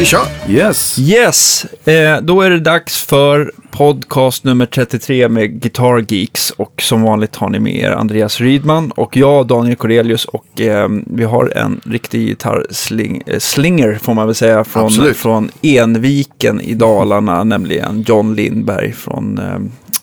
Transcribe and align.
Vi 0.00 0.06
kör! 0.06 0.26
Yes. 0.48 0.98
Yes, 0.98 1.64
eh, 1.84 2.20
då 2.22 2.42
är 2.42 2.50
det 2.50 2.60
dags 2.60 3.02
för 3.02 3.52
podcast 3.70 4.44
nummer 4.44 4.66
33 4.66 5.28
med 5.28 5.60
Guitar 5.60 6.04
Geeks. 6.08 6.50
Och 6.50 6.82
som 6.82 7.02
vanligt 7.02 7.36
har 7.36 7.48
ni 7.48 7.58
med 7.58 7.76
er 7.76 7.90
Andreas 7.90 8.40
Rydman 8.40 8.90
och 8.90 9.16
jag, 9.16 9.46
Daniel 9.46 9.76
Corelius. 9.76 10.24
Och 10.24 10.60
eh, 10.60 10.88
vi 11.06 11.24
har 11.24 11.52
en 11.56 11.80
riktig 11.84 12.26
gitarrslinger, 12.26 13.98
får 14.02 14.14
man 14.14 14.26
väl 14.26 14.34
säga, 14.34 14.64
från, 14.64 14.84
Absolut. 14.86 15.16
från 15.16 15.50
Enviken 15.62 16.60
i 16.60 16.74
Dalarna, 16.74 17.44
nämligen 17.44 18.04
John 18.08 18.34
Lindberg 18.34 18.92
från 18.92 19.38
eh, 19.38 19.58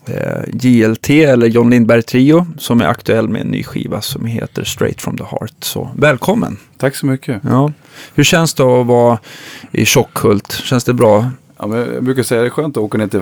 eh, 0.09 0.43
JLT, 0.53 1.09
eller 1.09 1.47
John 1.47 1.69
Lindberg 1.69 2.01
Trio, 2.01 2.47
som 2.57 2.81
är 2.81 2.85
aktuell 2.85 3.27
med 3.27 3.41
en 3.41 3.47
ny 3.47 3.63
skiva 3.63 4.01
som 4.01 4.25
heter 4.25 4.63
Straight 4.63 5.01
from 5.01 5.17
the 5.17 5.23
Heart. 5.23 5.53
Så 5.59 5.89
välkommen! 5.95 6.57
Tack 6.77 6.95
så 6.95 7.05
mycket. 7.05 7.41
Ja. 7.43 7.71
Hur 8.15 8.23
känns 8.23 8.53
det 8.53 8.63
att 8.63 8.87
vara 8.87 9.19
i 9.71 9.85
Tjockhult? 9.85 10.51
Känns 10.51 10.83
det 10.83 10.93
bra? 10.93 11.31
Ja, 11.57 11.67
men 11.67 11.79
jag 11.79 12.03
brukar 12.03 12.23
säga 12.23 12.41
att 12.41 12.45
det 12.45 12.47
är 12.47 12.51
skönt 12.51 12.77
att 12.77 12.83
åka 12.83 12.97
ner 12.97 13.07
till 13.07 13.21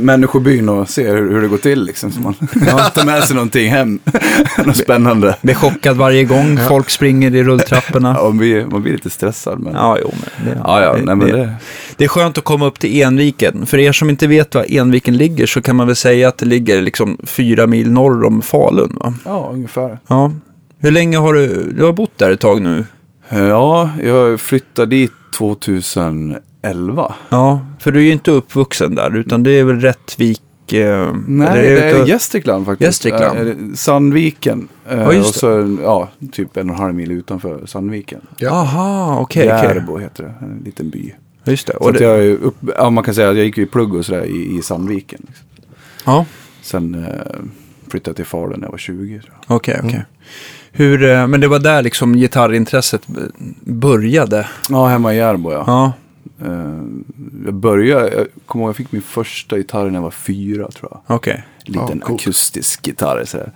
människobyn 0.00 0.68
och 0.68 0.88
se 0.88 1.10
hur, 1.10 1.30
hur 1.32 1.42
det 1.42 1.48
går 1.48 1.56
till. 1.56 1.84
Liksom, 1.84 2.12
så 2.12 2.20
man 2.20 2.34
tar 2.94 3.06
med 3.06 3.24
sig 3.24 3.34
någonting 3.36 3.70
hem. 3.70 3.98
Något 4.66 4.76
spännande. 4.76 5.36
Blir 5.42 5.54
chockad 5.54 5.96
varje 5.96 6.24
gång 6.24 6.58
folk 6.68 6.90
springer 6.90 7.34
i 7.34 7.44
rulltrapporna. 7.44 8.14
Ja, 8.18 8.24
man, 8.24 8.38
blir, 8.38 8.66
man 8.66 8.82
blir 8.82 8.92
lite 8.92 9.10
stressad. 9.10 9.60
Men... 9.60 9.74
Ja, 9.74 9.98
jo, 10.00 10.12
men 10.12 10.46
det, 10.46 10.60
Ja, 10.64 10.82
ja, 10.82 10.92
nej, 10.92 11.16
men 11.16 11.18
det, 11.18 11.36
det, 11.36 11.54
det 11.96 12.04
är 12.04 12.08
skönt 12.08 12.38
att 12.38 12.44
komma 12.44 12.66
upp 12.66 12.78
till 12.78 13.02
Enviken. 13.02 13.66
För 13.66 13.78
er 13.78 13.92
som 13.92 14.10
inte 14.10 14.26
vet 14.26 14.54
var 14.54 14.66
Enviken 14.68 15.16
ligger 15.16 15.46
så 15.46 15.62
kan 15.62 15.76
man 15.76 15.86
väl 15.86 15.96
säga 15.96 16.28
att 16.28 16.38
det 16.38 16.46
ligger 16.46 16.82
liksom 16.82 17.18
fyra 17.24 17.66
mil 17.66 17.90
norr 17.90 18.24
om 18.24 18.42
Falun. 18.42 18.96
Va? 19.00 19.14
ja, 19.24 19.50
ungefär. 19.52 19.98
Ja. 20.08 20.32
Hur 20.78 20.90
länge 20.90 21.18
har 21.18 21.34
du, 21.34 21.72
du 21.76 21.84
har 21.84 21.92
bott 21.92 22.18
där 22.18 22.30
ett 22.30 22.40
tag 22.40 22.62
nu? 22.62 22.84
Eh, 23.28 23.42
Ja, 23.42 23.90
jag 24.04 24.40
flyttade 24.40 24.96
dit 24.96 25.12
2011. 26.62 27.14
Ja, 27.28 27.60
för 27.78 27.92
du 27.92 28.00
är 28.00 28.04
ju 28.04 28.12
inte 28.12 28.30
uppvuxen 28.30 28.94
där, 28.94 29.16
utan 29.16 29.42
det 29.42 29.50
är 29.50 29.64
väl 29.64 29.80
Rättvik? 29.80 30.42
Eh, 30.72 31.12
Nej, 31.26 31.48
eller 31.48 31.62
det 31.62 31.80
är 31.90 31.94
utav- 31.94 32.08
Gästrikland 32.08 32.66
faktiskt. 32.66 32.86
Gästrikland. 33.04 33.48
Eh, 33.48 33.54
Sandviken. 33.74 34.68
Eh, 34.88 34.98
Ja, 34.98 35.12
just 35.12 35.28
och 35.28 35.34
så, 35.34 35.76
ja, 35.82 36.08
typ 36.32 36.56
en 36.56 36.70
och 36.70 36.76
en 36.76 36.82
halv 36.82 36.94
mil 36.94 37.10
utanför 37.12 37.66
Sandviken. 37.66 38.20
Ja. 38.36 38.50
Aha, 38.50 39.18
okej. 39.20 39.42
okej. 39.52 39.64
Järbo 39.68 39.98
heter 39.98 40.22
det, 40.24 40.34
en 40.46 40.62
liten 40.64 40.90
by. 40.90 41.12
Just 41.44 41.66
det. 41.66 41.76
Så 41.80 41.90
det 41.90 42.04
jag, 42.04 42.18
är 42.24 42.30
upp, 42.32 42.56
ja, 42.76 42.90
man 42.90 43.04
kan 43.04 43.14
säga 43.14 43.30
att 43.30 43.36
jag 43.36 43.44
gick 43.46 43.58
i 43.58 43.66
plugg 43.66 43.94
och 43.94 44.06
sådär 44.06 44.24
i, 44.24 44.56
i 44.58 44.62
Sandviken. 44.62 45.20
Liksom. 45.28 45.46
ja, 46.06 46.24
Sen 46.62 46.94
eh, 46.94 47.10
flyttade 47.90 48.10
jag 48.10 48.16
till 48.16 48.24
Falun 48.26 48.60
när 48.60 48.66
jag 48.66 48.70
var 48.70 48.78
20. 48.78 49.20
Tror 49.20 49.32
jag. 49.48 49.56
okej, 49.56 49.80
okej. 49.84 50.04
Hur, 50.72 51.04
eh, 51.10 51.26
men 51.26 51.40
det 51.40 51.48
var 51.48 51.58
där 51.58 51.82
liksom 51.82 52.16
gitarrintresset 52.16 53.02
började? 53.64 54.46
Ja, 54.68 54.86
hemma 54.86 55.14
i 55.14 55.16
Järbo 55.16 55.52
ja. 55.52 55.64
Ja, 55.66 55.92
jag 57.44 57.54
började, 57.54 58.14
jag 58.14 58.26
kommer 58.46 58.62
ihåg 58.64 58.68
jag 58.68 58.76
fick 58.76 58.92
min 58.92 59.02
första 59.02 59.56
gitarr 59.56 59.86
när 59.86 59.94
jag 59.94 60.02
var 60.02 60.10
fyra 60.10 60.70
tror 60.70 60.88
jag. 60.90 61.16
okej. 61.16 61.44
Liten 61.64 61.98
Ja, 62.00 62.06
coolt. 62.06 62.20
akustisk 62.20 62.86
gitarr 62.86 63.24
sådär. 63.24 63.52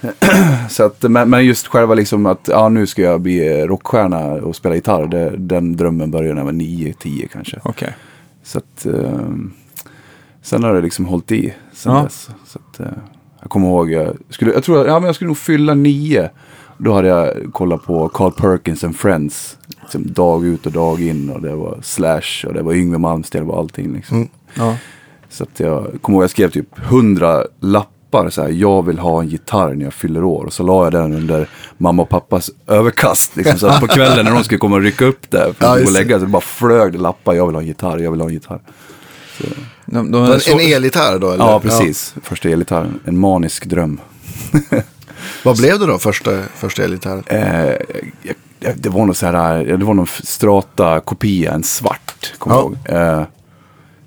Så 0.70 0.82
att, 0.84 1.02
men, 1.02 1.30
men 1.30 1.44
just 1.46 1.66
själva 1.66 1.94
liksom 1.94 2.26
att 2.26 2.48
ja, 2.52 2.68
nu 2.68 2.86
ska 2.86 3.02
jag 3.02 3.20
bli 3.20 3.60
eh, 3.60 3.66
rockstjärna 3.66 4.24
och 4.24 4.56
spela 4.56 4.74
gitarr. 4.74 5.06
Det, 5.06 5.36
den 5.36 5.76
drömmen 5.76 6.10
började 6.10 6.34
när 6.34 6.40
jag 6.40 6.44
var 6.46 6.52
9-10 6.52 7.28
kanske. 7.32 7.60
Okej. 7.64 7.96
Så 8.42 8.58
att, 8.58 8.86
eh, 8.86 9.20
sen 10.42 10.64
har 10.64 10.74
det 10.74 10.80
liksom 10.80 11.06
hållit 11.06 11.32
i 11.32 11.54
sen 11.72 11.92
Ja. 11.94 12.02
dess. 12.02 12.28
Så 12.46 12.58
att, 12.58 12.80
eh, 12.80 12.86
jag 13.40 13.50
kommer 13.50 13.68
ihåg, 13.68 13.90
jag 13.90 14.16
skulle, 14.30 14.52
jag 14.52 14.64
tror, 14.64 14.86
ja, 14.86 14.94
men 15.00 15.06
jag 15.06 15.14
skulle 15.14 15.28
nog 15.28 15.38
fylla 15.38 15.74
nio. 15.74 16.30
Då 16.78 16.92
hade 16.92 17.08
jag 17.08 17.52
kollat 17.52 17.84
på 17.84 18.08
Carl 18.08 18.32
Perkins 18.32 18.84
and 18.84 18.96
Friends. 18.96 19.56
Liksom 19.82 20.12
dag 20.12 20.44
ut 20.46 20.66
och 20.66 20.72
dag 20.72 21.02
in 21.02 21.30
och 21.30 21.42
det 21.42 21.54
var 21.54 21.78
Slash 21.82 22.46
och 22.46 22.54
det 22.54 22.62
var 22.62 22.72
Yngwie 22.74 22.98
Malmsteen 22.98 23.50
och 23.50 23.58
allting. 23.58 23.92
Liksom. 23.92 24.16
Mm. 24.16 24.28
Ja. 24.54 24.76
Så 25.28 25.42
att 25.44 25.60
jag 25.60 25.86
kommer 26.02 26.16
ihåg, 26.16 26.22
jag 26.22 26.30
skrev 26.30 26.50
typ 26.50 26.78
hundra 26.78 27.44
lappar 27.60 28.30
så 28.30 28.42
här, 28.42 28.48
jag 28.48 28.86
vill 28.86 28.98
ha 28.98 29.20
en 29.20 29.28
gitarr 29.28 29.74
när 29.74 29.84
jag 29.84 29.94
fyller 29.94 30.24
år. 30.24 30.44
Och 30.44 30.52
så 30.52 30.62
la 30.62 30.84
jag 30.84 30.92
den 30.92 31.12
under 31.14 31.48
mamma 31.78 32.02
och 32.02 32.08
pappas 32.08 32.50
överkast. 32.66 33.36
Liksom, 33.36 33.58
så 33.58 33.80
på 33.80 33.86
kvällen 33.86 34.24
när 34.24 34.32
de 34.32 34.44
skulle 34.44 34.58
komma 34.58 34.76
och 34.76 34.82
rycka 34.82 35.04
upp 35.04 35.30
där 35.30 35.52
för 35.52 35.54
Ja, 35.66 35.68
att 35.68 35.74
gå 35.74 35.78
just 35.80 35.88
och 35.88 35.94
det. 35.94 35.98
lägga 36.00 36.18
sig, 36.18 36.28
bara 36.28 36.40
flög 36.42 36.92
det 36.92 36.98
lappar, 36.98 37.34
jag 37.34 37.46
vill 37.46 37.54
ha 37.54 37.62
en 37.62 37.66
gitarr, 37.68 37.98
jag 37.98 38.10
vill 38.10 38.20
ha 38.20 38.28
en 38.28 38.34
gitarr. 38.34 38.60
De, 39.86 40.10
de, 40.10 40.24
En, 40.24 40.40
så, 40.40 40.58
en 40.58 40.60
elgitarr 40.74 41.18
då? 41.18 41.30
Eller? 41.30 41.44
Ja, 41.44 41.60
precis. 41.60 42.14
Första 42.22 42.48
elgitarren. 42.48 43.00
En 43.04 43.18
manisk 43.18 43.66
dröm. 43.66 44.00
Vad 45.44 45.56
blev 45.56 45.78
det 45.78 45.86
då, 45.86 45.98
första, 45.98 46.42
första 46.54 46.84
elgitarren? 46.84 47.24
Eh, 47.26 47.74
det 48.76 48.88
var 48.88 49.06
nog 49.06 49.16
så 49.16 49.26
här, 49.26 49.64
det 49.64 49.84
var 49.84 49.94
någon 49.94 50.06
strata 50.06 51.00
kopia, 51.00 51.52
en 51.52 51.62
svart, 51.62 52.32
kommer 52.38 52.56
jag 52.56 52.76
Ja. 52.88 52.92
ihåg. 52.94 53.18
Eh, 53.20 53.24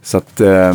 så 0.02 0.18
att, 0.18 0.42
eh, 0.42 0.74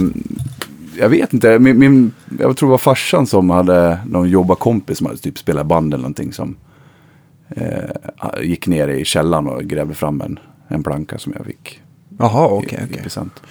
jag 0.98 1.08
vet 1.08 1.32
inte, 1.32 1.58
min, 1.58 1.78
min, 1.78 2.12
jag 2.38 2.56
tror 2.56 2.68
det 2.68 2.70
var 2.70 2.78
farsan 2.78 3.26
som 3.26 3.50
hade 3.50 3.98
någon 4.06 4.28
jobbarkompis 4.28 4.98
som 4.98 5.06
hade 5.06 5.18
typ 5.18 5.38
spelat 5.38 5.66
band 5.66 5.94
eller 5.94 6.02
någonting 6.02 6.32
som 6.32 6.56
eh, 7.48 8.42
gick 8.42 8.66
ner 8.66 8.88
i 8.88 9.04
källaren 9.04 9.46
och 9.46 9.62
grävde 9.62 9.94
fram 9.94 10.20
en, 10.20 10.38
en 10.68 10.82
planka 10.82 11.18
som 11.18 11.32
jag 11.36 11.46
fick 11.46 11.80
Jaha, 12.18 12.46
okej. 12.46 12.80
okej. 12.90 13.02
present. 13.02 13.42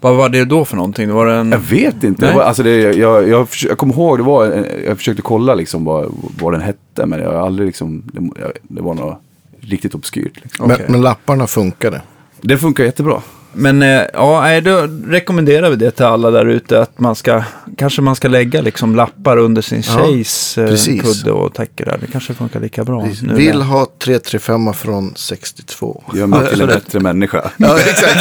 Vad 0.00 0.16
var 0.16 0.28
det 0.28 0.44
då 0.44 0.64
för 0.64 0.76
någonting? 0.76 1.08
Det 1.08 1.14
var 1.14 1.26
en... 1.26 1.52
Jag 1.52 1.58
vet 1.58 2.04
inte. 2.04 2.20
Det 2.22 2.26
Nej. 2.26 2.36
var, 2.36 2.42
alltså 2.42 2.62
det, 2.62 2.76
jag, 2.96 3.28
jag, 3.28 3.48
jag 3.68 3.78
kommer 3.78 3.94
ihåg, 3.94 4.18
det 4.18 4.22
var, 4.22 4.46
en- 4.46 4.66
jag 4.86 4.96
försökte 4.96 5.22
kolla 5.22 5.54
liksom 5.54 5.84
vad, 5.84 6.14
vad 6.40 6.52
den 6.52 6.60
hette. 6.60 7.06
Men 7.06 7.20
jag 7.20 7.32
har 7.32 7.46
aldrig 7.46 7.66
liksom, 7.66 8.02
det, 8.12 8.52
det 8.62 8.82
var 8.82 8.94
något 8.94 9.18
riktigt 9.60 9.94
obskyrt. 9.94 10.40
Liksom. 10.42 10.68
Men, 10.68 10.78
men 10.88 11.00
lapparna 11.00 11.46
funkade? 11.46 12.02
Det 12.40 12.58
funkar 12.58 12.84
jättebra. 12.84 13.22
Men 13.54 13.82
eh, 13.82 14.02
ja, 14.12 14.60
då 14.60 14.88
rekommenderar 15.06 15.70
vi 15.70 15.76
det 15.76 15.90
till 15.90 16.04
alla 16.04 16.30
där 16.30 16.46
ute 16.46 16.80
att 16.82 16.98
man 16.98 17.14
ska, 17.14 17.42
kanske 17.78 18.02
man 18.02 18.16
ska 18.16 18.28
lägga 18.28 18.60
liksom 18.60 18.96
lappar 18.96 19.36
under 19.36 19.62
sin 19.62 19.82
Ja, 19.86 20.04
tjejs 20.04 20.58
eh, 20.58 20.66
precis. 20.66 21.02
kudde 21.02 21.32
och 21.32 21.54
täcke 21.54 21.84
där. 21.84 21.98
Det 22.00 22.06
kanske 22.06 22.34
funkar 22.34 22.60
lika 22.60 22.84
bra. 22.84 23.08
nu 23.22 23.34
Vill 23.34 23.62
ha 23.62 23.86
335 23.98 24.74
från 24.74 25.12
62. 25.16 26.02
Gör 26.14 26.26
mig 26.26 26.48
till 26.50 26.60
en 26.60 26.66
bättre 26.66 27.00
människa. 27.00 27.50
Ja, 27.56 27.78
exakt. 27.78 28.18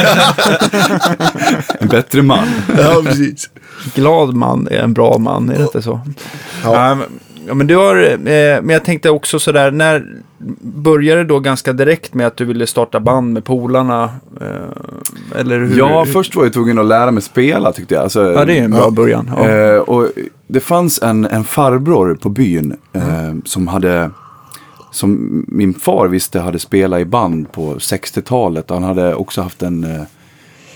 En 1.82 1.88
bättre 1.88 2.22
man. 2.22 2.48
ja, 2.78 3.02
precis. 3.06 3.50
Glad 3.96 4.34
man 4.34 4.68
är 4.72 4.78
en 4.84 4.94
bra 4.94 5.18
man, 5.18 5.50
är 5.50 5.58
det 5.58 5.64
inte 5.64 5.82
så? 5.82 6.02
Ja. 6.64 6.96
Men, 6.96 7.08
ja, 7.48 7.54
men 7.54 7.68
du 7.68 7.76
har, 7.76 8.12
eh, 8.12 8.18
men 8.62 8.70
jag 8.70 8.84
tänkte 8.86 9.10
också 9.10 9.40
sådär, 9.40 9.72
när 9.72 10.06
började 10.62 11.22
det 11.24 11.28
då 11.28 11.40
ganska 11.40 11.74
direkt 11.74 12.14
med 12.14 12.28
att 12.28 12.38
du 12.38 12.46
ville 12.46 12.68
starta 12.68 13.00
band 13.00 13.34
med 13.34 13.44
polarna? 13.46 14.04
Eh, 14.42 15.40
eller 15.40 15.60
hur? 15.60 15.78
Ja, 15.78 16.04
hur, 16.04 16.12
först 16.14 16.36
var 16.36 16.44
jag 16.44 16.54
tvungen 16.54 16.80
att 16.80 16.86
lära 16.86 17.12
mig 17.12 17.24
spela 17.24 17.72
tyckte 17.72 17.94
jag. 17.94 18.04
Alltså, 18.04 18.34
Ja, 18.34 18.46
det 18.46 18.58
är 18.60 18.64
en 18.64 18.72
bra 18.72 18.80
Ja. 18.80 18.90
början. 18.92 19.32
Ja. 19.38 19.50
Eh, 19.50 19.78
och 19.78 20.08
det 20.48 20.60
fanns 20.60 21.02
en, 21.02 21.26
en 21.26 21.44
farbror 21.44 22.16
på 22.22 22.30
byn 22.30 22.76
eh, 22.94 23.02
som 23.46 23.68
hade 23.68 24.10
som 24.92 25.46
min 25.48 25.74
far 25.74 26.08
visste 26.08 26.40
hade 26.40 26.60
spelat 26.60 27.00
i 27.00 27.06
band 27.06 27.52
på 27.52 27.74
60-talet. 27.76 28.70
Han 28.70 28.84
hade 28.84 29.16
också 29.16 29.42
haft 29.42 29.64
en 29.64 30.06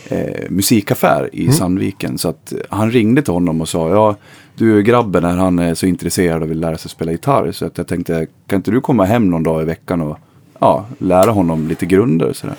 eh, 0.09 0.49
musikaffär 0.49 1.29
i 1.33 1.51
Sandviken. 1.51 2.17
Så 2.17 2.29
att 2.29 2.53
han 2.69 2.91
ringde 2.91 3.21
till 3.21 3.33
honom 3.33 3.61
och 3.61 3.69
sa, 3.69 3.89
ja 3.89 4.15
du 4.57 4.83
grabben 4.83 5.23
när 5.23 5.35
han 5.35 5.59
är 5.59 5.73
så 5.73 5.85
intresserad 5.85 6.43
och 6.43 6.49
vill 6.51 6.59
lära 6.59 6.77
sig 6.77 6.91
spela 6.91 7.11
gitarr. 7.11 7.51
Så 7.51 7.65
att 7.65 7.77
jag 7.77 7.87
tänkte, 7.87 8.27
kan 8.47 8.57
inte 8.57 8.71
du 8.71 8.81
komma 8.81 9.05
hem 9.05 9.29
någon 9.29 9.43
dag 9.43 9.61
i 9.61 9.65
veckan 9.65 10.01
och 10.01 10.17
ja, 10.59 10.85
lära 10.97 11.31
honom 11.31 11.67
lite 11.67 11.85
grunder 11.85 12.29
och 12.29 12.35
sådär. 12.35 12.55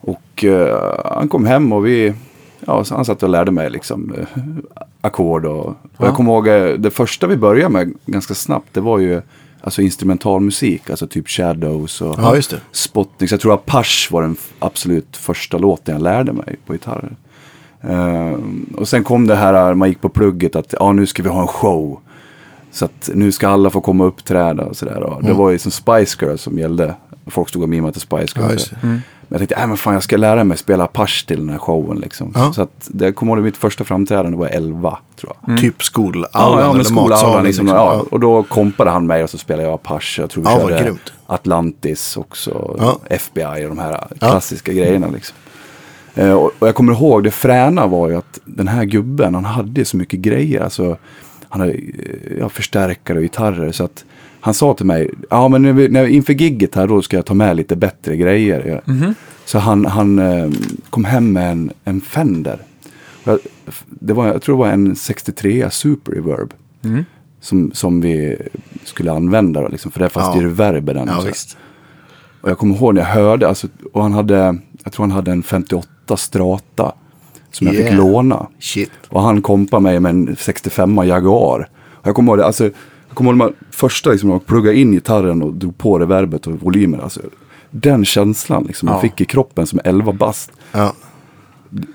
Och 0.00 0.44
eh, 0.44 0.94
han 1.04 1.28
kom 1.28 1.46
hem 1.46 1.72
och 1.72 1.86
vi, 1.86 2.14
ja, 2.66 2.84
han 2.90 3.04
satt 3.04 3.22
och 3.22 3.28
lärde 3.28 3.50
mig 3.50 3.70
liksom 3.70 4.14
eh, 4.18 4.42
ackord 5.00 5.44
och, 5.46 5.66
och 5.66 5.74
Ja. 5.98 6.04
jag 6.04 6.14
kommer 6.14 6.32
ihåg 6.32 6.48
eh, 6.48 6.72
det 6.72 6.90
första 6.90 7.26
vi 7.26 7.36
började 7.36 7.72
med 7.72 7.92
ganska 8.06 8.34
snabbt 8.34 8.74
det 8.74 8.80
var 8.80 8.98
ju 8.98 9.22
alltså 9.60 9.82
instrumentalmusik, 9.82 10.90
alltså 10.90 11.06
typ 11.06 11.28
Shadows 11.28 12.00
och 12.00 12.14
Ja, 12.18 12.36
just 12.36 12.50
det. 12.50 12.60
Spotnings. 12.72 13.30
Jag 13.30 13.40
tror 13.40 13.54
att 13.54 13.60
Apache 13.68 14.08
var 14.10 14.22
den 14.22 14.36
absolut 14.58 15.16
första 15.16 15.58
låten 15.58 15.94
jag 15.94 16.02
lärde 16.02 16.32
mig 16.32 16.56
på 16.66 16.72
gitarr. 16.72 17.10
Ehm, 17.82 18.66
och 18.78 18.88
sen 18.88 19.04
kom 19.04 19.26
det 19.26 19.36
här, 19.36 19.74
man 19.74 19.88
gick 19.88 20.00
på 20.00 20.08
plugget 20.08 20.56
att 20.56 20.74
ja, 20.80 20.92
nu 20.92 21.06
ska 21.06 21.22
vi 21.22 21.28
ha 21.28 21.40
en 21.40 21.46
show. 21.48 22.00
Så 22.70 22.84
att 22.84 23.10
nu 23.14 23.32
ska 23.32 23.48
alla 23.48 23.70
få 23.70 23.80
komma 23.80 24.04
och 24.04 24.08
uppträda 24.08 24.64
och 24.64 24.76
sådär. 24.76 25.02
Och 25.02 25.22
Det 25.24 25.32
var 25.32 25.50
ju 25.50 25.58
som 25.58 25.70
Spice 25.72 26.16
Girls 26.24 26.42
som 26.42 26.58
gällde. 26.58 26.94
Folk 27.26 27.48
stod 27.48 27.62
och 27.62 27.68
mimade 27.68 27.92
till 27.92 28.00
Spice 28.02 28.32
Ja, 28.34 28.40
Girls. 28.40 28.52
just 28.52 28.70
det. 28.70 28.76
Men 28.82 29.00
jag 29.28 29.38
tänkte, 29.38 29.54
äh, 29.54 29.66
men 29.66 29.76
fan 29.76 29.94
jag 29.94 30.02
ska 30.02 30.16
lära 30.16 30.44
mig 30.44 30.56
spela 30.56 30.84
Apache 30.84 31.26
till 31.26 31.38
den 31.38 31.48
här 31.48 31.58
showen 31.58 31.98
liksom. 31.98 32.32
Ja. 32.34 32.52
Så 32.52 32.62
att 32.62 32.88
det 32.90 33.12
kommer 33.12 33.36
ihåg 33.36 33.44
mitt 33.44 33.56
första 33.56 33.84
framträdande 33.84 34.38
var 34.38 34.46
11 34.46 34.98
tror 35.20 35.32
jag. 35.46 35.58
Typ 35.58 35.82
skolaulan 35.82 36.30
Ja, 36.32 36.60
ja, 36.60 36.72
men 36.72 36.80
eller 36.80 36.92
matsalen. 36.94 37.44
liksom, 37.44 37.66
liksom. 37.66 37.68
ja. 37.68 38.04
Och 38.10 38.20
då 38.20 38.42
kompade 38.42 38.90
han 38.90 39.06
mig 39.06 39.22
och 39.22 39.30
så 39.30 39.38
spelade 39.38 39.68
jag 39.68 39.74
Apache. 39.74 40.20
Jag 40.22 40.30
tror 40.30 40.44
vi 40.44 40.50
Ja, 40.50 40.60
körde 40.68 40.82
grymt. 40.82 41.12
Atlantis 41.26 42.16
också. 42.16 42.76
Ja. 42.78 42.98
FBI 43.10 43.64
och 43.64 43.68
de 43.68 43.78
här 43.78 44.06
klassiska 44.18 44.72
grejerna 44.72 45.06
liksom. 45.06 45.36
Eh, 46.14 46.32
och, 46.32 46.50
och 46.58 46.68
jag 46.68 46.74
kommer 46.74 46.92
ihåg, 46.92 47.24
det 47.24 47.30
fräna 47.30 47.86
var 47.86 48.08
ju 48.08 48.16
att 48.16 48.38
den 48.44 48.68
här 48.68 48.84
gubben, 48.84 49.34
han 49.34 49.44
hade 49.44 49.84
så 49.84 49.96
mycket 49.96 50.20
grejer. 50.20 50.60
Alltså, 50.60 50.96
han 51.48 51.60
hade 51.60 51.72
eh, 51.72 51.78
ja, 52.38 52.48
förstärkare 52.48 53.16
och 53.18 53.22
gitarrer. 53.22 53.72
Så 53.72 53.84
att 53.84 54.04
han 54.40 54.54
sa 54.54 54.74
till 54.74 54.86
mig, 54.86 55.10
ja 55.30 55.48
men 55.48 55.62
när 55.62 55.72
vi, 55.72 55.88
när, 55.88 56.06
inför 56.06 56.32
gigget 56.32 56.74
här 56.74 56.86
då 56.86 57.02
ska 57.02 57.16
jag 57.16 57.26
ta 57.26 57.34
med 57.34 57.56
lite 57.56 57.76
bättre 57.76 58.16
grejer. 58.16 58.80
Mhm. 58.84 59.14
Så 59.44 59.58
han, 59.58 59.86
han 59.86 60.18
eh, 60.18 60.50
kom 60.90 61.04
hem 61.04 61.32
med 61.32 61.52
en, 61.52 61.70
en 61.84 62.00
Fender. 62.00 62.58
Jag, 63.24 63.38
det 63.86 64.12
var, 64.12 64.26
jag 64.26 64.42
tror 64.42 64.56
det 64.56 64.58
var 64.58 64.72
en 64.72 64.96
63 64.96 65.70
Super 65.70 66.12
Reverb. 66.12 66.54
Mm. 66.84 67.04
Som, 67.40 67.70
som 67.74 68.00
vi 68.00 68.36
skulle 68.84 69.12
använda 69.12 69.60
då, 69.60 69.68
liksom, 69.68 69.90
för 69.90 70.00
det 70.00 70.08
fanns 70.08 70.36
Ja. 70.36 70.40
det 70.40 70.46
reverb 70.46 70.88
i 70.90 70.92
den. 70.92 71.08
Ja, 71.08 71.24
och 72.40 72.50
jag 72.50 72.58
kommer 72.58 72.74
ihåg 72.76 72.94
när 72.94 73.00
jag 73.00 73.08
hörde, 73.08 73.48
alltså, 73.48 73.68
och 73.92 74.02
han 74.02 74.12
hade, 74.12 74.58
jag 74.84 74.92
tror 74.92 75.02
han 75.04 75.10
hade 75.10 75.30
en 75.30 75.42
58 75.42 76.16
Strata. 76.16 76.92
Som 77.50 77.66
jag 77.66 77.76
fick 77.76 77.84
Yeah. 77.84 77.96
låna. 77.96 78.46
Shit. 78.58 78.90
Och 79.08 79.22
han 79.22 79.42
kompade 79.42 79.82
mig 79.82 80.00
med 80.00 80.10
en 80.10 80.36
65 80.38 80.96
Jaguar. 81.04 81.68
Och 81.90 82.06
jag 82.06 82.14
kommer 82.14 82.32
ihåg 82.32 82.38
det, 82.38 82.46
alltså, 82.46 82.70
kommer 83.18 83.44
ihåg 83.44 83.52
det 83.58 83.76
första 83.76 84.10
liksom, 84.10 84.30
jag 84.30 84.46
pluggade 84.46 84.78
in 84.78 84.92
gitarren 84.92 85.42
och 85.42 85.54
drog 85.54 85.78
på 85.78 85.98
reverbet 85.98 86.46
och 86.46 86.52
volymen. 86.62 87.00
Alltså, 87.00 87.20
den 87.70 88.04
känslan 88.04 88.64
liksom, 88.64 88.88
Ja. 88.88 88.94
jag 88.94 89.00
fick 89.00 89.20
i 89.20 89.24
kroppen 89.24 89.66
som 89.66 89.80
11 89.84 90.12
bast. 90.12 90.50
Ja. 90.72 90.92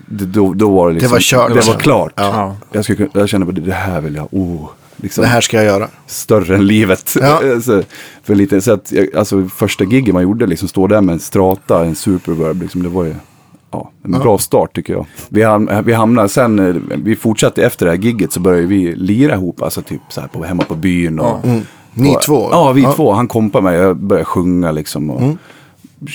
Det, 0.06 0.24
då, 0.24 0.52
då 0.54 0.70
var 0.70 0.88
det 0.88 0.94
liksom, 0.94 1.12
var 1.12 1.20
kört, 1.20 1.54
Det 1.54 1.66
var 1.66 1.78
klart. 1.78 2.12
Ja. 2.16 2.56
Jag, 2.72 2.84
skulle, 2.84 3.08
jag 3.12 3.28
kände 3.28 3.48
att 3.48 3.64
det 3.64 3.72
här 3.72 4.00
vill 4.00 4.14
jag, 4.14 4.28
oh. 4.30 4.68
Liksom, 4.96 5.22
Det 5.22 5.28
här 5.28 5.40
ska 5.40 5.56
jag 5.56 5.66
göra. 5.66 5.88
större 6.06 6.54
än 6.54 6.66
livet. 6.66 7.14
Ja. 7.20 7.40
så, 7.62 7.82
för 8.22 8.34
lite, 8.34 8.60
så 8.60 8.72
att, 8.72 8.92
alltså, 9.16 9.48
första 9.48 9.84
gigen 9.84 10.14
man 10.14 10.22
gjorde, 10.22 10.46
liksom, 10.46 10.68
stå 10.68 10.86
där 10.86 11.00
med 11.00 11.12
en 11.12 11.20
strata, 11.20 11.84
en 11.84 11.94
superverb, 11.94 12.62
liksom, 12.62 12.82
det 12.82 12.88
var 12.88 13.04
ju 13.04 13.14
ja, 13.74 13.90
en 14.04 14.20
bra 14.20 14.38
start 14.38 14.74
tycker 14.76 14.92
jag. 14.92 15.06
Vi, 15.28 15.42
ham, 15.42 15.70
vi 15.84 15.92
hamnade 15.92 16.28
sen, 16.28 16.58
eh, 16.58 16.74
vi 17.04 17.16
fortsatte 17.16 17.62
efter 17.66 17.86
det 17.86 17.92
här 17.92 17.98
gigget 17.98 18.32
så 18.32 18.40
började 18.40 18.66
vi 18.66 18.94
lira 18.96 19.34
ihop, 19.34 19.62
alltså 19.62 19.82
typ 19.82 20.00
så 20.08 20.20
här 20.20 20.28
på, 20.28 20.44
hemma 20.44 20.62
på 20.62 20.74
byn. 20.74 21.18
Och, 21.20 21.44
Mm. 21.44 21.60
Ni 21.96 22.16
och, 22.16 22.22
två? 22.22 22.48
Ja, 22.50 22.72
vi 22.72 22.82
Ja. 22.82 22.92
två. 22.92 23.12
Han 23.12 23.28
kompade 23.28 23.64
mig, 23.64 23.76
jag 23.78 23.96
började 23.96 24.24
sjunga 24.24 24.72
liksom. 24.72 25.10
Och, 25.10 25.20
Mm. 25.22 25.38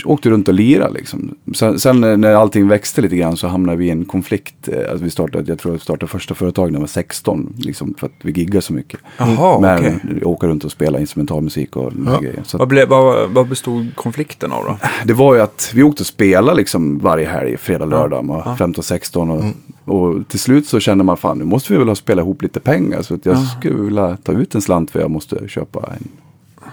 Åkte 0.06 0.30
runt 0.30 0.48
och 0.48 0.54
lirade 0.54 0.94
liksom. 0.94 1.36
Sen, 1.56 1.80
sen 1.80 2.04
eh, 2.04 2.18
när 2.18 2.34
allting 2.36 2.68
växte 2.68 3.02
lite 3.02 3.16
grann 3.16 3.38
så 3.38 3.48
hamnade 3.48 3.78
vi 3.78 3.86
i 3.86 3.90
en 3.90 4.06
konflikt. 4.06 4.70
Alltså 4.90 5.04
vi 5.04 5.10
startade, 5.10 5.52
jag 5.52 5.60
tror 5.60 5.74
jag 5.74 5.82
startade 5.82 6.08
första 6.12 6.34
företaget 6.36 6.72
när 6.72 6.78
jag 6.78 6.82
var 6.82 6.88
16. 6.88 7.54
Liksom, 7.58 7.94
för 7.98 8.08
att 8.08 8.14
vi 8.22 8.32
giggade 8.32 8.62
så 8.62 8.74
mycket. 8.74 9.00
Jaha, 9.18 9.60
Men 9.60 9.78
okej. 9.80 10.24
åka 10.26 10.48
runt 10.48 10.64
och 10.64 10.72
spela 10.72 11.00
instrumentalmusik 11.00 11.76
och 11.76 11.94
ja. 12.06 12.20
Grejer. 12.20 12.42
Så 12.44 12.58
Vad, 12.58 12.68
blev, 12.68 12.90
vad, 12.90 13.30
vad 13.30 13.48
bestod 13.50 13.96
konflikten 13.96 14.52
av 14.52 14.64
då? 14.66 14.78
det 15.06 15.14
var 15.14 15.36
ju 15.36 15.42
att 15.42 15.72
vi 15.76 15.84
åkte 15.84 16.04
och 16.04 16.08
spelade 16.08 16.58
liksom 16.58 17.00
varje 17.00 17.28
helg, 17.28 17.58
fredag, 17.58 17.86
lördag, 17.86 18.26
man 18.26 18.38
var 18.38 18.44
Ja. 18.60 18.66
15-16. 18.66 19.32
Och, 19.32 19.44
Mm. 19.44 19.54
och 19.86 20.28
till 20.28 20.40
slut 20.40 20.68
så 20.68 20.80
kände 20.80 21.04
man 21.04 21.18
fan 21.18 21.38
nu 21.38 21.46
måste 21.46 21.74
vi 21.74 21.80
väl 21.80 21.88
ha 21.88 21.96
spelat 21.96 22.24
ihop 22.24 22.42
lite 22.42 22.60
pengar. 22.60 23.02
Så 23.02 23.14
att 23.14 23.26
jag 23.26 23.36
Ja. 23.36 23.46
skulle 23.60 23.82
vilja 23.82 24.18
ta 24.24 24.32
ut 24.32 24.56
en 24.56 24.62
slant 24.62 24.92
för 24.92 25.00
jag 25.00 25.12
måste 25.12 25.48
köpa 25.48 25.80
en, 25.98 26.08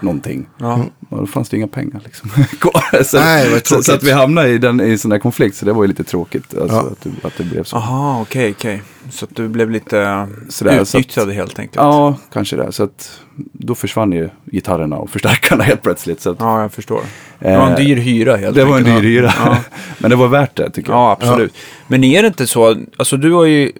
någonting. 0.01 0.47
Ja. 0.57 0.79
Och 1.09 1.17
då 1.17 1.27
fanns 1.27 1.49
det 1.49 1.57
inga 1.57 1.67
pengar 1.67 2.01
liksom. 2.05 2.29
kvar. 2.59 3.03
så, 3.03 3.17
Nej, 3.19 3.61
så, 3.63 3.83
så 3.83 3.93
att 3.93 4.03
vi 4.03 4.11
hamnade 4.11 4.49
i, 4.49 4.57
den, 4.57 4.81
i 4.81 4.91
en 4.91 4.97
sån 4.99 5.11
där 5.11 5.19
konflikt. 5.19 5.55
Så 5.57 5.65
det 5.65 5.73
var 5.73 5.83
ju 5.83 5.87
lite 5.87 6.03
tråkigt 6.03 6.57
alltså, 6.61 6.75
Ja. 6.75 6.81
att, 6.91 7.01
det, 7.01 7.27
att 7.27 7.37
det 7.37 7.43
blev 7.43 7.63
så. 7.63 7.75
Aha, 7.77 8.21
okej, 8.21 8.51
okej. 8.57 8.81
Så 9.09 9.25
att 9.25 9.35
du 9.35 9.47
blev 9.47 9.71
lite 9.71 10.27
Sådär, 10.49 10.75
så 10.75 10.81
att- 10.81 11.01
utnyttjad 11.01 11.31
helt 11.31 11.59
enkelt? 11.59 11.75
Ja, 11.75 12.15
kanske 12.33 12.55
det. 12.55 12.71
Så 12.71 12.83
att 12.83 13.19
då 13.53 13.75
försvann 13.75 14.11
ju 14.11 14.29
gitarrerna 14.45 14.95
och 14.97 15.09
förstärkarna 15.09 15.63
helt 15.63 15.81
plötsligt. 15.81 16.21
Så 16.21 16.29
att, 16.31 16.37
Ja, 16.39 16.61
jag 16.61 16.71
förstår. 16.71 17.01
Det 17.39 17.57
var 17.57 17.65
en 17.67 17.71
eh, 17.71 17.77
dyr 17.77 17.95
hyra 17.95 18.35
helt 18.35 18.55
Det 18.55 18.65
var 18.65 18.77
en 18.77 18.85
enkelt. 18.85 19.01
dyr 19.01 19.09
hyra. 19.09 19.33
Ja. 19.45 19.57
Men 19.97 20.09
det 20.09 20.15
var 20.15 20.27
värt 20.27 20.55
det 20.55 20.69
tycker 20.69 20.91
jag. 20.91 20.99
Ja, 20.99 21.11
absolut. 21.11 21.53
Men 21.87 22.03
är 22.03 22.21
det 22.21 22.27
inte 22.27 22.47
så, 22.47 22.75
alltså 22.97 23.17
du 23.17 23.31
har 23.31 23.45
ju, 23.45 23.71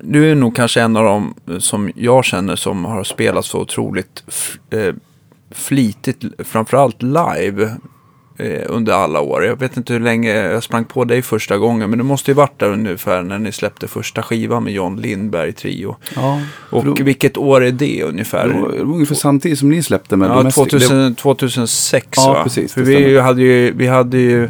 du 0.00 0.30
är 0.30 0.34
nog 0.34 0.56
kanske 0.56 0.80
en 0.80 0.96
av 0.96 1.04
dem 1.04 1.34
som 1.58 1.90
jag 1.94 2.24
känner 2.24 2.56
som 2.56 2.84
har 2.84 3.04
spelat 3.04 3.44
så 3.44 3.58
otroligt 3.60 4.22
eh, 4.70 4.94
flitigt, 5.50 6.24
framförallt 6.38 7.02
live 7.02 7.76
eh, 8.38 8.62
under 8.66 8.92
alla 8.92 9.20
år. 9.20 9.44
Jag 9.44 9.56
vet 9.60 9.76
inte 9.76 9.92
hur 9.92 10.00
länge 10.00 10.30
jag 10.34 10.62
sprang 10.62 10.84
på 10.84 11.04
dig 11.04 11.22
första 11.22 11.58
gången, 11.58 11.90
men 11.90 11.98
det 11.98 12.04
måste 12.04 12.30
ju 12.30 12.34
varit 12.34 12.58
där 12.60 12.70
ungefär 12.72 13.22
när 13.22 13.38
ni 13.38 13.52
släppte 13.52 13.88
första 13.88 14.22
skivan 14.22 14.64
med 14.64 14.72
John 14.72 14.96
Lindberg 15.00 15.52
Trio. 15.52 15.96
Ja, 16.16 16.40
Och 16.70 16.84
då- 16.84 16.94
vilket 17.04 17.36
år 17.36 17.64
är 17.64 17.70
det 17.70 18.02
ungefär? 18.02 18.48
Var, 18.48 18.72
det 18.72 18.84
var 18.84 18.94
ungefär 18.94 19.14
samtidigt 19.14 19.58
som 19.58 19.68
ni 19.70 19.82
släppte 19.82 20.16
med 20.16 20.30
Ja, 20.30 20.34
Domestic. 20.34 20.54
2000, 20.70 21.14
2006 21.14 22.08
Ja, 22.16 22.32
va? 22.32 22.44
precis, 22.44 22.74
För 22.74 22.82
vi 22.82 22.94
stämmer. 22.94 23.20
hade 23.20 23.42
ju, 23.42 23.72
vi 23.72 23.86
hade 23.86 24.18
ju, 24.18 24.48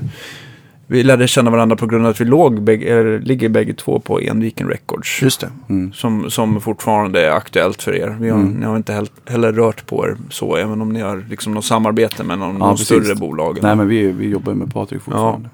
vi 0.90 1.02
lärde 1.02 1.28
känna 1.28 1.50
varandra 1.50 1.76
på 1.76 1.86
grund 1.86 2.04
av 2.04 2.10
att 2.10 2.20
vi 2.20 2.24
låg, 2.24 2.60
bägge- 2.60 2.86
eller 3.00 3.18
ligger 3.20 3.48
bägge 3.48 3.74
två 3.74 4.00
på 4.00 4.20
Enviken 4.20 4.68
Records. 4.68 5.22
Just 5.22 5.40
det. 5.40 5.50
Mm. 5.68 5.92
Som, 5.92 6.30
som 6.30 6.60
fortfarande 6.60 7.26
är 7.26 7.30
aktuellt 7.30 7.82
för 7.82 7.94
er. 7.94 8.16
Vi 8.20 8.30
har, 8.30 8.38
Mm. 8.38 8.52
Ni 8.52 8.66
har 8.66 8.76
inte 8.76 8.92
heller, 8.92 9.10
heller 9.26 9.52
rört 9.52 9.86
på 9.86 10.06
er 10.06 10.16
så, 10.30 10.56
även 10.56 10.80
om 10.80 10.92
ni 10.92 11.00
har 11.00 11.24
liksom 11.30 11.54
något 11.54 11.64
samarbete 11.64 12.24
med 12.24 12.38
någon, 12.38 12.52
Ja, 12.52 12.66
någon 12.66 12.78
större 12.78 13.14
bolag. 13.14 13.58
Nej, 13.62 13.76
men 13.76 13.88
vi, 13.88 14.12
vi 14.12 14.28
jobbar 14.28 14.54
med 14.54 14.72
Patrik 14.74 15.02
fortfarande. 15.02 15.48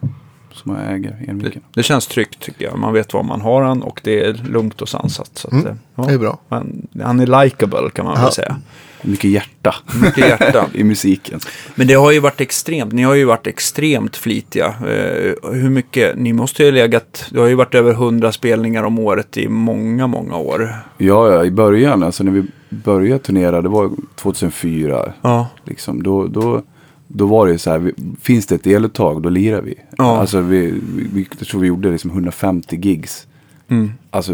Som 0.52 0.76
äger 0.76 1.16
det, 1.20 1.30
Enviken. 1.30 1.62
det 1.74 1.82
känns 1.82 2.06
tryggt 2.06 2.40
tycker 2.40 2.64
jag. 2.64 2.78
Man 2.78 2.92
vet 2.92 3.12
var 3.14 3.22
man 3.22 3.40
har 3.40 3.62
han 3.62 3.82
och 3.82 4.00
det 4.04 4.24
är 4.24 4.32
lugnt 4.34 4.82
och 4.82 4.88
sansat. 4.88 5.30
Så 5.34 5.48
att, 5.48 5.52
Mm, 5.52 5.78
ja, 5.94 6.04
Det 6.04 6.12
är 6.14 6.18
bra. 6.18 6.38
han 6.48 7.20
är 7.20 7.44
likable 7.44 7.90
kan 7.94 8.04
man 8.04 8.14
Ja. 8.16 8.22
väl 8.22 8.32
säga. 8.32 8.56
Mycket 9.04 9.30
hjärta 9.30 9.74
Mycket 10.02 10.28
hjärta. 10.28 10.66
i 10.74 10.84
musiken. 10.84 11.40
Men 11.74 11.86
det 11.86 11.94
har 11.94 12.12
ju 12.12 12.20
varit 12.20 12.40
extremt, 12.40 12.92
ni 12.92 13.02
har 13.02 13.14
ju 13.14 13.24
varit 13.24 13.46
extremt 13.46 14.16
flitiga. 14.16 14.66
Eh, 14.66 15.52
hur 15.52 15.70
mycket, 15.70 16.18
ni 16.18 16.32
måste 16.32 16.62
ju 16.62 16.68
ha 16.70 16.74
legat, 16.74 17.26
det 17.30 17.40
har 17.40 17.46
ju 17.46 17.54
varit 17.54 17.74
över 17.74 17.92
100 17.92 18.32
spelningar 18.32 18.82
om 18.82 18.98
året 18.98 19.36
i 19.36 19.48
många, 19.48 20.06
många 20.06 20.36
år. 20.36 20.76
Ja, 20.98 21.32
ja, 21.32 21.44
i 21.44 21.50
början, 21.50 22.02
alltså 22.02 22.24
när 22.24 22.32
vi 22.32 22.44
började 22.68 23.18
turnera, 23.18 23.62
det 23.62 23.68
var 23.68 23.90
2004. 24.16 25.12
Ja. 25.22 25.48
Liksom, 25.64 26.02
då, 26.02 26.26
då, 26.26 26.62
då 27.06 27.26
var 27.26 27.46
det 27.46 27.52
ju 27.52 27.58
så 27.58 27.70
här, 27.70 27.92
finns 28.22 28.46
det 28.46 28.54
ett 28.54 28.66
eluttag, 28.66 29.22
då 29.22 29.28
lirar 29.28 29.62
vi. 29.62 29.74
Ja. 29.98 30.16
Alltså 30.16 30.40
vi, 30.40 30.70
vi, 30.96 31.08
vi, 31.12 31.28
jag 31.38 31.48
tror 31.48 31.60
vi 31.60 31.66
gjorde 31.66 31.90
liksom 31.90 32.10
150 32.10 32.76
gigs. 32.76 33.26
Mm. 33.68 33.92
Alltså 34.10 34.32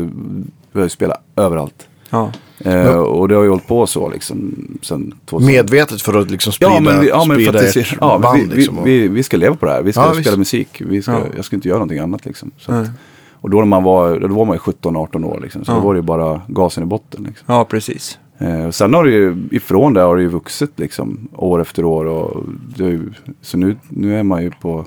vi 0.72 0.80
har 0.80 0.82
ju 0.82 0.88
spelat 0.88 1.22
överallt. 1.36 1.88
Ja. 2.10 2.32
Eh, 2.64 2.96
och 2.96 3.28
det 3.28 3.34
har 3.34 3.42
ju 3.42 3.48
hållit 3.48 3.66
på 3.66 3.86
så 3.86 4.10
liksom 4.10 4.54
sen 4.82 5.14
2000. 5.26 5.54
Medvetet 5.54 6.02
för 6.02 6.14
att 6.20 6.30
liksom 6.30 6.52
sprida, 6.52 6.72
Ja, 6.72 6.80
men, 6.80 7.00
vi, 7.00 7.08
ja, 7.08 7.24
men 7.24 7.36
sprida 7.36 7.58
att 7.58 7.76
ert 7.76 7.96
ja, 8.00 8.18
band. 8.18 8.38
vi, 8.50 8.56
liksom, 8.56 8.78
och- 8.78 8.86
vi, 8.86 9.08
vi 9.08 9.22
ska 9.22 9.36
leva 9.36 9.54
på 9.56 9.66
det 9.66 9.72
här. 9.72 9.82
Vi 9.82 9.92
ska 9.92 10.00
Ja, 10.00 10.14
spela 10.14 10.36
musik. 10.36 10.82
Vi 10.86 11.02
ska, 11.02 11.12
Ja. 11.12 11.20
Jag 11.36 11.44
ska 11.44 11.56
inte 11.56 11.68
göra 11.68 11.78
någonting 11.78 11.98
annat 11.98 12.24
liksom. 12.24 12.50
Att, 12.66 12.88
och 13.32 13.50
då 13.50 13.58
när 13.58 13.64
man 13.64 13.82
var, 13.82 14.18
då 14.20 14.28
var 14.34 14.44
man 14.44 14.56
ju 14.56 14.60
17-18 14.72 15.24
år 15.24 15.40
liksom. 15.42 15.64
Så 15.64 15.72
då 15.72 15.80
var 15.80 15.94
det 15.94 15.98
ju 15.98 16.02
bara 16.02 16.40
gasen 16.48 16.82
i 16.82 16.86
botten. 16.86 17.24
Liksom. 17.24 17.44
ja, 17.54 17.64
precis. 17.64 18.18
Eh, 18.38 18.70
sen 18.70 18.94
har 18.94 19.04
det 19.04 19.10
ju, 19.10 19.36
ifrån 19.50 19.94
det 19.94 20.00
har 20.00 20.16
det 20.16 20.22
ju 20.22 20.28
vuxit 20.28 20.70
liksom 20.76 21.28
år 21.36 21.60
efter 21.60 21.84
år. 21.84 22.04
Och 22.04 22.44
ju, 22.76 23.12
så 23.42 23.56
nu, 23.56 23.76
nu 23.88 24.18
är 24.18 24.22
man 24.22 24.42
ju 24.42 24.50
på 24.50 24.84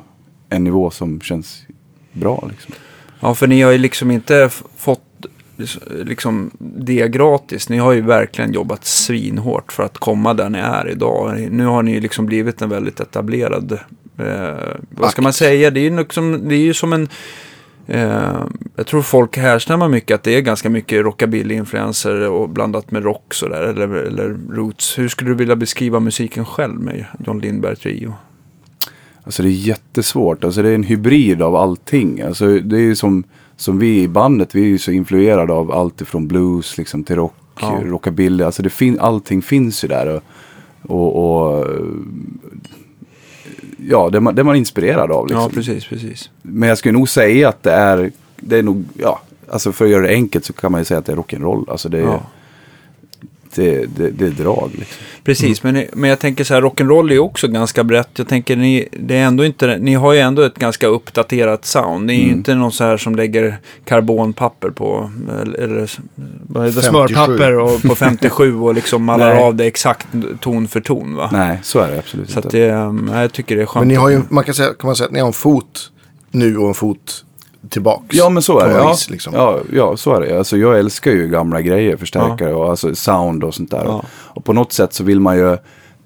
en 0.49 0.63
nivå 0.63 0.89
som 0.91 1.21
känns 1.21 1.61
bra 2.13 2.47
liksom. 2.51 2.73
Ja, 3.19 3.35
för 3.35 3.47
ni 3.47 3.61
har 3.61 3.71
ju 3.71 3.77
liksom 3.77 4.11
inte 4.11 4.49
fått 4.77 5.01
liksom 5.87 6.51
det 6.59 7.07
gratis. 7.11 7.69
Ni 7.69 7.77
har 7.77 7.91
ju 7.91 8.01
verkligen 8.01 8.53
jobbat 8.53 8.85
svinhårt 8.85 9.71
för 9.71 9.83
att 9.83 9.97
komma 9.97 10.33
där 10.33 10.49
ni 10.49 10.59
är 10.59 10.89
idag. 10.89 11.47
Nu 11.51 11.65
har 11.65 11.83
ni 11.83 11.91
ju 11.91 11.99
liksom 11.99 12.25
blivit 12.25 12.61
en 12.61 12.69
väldigt 12.69 12.99
etablerad, 12.99 13.79
eh, 14.17 14.75
vad 14.89 15.11
ska 15.11 15.21
man 15.21 15.33
säga, 15.33 15.71
det 15.71 15.79
är 15.79 15.89
ju, 15.89 15.97
liksom, 15.97 16.49
det 16.49 16.55
är 16.55 16.59
ju 16.59 16.73
som 16.73 16.93
en 16.93 17.09
Eh, 17.87 18.45
jag 18.75 18.87
tror 18.87 19.01
folk 19.01 19.37
härstammar 19.37 19.89
mycket 19.89 20.15
att 20.15 20.23
det 20.23 20.35
är 20.35 20.41
ganska 20.41 20.69
mycket 20.69 21.05
rockabilly-influenser 21.05 22.29
och 22.29 22.49
blandat 22.49 22.91
med 22.91 23.03
rock 23.03 23.33
sådär, 23.33 23.61
eller, 23.61 23.87
eller 23.87 24.37
roots. 24.49 24.99
Hur 24.99 25.09
skulle 25.09 25.29
du 25.29 25.35
vilja 25.35 25.55
beskriva 25.55 25.99
musiken 25.99 26.45
själv 26.45 26.79
med 26.79 27.05
John 27.25 27.39
Lindberg 27.39 27.75
Trio? 27.75 28.13
Alltså 29.23 29.43
det 29.43 29.49
är 29.49 29.67
jättesvårt. 29.67 30.43
Alltså 30.43 30.61
det 30.61 30.69
är 30.69 30.75
en 30.75 30.83
hybrid 30.83 31.41
av 31.41 31.55
allting. 31.55 32.21
Alltså 32.21 32.47
det 32.47 32.75
är 32.75 32.81
ju 32.81 32.95
som, 32.95 33.23
som 33.57 33.79
vi 33.79 34.01
i 34.01 34.07
bandet, 34.07 34.55
vi 34.55 34.61
är 34.61 34.65
ju 34.67 34.77
så 34.77 34.91
influerade 34.91 35.53
av 35.53 35.71
allt 35.71 36.01
ifrån 36.01 36.27
blues 36.27 36.77
liksom, 36.77 37.03
till 37.03 37.15
rock, 37.15 37.33
Ja. 37.61 37.79
rockabilly. 37.83 38.43
Alltså 38.43 38.63
det 38.63 38.69
fin- 38.69 38.99
allting 38.99 39.41
finns 39.41 39.83
ju 39.83 39.87
där. 39.87 40.21
Och, 40.81 41.15
och, 41.47 41.67
ja, 43.89 44.09
det 44.09 44.17
är, 44.17 44.19
man, 44.19 44.35
det 44.35 44.41
är 44.41 44.43
man 44.43 44.55
inspirerad 44.55 45.11
av. 45.11 45.27
Liksom. 45.27 45.41
Ja, 45.43 45.49
precis, 45.53 45.85
precis. 45.85 46.29
Men 46.41 46.69
jag 46.69 46.77
skulle 46.77 46.91
nog 46.97 47.09
säga 47.09 47.49
att 47.49 47.63
det 47.63 47.71
är, 47.71 48.11
det 48.37 48.57
är 48.57 48.63
nog, 48.63 48.83
ja, 48.93 49.21
alltså 49.49 49.71
för 49.71 49.85
att 49.85 49.91
göra 49.91 50.01
det 50.07 50.13
enkelt 50.13 50.45
så 50.45 50.53
kan 50.53 50.71
man 50.71 50.81
ju 50.81 50.85
säga 50.85 50.97
att 50.97 51.05
det 51.05 51.11
är 51.11 51.15
rock'n'roll. 51.17 51.69
Alltså 51.71 51.89
det 51.89 51.97
är, 51.99 52.03
Ja. 52.03 52.21
Det, 53.55 53.85
det, 53.97 54.09
det 54.09 54.25
är 54.25 54.29
drag 54.29 54.69
liksom. 54.73 54.97
Precis, 55.23 55.63
men, 55.63 55.85
men 55.93 56.09
jag 56.09 56.19
tänker 56.19 56.43
så 56.43 56.53
här, 56.53 56.61
rock'n'roll 56.61 57.09
är 57.09 57.13
ju 57.13 57.19
också 57.19 57.47
ganska 57.47 57.83
brett. 57.83 58.09
Jag 58.15 58.27
tänker, 58.27 58.55
ni, 58.55 58.87
det 58.91 59.17
är 59.17 59.23
ändå 59.23 59.45
inte, 59.45 59.77
ni 59.77 59.93
har 59.93 60.13
ju 60.13 60.19
ändå 60.19 60.41
ett 60.41 60.55
ganska 60.59 60.87
uppdaterat 60.87 61.65
sound. 61.65 62.05
Ni 62.05 62.13
är 62.13 62.17
ju 62.17 62.23
Mm. 62.23 62.35
inte 62.37 62.55
någon 62.55 62.71
så 62.71 62.83
här 62.83 62.97
som 62.97 63.15
lägger 63.15 63.57
karbonpapper 63.85 64.69
på, 64.69 65.11
eller, 65.41 65.59
eller 65.59 65.89
vad 66.47 66.65
heter 66.65 66.81
det, 66.81 66.87
57. 66.87 66.89
smörpapper 66.89 67.57
och, 67.57 67.81
på 67.81 67.95
57 67.95 68.59
och 68.59 68.73
liksom 68.75 69.03
mallar 69.05 69.35
av 69.35 69.55
det 69.55 69.65
exakt 69.65 70.07
ton 70.39 70.67
för 70.67 70.81
ton 70.81 71.15
va? 71.15 71.29
Nej, 71.33 71.59
så 71.63 71.79
är 71.79 71.91
det 71.91 71.99
absolut 71.99 72.29
Så 72.29 72.39
att 72.39 72.45
inte. 72.45 72.57
det, 72.57 72.71
um, 72.73 73.11
jag 73.13 73.33
tycker 73.33 73.55
det 73.55 73.61
är 73.61 73.65
skönt. 73.65 73.81
Men 73.81 73.87
ni 73.87 73.95
har 73.95 74.09
ju, 74.09 74.21
man 74.29 74.43
kan, 74.43 74.53
säga, 74.53 74.73
kan 74.79 74.87
man 74.87 74.95
säga 74.95 75.05
att 75.07 75.13
ni 75.13 75.19
har 75.19 75.27
en 75.27 75.33
fot 75.33 75.91
nu 76.31 76.57
och 76.57 76.67
en 76.67 76.73
fot 76.73 77.25
tillbaks. 77.69 78.05
Ja, 78.15 78.29
men 78.29 78.43
så 78.43 78.59
är 78.59 78.67
det. 78.69 78.73
Ja, 78.75 78.89
vis, 78.89 79.09
liksom. 79.09 79.33
ja, 79.33 79.59
ja, 79.73 79.97
så 79.97 80.13
är 80.15 80.21
det. 80.21 80.37
Alltså, 80.37 80.57
jag 80.57 80.79
älskar 80.79 81.11
ju 81.11 81.27
gamla 81.27 81.61
grejer, 81.61 81.97
förstärkare 81.97 82.53
och 82.53 82.69
alltså 82.69 82.95
sound 82.95 83.43
och 83.43 83.53
sånt 83.55 83.71
där. 83.71 83.83
Ja. 83.85 84.03
Och 84.11 84.45
på 84.45 84.53
något 84.53 84.71
sätt 84.73 84.93
så 84.93 85.03
vill 85.03 85.19
man 85.19 85.37
ju 85.37 85.57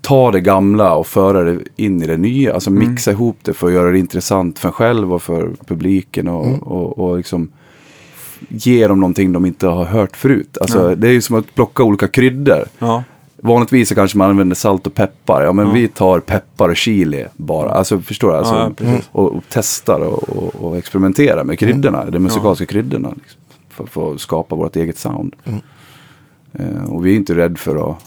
ta 0.02 0.32
det 0.32 0.42
gamla 0.42 0.96
och 0.96 1.08
föra 1.08 1.44
det 1.44 1.60
in 1.76 2.04
i 2.04 2.08
det 2.08 2.18
nya. 2.18 2.54
Alltså 2.54 2.70
Mm. 2.70 2.90
mixa 2.92 3.12
ihop 3.12 3.38
det 3.42 3.54
för 3.54 3.68
att 3.68 3.74
göra 3.74 3.92
det 3.92 4.00
intressant 4.00 4.60
för 4.60 4.68
en 4.68 4.74
själv 4.74 5.14
och 5.14 5.22
för 5.22 5.50
publiken. 5.68 6.28
Och, 6.28 6.46
Mm. 6.48 6.60
och, 6.60 7.00
och 7.00 7.18
liksom 7.18 7.52
ge 8.50 8.88
dem 8.88 9.00
någonting 9.00 9.34
de 9.34 9.46
inte 9.46 9.68
har 9.68 9.86
hört 9.86 10.18
förut. 10.18 10.58
Alltså, 10.62 10.96
Det 10.96 11.08
är 11.08 11.12
ju 11.12 11.22
som 11.22 11.36
att 11.36 11.56
plocka 11.56 11.84
olika 11.84 12.08
kryddor. 12.08 12.64
Ja. 12.80 13.04
Vanligtvis 13.42 13.90
så 13.90 13.96
kanske 13.96 14.18
man 14.18 14.30
använder 14.30 14.56
salt 14.56 14.88
och 14.88 14.94
peppar. 14.94 15.42
Ja, 15.44 15.54
men 15.54 15.68
Ja. 15.68 15.74
vi 15.74 15.88
tar 15.88 16.20
peppar 16.20 16.70
och 16.70 16.78
chili 16.78 17.26
bara. 17.36 17.72
Alltså 17.72 18.00
förstår 18.02 18.32
du? 18.32 18.38
Alltså, 18.38 18.54
Ja, 18.54 18.64
ja, 18.64 18.70
precis. 18.76 19.10
och, 19.12 19.36
och 19.36 19.44
testar 19.50 20.00
och, 20.00 20.30
och, 20.30 20.56
och 20.56 20.78
experimenterar 20.78 21.44
med 21.44 21.60
kryddorna. 21.60 22.06
De 22.06 22.20
musikaliska 22.20 22.66
kryddorna. 22.66 23.10
Liksom, 23.18 23.42
för, 23.70 23.86
för 23.86 24.14
att 24.14 24.22
skapa 24.22 24.56
vårt 24.56 24.76
eget 24.76 24.98
sound. 24.98 25.36
Eh, 26.54 26.84
och 26.90 27.06
vi 27.06 27.12
är 27.12 27.16
inte 27.16 27.36
rädda 27.36 27.56
för 27.56 27.92
att 27.92 27.98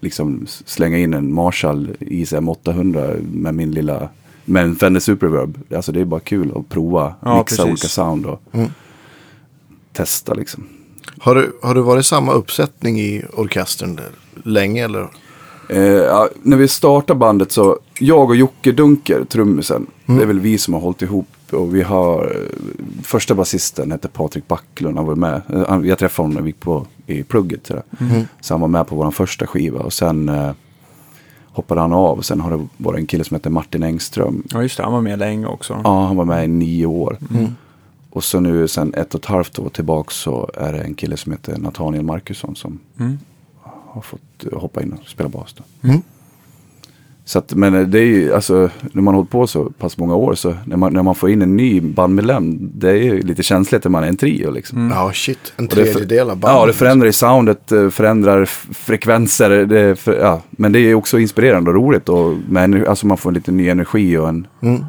liksom 0.00 0.46
slänga 0.46 0.98
in 0.98 1.14
en 1.14 1.34
Marshall 1.34 1.90
ISM 2.00 2.48
800 2.48 3.10
med 3.32 3.54
min 3.54 3.70
lilla 3.70 4.08
med 4.44 4.64
en 4.64 4.76
Fender 4.76 5.00
Super 5.00 5.26
Reverb. 5.26 5.58
Alltså 5.76 5.92
det 5.92 6.00
är 6.00 6.04
bara 6.04 6.20
kul 6.20 6.52
att 6.56 6.68
prova, 6.68 7.14
Ja, 7.20 7.38
mixa 7.38 7.44
precis. 7.44 7.64
olika 7.72 7.88
sound 7.88 8.26
och 8.26 8.40
testa 9.92 10.34
liksom. 10.34 10.64
Har, 11.20 11.34
du, 11.34 11.56
har 11.62 11.74
du 11.74 11.80
varit 11.80 12.06
samma 12.06 12.32
uppsättning 12.32 13.00
i 13.00 13.22
orkestern 13.32 14.00
länge 14.42 14.84
eller? 14.84 15.08
Eh, 15.70 15.78
ja, 15.82 16.28
när 16.42 16.56
vi 16.56 16.68
startade 16.68 17.18
bandet 17.18 17.52
så, 17.52 17.78
jag 17.98 18.28
och 18.30 18.36
Jocke 18.36 18.72
Dunker, 18.72 19.24
trummisen, 19.24 19.86
det 20.06 20.22
är 20.22 20.26
väl 20.26 20.40
vi 20.40 20.58
som 20.58 20.74
har 20.74 20.80
hållit 20.80 21.02
ihop. 21.02 21.26
Och 21.52 21.74
vi 21.74 21.82
har, 21.82 22.24
eh, 22.24 22.74
första 23.02 23.34
basisten 23.34 23.90
hette 23.90 24.08
Patrik 24.08 24.48
Backlund, 24.48 24.96
han 24.96 25.06
var 25.06 25.14
med. 25.14 25.42
Eh, 25.52 25.64
han- 25.68 25.84
Jag 25.84 25.98
träffade 25.98 26.24
honom 26.24 26.34
när 26.34 26.42
vi 26.42 26.48
gick 26.48 26.60
på 26.60 26.86
i 27.06 27.22
plugget. 27.22 27.66
Så, 27.66 27.82
så 28.40 28.54
han 28.54 28.60
var 28.60 28.68
med 28.68 28.86
på 28.86 28.96
vår 28.96 29.10
första 29.10 29.46
skiva 29.46 29.78
och 29.80 29.92
sen 29.92 30.28
eh, 30.28 30.50
hoppade 31.52 31.80
han 31.80 31.92
av. 31.92 32.18
Och 32.18 32.24
sen 32.24 32.40
har 32.40 32.50
det 32.50 32.66
varit 32.76 32.98
en 32.98 33.06
kille 33.06 33.24
som 33.24 33.34
heter 33.34 33.50
Martin 33.50 33.82
Engström. 33.82 34.42
ja, 34.50 34.62
just 34.62 34.76
det. 34.76 34.82
Han 34.82 34.92
var 34.92 35.00
med 35.00 35.18
länge 35.18 35.46
också. 35.46 35.80
Ja, 35.84 36.06
han 36.06 36.16
var 36.16 36.24
med 36.24 36.44
i 36.44 36.48
nio 36.48 36.86
år. 36.86 37.16
Och 38.14 38.24
så 38.24 38.40
nu 38.40 38.68
sen 38.68 38.94
ett 38.94 39.14
och 39.14 39.20
ett 39.20 39.26
halvt 39.26 39.58
år 39.58 39.68
tillbaka 39.68 40.10
så 40.10 40.50
är 40.54 40.72
det 40.72 40.78
en 40.80 40.94
kille 40.94 41.16
som 41.16 41.32
heter 41.32 41.58
Nathaniel 41.58 42.04
Markusson 42.04 42.56
som 42.56 42.78
Mm. 43.00 43.18
har 43.86 44.00
fått 44.00 44.20
hoppa 44.52 44.82
in 44.82 44.92
och 44.92 45.08
spela 45.08 45.28
bas. 45.28 45.54
Då. 45.58 45.88
Mm. 45.88 46.02
Så 47.24 47.38
att, 47.38 47.54
men 47.54 47.90
det 47.90 47.98
är 47.98 48.04
ju, 48.04 48.34
alltså, 48.34 48.70
när 48.92 49.02
man 49.02 49.14
har 49.14 49.18
hållit 49.18 49.30
på 49.30 49.46
så 49.46 49.64
pass 49.70 49.98
många 49.98 50.14
år 50.14 50.34
så 50.34 50.54
när 50.66 50.76
man, 50.76 50.92
när 50.92 51.02
man 51.02 51.14
får 51.14 51.30
in 51.30 51.42
en 51.42 51.56
ny 51.56 51.80
bandmedlem, 51.80 52.70
det 52.74 52.90
är 52.90 52.94
ju 52.94 53.22
lite 53.22 53.42
känsligt 53.42 53.84
när 53.84 53.90
man 53.90 54.04
är 54.04 54.08
en 54.08 54.16
trio 54.16 54.50
liksom. 54.50 54.90
Ja, 54.94 55.12
shit. 55.14 55.52
En 55.56 55.64
Och 55.68 55.74
det 55.74 55.84
för- 55.84 55.92
tredjedel 55.92 56.30
av 56.30 56.36
bandet. 56.36 56.60
Ja, 56.60 56.66
det 56.66 56.72
förändrar 56.72 57.08
i 57.08 57.12
soundet, 57.12 57.72
eh, 57.72 57.88
förändrar 57.90 58.44
frekvenser. 58.74 59.50
Det, 59.50 59.96
för, 59.96 60.18
ja. 60.20 60.42
Men 60.50 60.72
det 60.72 60.78
är 60.78 60.94
också 60.94 61.18
inspirerande 61.18 61.70
och 61.70 61.76
roligt. 61.76 62.08
Och 62.08 62.34
med, 62.48 62.64
ener- 62.64 62.86
alltså 62.88 63.06
man 63.06 63.16
får 63.18 63.30
en 63.30 63.34
lite 63.34 63.52
ny 63.52 63.68
energi 63.68 64.16
och 64.16 64.28
en, 64.28 64.46
Mm. 64.62 64.84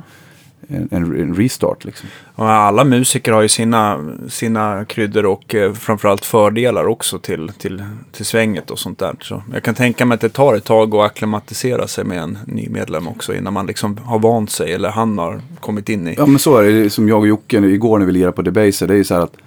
En, 0.67 0.87
en, 0.91 1.35
restart. 1.35 1.85
Liksom. 1.85 2.09
Alla 2.35 2.83
musiker 2.83 3.31
har 3.31 3.41
ju 3.41 3.47
sina, 3.47 4.15
sina 4.29 4.85
kryddor 4.85 5.25
och 5.25 5.55
eh, 5.55 5.73
framförallt 5.73 6.25
fördelar 6.25 6.87
också 6.87 7.19
till, 7.19 7.51
till, 7.57 7.83
till 8.11 8.25
svänget 8.25 8.71
och 8.71 8.79
sånt 8.79 8.99
där. 8.99 9.15
Så 9.21 9.43
jag 9.53 9.63
kan 9.63 9.75
tänka 9.75 10.05
mig 10.05 10.15
att 10.15 10.21
det 10.21 10.29
tar 10.29 10.55
ett 10.55 10.63
tag 10.63 10.95
att 10.95 11.05
acklimatisera 11.05 11.87
sig 11.87 12.03
med 12.03 12.17
en 12.17 12.37
ny 12.45 12.69
medlem 12.69 13.07
också 13.07 13.33
innan 13.33 13.53
man 13.53 13.65
liksom 13.65 13.97
har 13.97 14.19
vant 14.19 14.51
sig 14.51 14.73
eller 14.73 14.89
han 14.89 15.17
har 15.17 15.41
kommit 15.59 15.89
in 15.89 16.07
i. 16.07 16.15
Ja 16.17 16.25
men 16.25 16.39
så 16.39 16.57
är 16.57 16.71
det, 16.71 16.89
som 16.89 17.09
jag 17.09 17.19
och 17.19 17.27
Jocke 17.27 17.57
igår 17.57 17.99
när 17.99 18.05
vi 18.05 18.11
lirade 18.11 18.31
på 18.31 18.41
Debaser. 18.41 18.87
Det 18.87 18.93
är 18.93 18.97
ju 18.97 19.03
så 19.03 19.13
här 19.13 19.21
att 19.21 19.37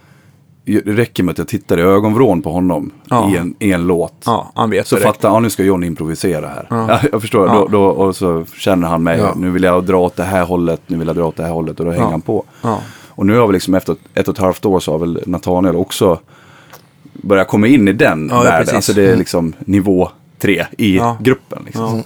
det 0.75 0.93
räcker 0.93 1.23
med 1.23 1.33
att 1.33 1.39
jag 1.39 1.49
tittar 1.49 1.79
i 1.79 1.83
ögonvrån 1.83 2.43
på 2.43 2.53
honom 2.53 2.91
Ja. 3.05 3.31
i, 3.33 3.37
en, 3.37 3.55
i 3.59 3.73
en 3.73 3.87
låt. 3.87 4.23
Ja, 4.27 4.53
han 4.55 4.71
vet 4.71 4.87
Så 4.87 4.95
direkt. 4.97 5.07
fattar 5.17 5.31
han, 5.31 5.43
nu 5.43 5.51
ska 5.51 5.63
John 5.65 5.85
improvisera 5.85 6.49
här. 6.49 6.67
Ja. 6.71 6.87
Ja. 7.03 7.09
jag 7.13 7.21
förstår, 7.21 7.47
då, 7.49 7.67
då, 7.69 7.85
och 7.85 8.17
så 8.17 8.45
känner 8.57 8.89
han 8.89 9.03
mig. 9.03 9.23
Nu 9.37 9.51
vill 9.51 9.63
jag 9.63 9.85
dra 9.85 9.97
åt 9.97 10.17
det 10.17 10.25
här 10.25 10.45
hållet, 10.45 10.81
nu 10.87 10.99
vill 10.99 11.07
jag 11.07 11.17
dra 11.17 11.25
åt 11.27 11.37
det 11.37 11.43
här 11.43 11.51
hållet 11.53 11.81
och 11.81 11.87
då 11.87 11.93
hänger 11.93 12.05
han 12.07 12.21
på. 12.21 12.45
Och 13.09 13.27
nu 13.27 13.39
har 13.39 13.47
vi 13.47 13.53
liksom 13.53 13.75
efter 13.75 13.97
ett 14.15 14.29
och 14.29 14.35
ett 14.35 14.41
halvt 14.41 14.65
år 14.65 14.81
så 14.81 14.93
har 14.93 14.99
väl 14.99 15.23
Nathaniel 15.27 15.77
också 15.77 16.19
börjat 17.13 17.49
komma 17.49 17.67
in 17.67 17.89
i 17.89 17.93
den 17.93 18.29
Ja, 18.33 18.43
världen. 18.43 18.77
Alltså 18.77 18.93
det 18.93 19.11
är 19.11 19.17
liksom 19.17 19.53
nivå 19.59 20.09
tre 20.39 20.67
i 20.79 21.01
gruppen. 21.21 21.63
Liksom. 21.67 22.03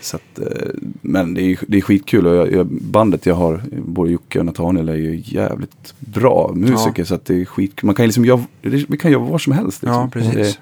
Ja. 0.00 0.04
Så 0.04 0.16
att, 0.16 0.38
eh, 0.38 0.68
men 1.00 1.34
det 1.34 1.42
är, 1.42 1.58
det 1.68 1.76
är 1.76 1.80
skitkul 1.80 2.26
och 2.26 2.34
jag, 2.36 2.52
jag, 2.52 2.66
bandet 2.66 3.26
jag 3.26 3.34
har, 3.34 3.62
både 3.86 4.10
Jocke 4.10 4.38
och 4.38 4.46
Nathaniel 4.46 4.88
är 4.88 4.94
ju 4.94 5.22
jävligt 5.24 5.94
bra 5.98 6.52
musiker. 6.54 7.04
Så 7.04 7.14
att 7.14 7.24
det 7.24 7.40
är 7.40 7.44
skitkul. 7.44 7.86
Man 7.86 7.94
kan 7.94 8.06
liksom 8.06 8.24
göra, 8.24 8.44
vi 8.62 8.96
kan 9.00 9.10
göra 9.12 9.22
vad 9.22 9.40
som 9.40 9.52
helst. 9.52 9.82
Liksom. 9.82 10.00
Ja, 10.00 10.08
precis. 10.12 10.58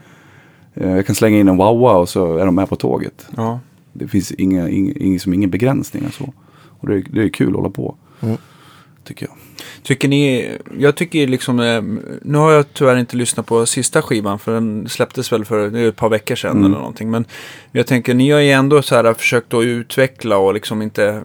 Det, 0.75 0.85
eh, 0.85 0.91
jag 0.97 1.07
kan 1.07 1.15
slänga 1.15 1.39
in 1.39 1.49
en 1.49 1.57
wow 1.57 1.83
och 2.01 2.09
så 2.09 2.37
är 2.37 2.47
de 2.47 2.55
med 2.55 2.69
på 2.69 2.77
tåget. 2.77 3.27
Ja. 3.37 3.61
Det 3.93 4.09
finns 4.09 4.33
inga, 4.33 4.69
inga, 4.69 4.93
inga, 4.93 5.19
som 5.19 5.35
ingen 5.35 5.51
begränsningar 5.51 6.11
så. 6.11 6.33
Och 6.81 6.89
det, 6.89 6.95
är- 6.97 7.07
det 7.13 7.23
är 7.25 7.29
kul 7.29 7.49
att 7.49 7.55
hålla 7.57 7.71
på. 7.71 7.95
Mm. 8.21 8.37
Tycker 9.09 9.27
jag. 9.27 9.37
Tycker 9.83 10.09
ni, 10.09 10.51
jag 10.79 10.95
tycker 10.97 11.27
liksom, 11.27 11.61
eh, 11.61 11.83
nu 12.23 12.39
har 12.39 12.53
jag 12.53 12.65
tyvärr 12.73 12.97
inte 12.97 13.17
lyssnat 13.17 13.47
på 13.47 13.67
sista 13.67 14.03
skivan 14.03 14.39
för 14.39 14.55
den 14.55 14.89
släpptes 14.89 15.33
väl 15.33 15.45
för 15.45 15.77
ett 15.89 15.97
par 15.97 16.09
veckor 16.09 16.35
sedan 16.35 16.51
Mm. 16.51 16.65
eller 16.65 16.77
någonting. 16.79 17.11
Men 17.11 17.25
jag 17.73 17.87
tänker, 17.87 18.15
ni 18.15 18.31
har 18.31 18.41
ju 18.41 18.51
ändå 18.51 18.83
så 18.83 18.95
här 18.95 19.15
försökt 19.15 19.55
att 19.55 19.65
utveckla 19.65 20.37
och 20.37 20.55
liksom 20.55 20.83
inte, 20.83 21.23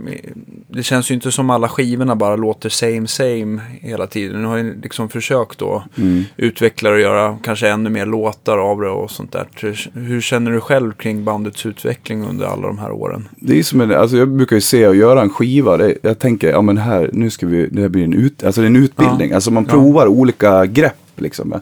det 0.68 0.84
känns 0.84 1.12
ju 1.12 1.16
inte 1.16 1.32
som 1.32 1.50
alla 1.50 1.70
skivorna 1.70 2.16
bara 2.16 2.36
låter 2.36 2.70
same 2.70 3.08
same 3.08 3.62
hela 3.82 4.08
tiden. 4.08 4.42
Ni 4.42 4.48
har 4.48 4.58
ju 4.58 4.82
liksom 4.82 5.10
försökt 5.10 5.62
att 5.62 5.98
Mm. 5.98 6.24
utveckla 6.38 6.90
och 6.90 7.00
göra 7.00 7.38
kanske 7.44 7.70
ännu 7.70 7.90
mer 7.90 8.06
låtar 8.06 8.58
av 8.58 8.82
det 8.82 8.90
och 8.90 9.12
sånt 9.12 9.32
där. 9.32 9.48
Hur- 9.56 9.90
Hur 9.94 10.22
känner 10.22 10.52
du 10.52 10.60
själv 10.62 10.94
kring 10.94 11.24
bandets 11.24 11.66
utveckling 11.66 12.26
under 12.28 12.46
alla 12.46 12.68
de 12.68 12.78
här 12.78 12.92
åren? 12.92 13.28
Det 13.36 13.60
är 13.60 13.64
som 13.64 13.82
en, 13.82 13.92
alltså 13.92 14.18
jag 14.18 14.30
brukar 14.30 14.56
ju 14.56 14.62
se 14.62 14.88
och 14.88 14.96
göra 14.96 15.22
en 15.22 15.30
skiva. 15.30 15.78
Det, 15.78 15.98
jag 16.02 16.20
tänker, 16.20 16.50
ja 16.50 16.62
men 16.62 16.78
här, 16.78 17.10
nu 17.14 17.30
ska 17.30 17.48
vi, 17.48 17.68
det 17.76 17.82
här 17.82 17.90
blir 17.90 18.04
en, 18.04 18.14
ut, 18.14 18.44
alltså 18.44 18.62
det 18.62 18.66
är 18.66 18.70
en 18.70 18.76
utbildning. 18.76 19.30
Ja. 19.30 19.36
Alltså 19.36 19.52
man 19.52 19.64
Ja. 19.64 19.70
provar 19.72 20.08
olika 20.08 20.66
grepp 20.66 20.94
liksom. 21.16 21.54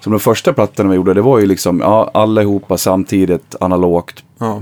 Som 0.00 0.10
de 0.12 0.20
första 0.20 0.52
plattorna 0.52 0.90
vi 0.90 0.96
gjorde, 0.96 1.14
det 1.14 1.22
var 1.22 1.38
ju 1.38 1.46
liksom, 1.46 1.80
ja, 1.80 2.10
allihopa 2.14 2.78
samtidigt, 2.78 3.56
analogt, 3.60 4.24
Ja, 4.38 4.60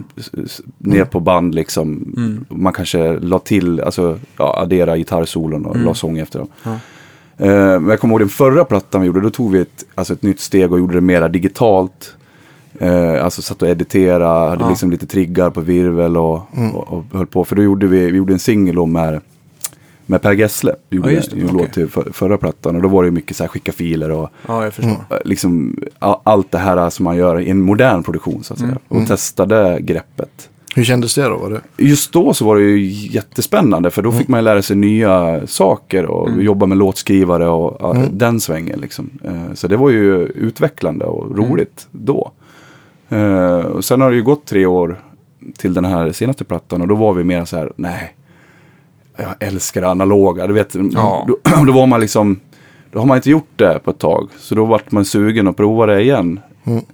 ner 0.78 1.04
på 1.04 1.20
band 1.20 1.54
liksom. 1.54 2.14
Mm. 2.16 2.44
Man 2.48 2.72
kanske 2.72 3.18
la 3.18 3.38
till, 3.38 3.80
alltså 3.80 4.18
ja, 4.38 4.58
addera 4.62 4.96
gitarrsolon 4.96 5.66
och 5.66 5.74
Mm. 5.74 5.86
la 5.86 5.94
sång 5.94 6.18
efter 6.18 6.38
dem. 6.38 6.48
Ja. 6.62 6.70
Eh, 7.46 7.80
men 7.80 7.88
jag 7.88 8.00
kommer 8.00 8.12
ihåg 8.14 8.20
den 8.20 8.28
förra 8.28 8.64
plattan 8.64 9.00
vi 9.00 9.06
gjorde, 9.06 9.20
då 9.20 9.30
tog 9.30 9.52
vi 9.52 9.58
ett, 9.60 9.84
alltså 9.94 10.12
ett 10.12 10.22
nytt 10.22 10.40
steg 10.40 10.72
och 10.72 10.78
gjorde 10.78 10.94
det 10.94 11.00
mera 11.00 11.28
digitalt. 11.28 12.14
Eh, 12.78 13.24
alltså 13.24 13.42
satt 13.42 13.62
och 13.62 13.68
editerade, 13.68 14.50
hade 14.50 14.64
Ja. 14.64 14.68
liksom 14.68 14.90
lite 14.90 15.06
triggar 15.06 15.50
på 15.50 15.60
virvel 15.60 16.16
och, 16.16 16.34
och, 16.74 16.92
och 16.92 17.04
höll 17.12 17.26
på. 17.26 17.44
För 17.44 17.56
då 17.56 17.62
gjorde 17.62 17.86
vi, 17.86 18.10
vi 18.10 18.16
gjorde 18.16 18.32
en 18.32 18.38
singel 18.38 18.78
om 18.78 18.92
med, 18.92 19.20
med 20.06 20.22
Per 20.22 20.32
Gessle. 20.32 20.74
Gjorde 20.90 21.12
Ja, 21.12 21.20
det, 21.30 21.36
en 21.40 21.44
okej. 21.44 21.56
låt 21.58 21.72
till 21.72 21.88
för, 21.88 22.10
förra 22.12 22.38
plattan 22.38 22.76
och 22.76 22.82
då 22.82 22.88
var 22.88 23.04
det 23.04 23.10
mycket 23.10 23.36
så 23.36 23.44
här 23.44 23.48
skicka 23.48 23.72
filer 23.72 24.10
och 24.10 24.30
ja 24.46 24.64
jag 24.64 24.74
förstår. 24.74 24.92
eh, 25.10 25.16
liksom 25.24 25.76
a- 25.98 26.20
allt 26.24 26.50
det 26.50 26.58
här 26.58 26.90
som 26.90 27.04
man 27.04 27.16
gör 27.16 27.40
i 27.40 27.50
en 27.50 27.60
modern 27.62 28.02
produktion 28.02 28.44
så 28.44 28.52
att 28.52 28.58
säga. 28.58 28.78
Mm. 28.90 29.02
Och 29.02 29.08
testade 29.08 29.78
greppet. 29.80 30.48
Hur 30.76 30.84
kändes 30.84 31.14
det 31.14 31.22
då? 31.22 31.36
Var 31.36 31.50
det? 31.50 31.84
Just 31.84 32.12
då 32.12 32.34
så 32.34 32.44
var 32.44 32.56
det 32.56 32.62
ju 32.62 32.80
jättespännande 33.10 33.90
för 33.90 34.02
då 34.02 34.12
fick 34.12 34.28
man 34.28 34.40
ju 34.40 34.44
lära 34.44 34.62
sig 34.62 34.76
nya 34.76 35.46
saker 35.46 36.04
och 36.06 36.28
Mm. 36.28 36.40
jobba 36.44 36.66
med 36.66 36.78
låtskrivare 36.78 37.48
och 37.48 37.96
Mm. 37.96 38.08
den 38.18 38.40
svängen 38.40 38.80
liksom. 38.80 39.10
Eh, 39.24 39.54
Så 39.54 39.68
det 39.68 39.76
var 39.76 39.90
ju 39.90 40.14
utvecklande 40.26 41.04
och 41.04 41.38
roligt 41.38 41.86
då. 41.90 42.30
Eh, 43.08 43.58
Och 43.58 43.84
sen 43.84 44.00
har 44.00 44.10
det 44.10 44.16
ju 44.16 44.22
gått 44.22 44.46
tre 44.46 44.66
år 44.66 45.00
till 45.58 45.74
den 45.74 45.84
här 45.84 46.12
senaste 46.12 46.44
plattan 46.44 46.82
och 46.82 46.88
då 46.88 46.94
var 46.94 47.12
vi 47.14 47.24
mer 47.24 47.44
så 47.44 47.56
här, 47.56 47.72
nej, 47.76 48.14
jag 49.16 49.34
älskar 49.40 49.80
det 49.80 49.88
analoga. 49.88 50.46
Du 50.46 50.52
vet, 50.54 50.74
Ja. 50.92 51.24
då, 51.28 51.36
då 51.66 51.72
var 51.72 51.86
man 51.86 52.00
liksom, 52.00 52.40
då 52.92 52.98
har 52.98 53.06
man 53.06 53.16
inte 53.16 53.30
gjort 53.30 53.48
det 53.56 53.78
på 53.84 53.90
ett 53.90 53.98
tag. 53.98 54.28
Så 54.38 54.54
då 54.54 54.64
vart 54.64 54.90
man 54.92 55.04
sugen 55.04 55.48
att 55.48 55.56
prova 55.56 55.86
det 55.86 56.00
igen. 56.02 56.40
Mm. 56.64 56.84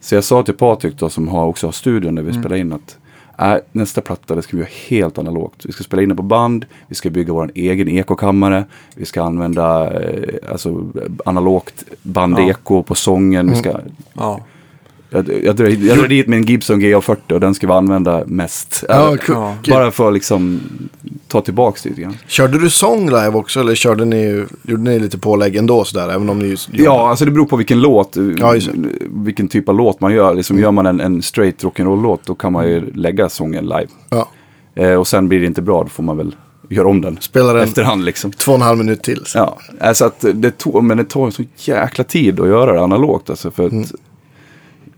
Så 0.00 0.14
jag 0.14 0.24
sa 0.24 0.42
till 0.42 0.54
Patrik 0.54 0.98
då, 0.98 1.08
som 1.08 1.28
har, 1.28 1.46
också 1.46 1.66
har 1.66 1.72
studion 1.72 2.14
där 2.14 2.22
vi 2.22 2.30
Mm. 2.30 2.42
spelar 2.42 2.56
in 2.56 2.72
att 2.72 2.98
äh, 3.38 3.54
nästa 3.72 4.00
platta 4.00 4.34
det 4.34 4.42
ska 4.42 4.56
vi 4.56 4.62
göra 4.62 4.70
helt 4.88 5.18
analogt. 5.18 5.66
Vi 5.66 5.72
ska 5.72 5.84
spela 5.84 6.02
in 6.02 6.08
det 6.08 6.14
på 6.14 6.22
band, 6.22 6.66
vi 6.88 6.94
ska 6.94 7.10
bygga 7.10 7.32
vår 7.32 7.50
egen 7.54 7.88
ekokammare, 7.88 8.64
vi 8.94 9.04
ska 9.04 9.22
använda 9.22 9.92
eh, 10.00 10.34
alltså, 10.50 10.86
analogt 11.24 11.84
bandeko 12.02 12.82
på 12.82 12.94
sången. 12.94 13.50
Vi 13.50 13.56
ska, 13.56 13.80
Ja. 14.12 14.40
Jag, 15.10 15.44
jag, 15.44 15.56
drar, 15.56 15.66
jag 15.66 15.98
drar 15.98 16.08
dit 16.08 16.26
min 16.26 16.42
Gibson 16.42 16.80
GA40 16.80 17.32
och 17.32 17.40
den 17.40 17.54
ska 17.54 17.66
vi 17.66 17.72
använda 17.72 18.24
mest. 18.26 18.84
Ja, 18.88 19.16
ja. 19.28 19.54
bara 19.68 19.90
för 19.90 20.08
att 20.08 20.14
liksom 20.14 20.60
ta 21.28 21.40
tillbaka 21.40 21.78
det 21.82 21.88
lite 21.88 22.00
grann. 22.02 22.16
Körde 22.26 22.58
du 22.58 22.70
sång 22.70 23.06
live 23.06 23.32
också 23.32 23.60
eller 23.60 23.74
körde 23.74 24.04
ni, 24.04 24.44
gjorde 24.62 24.82
ni 24.82 24.98
lite 24.98 25.18
pålägg 25.18 25.56
ändå 25.56 25.84
sådär? 25.84 26.08
Även 26.08 26.28
om 26.30 26.38
ni 26.38 26.46
just 26.48 26.68
Ja, 26.72 27.08
alltså 27.08 27.24
det 27.24 27.30
beror 27.30 27.46
på 27.46 27.56
vilken 27.56 27.80
låt, 27.80 28.16
Ja, 28.38 28.54
just 28.54 28.68
det. 28.74 28.88
vilken 29.10 29.48
typ 29.48 29.68
av 29.68 29.74
låt 29.74 30.00
man 30.00 30.12
gör. 30.14 30.34
Liksom 30.34 30.58
Gör 30.58 30.70
man 30.70 30.86
en, 30.86 31.00
en 31.00 31.22
straight 31.22 31.64
rock'n'roll-låt 31.64 32.20
då 32.26 32.34
kan 32.34 32.52
man 32.52 32.68
ju 32.68 32.92
lägga 32.94 33.28
sången 33.28 33.64
live. 33.64 33.86
Ja. 34.10 34.28
Eh, 34.74 34.94
och 34.94 35.06
sen 35.06 35.28
blir 35.28 35.40
det 35.40 35.46
inte 35.46 35.62
bra, 35.62 35.82
då 35.82 35.88
får 35.88 36.02
man 36.02 36.16
väl 36.16 36.34
gör 36.68 36.86
om 36.86 37.00
den 37.00 37.18
Spelar 37.20 37.54
den 37.54 37.62
efterhand 37.68 38.04
liksom. 38.04 38.32
två 38.32 38.52
och 38.52 38.58
en 38.58 38.62
halv 38.62 38.78
minut 38.78 39.02
till. 39.02 39.22
Så. 39.26 39.38
Ja, 39.38 39.58
alltså 39.80 40.04
att 40.04 40.24
det 40.34 40.58
tog, 40.58 40.84
men 40.84 40.96
det 40.96 41.04
tar 41.04 41.30
så 41.30 41.42
jäkla 41.56 42.04
tid 42.04 42.40
att 42.40 42.48
göra 42.48 42.72
det 42.72 42.80
analogt 42.80 43.30
alltså 43.30 43.50
för 43.50 43.66
att 43.66 43.72
Mm. 43.72 43.86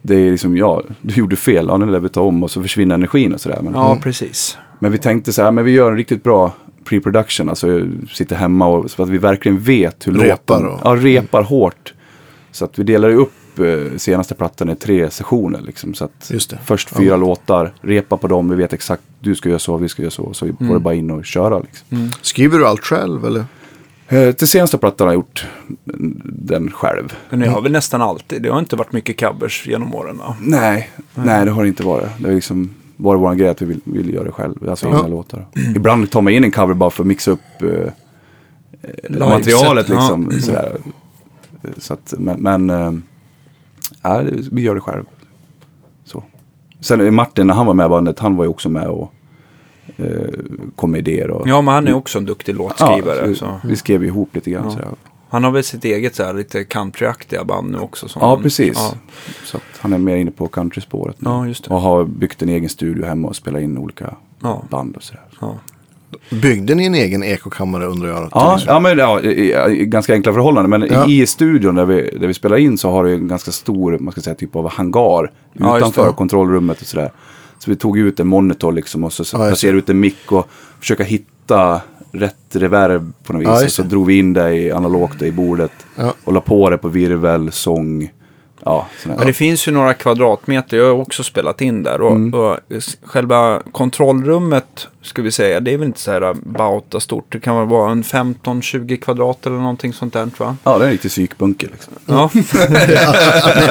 Det 0.03 0.15
är 0.15 0.31
liksom, 0.31 0.57
ja, 0.57 0.83
du 1.03 1.15
gjorde 1.15 1.37
fel, 1.37 1.67
ja 1.69 1.77
nu 1.77 1.87
lär 1.87 2.01
vi 2.01 2.09
ta 2.09 2.21
om 2.21 2.43
och 2.43 2.51
så 2.51 2.63
försvinner 2.63 2.95
energin 2.95 3.35
och 3.35 3.41
sådär. 3.41 3.59
Men, 3.63 3.75
Ja, 3.75 3.99
precis. 4.03 4.59
men 4.79 4.93
vi 4.93 4.99
tänkte 4.99 5.33
så 5.33 5.43
här, 5.43 5.51
men 5.51 5.65
vi 5.65 5.71
gör 5.71 5.91
en 5.91 5.97
riktigt 5.97 6.23
bra 6.23 6.53
pre-production, 6.85 7.49
alltså 7.49 7.81
sitter 8.13 8.37
hemma 8.37 8.67
och 8.67 8.91
så 8.91 9.03
att 9.03 9.09
vi 9.09 9.19
verkligen 9.19 9.59
vet 9.59 10.07
hur 10.07 10.13
Repar 10.13 10.61
låten, 10.61 10.79
ja, 10.85 10.97
repar 10.97 11.43
hårt. 11.43 11.95
Så 12.53 12.65
att 12.65 12.79
vi 12.79 12.83
delar 12.85 13.09
ju 13.09 13.15
upp 13.17 13.59
eh, 13.59 13.97
senaste 13.97 14.35
plattan 14.35 14.71
i 14.71 14.77
tre 14.77 15.11
sessioner 15.11 15.61
liksom. 15.61 15.95
Så 15.95 16.05
att 16.05 16.31
Just 16.33 16.51
det. 16.51 16.59
först 16.65 16.97
fyra 16.97 17.17
låtar, 17.17 17.73
repa 17.81 18.17
på 18.17 18.29
dem, 18.29 18.49
vi 18.51 18.57
vet 18.57 18.73
exakt, 18.73 19.03
du 19.21 19.35
ska 19.35 19.49
göra 19.49 19.59
så, 19.59 19.77
vi 19.77 19.89
ska 19.89 20.03
göra 20.03 20.11
så, 20.11 20.33
så 20.35 20.47
vi 20.47 20.67
får 20.67 20.75
det 20.75 20.81
bara 20.81 20.95
in 20.95 21.11
och 21.11 21.25
köra 21.25 21.59
liksom. 21.59 22.11
Skriver 22.21 22.59
du 22.59 22.67
allt 22.67 22.85
själv 22.85 23.25
eller? 23.27 23.45
Eh, 24.09 24.33
till 24.33 24.49
senaste 24.49 24.79
plattan 24.79 25.07
har 25.07 25.15
jag 25.15 25.19
gjort 25.19 25.47
den 26.25 26.71
själv. 26.71 27.15
Men 27.31 27.41
det 27.41 27.49
har 27.49 27.63
väl 27.63 27.73
nästan 27.73 28.03
alltid, 28.03 28.43
det 28.43 28.49
har 28.49 28.59
inte 28.59 28.77
varit 28.77 28.93
mycket 28.93 29.21
covers 29.21 29.67
genom 29.67 29.95
åren 29.95 30.19
va? 30.19 30.37
Nej, 30.41 30.91
nej 31.15 31.45
det 31.45 31.51
har 31.51 31.63
det 31.63 31.69
inte 31.69 31.83
varit. 31.83 32.09
Det 32.19 32.29
har 32.29 32.35
liksom 32.35 32.71
varit 32.97 33.21
vår 33.21 33.35
grej 33.35 33.49
att 33.49 33.63
vi 33.63 33.67
vill, 33.67 33.81
vill 33.85 34.15
göra 34.15 34.25
det 34.25 34.33
själv. 34.33 34.69
Alltså 34.69 34.87
egna 34.87 35.07
låtar. 35.07 35.47
Ibland 35.77 36.11
tar 36.11 36.23
man 36.23 36.33
in 36.33 36.45
en 36.45 36.51
cover 36.51 36.75
bara 36.75 36.91
för 36.91 37.03
att 37.03 37.07
mixa 37.07 37.31
upp 37.31 37.63
eh, 37.63 37.69
eh, 38.83 39.29
materialet 39.29 39.89
ja. 39.89 39.95
liksom. 39.95 40.41
Sådär. 40.41 40.77
Så 41.79 41.95
att, 41.95 42.15
men, 42.19 42.41
men 42.41 42.71
eh, 42.71 42.93
ja, 44.03 44.23
det- 44.23 44.49
vi 44.53 44.63
gör 44.63 44.75
det 44.75 44.81
själv. 44.81 45.05
Så. 46.05 46.23
Sen 46.81 47.01
eh, 47.01 47.11
Martin, 47.11 47.47
när 47.47 47.55
han 47.55 47.67
var 47.67 47.75
med 47.75 47.87
i 47.87 47.89
bandet, 47.89 48.19
han 48.19 48.37
var 48.37 48.45
ju 48.45 48.51
också 48.51 48.69
med 48.69 48.87
och 48.87 49.03
eh, 49.03 49.09
kom 50.77 50.91
med 50.91 50.99
idéer. 51.09 51.31
Och, 51.31 51.49
Ja, 51.49 51.61
men 51.63 51.75
han 51.75 51.89
är 51.89 51.95
också 51.95 52.19
en 52.19 52.25
duktig 52.25 52.55
låtskrivare. 52.55 53.29
så, 53.29 53.35
så. 53.35 53.61
vi 53.65 53.77
skrev 53.77 54.05
ihop 54.05 54.29
lite 54.35 54.51
grann. 54.51 54.65
Ja. 54.65 54.71
Sådär. 54.71 54.89
Han 55.31 55.45
har 55.45 55.51
väl 55.51 55.65
sitt 55.65 55.85
eget 55.85 56.15
så 56.15 56.23
här, 56.25 56.35
lite 56.35 56.65
countryaktiga 56.65 57.45
band 57.45 57.71
nu 57.71 57.79
också. 57.79 58.09
Som 58.09 58.23
Ja, 58.23 58.29
han, 58.29 58.43
precis. 58.43 58.73
Ja, 58.77 58.95
Så 59.45 59.57
att 59.57 59.63
han 59.81 59.93
är 59.93 59.99
mer 59.99 60.17
inne 60.17 60.31
på 60.31 60.49
countryspåret 60.49 61.21
nu. 61.21 61.31
Ja, 61.31 61.47
just 61.47 61.65
det. 61.65 61.71
Och 61.75 61.81
har 61.81 62.05
byggt 62.05 62.43
en 62.43 62.49
egen 62.49 62.69
studio 62.69 63.05
hemma 63.05 63.29
och 63.29 63.37
spelar 63.37 63.61
in 63.61 63.79
olika 63.79 64.15
Ja. 64.43 64.63
band 64.71 64.97
och 64.97 65.03
sådär. 65.03 65.23
ja. 65.41 65.55
Byggde 66.31 66.75
ni 66.75 66.87
en 66.87 66.95
egen 66.95 67.23
ekokammare 67.25 67.87
undrar 67.87 68.09
jag? 68.09 68.29
Ja, 68.33 68.59
ja, 68.67 68.81
men 68.81 68.99
ja, 68.99 69.21
i, 69.21 69.55
i, 69.81 69.85
ganska 69.87 70.13
enkla 70.15 70.33
förhållanden. 70.33 70.81
Men 70.81 70.89
Ja. 70.93 71.07
i 71.07 71.27
studion 71.27 71.75
där 71.75 71.85
vi, 71.85 72.11
där 72.21 72.27
vi 72.27 72.35
spelar 72.35 72.57
in 72.57 72.79
så 72.79 72.91
har 72.91 73.05
det 73.05 73.13
en 73.15 73.29
ganska 73.29 73.51
stor, 73.53 73.99
man 73.99 74.13
ska 74.13 74.21
säga, 74.21 74.35
typ 74.35 74.57
av 74.57 74.71
hangar 74.71 75.33
Ja, 75.53 75.79
utanför 75.79 76.13
kontrollrummet 76.13 76.81
och 76.81 76.87
sådär. 76.87 77.11
Så 77.59 77.71
vi 77.71 77.77
tog 77.77 77.99
ut 77.99 78.21
en 78.21 78.27
monitor 78.27 78.73
liksom 78.73 79.05
och 79.05 79.13
så, 79.13 79.25
så 79.25 79.37
Ja, 79.37 79.47
placerade 79.47 79.79
ut 79.79 79.91
en 79.91 80.01
mick 80.01 80.33
och 80.33 80.49
försöka 80.81 81.05
hitta 81.05 81.81
rätt 82.13 82.35
reverb 82.57 83.13
på 83.25 83.33
något 83.33 83.43
vis. 83.43 83.63
Ja, 83.63 83.69
så 83.69 83.83
drog 83.83 84.07
vi 84.07 84.19
in 84.19 84.33
det 84.33 84.55
i 84.55 84.73
analogt 84.73 85.23
i 85.23 85.33
bordet. 85.33 85.73
Ja. 85.97 86.15
Och 86.25 86.33
la 86.33 86.41
på 86.41 86.71
det 86.71 86.79
på 86.79 86.89
virvel, 86.89 87.53
sång. 87.53 88.11
Ja. 88.65 88.87
Men 89.05 89.27
det 89.27 89.33
finns 89.33 89.69
ju 89.69 89.73
några 89.73 89.95
kvadratmeter, 89.95 90.77
jag 90.77 90.85
har 90.85 91.01
också 91.03 91.23
spelat 91.25 91.61
in 91.61 91.83
där. 91.83 92.01
Och, 92.01 92.11
Mm. 92.11 92.35
och 92.41 92.57
själva 93.05 93.63
kontrollrummet, 93.73 94.89
ska 95.03 95.23
vi 95.23 95.33
säga, 95.33 95.61
det 95.61 95.73
är 95.75 95.79
väl 95.79 95.87
inte 95.87 96.01
så 96.01 96.11
här 96.11 96.35
bauta 96.35 97.01
stort. 97.01 97.27
Det 97.29 97.41
kan 97.41 97.57
väl 97.57 97.67
vara 97.67 97.91
en 97.91 98.03
15-20 98.05 98.97
kvadrat 98.97 99.47
eller 99.47 99.57
någonting 99.57 99.93
sånt 99.93 100.13
där, 100.13 100.29
va? 100.39 100.57
Ja, 100.65 100.79
det 100.79 100.85
är 100.85 100.87
en 100.87 100.93
riktig 100.93 101.11
psykbunker 101.11 101.69
liksom. 101.73 101.93
Ja. 102.07 102.31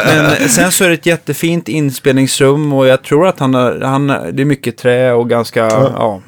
men, 0.06 0.50
sen 0.50 0.72
så 0.72 0.84
är 0.84 0.88
det 0.88 0.94
ett 0.94 1.06
jättefint 1.06 1.68
inspelningsrum 1.68 2.74
och 2.74 2.88
jag 2.88 3.04
tror 3.04 3.28
att 3.28 3.40
han, 3.40 3.54
har- 3.54 3.82
han 3.82 4.08
det 4.08 4.42
är 4.42 4.46
mycket 4.46 4.78
trä 4.78 5.14
och 5.14 5.30
ganska, 5.30 5.60
ja. 5.70 6.22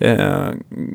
Eh, 0.00 0.48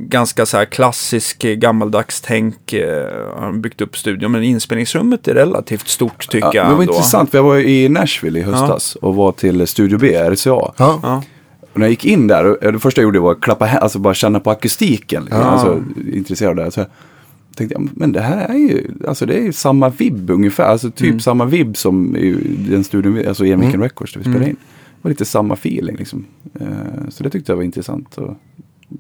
ganska 0.08 0.46
så 0.46 0.58
här 0.58 0.66
klassisk 0.66 1.44
eh, 1.44 1.54
gammaldags 1.56 2.22
tänk. 2.22 2.74
Eh, 2.74 3.08
har 3.40 3.52
byggt 3.52 3.82
upp 3.82 3.98
studion, 3.98 4.32
men 4.32 4.44
inspelningsrummet 4.44 5.28
är 5.28 5.34
relativt 5.34 5.88
stort 5.88 6.28
tycker 6.30 6.48
Ja, 6.48 6.54
jag. 6.56 6.64
men 6.64 6.72
det 6.72 6.76
var 6.76 6.82
ändå. 6.84 6.94
intressant, 6.94 7.32
för 7.32 7.38
jag 7.38 7.44
var 7.44 7.58
i 7.58 7.90
Nashville 7.90 8.40
i 8.40 8.42
höstas 8.42 8.96
och 8.96 9.16
var 9.16 9.32
till 9.32 9.68
Studio 9.68 9.98
B, 9.98 10.30
RCA. 10.30 10.50
Ja. 10.50 10.74
Ja. 11.04 11.24
Och 11.74 11.80
när 11.80 11.86
jag 11.86 11.90
gick 11.92 12.06
in 12.06 12.28
där, 12.28 12.66
och 12.66 12.74
det 12.74 12.80
första 12.80 13.02
jag 13.02 13.06
gjorde 13.08 13.20
var 13.20 13.32
att 13.32 13.42
klappa 13.42 13.70
alltså 13.70 14.00
bara 14.00 14.14
känna 14.14 14.40
på 14.40 14.52
akustiken. 14.52 15.24
Liksom. 15.24 15.42
Ja. 15.42 15.48
Alltså, 15.48 15.84
intresserad 16.14 16.60
av 16.60 16.66
det. 16.66 16.72
Så 16.72 16.80
jag 16.80 16.88
tänkte, 17.58 17.76
ja, 17.80 17.88
men 17.94 18.12
det 18.12 18.22
här 18.22 18.48
är 18.50 18.54
ju, 18.58 18.88
alltså 19.08 19.26
det 19.26 19.34
är 19.38 19.42
ju 19.44 19.54
samma 19.54 19.90
vibb 19.90 20.30
ungefär. 20.30 20.64
Alltså 20.64 20.92
typ 20.92 21.08
Mm. 21.08 21.20
samma 21.20 21.46
vibb 21.46 21.78
som 21.78 22.16
i 22.18 22.32
den 22.70 22.84
studion, 22.84 23.28
alltså 23.28 23.46
i 23.46 23.52
Emiken 23.52 23.82
Records 23.82 24.14
där 24.14 24.20
vi 24.20 24.24
spelade 24.24 24.50
in. 24.50 24.56
Det 24.56 25.00
var 25.02 25.10
lite 25.10 25.26
samma 25.26 25.54
feeling 25.54 25.96
liksom. 25.96 26.26
Eh, 26.60 26.68
så 27.10 27.24
det 27.24 27.30
tyckte 27.30 27.52
jag 27.52 27.58
var 27.58 27.64
intressant. 27.64 28.18
Och, 28.18 28.38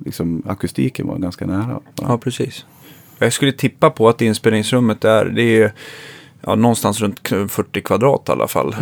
liksom, 0.05 0.43
akustiken 0.45 1.07
var 1.07 1.17
ganska 1.17 1.45
nära. 1.45 1.79
Ja, 2.01 2.17
precis. 2.17 2.65
Jag 3.19 3.33
skulle 3.33 3.51
tippa 3.51 3.89
på 3.89 4.09
att 4.09 4.21
inspelningsrummet 4.21 5.01
där, 5.01 5.25
det 5.25 5.41
är 5.61 5.73
ja, 6.41 6.55
någonstans 6.55 7.01
runt 7.01 7.29
k- 7.29 7.47
40 7.47 7.81
kvadrat 7.81 8.29
i 8.29 8.31
alla 8.31 8.47
fall. 8.47 8.75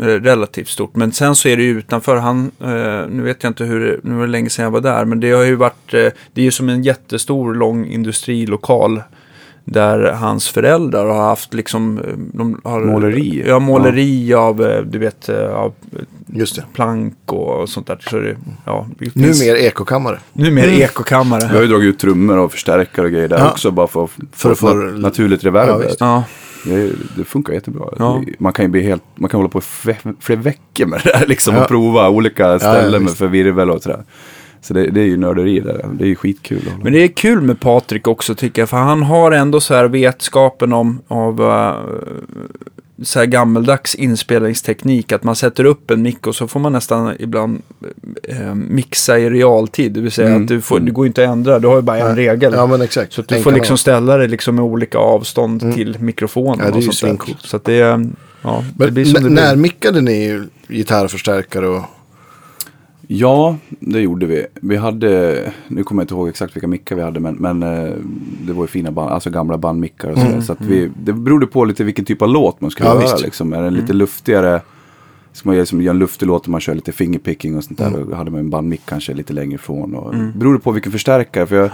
Eh, 0.00 0.04
Relativt 0.04 0.68
stort. 0.68 0.96
Men 0.96 1.12
sen 1.12 1.36
så 1.36 1.48
är 1.48 1.56
det 1.56 1.62
ju 1.62 1.78
utanför, 1.78 2.16
han, 2.16 2.50
eh, 2.60 3.08
nu 3.10 3.22
vet 3.22 3.42
jag 3.42 3.50
inte 3.50 3.64
hur, 3.64 4.00
nu 4.04 4.14
var 4.14 4.20
det 4.26 4.30
länge 4.32 4.50
sedan 4.50 4.62
jag 4.62 4.70
var 4.70 4.80
där, 4.80 5.04
men 5.04 5.20
det 5.20 5.30
har 5.30 5.42
ju 5.44 5.54
varit, 5.54 5.94
eh, 5.94 6.06
det 6.32 6.40
är 6.40 6.44
ju 6.44 6.50
som 6.50 6.68
en 6.68 6.82
jättestor 6.82 7.54
lång 7.54 7.86
industrilokal. 7.86 9.02
Där 9.64 10.12
hans 10.12 10.48
föräldrar 10.48 11.06
har 11.06 11.22
haft 11.22 11.54
liksom, 11.54 11.98
eh, 11.98 12.04
de 12.16 12.60
har, 12.64 12.80
Måleri. 12.80 13.44
Ja, 13.46 13.58
måleri 13.58 14.34
av, 14.34 14.62
eh, 14.62 14.82
du 14.82 14.98
vet, 14.98 15.28
eh, 15.28 15.54
av 15.54 15.72
Just 16.26 16.56
det. 16.56 16.64
plank 16.72 17.14
och 17.26 17.68
sånt 17.68 17.86
där. 17.86 17.98
Så 18.10 18.16
det, 18.18 18.36
ja, 18.64 18.86
det 18.98 19.10
finns- 19.10 19.40
Numera 19.40 19.58
ekokammare. 19.58 20.18
Numera 20.32 20.66
ekokammare. 20.70 21.48
Vi 21.50 21.54
har 21.54 21.62
ju 21.62 21.68
dragit 21.68 21.88
ut 21.94 21.98
trummor 21.98 22.38
och 22.38 22.52
förstärkare 22.52 23.06
och 23.06 23.12
grejer 23.12 23.28
där 23.28 23.38
Ja. 23.38 23.50
också. 23.50 23.70
Bara 23.70 23.86
för 23.86 24.04
att 24.04 24.10
För 24.32 24.52
att 24.52 24.58
få- 24.58 24.68
na- 24.68 24.98
naturligt 25.00 25.44
reverb. 25.44 25.82
Ja. 25.82 25.94
Ja, 26.00 26.24
Det, 26.64 26.90
det 27.16 27.24
funkar 27.24 27.52
jättebra. 27.52 27.84
Ja. 27.98 28.22
Man 28.38 28.52
kan 28.52 28.64
ju 28.64 28.68
bli 28.70 28.82
helt, 28.82 29.02
man 29.14 29.30
kan 29.30 29.38
hålla 29.38 29.48
på 29.50 29.58
i 29.58 29.62
flera 30.20 30.40
veckor 30.40 30.86
med 30.86 31.00
det 31.04 31.12
där 31.18 31.26
liksom 31.26 31.54
Ja. 31.54 31.62
och 31.62 31.68
prova 31.68 32.08
olika 32.08 32.58
ställen 32.58 32.90
med 32.92 33.00
visst. 33.02 33.16
för 33.18 33.26
virvel 33.26 33.70
och 33.70 33.82
sådär. 33.82 34.04
Så 34.62 34.74
det, 34.74 34.86
det 34.90 35.00
är 35.00 35.04
ju 35.06 35.16
nörderi 35.16 35.60
där. 35.60 35.86
Det 35.92 36.04
är 36.04 36.08
ju 36.08 36.14
skitkul. 36.16 36.62
Men 36.82 36.92
det 36.92 36.98
är 37.04 37.08
kul 37.08 37.40
med 37.40 37.60
Patrik 37.60 38.08
också 38.08 38.34
tycker 38.34 38.62
jag. 38.62 38.68
För 38.68 38.76
han 38.76 39.02
har 39.02 39.32
ändå 39.32 39.60
så 39.60 39.74
här 39.74 39.84
vetskapen 39.88 40.72
om 40.72 41.00
av 41.08 41.40
eh, 41.40 41.74
så 43.02 43.18
här 43.18 43.26
gammeldags 43.26 43.94
inspelningsteknik. 43.94 45.12
Att 45.12 45.22
man 45.24 45.36
sätter 45.36 45.64
upp 45.64 45.90
en 45.90 46.02
mick 46.02 46.26
och 46.26 46.34
så 46.34 46.48
får 46.48 46.60
man 46.60 46.72
nästan 46.72 47.14
ibland 47.18 47.62
eh, 48.22 48.54
mixa 48.54 49.18
i 49.18 49.30
realtid. 49.30 49.92
Det 49.92 50.00
vill 50.00 50.12
säga 50.12 50.28
Mm. 50.28 50.42
att 50.42 50.48
du, 50.48 50.60
får, 50.60 50.80
du 50.80 50.92
går 50.92 51.06
inte 51.06 51.24
att 51.24 51.30
ändra. 51.32 51.58
Du 51.58 51.68
har 51.68 51.76
ju 51.76 51.82
bara 51.82 51.98
en 51.98 52.16
regel. 52.16 52.52
Ja, 52.56 52.66
men 52.66 52.82
exakt. 52.82 53.12
så 53.12 53.22
du 53.22 53.36
En 53.36 53.42
får 53.42 53.52
liksom 53.52 53.78
ställa 53.78 54.16
det 54.16 54.26
liksom 54.28 54.54
med 54.54 54.64
olika 54.64 54.98
avstånd 54.98 55.74
till 55.74 55.96
mikrofonen. 56.00 56.58
Ja, 56.58 56.64
det 56.64 56.84
är 57.04 57.12
och 57.12 57.28
ju. 57.28 57.34
Så 57.38 57.60
det 57.64 57.80
är, 57.80 58.06
ja, 58.42 58.64
det 58.74 58.90
blir 58.90 59.04
som 59.04 59.22
det 59.24 59.30
när 59.30 59.52
blir. 59.54 59.62
mickade 59.62 60.00
ni 60.00 60.42
gitarrförstärkare 60.68 61.66
och... 61.68 61.82
Ja, 63.12 63.56
det 63.68 64.00
gjorde 64.00 64.26
vi. 64.26 64.46
Vi 64.54 64.76
hade, 64.76 65.52
nu 65.68 65.84
kommer 65.84 66.02
jag 66.02 66.04
inte 66.04 66.14
ihåg 66.14 66.28
exakt 66.28 66.56
vilka 66.56 66.66
mickar 66.68 66.96
vi 66.96 67.02
hade, 67.02 67.20
men, 67.20 67.34
men 67.34 67.62
eh, 67.62 67.92
det 68.46 68.52
var 68.52 68.64
ju 68.64 68.68
fina 68.68 68.90
band, 68.90 69.10
alltså 69.10 69.30
gamla 69.30 69.58
bandmickar 69.58 70.10
och 70.10 70.18
sådär. 70.18 70.40
Så 70.40 70.52
att 70.52 70.60
vi, 70.60 70.90
det 71.04 71.12
berodde 71.12 71.46
på 71.46 71.64
lite 71.64 71.84
vilken 71.84 72.04
typ 72.04 72.22
av 72.22 72.28
låt 72.28 72.60
man 72.60 72.70
skulle 72.70 72.88
Ja, 72.88 72.98
visst. 72.98 73.22
Liksom. 73.22 73.52
Är 73.52 73.62
den 73.62 73.74
lite 73.74 73.92
luftigare, 73.92 74.60
ska 75.32 75.48
man 75.48 75.58
liksom 75.58 75.82
göra 75.82 75.94
en 75.94 75.98
luftig 75.98 76.26
låt 76.26 76.42
och 76.42 76.48
man 76.48 76.60
kör 76.60 76.74
lite 76.74 76.92
fingerpicking 76.92 77.56
och 77.56 77.64
sånt 77.64 77.78
där. 77.78 77.90
Då 78.10 78.14
hade 78.14 78.30
man 78.30 78.40
en 78.40 78.50
bandmick 78.50 78.82
kanske 78.84 79.14
lite 79.14 79.32
längre 79.32 79.54
ifrån. 79.54 79.94
Och, 79.94 80.14
Det 80.14 80.32
berodde 80.38 80.58
på 80.58 80.72
vilken 80.72 80.92
förstärkare. 80.92 81.46
För 81.46 81.56
jag, 81.56 81.70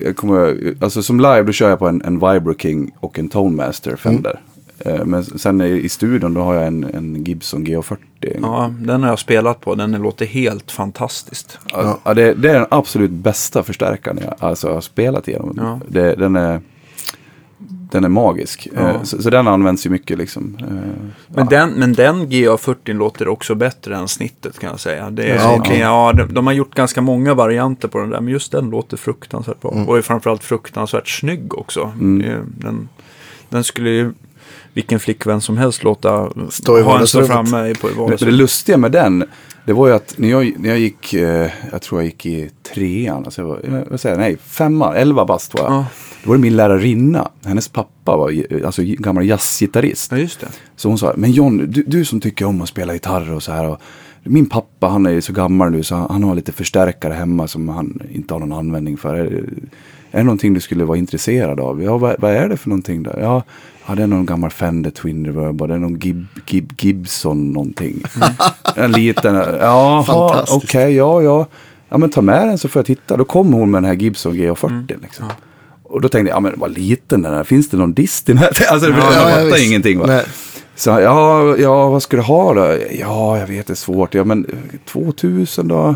jag 0.00 0.16
kommer, 0.16 0.74
alltså 0.80 1.02
som 1.02 1.20
live 1.20 1.42
då 1.42 1.52
kör 1.52 1.70
jag 1.70 1.78
på 1.78 1.88
en, 1.88 2.02
en 2.02 2.14
Vibro 2.14 2.54
King 2.58 2.90
och 3.00 3.18
en 3.18 3.28
Tone 3.28 3.56
Master 3.56 3.96
Fender. 3.96 4.40
Eh, 4.78 5.04
Men 5.04 5.24
sen 5.24 5.60
i, 5.60 5.64
i 5.68 5.88
studion 5.88 6.34
då 6.34 6.40
har 6.40 6.54
jag 6.54 6.66
en, 6.66 6.84
en 6.94 7.24
Gibson 7.24 7.66
GH40. 7.66 7.96
Ja, 8.42 8.72
den 8.80 9.02
har 9.02 9.08
jag 9.10 9.18
spelat 9.18 9.60
på. 9.60 9.74
Den 9.74 9.92
låter 9.92 10.26
helt 10.26 10.70
fantastiskt. 10.70 11.58
Ja. 11.72 11.98
Ja, 12.04 12.14
det, 12.14 12.34
det 12.34 12.50
är 12.50 12.54
den 12.54 12.66
absolut 12.70 13.10
bästa 13.10 13.62
förstärkaren 13.62 14.18
jag 14.24 14.34
alltså, 14.38 14.72
har 14.72 14.80
spelat 14.80 15.28
igenom. 15.28 15.54
Ja. 15.56 15.80
Det, 15.88 16.14
den, 16.14 16.36
är, 16.36 16.60
den 17.90 18.04
är 18.04 18.08
magisk. 18.08 18.68
Ja. 18.74 18.80
Eh, 18.88 19.02
Så, 19.02 19.22
så 19.22 19.30
den 19.30 19.48
används 19.48 19.86
ju 19.86 19.90
mycket 19.90 20.18
liksom. 20.18 20.56
Eh, 20.60 20.66
Men, 20.66 21.04
ja. 21.36 21.44
den, 21.44 21.70
men 21.70 21.92
den 21.92 22.26
GA40 22.28 22.92
låter 22.94 23.28
också 23.28 23.54
bättre 23.54 23.96
än 23.96 24.08
snittet 24.08 24.58
kan 24.58 24.70
jag 24.70 24.80
säga. 24.80 25.10
Det 25.10 25.22
är, 25.24 25.36
Ja, 25.36 25.42
ja, 25.42 25.56
okej. 25.58 25.78
ja, 25.78 26.12
de, 26.12 26.34
de 26.34 26.46
har 26.46 26.54
gjort 26.54 26.74
ganska 26.74 27.00
många 27.00 27.34
varianter 27.34 27.88
på 27.88 27.98
den 27.98 28.10
där, 28.10 28.20
men 28.20 28.32
just 28.32 28.52
den 28.52 28.70
låter 28.70 28.96
fruktansvärt 28.96 29.60
bra. 29.60 29.70
Och 29.70 29.98
är 29.98 30.02
framförallt 30.02 30.44
fruktansvärt 30.44 31.08
snygg 31.08 31.54
också. 31.58 31.92
Mm. 32.00 32.52
Den, 32.58 32.88
den 33.48 33.64
skulle 33.64 33.90
ju 33.90 34.12
vilken 34.74 35.00
flickvän 35.00 35.40
som 35.40 35.58
helst 35.58 35.84
låta 35.84 36.30
Stå 36.50 36.78
i 36.78 36.82
ha 36.82 37.00
en 37.00 37.06
stå 37.06 37.20
vardagsrummet. 37.20 37.50
framme 37.50 37.74
på 37.74 37.86
Men 37.86 37.94
det 37.96 38.00
vardagsrummet. 38.02 38.34
lustiga 38.34 38.76
med 38.76 38.92
den, 38.92 39.24
Det 39.66 39.72
var 39.72 39.88
ju 39.88 39.94
att 39.94 40.14
när 40.18 40.28
jag, 40.28 40.52
när 40.58 40.68
jag 40.68 40.78
gick, 40.78 41.14
eh, 41.14 41.50
jag 41.72 41.82
tror 41.82 42.00
jag 42.00 42.06
gick 42.06 42.26
i 42.26 42.50
trean, 42.74 43.24
alltså 43.24 43.40
jag 43.42 43.48
var, 43.48 43.84
vad 43.90 44.00
säger 44.00 44.16
jag, 44.16 44.20
nej, 44.20 44.36
femman, 44.46 44.96
elva 44.96 45.24
bast 45.24 45.54
var 45.54 45.64
jag. 45.64 45.72
Ja. 45.72 45.86
Då 46.24 46.28
var 46.28 46.36
det 46.36 46.42
min 46.42 46.56
lärarinna, 46.56 47.28
hennes 47.44 47.68
pappa 47.68 48.16
var 48.16 48.44
alltså 48.64 48.82
gammal 48.84 49.26
jazzgitarrist. 49.26 50.10
Ja, 50.12 50.18
just 50.18 50.40
det. 50.40 50.46
Så 50.76 50.88
hon 50.88 50.98
sa, 50.98 51.12
men 51.16 51.32
John, 51.32 51.58
du, 51.68 51.82
du 51.82 52.04
som 52.04 52.20
tycker 52.20 52.44
om 52.44 52.62
att 52.62 52.68
spela 52.68 52.92
gitarr 52.92 53.32
och 53.32 53.42
så 53.42 53.52
här. 53.52 53.68
Och, 53.68 53.80
min 54.22 54.46
pappa 54.48 54.86
han 54.88 55.06
är 55.06 55.10
ju 55.10 55.20
så 55.20 55.32
gammal 55.32 55.70
nu 55.70 55.82
så 55.82 55.94
han, 55.94 56.06
han 56.10 56.24
har 56.24 56.34
lite 56.34 56.52
förstärkare 56.52 57.14
hemma 57.14 57.48
som 57.48 57.68
han 57.68 58.02
inte 58.10 58.34
har 58.34 58.40
någon 58.40 58.52
användning 58.52 58.96
för. 58.96 59.44
Är, 60.18 60.22
det 60.22 60.24
någonting 60.24 60.54
du 60.54 60.60
skulle 60.60 60.84
vara 60.84 60.98
intresserad 60.98 61.60
av? 61.60 61.82
Ja, 61.82 61.98
vad, 61.98 62.16
vad 62.18 62.30
är 62.30 62.48
det 62.48 62.56
för 62.56 62.68
någonting 62.68 63.02
då? 63.02 63.10
Ja, 63.20 63.42
ja, 63.86 63.94
det 63.94 64.02
är 64.02 64.06
någon 64.06 64.26
gammal 64.26 64.50
Fender 64.50 64.90
Twin 64.90 65.26
Reverb 65.26 65.68
det 65.68 65.74
är 65.74 65.78
någon 65.78 65.98
Gib, 65.98 66.26
Gib, 66.46 66.72
Gibson 66.78 67.52
någonting. 67.52 68.02
en 68.76 68.92
liten, 68.92 69.34
ja, 69.60 70.44
okej, 70.48 70.94
ja, 70.94 71.22
ja. 71.22 71.46
Ja, 71.88 71.98
men 71.98 72.10
ta 72.10 72.20
med 72.20 72.48
den 72.48 72.58
så 72.58 72.68
får 72.68 72.80
jag 72.80 72.86
titta. 72.86 73.16
Då 73.16 73.24
kom 73.24 73.52
hon 73.52 73.70
med 73.70 73.82
den 73.82 73.88
här 73.88 73.96
Gibson 73.96 74.34
GH40 74.34 75.02
liksom. 75.02 75.26
Och 75.82 76.00
då 76.00 76.08
tänkte 76.08 76.28
jag, 76.28 76.36
ja 76.36 76.40
men 76.40 76.52
vad 76.56 76.70
liten 76.70 77.22
den 77.22 77.34
är. 77.34 77.44
Finns 77.44 77.68
det 77.68 77.76
någon 77.76 77.92
dist 77.92 78.28
i 78.28 78.32
den 78.32 78.38
här? 78.38 78.50
Alltså, 78.72 78.90
jag 78.90 78.98
Ja, 78.98 79.30
ja, 79.30 79.44
fattar 79.44 79.66
ingenting 79.66 79.98
va. 79.98 80.06
Nej. 80.06 80.24
Så 80.74 80.90
ja, 80.90 81.56
ja, 81.56 81.88
vad 81.90 82.02
ska 82.02 82.16
du 82.16 82.22
ha 82.22 82.54
då? 82.54 82.76
Ja, 83.00 83.38
jag 83.38 83.46
vet, 83.46 83.66
det 83.66 83.72
är 83.72 83.74
svårt. 83.74 84.14
Ja, 84.14 84.24
men 84.24 84.46
2000 84.84 85.68
då? 85.68 85.94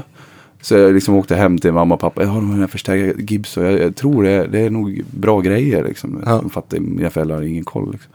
Så 0.63 0.75
jag 0.75 0.95
liksom 0.95 1.15
åkte 1.15 1.35
hem 1.37 1.59
till 1.59 1.73
mamma 1.73 1.95
och 1.95 2.01
pappa. 2.01 2.23
Jag 2.23 2.29
har 2.29 2.41
den 2.41 2.61
här 2.61 2.67
förstärkare 2.67 3.15
Gibson. 3.19 3.65
Jag, 3.65 3.81
jag 3.81 3.97
tror 3.97 4.23
det, 4.23 4.47
det 4.47 4.61
är 4.61 4.71
nog 4.71 5.03
bra 5.11 5.41
grejer 5.41 5.85
liksom. 5.85 6.23
Ja. 6.27 6.41
Jag 6.43 6.53
fattar, 6.53 6.79
mina 6.81 7.11
föräldrar 7.11 7.37
har 7.37 7.43
ingen 7.43 7.65
koll 7.65 7.93
liksom. 7.93 8.13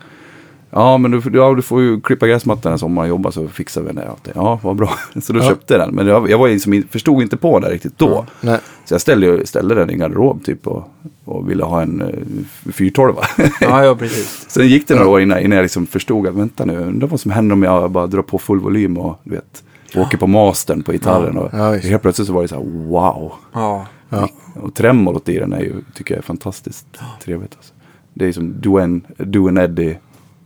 Ja, 0.69 0.97
men 0.97 1.11
du, 1.11 1.21
ja, 1.33 1.53
du 1.53 1.61
får 1.61 1.81
ju 1.81 2.01
klippa 2.01 2.27
gräsmattan 2.27 2.71
när 2.71 2.77
sommaren 2.77 3.09
jobbar 3.09 3.31
så 3.31 3.47
fixar 3.47 3.81
vi 3.81 3.93
det. 3.93 4.07
Ja, 4.35 4.59
vad 4.63 4.75
bra. 4.75 4.93
Så 5.21 5.33
då 5.33 5.39
Ja. 5.39 5.49
köpte 5.49 5.73
jag 5.73 5.81
den. 5.81 5.95
Men 5.95 6.07
jag, 6.07 6.29
jag 6.29 6.37
var 6.37 6.49
liksom, 6.49 6.83
förstod 6.89 7.21
inte 7.21 7.37
på 7.37 7.59
det 7.59 7.69
riktigt 7.69 7.97
då. 7.97 8.25
Nej. 8.41 8.59
Så 8.85 8.93
jag 8.93 9.01
ställde, 9.01 9.47
ställde 9.47 9.75
den 9.75 9.89
i 9.89 9.93
en 9.93 9.99
garderob 9.99 10.43
typ 10.43 10.67
och, 10.67 10.89
och 11.25 11.49
ville 11.49 11.63
ha 11.63 11.81
en 11.81 12.01
uh, 12.01 12.71
412. 12.73 13.15
Ja, 13.61 13.85
ja, 13.85 13.95
precis. 13.95 14.45
Sen 14.49 14.67
gick 14.67 14.87
det 14.87 14.95
några 14.95 15.09
år 15.09 15.21
innan, 15.21 15.39
innan 15.39 15.55
jag 15.55 15.63
liksom 15.63 15.87
förstod 15.87 16.27
att 16.27 16.35
vänta 16.35 16.65
nu, 16.65 16.77
undrar 16.77 17.07
vad 17.07 17.19
som 17.19 17.31
händer 17.31 17.53
om 17.53 17.63
jag 17.63 17.91
bara 17.91 18.07
drar 18.07 18.21
på 18.21 18.37
full 18.39 18.59
volym 18.59 18.97
och 18.97 19.19
du 19.23 19.31
vet, 19.31 19.63
åker 19.95 20.17
på 20.17 20.27
mastern 20.27 20.83
på 20.83 20.91
gitarren. 20.91 21.37
Och 21.37 21.49
Ja, 21.53 21.73
helt 21.73 22.01
plötsligt 22.01 22.27
så 22.27 22.33
var 22.33 22.41
det 22.41 22.47
så 22.47 22.55
här 22.55 22.63
wow. 22.63 23.33
Ja. 23.53 23.87
Ja. 24.09 24.29
Och 24.53 24.75
tremolot 24.75 25.29
i 25.29 25.39
den 25.39 25.53
är 25.53 25.59
ju, 25.59 25.73
tycker 25.93 26.13
jag 26.13 26.19
är 26.19 26.23
fantastiskt 26.23 26.87
trevligt. 27.23 27.55
Alltså. 27.55 27.73
Det 28.13 28.25
är 28.25 28.31
som 28.31 28.61
Duane, 28.61 28.99
Duane 29.17 29.63
Eddy 29.63 29.95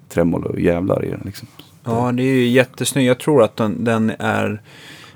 tremolo 0.10 0.60
jävlar 0.60 1.06
i 1.06 1.10
den 1.10 1.22
liksom. 1.26 1.48
ja, 1.84 2.12
det 2.12 2.24
är 2.24 2.34
ju 2.34 2.48
jättesnygg. 2.48 3.08
Jag 3.08 3.20
tror 3.20 3.44
att 3.44 3.58
den, 3.58 3.84
den 3.84 4.12
är 4.20 4.62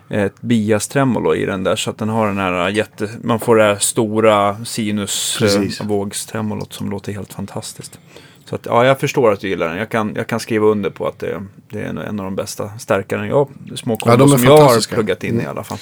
ett 0.10 0.42
bias-tremolo 0.42 1.36
i 1.36 1.46
den 1.46 1.64
där. 1.64 1.76
Så 1.76 1.90
att 1.90 1.98
den 1.98 2.10
har 2.10 2.28
den 2.28 2.38
här 2.38 2.70
jätte... 2.70 3.10
Man 3.22 3.40
får 3.40 3.56
det 3.56 3.64
här 3.64 3.76
stora 3.76 4.66
sinus-vågstremolot 4.66 6.74
som 6.74 6.90
låter 6.90 7.14
helt 7.14 7.34
fantastiskt. 7.34 8.00
Så 8.49 8.55
att, 8.55 8.65
ja, 8.65 8.86
jag 8.86 8.99
förstår 8.99 9.31
att 9.31 9.39
du 9.39 9.47
gillar 9.49 9.67
den. 9.67 9.77
Jag 9.77 9.89
kan, 9.89 10.13
jag 10.15 10.27
kan 10.27 10.39
skriva 10.39 10.65
under 10.67 10.89
på 10.89 11.08
att 11.08 11.19
det, 11.19 11.43
det 11.69 11.79
är 11.81 11.86
en 11.86 12.19
av 12.19 12.25
de 12.25 12.36
bästa 12.36 12.69
stärkarna 12.79 13.27
jag, 13.27 13.47
små 13.75 13.97
Ja, 14.05 14.12
de 14.12 14.17
kombos 14.19 14.34
är 14.34 14.38
som 14.38 14.45
jag 14.45 14.58
har 14.62 14.93
pluggat 14.93 15.23
in 15.23 15.41
i 15.41 15.45
alla 15.45 15.63
fall. 15.63 15.77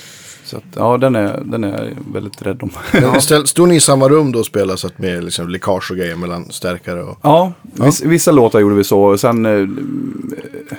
Så 0.45 0.57
att, 0.57 0.63
ja, 0.75 0.97
den 0.97 1.15
är, 1.15 1.41
den 1.45 1.63
är 1.63 1.69
jag 1.85 2.13
väldigt 2.13 2.41
rädd 2.41 2.63
om. 2.63 2.69
Ställ- 3.21 3.47
Stod 3.47 3.67
ni 3.69 3.75
i 3.75 3.79
samma 3.79 4.09
rum 4.09 4.31
då 4.31 4.39
och 4.39 4.45
spelade 4.45 4.77
så 4.77 4.87
att 4.87 4.97
med 4.99 5.23
liksom 5.23 5.49
läckage 5.49 5.91
och 5.91 5.97
grejer 5.97 6.15
mellan 6.15 6.51
stärkare 6.51 7.03
och... 7.03 7.17
Ja, 7.21 7.53
Vissa, 7.61 8.07
vissa 8.07 8.31
låtar 8.31 8.59
gjorde 8.59 8.75
vi 8.75 8.83
så. 8.83 9.01
Och 9.03 9.19
sen 9.19 9.45
eh, 9.45 9.67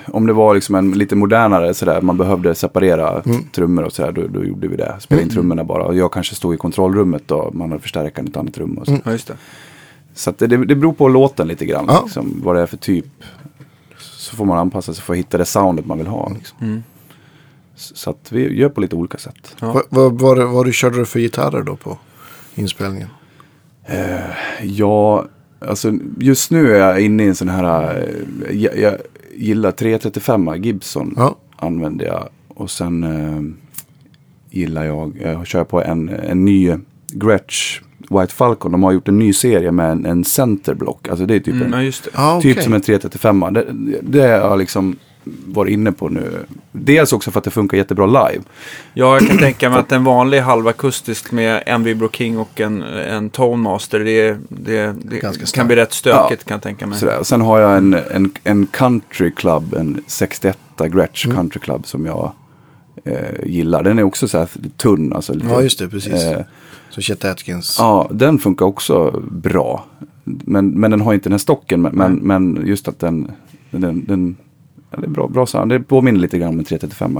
om 0.07 0.27
det 0.27 0.33
var 0.33 0.55
liksom 0.55 0.75
en 0.75 0.91
lite 0.91 1.15
modernare 1.15 1.73
sådär, 1.73 2.01
man 2.01 2.17
behövde 2.17 2.55
separera 2.55 3.23
trummor 3.55 3.83
och 3.83 3.93
sådär, 3.93 4.11
då, 4.11 4.27
då 4.27 4.43
gjorde 4.45 4.67
vi 4.67 4.75
det. 4.75 4.95
Spela 4.99 5.21
in 5.21 5.29
trummorna 5.29 5.63
bara. 5.63 5.83
Och 5.83 5.95
jag 5.95 6.11
kanske 6.13 6.35
stod 6.35 6.53
i 6.53 6.57
kontrollrummet 6.57 7.31
och 7.31 7.55
man 7.55 7.69
hade 7.71 7.81
förstärkaren 7.81 8.27
i 8.27 8.29
ett 8.29 8.37
annat 8.37 8.57
rum. 8.57 8.77
Och 8.77 8.85
så 8.85 8.97
Ja, 9.05 9.11
just 9.11 9.27
det. 9.27 9.33
Så 10.15 10.29
att 10.29 10.37
det, 10.37 10.47
det 10.47 10.75
beror 10.75 10.93
på 10.93 11.07
låten 11.07 11.47
lite 11.47 11.65
grann, 11.65 11.85
Ja. 11.87 12.01
liksom, 12.03 12.41
vad 12.43 12.55
det 12.55 12.61
är 12.61 12.65
för 12.65 12.77
typ. 12.77 13.05
Så 13.97 14.35
får 14.35 14.45
man 14.45 14.57
anpassa 14.57 14.93
sig 14.93 15.03
för 15.03 15.13
att 15.13 15.19
hitta 15.19 15.37
det 15.37 15.45
soundet 15.45 15.85
man 15.85 15.97
vill 15.97 16.07
ha. 16.07 16.31
Liksom. 16.35 16.57
Mm. 16.61 16.83
Så 17.75 18.09
att 18.09 18.31
vi 18.31 18.59
gör 18.59 18.69
på 18.69 18.81
lite 18.81 18.95
olika 18.95 19.17
sätt. 19.17 19.55
Ja. 19.59 19.81
Vad, 19.89 20.19
vad, 20.19 20.37
vad, 20.51 20.73
körde 20.73 20.97
du 20.97 21.05
för 21.05 21.19
gitarrer 21.19 21.63
då 21.63 21.75
på 21.75 21.97
inspelningen? 22.55 23.07
Ja, 24.63 25.25
alltså 25.59 25.93
just 26.19 26.51
nu 26.51 26.75
är 26.75 26.79
jag 26.79 27.01
inne 27.01 27.23
i 27.23 27.27
en 27.27 27.35
sån 27.35 27.49
här, 27.49 27.97
eh, 28.49 28.55
jag, 28.61 28.77
jag 28.77 28.97
gillar 29.35 29.71
335 29.71 30.63
Gibson. 30.63 31.13
Ja. 31.17 31.35
använder 31.55 32.05
jag. 32.05 32.29
Och 32.47 32.71
sen 32.71 33.03
eh, 33.03 33.41
gillar 34.49 34.83
jag, 34.83 35.17
jag 35.23 35.47
kör 35.47 35.63
på 35.63 35.83
en, 35.83 36.09
en 36.09 36.45
ny 36.45 36.75
Gretsch 37.11 37.81
White 38.09 38.33
Falcon. 38.33 38.71
De 38.71 38.83
har 38.83 38.91
gjort 38.91 39.07
en 39.07 39.19
ny 39.19 39.33
serie 39.33 39.71
med 39.71 39.91
en, 39.91 40.05
en 40.05 40.23
centerblock. 40.23 41.07
Alltså 41.07 41.25
det 41.25 41.35
är 41.35 41.39
typ, 41.39 41.53
Mm, 41.55 41.71
ja, 41.71 41.77
en, 41.77 41.85
just 41.85 42.03
det. 42.03 42.09
Ja, 42.13 42.41
typ 42.41 42.63
som 42.63 42.73
en 42.73 42.81
335. 42.81 43.45
Det, 43.51 43.65
det 44.01 44.21
har 44.21 44.27
jag 44.27 44.57
liksom 44.59 44.95
varit 45.45 45.71
inne 45.73 45.91
på 45.91 46.09
nu. 46.09 46.45
Dels 46.71 47.13
också 47.13 47.31
för 47.31 47.37
att 47.39 47.43
det 47.43 47.51
funkar 47.51 47.77
jättebra 47.77 48.05
live. 48.05 48.43
Ja, 48.93 49.13
jag 49.19 49.27
kan 49.27 49.37
tänka 49.37 49.69
mig 49.69 49.79
att 49.79 49.91
en 49.91 50.03
vanlig 50.03 50.39
halvakustisk 50.39 51.31
med 51.31 51.63
en 51.65 51.83
Vibro 51.83 52.09
King 52.11 52.37
och 52.37 52.61
en, 52.61 52.83
en 52.83 53.29
Tone 53.29 53.57
Master, 53.63 53.99
det, 53.99 54.37
det, 54.49 54.95
det 55.03 55.51
kan 55.53 55.67
bli 55.67 55.75
rätt 55.75 55.93
stökigt 55.93 56.41
Ja. 56.45 56.47
kan 56.47 56.55
jag 56.55 56.61
tänka 56.61 56.87
mig. 56.87 56.99
Sådär. 56.99 57.19
Och 57.19 57.27
Sen 57.27 57.41
har 57.41 57.59
jag 57.59 57.77
en, 57.77 57.93
en, 57.93 58.31
en 58.43 58.65
country 58.67 59.31
club, 59.31 59.73
en 59.73 60.03
61 60.07 60.57
Gretsch 60.77 61.25
Mm. 61.25 61.37
country 61.37 61.59
club 61.59 61.87
som 61.87 62.05
jag 62.05 62.31
eh, 63.03 63.45
gillar. 63.45 63.83
Den 63.83 63.99
är 63.99 64.03
också 64.03 64.27
så 64.27 64.37
här 64.37 64.49
tunn. 64.77 65.13
Alltså 65.13 65.33
lite, 65.33 65.47
Ja, 65.47 65.61
just 65.61 65.79
det, 65.79 65.89
precis. 65.89 66.13
Eh, 66.23 66.41
Så 66.89 67.01
Chet 67.01 67.25
Atkins. 67.25 67.75
Ja, 67.79 68.09
den 68.11 68.39
funkar 68.39 68.65
också 68.65 69.23
bra. 69.31 69.85
Men, 70.23 70.69
men 70.69 70.91
den 70.91 71.01
har 71.01 71.13
inte 71.13 71.23
den 71.29 71.33
här 71.33 71.37
stocken. 71.37 71.81
Men, 71.81 71.95
men, 71.95 72.15
men 72.15 72.67
just 72.67 72.87
att 72.87 72.99
den, 72.99 73.31
den, 73.71 74.05
den 74.05 74.35
ja, 74.95 75.01
det 75.01 75.07
är 75.07 75.09
bra, 75.09 75.27
bra 75.27 75.45
sound. 75.45 75.71
Det 75.71 75.79
påminner 75.79 76.19
lite 76.19 76.37
grann 76.37 76.49
om 76.49 76.59
en 76.59 76.65
335. 76.65 77.19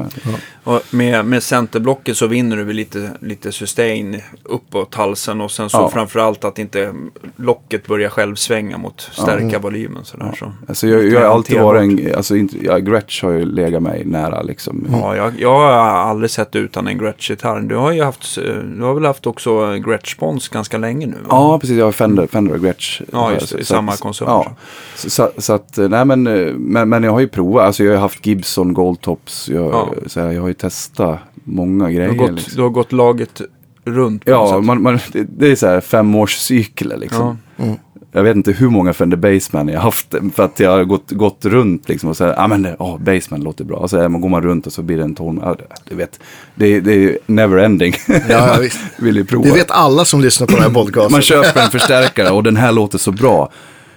Och 0.63 0.81
med, 0.91 1.25
med 1.25 1.43
centerblocket 1.43 2.17
så 2.17 2.27
vinner 2.27 2.57
du 2.57 2.73
lite, 2.73 3.09
lite 3.19 3.51
sustain 3.51 4.21
uppåt 4.43 4.95
halsen 4.95 5.41
och 5.41 5.51
sen 5.51 5.69
så 5.69 5.77
Ja. 5.77 5.89
framförallt 5.89 6.43
att 6.43 6.59
inte 6.59 6.93
locket 7.35 7.87
börjar 7.87 8.09
själv 8.09 8.35
svänga 8.35 8.77
mot 8.77 9.01
stärka 9.01 9.59
volymen 9.59 10.05
sådär. 10.05 10.35
Så. 10.39 10.51
Alltså 10.67 10.87
jag, 10.87 11.05
jag 11.07 11.19
har 11.19 11.27
alltid 11.35 11.61
varit 11.61 11.81
en, 11.81 12.15
alltså 12.15 12.35
inte, 12.35 12.65
ja, 12.65 12.77
Gretsch 12.77 13.23
har 13.23 13.31
ju 13.31 13.45
legat 13.45 13.81
mig 13.83 14.05
nära 14.05 14.41
liksom. 14.41 14.87
Ja, 14.91 15.15
jag, 15.15 15.33
jag 15.39 15.59
har 15.59 15.71
aldrig 16.09 16.29
sett 16.29 16.55
utan 16.55 16.87
en 16.87 16.97
Gretsch-gitarr. 16.97 17.59
Du 17.61 17.75
har 17.75 17.91
ju 17.91 18.03
haft, 18.03 18.37
eh, 18.37 18.43
du 18.77 18.83
har 18.83 18.93
väl 18.93 19.05
haft 19.05 19.27
också 19.27 19.73
Gretsch-spons 19.75 20.49
ganska 20.49 20.77
länge 20.77 21.05
nu? 21.07 21.13
va? 21.13 21.27
Ja, 21.29 21.59
precis. 21.59 21.77
Jag 21.77 21.85
har 21.85 21.91
Fender, 21.91 22.27
Fender 22.27 22.53
och 22.55 22.61
Gretsch. 22.61 23.01
Ja, 23.11 23.33
just 23.33 23.51
det, 23.53 23.59
i 23.59 23.63
Så- 23.63 23.73
samma 23.73 23.91
så- 23.91 24.03
koncern. 24.03 24.27
Ja. 24.27 24.55
Så, 24.95 25.09
så, 25.09 25.31
så 25.37 25.53
att, 25.53 25.77
nej 25.77 26.05
men, 26.05 26.27
eh, 26.27 26.53
men, 26.53 26.89
men 26.89 27.03
jag 27.03 27.11
har 27.11 27.19
ju 27.19 27.27
provat. 27.27 27.64
Alltså 27.65 27.83
jag 27.83 27.91
har 27.93 27.99
haft 27.99 28.25
Gibson 28.25 28.73
Goldtops. 28.73 29.49
Jag, 29.49 29.65
Ja. 29.73 29.93
så 30.07 30.19
här, 30.21 30.31
jag 30.31 30.41
har 30.41 30.47
ju 30.47 30.53
testat 30.53 31.19
många 31.43 31.87
du, 31.87 31.93
grejer. 31.93 32.09
har 32.09 32.15
gått, 32.15 32.31
liksom. 32.31 32.53
du 32.55 32.61
har 32.61 32.69
gått 32.69 32.91
laget 32.91 33.41
runt 33.85 34.21
Ja, 34.25 34.61
man, 34.61 34.81
man, 34.81 34.99
det, 35.11 35.23
det 35.23 35.51
är 35.51 35.55
så 35.55 35.67
här 35.67 35.81
femårscykler 35.81 36.97
liksom. 36.97 37.37
Ja. 37.57 37.65
Jag 38.11 38.23
vet 38.23 38.35
inte 38.35 38.51
hur 38.51 38.69
många 38.69 38.93
Fender 38.93 39.17
Bassman 39.17 39.67
jag 39.67 39.75
har 39.79 39.83
haft. 39.83 40.15
För 40.35 40.43
att 40.45 40.59
jag 40.59 40.71
har 40.71 40.83
gått, 40.83 41.11
gått 41.11 41.45
runt 41.45 41.89
liksom 41.89 42.09
och 42.09 42.17
säger, 42.17 42.39
ah, 42.39 42.47
men 42.47 42.61
det- 42.61 42.75
oh, 42.79 42.97
Bassman 42.99 43.41
låter 43.41 43.63
bra. 43.63 43.77
Och 43.77 43.89
så 43.89 43.97
är 43.97 44.07
man, 44.09 44.21
går 44.21 44.29
man 44.29 44.41
runt 44.41 44.67
och 44.67 44.73
så 44.73 44.81
blir 44.81 44.97
det 44.97 45.03
en 45.03 45.15
ton. 45.15 45.35
Det- 45.35 45.57
du 45.89 45.95
vet, 45.95 46.19
det, 46.55 46.65
är- 46.65 46.81
det 46.81 46.93
är 46.93 47.17
never 47.25 47.57
ending. 47.57 47.93
Ja, 48.07 48.15
ja, 48.29 48.57
visst. 48.61 48.79
Vill 48.99 49.15
ju 49.15 49.25
prova. 49.25 49.43
Det 49.45 49.51
vet 49.53 49.71
alla 49.71 50.05
som 50.05 50.21
lyssnar 50.21 50.47
på 50.47 50.53
den 50.53 50.63
här 50.63 50.69
podcasten. 50.73 51.11
Man 51.11 51.21
köper 51.21 51.61
en 51.61 51.69
förstärkare 51.71 52.29
och 52.29 52.43
den 52.43 52.55
här 52.57 52.71
låter 52.71 52.97
så 52.97 53.11
bra. 53.11 53.49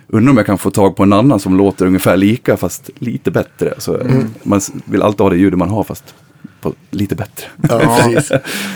Undrar 0.08 0.30
om 0.30 0.36
jag 0.36 0.46
kan 0.46 0.58
få 0.58 0.70
tag 0.70 0.96
på 0.96 1.02
en 1.02 1.12
annan 1.12 1.40
som 1.40 1.56
låter 1.56 1.86
ungefär 1.86 2.16
lika 2.16 2.56
fast 2.56 2.90
lite 2.98 3.30
bättre. 3.30 3.74
Så 3.78 3.96
Mm. 4.00 4.26
Man 4.42 4.58
s- 4.58 4.72
vill 4.84 5.02
alltid 5.02 5.20
ha 5.20 5.30
det 5.30 5.36
ljudet 5.36 5.58
man 5.58 5.68
har 5.70 5.84
fast 5.84 6.14
på 6.60 6.74
lite 6.90 7.14
bättre. 7.14 7.44
Ja, 7.68 7.78
precis. 7.78 8.32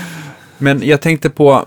Men 0.58 0.82
jag 0.86 1.00
tänkte 1.00 1.30
på, 1.30 1.66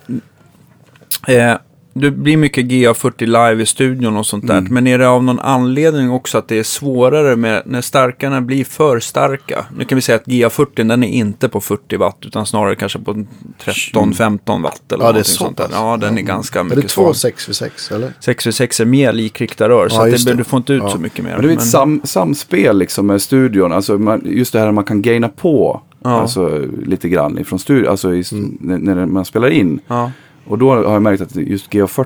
eh, 1.28 1.54
det 1.98 2.12
blir 2.12 2.38
mycket 2.38 2.66
GA40 2.66 3.26
live 3.26 3.64
i 3.64 3.66
studion 3.66 4.18
och 4.18 4.26
sånt 4.26 4.48
där. 4.48 4.58
Mm. 4.58 4.74
Men 4.74 4.88
är 4.88 4.98
det 4.98 5.08
av 5.10 5.24
någon 5.24 5.40
anledning 5.40 6.12
också 6.12 6.38
att 6.38 6.48
det 6.48 6.60
är 6.60 6.64
svårare 6.64 7.36
med 7.36 7.62
när 7.66 7.82
starkarna 7.82 8.42
blir 8.42 8.66
för 8.66 9.00
starka? 9.00 9.66
Nu 9.78 9.86
kan 9.86 9.96
vi 9.96 10.02
säga 10.02 10.16
att 10.16 10.26
GA40 10.26 10.88
den 10.88 11.04
är 11.04 11.08
inte 11.08 11.50
på 11.50 11.62
40 11.62 11.98
watt 11.98 12.18
utan 12.22 12.46
snarare 12.46 12.76
kanske 12.76 13.00
på 13.00 13.26
13-15 13.64 14.64
watt 14.64 14.92
eller 14.92 15.06
Ja, 15.06 15.12
det 15.12 15.20
är 15.20 15.24
så 15.24 15.44
sånt 15.44 15.58
där. 15.58 15.68
Ja, 15.72 15.98
den 15.98 16.18
är 16.18 16.22
ganska 16.22 16.60
Är 16.60 16.64
det 16.64 16.76
mycket 16.76 16.92
två 16.92 17.02
svag. 17.04 17.16
6 17.16 17.50
vid 17.50 17.56
6 17.56 17.92
eller? 17.92 18.14
6v6 18.22 18.82
är 18.82 18.86
mer 18.86 19.14
likrikta 19.14 19.70
rör 19.70 19.90
så 19.90 19.96
Ja, 19.96 20.06
det, 20.06 20.26
det. 20.26 20.34
du 20.34 20.44
får 20.44 20.58
inte 20.58 20.74
ut 20.74 20.84
Ja. 20.84 20.90
så 20.90 20.98
mycket 20.98 21.24
mer. 21.26 21.32
Men 21.32 21.42
det 21.42 21.48
är 21.48 21.52
ett 21.52 21.58
Men- 21.58 21.66
sam, 21.66 22.02
samspel 22.04 22.78
liksom 22.78 23.08
med 23.08 23.22
studion. 23.22 23.72
Alltså 23.72 23.98
man, 23.98 24.22
just 24.26 24.54
det 24.54 24.60
här 24.60 24.68
att 24.68 24.74
man 24.74 24.84
kan 24.84 25.02
gaina 25.02 25.30
på 25.30 25.82
Ja. 26.04 26.10
alltså, 26.22 26.62
lite 26.86 27.10
grann 27.10 27.40
ifrån 27.40 27.60
studion. 27.60 27.88
Alltså 27.92 28.14
i, 28.14 28.24
Mm. 28.32 28.58
när, 28.62 28.78
när 28.96 29.06
man 29.06 29.26
spelar 29.26 29.50
in. 29.50 29.80
Ja. 29.88 30.12
Och 30.48 30.58
då 30.58 30.70
har 30.76 30.94
jag 30.94 31.02
märkt 31.02 31.22
att 31.22 31.36
just 31.36 31.70
GA40, 31.72 32.06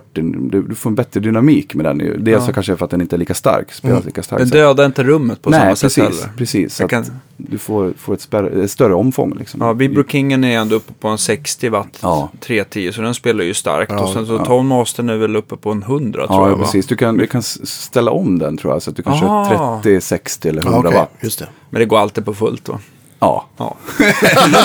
du, 0.52 0.62
du 0.62 0.75
får 0.75 0.89
en 0.89 0.95
bättre 0.95 1.19
dynamik 1.19 1.75
med 1.75 1.86
den. 1.86 1.97
Dels 1.97 2.28
Ja. 2.28 2.45
så 2.45 2.54
kanske 2.54 2.75
för 2.78 2.86
att 2.86 2.91
den 2.91 3.02
inte 3.02 3.15
är 3.15 3.17
lika 3.17 3.34
stark, 3.34 3.71
spelas 3.71 4.06
lika 4.06 4.23
starkt. 4.23 4.39
Den 4.41 4.49
dödar 4.49 4.86
inte 4.86 5.04
rummet 5.04 5.41
på 5.41 5.49
Nej, 5.49 5.60
samma 5.60 5.75
sätt 5.75 5.82
precis. 5.82 6.04
heller. 6.21 6.34
precis. 6.38 6.75
Så 6.75 6.84
Jag 6.84 6.86
att 6.86 6.91
kan- 7.08 7.19
du 7.38 7.58
får, 7.58 7.93
får 7.97 8.13
ett, 8.13 8.21
spärr, 8.21 8.43
ett 8.63 8.71
större 8.71 8.93
omfång. 8.93 9.36
Liksom. 9.39 9.62
Ja, 9.62 9.73
Vibro 9.73 10.04
Kingen 10.08 10.43
är 10.43 10.58
ändå 10.58 10.75
uppe 10.75 10.93
på 10.99 11.08
en 11.08 11.17
60 11.17 11.69
watt 11.69 11.99
Ja. 12.02 12.30
310 12.39 12.91
så 12.91 13.02
den 13.02 13.13
spelar 13.13 13.43
ju 13.43 13.54
starkt. 13.54 13.91
Ja, 13.91 14.04
och 14.04 14.10
sen 14.10 14.25
så 14.28 14.34
ja. 14.34 14.45
Tone 14.45 14.63
Mastern 14.69 15.10
är 15.10 15.17
väl 15.17 15.36
uppe 15.36 15.58
på 15.58 15.71
en 15.71 15.84
100 15.84 16.28
tror 16.28 16.39
Ja, 16.39 16.49
jag 16.49 16.58
va? 16.58 16.63
precis. 16.63 16.86
Du 16.88 16.95
kan, 16.95 17.17
du 17.17 17.28
kan 17.28 17.41
ställa 17.43 18.12
om 18.12 18.39
den 18.39 18.58
tror 18.58 18.73
jag. 18.73 18.82
Så 18.82 18.89
att 18.89 18.95
du 18.95 19.04
kan 19.04 19.13
Ah. 19.13 19.49
köra 19.49 19.82
30, 19.82 20.02
60 20.02 20.49
eller 20.49 20.62
100 20.62 20.78
Ja, 20.84 20.88
okej, 20.88 20.99
watt. 20.99 21.12
just 21.21 21.39
det. 21.39 21.47
Men 21.69 21.80
det 21.80 21.86
går 21.86 21.97
alltid 21.99 22.25
på 22.25 22.34
fullt 22.34 22.69
va? 22.69 22.80
Ja, 23.19 23.45
Ja. 23.58 23.75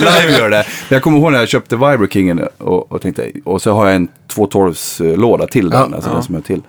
live 0.01 0.39
gör 0.39 0.51
det. 0.51 0.67
Jag 0.89 1.03
kommer 1.03 1.19
ihåg 1.19 1.33
när 1.33 1.39
jag 1.39 1.49
köpte 1.49 1.77
Vibro 1.77 2.09
Kingen 2.09 2.41
och, 2.59 2.93
och 2.93 3.03
tänkte, 3.03 3.31
och 3.45 3.63
så 3.63 3.73
har 3.73 3.87
jag 3.87 3.97
en 3.97 4.09
212 4.29 4.75
låda 5.01 5.47
till 5.47 5.71
den, 5.71 5.81
Ja, 5.91 5.97
alltså 5.97 6.11
ja. 6.11 6.15
den 6.15 6.23
som 6.23 6.35
är 6.35 6.41
till. 6.41 6.63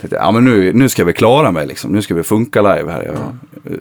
Tänkte, 0.00 0.16
ja 0.16 0.30
men 0.30 0.44
nu, 0.44 0.72
nu 0.72 0.88
ska 0.88 1.04
vi 1.04 1.12
klara 1.12 1.50
mig 1.52 1.66
liksom, 1.66 1.92
nu 1.92 2.02
ska 2.02 2.14
vi 2.14 2.22
funka 2.22 2.62
live 2.62 2.92
här. 2.92 3.02
Jag, 3.02 3.14
eh, 3.72 3.78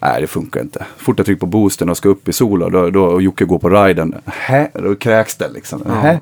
Nej, 0.00 0.20
det 0.20 0.26
funkar 0.26 0.60
inte. 0.60 0.86
Fort 0.96 1.18
jag 1.18 1.26
trycker 1.26 1.40
på 1.40 1.46
boosten 1.46 1.88
och 1.88 1.96
ska 1.96 2.08
upp 2.08 2.28
i 2.28 2.32
solo, 2.32 2.68
då, 2.70 2.90
då, 2.90 3.04
och 3.04 3.22
Jocke 3.22 3.44
går 3.44 3.58
på 3.58 3.68
riden, 3.70 4.14
Hä? 4.26 4.68
då 4.74 4.94
kräks 4.94 5.36
det 5.36 5.48
liksom. 5.48 5.82
Hä? 6.02 6.20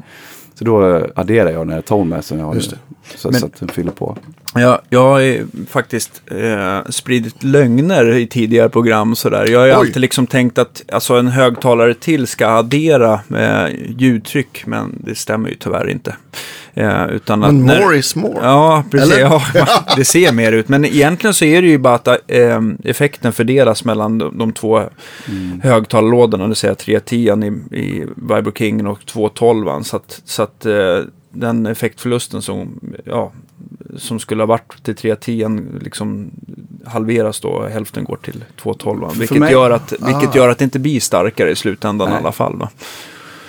Så 0.54 0.64
då 0.64 0.96
eh, 0.96 1.04
adderar 1.14 1.50
jag 1.50 1.66
den 1.66 1.74
här 1.74 1.80
tone 1.80 2.22
som 2.22 2.38
jag 2.38 2.46
har 2.46 2.54
Just 2.54 2.70
nu. 2.72 2.78
Så, 3.16 3.30
Men- 3.30 3.40
så 3.40 3.46
att 3.46 3.58
den 3.60 3.68
fyller 3.68 3.92
på. 3.92 4.16
Jag, 4.60 4.80
jag 4.90 5.02
har 5.02 5.46
faktiskt 5.66 6.22
eh, 6.30 6.78
spridit 6.90 7.42
lögner 7.44 8.14
i 8.14 8.26
tidigare 8.26 8.68
program 8.68 9.10
och 9.10 9.18
sådär. 9.18 9.46
Jag 9.50 9.58
har 9.58 9.66
ju 9.66 9.72
Oj. 9.72 9.78
alltid 9.78 10.00
liksom 10.00 10.26
tänkt 10.26 10.58
att 10.58 10.82
alltså, 10.92 11.14
en 11.14 11.26
högtalare 11.28 11.94
till 11.94 12.26
ska 12.26 12.46
addera 12.46 13.20
eh, 13.36 13.74
ljudtryck, 13.98 14.66
men 14.66 14.94
det 15.04 15.14
stämmer 15.14 15.48
ju 15.48 15.54
tyvärr 15.54 15.88
inte. 15.90 16.16
Eh, 16.74 17.06
utan 17.06 17.44
att 17.44 17.54
Men 17.54 17.66
när- 17.66 17.80
more 17.80 17.96
is 17.96 18.16
more. 18.16 18.38
Ja, 18.42 18.84
precis. 18.90 19.18
Ja, 19.18 19.42
det 19.96 20.04
ser 20.04 20.32
mer 20.32 20.52
ut. 20.52 20.68
Men 20.68 20.84
egentligen 20.84 21.34
så 21.34 21.44
är 21.44 21.62
det 21.62 21.68
ju 21.68 21.78
bara 21.78 21.94
att 21.94 22.08
eh, 22.26 22.60
effekten 22.84 23.32
fördelas 23.32 23.84
mellan 23.84 24.18
de, 24.18 24.38
de 24.38 24.52
två 24.52 24.82
högtalarlådorna. 25.62 26.48
Det 26.48 26.54
säga 26.54 26.74
310 26.74 27.16
i, 27.72 27.76
i 27.76 28.06
Vibro 28.16 28.52
King 28.52 28.86
och 28.86 29.06
212. 29.06 29.82
Så 29.82 29.96
att, 29.96 30.22
så 30.24 30.42
att 30.42 30.66
eh, 30.66 30.98
den 31.30 31.66
effektförlusten 31.66 32.42
som, 32.42 32.80
ja, 33.04 33.32
som 33.96 34.18
skulle 34.18 34.42
ha 34.42 34.46
varit 34.46 34.82
till 34.82 34.94
310 34.96 35.60
liksom 35.80 36.30
halveras 36.86 37.40
då. 37.40 37.66
Hälften 37.72 38.04
går 38.04 38.16
till 38.16 38.44
212. 38.62 39.18
Vilket, 39.18 39.38
mig- 39.38 39.52
gör 39.52 39.70
att, 39.70 39.92
vilket 39.92 40.30
Ah. 40.30 40.36
gör 40.36 40.48
att 40.48 40.58
det 40.58 40.64
inte 40.64 40.78
blir 40.78 41.00
starkare 41.00 41.50
i 41.50 41.56
slutändan 41.56 42.08
i 42.08 42.10
Nej. 42.10 42.20
alla 42.20 42.32
fall. 42.32 42.58
Då. 42.58 42.68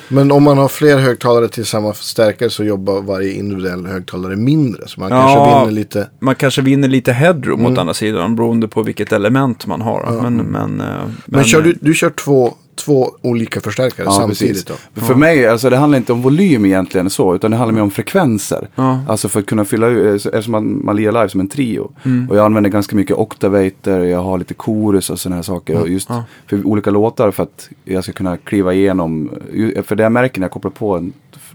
Men 0.10 0.32
om 0.32 0.44
man 0.44 0.58
har 0.58 0.68
fler 0.68 0.98
högtalare 0.98 1.48
till 1.48 1.66
samma 1.66 1.94
förstärkare 1.94 2.50
så 2.50 2.64
jobbar 2.64 3.02
varje 3.02 3.32
individuell 3.34 3.86
högtalare 3.86 4.36
mindre. 4.36 4.88
Så 4.88 5.00
man 5.00 5.12
Ja. 5.12 5.22
kanske 5.22 5.60
vinner 5.60 5.72
lite. 5.72 6.10
Man 6.20 6.36
kanske 6.36 6.62
vinner 6.62 6.88
lite 6.88 7.14
headroom 7.14 7.60
Mm. 7.60 7.72
åt 7.74 7.78
andra 7.80 7.94
sidan 7.94 8.36
beroende 8.36 8.68
på 8.68 8.82
vilket 8.84 9.12
element 9.12 9.66
man 9.68 9.82
har. 9.82 10.20
Men, 10.22 10.36
men, 10.38 10.82
eh, 10.82 10.88
Men, 11.26 11.44
kör 11.44 11.62
du, 11.62 11.78
du 11.82 11.94
kör 11.94 12.10
två, 12.10 12.54
två 12.78 13.12
olika 13.22 13.62
förstärkare 13.62 14.06
Ja, 14.06 14.12
samtidigt 14.12 14.66
precis. 14.68 14.80
då? 14.94 15.02
För 15.02 15.16
mig, 15.16 15.48
alltså 15.48 15.70
det 15.70 15.78
handlar 15.78 15.98
inte 15.98 16.14
om 16.14 16.22
volym 16.22 16.66
egentligen 16.66 17.10
så, 17.10 17.36
utan 17.36 17.52
det 17.52 17.58
handlar 17.58 17.74
mer 17.74 17.82
om 17.82 17.92
frekvenser. 17.92 18.68
Ja. 18.76 19.00
Alltså 19.08 19.30
för 19.30 19.40
att 19.40 19.46
kunna 19.46 19.66
fylla 19.66 19.88
ut, 19.88 20.26
eftersom 20.26 20.52
man, 20.52 20.86
man 20.86 20.96
lirar 20.96 21.12
live 21.12 21.30
som 21.30 21.40
en 21.40 21.48
trio. 21.48 21.92
Mm. 22.04 22.30
Och 22.30 22.38
jag 22.38 22.46
använder 22.46 22.70
ganska 22.70 22.96
mycket 22.96 23.16
octavator, 23.18 24.04
jag 24.06 24.24
har 24.24 24.38
lite 24.38 24.54
chorus 24.54 25.10
och 25.10 25.20
sådana 25.20 25.36
här 25.36 25.44
saker. 25.44 25.82
Och 25.82 25.90
just 25.90 26.10
Ja. 26.10 26.24
för 26.48 26.68
olika 26.68 26.90
låtar 26.92 27.32
för 27.32 27.44
att 27.44 27.70
jag 27.86 28.04
ska 28.04 28.14
kunna 28.14 28.38
kliva 28.38 28.74
igenom. 28.74 29.30
ju- 29.54 29.84
För 29.84 29.96
det 29.96 30.04
jag 30.04 30.12
märker 30.12 30.40
när 30.40 30.46
jag 30.46 30.52
kopplar 30.52 30.72
på 30.72 30.98
en 30.98 31.14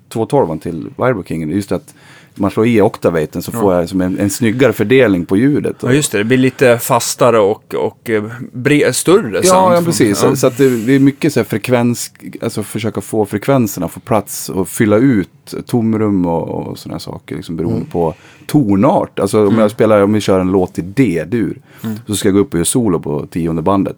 212 0.09 0.59
till 0.59 0.85
Vibro 0.85 1.23
King, 1.25 1.51
just 1.51 1.73
att 1.73 1.95
man 2.35 2.51
slår 2.51 2.67
i 2.67 2.81
oktavaten 2.81 3.43
så 3.43 3.53
får 3.53 3.75
jag 3.75 3.89
som 3.89 4.01
en, 4.01 4.19
en 4.19 4.31
snyggare 4.31 4.73
fördelning 4.73 5.27
på 5.27 5.37
ljudet. 5.37 5.77
Ja, 5.83 5.93
just 5.93 6.13
det. 6.13 6.19
Det 6.19 6.25
blir 6.25 6.39
lite 6.39 6.79
fastare 6.79 7.39
och, 7.39 7.75
och 7.75 8.11
eh, 8.11 8.25
bre- 8.53 8.93
större 8.93 9.37
Ja, 9.37 9.43
sound. 9.43 9.75
ja 9.77 9.83
precis. 9.85 10.19
Så, 10.19 10.37
så 10.37 10.47
att 10.47 10.59
det, 10.59 10.77
det 10.87 10.93
är 10.95 10.99
mycket 10.99 11.33
så 11.33 11.41
här 11.41 11.45
frekvens, 11.45 12.13
alltså 12.43 12.63
försöka 12.63 13.01
få 13.01 13.27
frekvenserna 13.27 13.89
få 13.89 14.01
plats 14.01 14.49
och 14.49 14.69
fylla 14.69 14.97
ut 14.97 15.55
tomrum 15.67 16.27
och, 16.27 16.49
och 16.49 16.79
sådana 16.79 16.99
saker. 16.99 17.37
Liksom 17.37 17.57
beroende 17.57 17.87
på 17.87 18.15
tonart. 18.47 19.19
Alltså 19.19 19.47
om 19.49 19.59
jag 19.59 19.71
spelar, 19.71 20.03
om 20.03 20.13
vi 20.13 20.21
kör 20.21 20.41
en 20.41 20.51
låt 20.53 20.79
i 20.79 20.83
D-dur. 20.83 21.61
Så 22.07 22.15
ska 22.15 22.29
jag 22.29 22.35
gå 22.35 22.41
upp 22.41 22.53
och 22.55 22.59
göra 22.59 22.65
solo 22.65 23.01
på 23.01 23.27
tionde 23.27 23.63
bandet. 23.63 23.97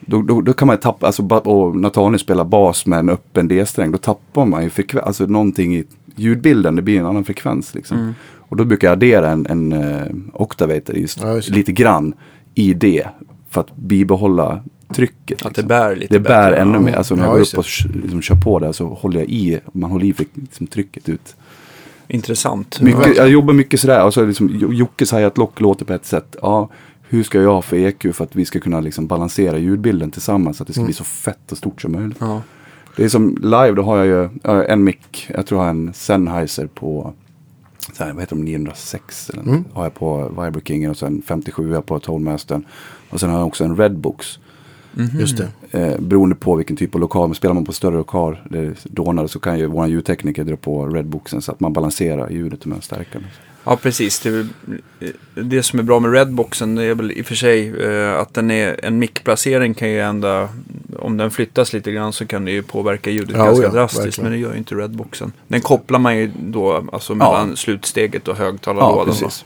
Då, 0.00 0.22
då, 0.22 0.40
då 0.40 0.52
kan 0.52 0.66
man 0.68 0.78
tappa, 0.78 1.06
alltså, 1.06 1.22
och 1.22 1.76
Nathaniel 1.76 2.18
spelar 2.18 2.44
bas 2.44 2.86
med 2.86 2.98
en 2.98 3.08
öppen 3.08 3.48
D-sträng. 3.48 3.92
Då 3.92 3.98
tappar 3.98 4.44
man 4.44 4.62
ju 4.62 4.70
frekvens, 4.70 5.06
alltså 5.06 5.26
någonting 5.26 5.76
i 5.76 5.84
ljudbilden. 6.16 6.76
Det 6.76 6.82
blir 6.82 7.00
en 7.00 7.06
annan 7.06 7.24
frekvens 7.24 7.74
liksom. 7.74 8.14
Och 8.48 8.56
då 8.56 8.64
brukar 8.64 8.88
jag 8.88 8.92
addera 8.92 9.30
en, 9.30 9.46
en 9.46 9.72
uh, 9.72 10.02
oktavator 10.32 10.96
just, 10.96 11.20
Ja, 11.20 11.34
just 11.34 11.48
lite 11.48 11.72
grann 11.72 12.14
i 12.54 12.74
det. 12.74 13.06
För 13.50 13.60
att 13.60 13.76
bibehålla 13.76 14.62
trycket. 14.94 15.38
Att 15.46 15.54
det 15.54 15.62
liksom. 15.62 15.68
bär 15.68 15.96
lite 15.96 16.14
Det 16.14 16.20
bär 16.20 16.50
bättre. 16.50 16.62
ännu 16.62 16.74
ja. 16.74 16.80
mer. 16.80 16.94
Alltså 16.94 17.14
när 17.14 17.22
jag 17.22 17.30
Ja, 17.30 17.34
går 17.38 17.40
upp 17.42 17.58
och 17.58 17.64
liksom, 18.02 18.22
kör 18.22 18.34
på 18.36 18.58
det 18.58 18.72
så 18.72 18.86
håller 18.86 19.20
jag 19.20 19.28
i, 19.28 19.58
man 19.72 19.90
håller 19.90 20.04
i 20.06 20.14
liksom, 20.34 20.66
trycket 20.66 21.08
ut. 21.08 21.36
Intressant. 22.08 22.80
Mycket, 22.80 23.16
jag 23.16 23.28
jobbar 23.28 23.54
mycket 23.54 23.80
sådär. 23.80 24.04
Och 24.04 24.14
så 24.14 24.24
liksom, 24.26 24.50
Jo- 24.60 24.72
Jockes 24.72 25.12
hi-hat 25.12 25.38
lock 25.38 25.60
låter 25.60 25.84
på 25.84 25.92
ett 25.92 26.06
sätt. 26.06 26.36
Ja, 26.42 26.68
hur 27.08 27.22
ska 27.22 27.42
jag 27.42 27.52
ha 27.52 27.62
för 27.62 27.76
EQ 27.76 28.14
för 28.14 28.24
att 28.24 28.36
vi 28.36 28.44
ska 28.44 28.60
kunna 28.60 28.80
liksom 28.80 29.06
balansera 29.06 29.58
ljudbilden 29.58 30.10
tillsammans 30.10 30.56
så 30.56 30.62
att 30.62 30.66
det 30.66 30.72
ska 30.72 30.84
bli 30.84 30.92
så 30.92 31.04
fett 31.04 31.52
och 31.52 31.58
stort 31.58 31.82
som 31.82 31.92
möjligt. 31.92 32.16
Ja. 32.20 32.42
Det 32.96 33.04
är 33.04 33.08
som 33.08 33.36
live, 33.42 33.72
då 33.72 33.82
har 33.82 33.96
jag 34.04 34.06
ju 34.06 34.28
en 34.64 34.84
mick, 34.84 35.26
jag 35.34 35.46
tror 35.46 35.60
jag 35.60 35.64
har 35.64 35.70
en 35.70 35.92
Sennheiser 35.94 36.66
på 36.66 37.12
så 37.92 38.04
här, 38.04 38.12
vad 38.12 38.22
heter 38.22 38.36
de, 38.36 38.44
906 38.44 39.30
eller 39.30 39.42
Mm. 39.42 39.64
har 39.72 39.82
jag 39.82 39.94
på 39.94 40.28
Vibro 40.28 40.60
Kingen 40.64 40.90
och 40.90 40.96
sen 40.96 41.22
57 41.26 41.80
på 41.80 41.98
Tollmastern. 41.98 42.64
Och 43.10 43.20
sen 43.20 43.30
har 43.30 43.38
jag 43.38 43.46
också 43.46 43.64
en 43.64 43.76
Redbox. 43.76 44.38
Just 45.18 45.36
det. 45.70 45.80
Eh, 45.80 46.00
beroende 46.00 46.34
på 46.36 46.54
vilken 46.56 46.76
typ 46.76 46.94
av 46.94 47.00
lokal. 47.00 47.28
Men 47.28 47.34
spelar 47.34 47.54
man 47.54 47.64
på 47.64 47.72
större 47.72 47.96
lokal, 47.96 48.38
det 48.50 48.58
är 48.58 48.74
dånare, 48.84 49.28
så 49.28 49.38
kan 49.38 49.58
ju 49.58 49.66
våran 49.66 49.90
ljudtekniker 49.90 50.44
dra 50.44 50.56
på 50.56 50.86
Redboxen 50.86 51.42
så 51.42 51.52
att 51.52 51.60
man 51.60 51.72
balanserar 51.72 52.30
ljudet 52.30 52.66
med 52.66 52.84
stärkaren. 52.84 53.24
Ja, 53.66 53.76
precis. 53.76 54.20
Det, 54.20 54.28
är 54.28 54.46
eh, 55.00 55.08
det 55.34 55.62
som 55.62 55.78
är 55.78 55.82
bra 55.82 56.00
med 56.00 56.12
Redboxen 56.12 56.74
det 56.74 56.84
är 56.84 56.94
väl 56.94 57.12
i 57.12 57.22
och 57.22 57.26
för 57.26 57.34
sig 57.34 57.82
eh, 57.84 58.18
att 58.20 58.34
den 58.34 58.50
är 58.50 58.84
en 58.84 58.98
mickplacering 58.98 59.74
kan 59.74 59.88
ju 59.90 60.00
ändå, 60.00 60.48
om 60.98 61.16
den 61.16 61.30
flyttas 61.30 61.72
lite 61.72 61.92
grann 61.92 62.12
så 62.12 62.26
kan 62.26 62.44
det 62.44 62.50
ju 62.50 62.62
påverka 62.62 63.10
ljudet 63.10 63.36
Ja, 63.36 63.44
ganska 63.44 63.64
ja, 63.64 63.70
drastiskt. 63.70 64.04
verkligen. 64.06 64.30
Men 64.30 64.32
det 64.40 64.42
gör 64.46 64.52
ju 64.52 64.58
inte 64.58 64.74
Redboxen. 64.74 65.32
Den 65.48 65.60
kopplar 65.60 65.98
man 65.98 66.16
ju 66.16 66.30
då 66.40 66.84
alltså 66.92 67.14
mellan 67.14 67.56
slutsteget 67.56 68.28
och 68.28 68.36
Ja, 68.38 68.44
högtalarlådan. 68.44 69.06
precis. 69.06 69.44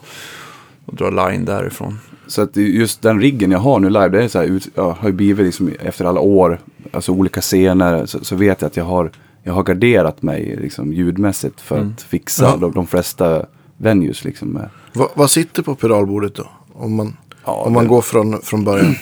och 0.87 0.95
drar 0.97 1.31
line 1.31 1.45
därifrån. 1.45 1.99
Så 2.27 2.43
att 2.43 2.57
just 2.57 3.03
den 3.03 3.21
riggen 3.21 3.51
jag 3.51 3.59
har 3.59 3.81
nu 3.81 3.89
live, 3.91 4.09
det 4.09 4.25
är 4.25 4.29
så 4.29 4.39
här, 4.39 4.47
ut, 4.47 4.69
ja, 4.75 4.97
har 5.01 5.09
ju 5.09 5.15
blivit 5.15 5.47
liksom 5.47 5.73
efter 5.81 6.05
alla 6.05 6.21
år, 6.21 6.59
alltså 6.93 7.13
olika 7.13 7.41
scener, 7.41 8.07
så, 8.07 8.25
så 8.25 8.37
vet 8.37 8.61
jag 8.61 8.67
att 8.67 8.77
jag 8.77 8.85
har, 8.85 9.11
jag 9.43 9.53
har 9.53 9.63
garderat 9.63 10.23
mig 10.23 10.59
liksom 10.63 10.93
ljudmässigt 10.93 11.61
för 11.61 11.79
att 11.79 12.03
fixa 12.03 12.45
Ja. 12.45 12.57
de, 12.61 12.73
de 12.73 12.87
flesta 12.87 13.47
venues 13.81 14.25
liksom. 14.25 14.59
Va, 14.93 15.09
vad 15.14 15.31
sitter 15.31 15.62
på 15.62 15.75
pedalbordet 15.75 16.35
då? 16.35 16.47
Om 16.73 16.95
man, 16.95 17.16
Ja, 17.45 17.53
om 17.66 17.73
man 17.73 17.85
det- 17.85 17.88
går 17.88 18.01
från, 18.03 18.43
från 18.43 18.64
början. 18.64 18.95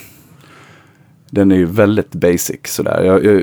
Den 1.30 1.52
är 1.52 1.56
ju 1.56 1.64
väldigt 1.64 2.12
basic 2.12 2.60
sådär. 2.64 3.02
Jag, 3.04 3.24
jag, 3.24 3.42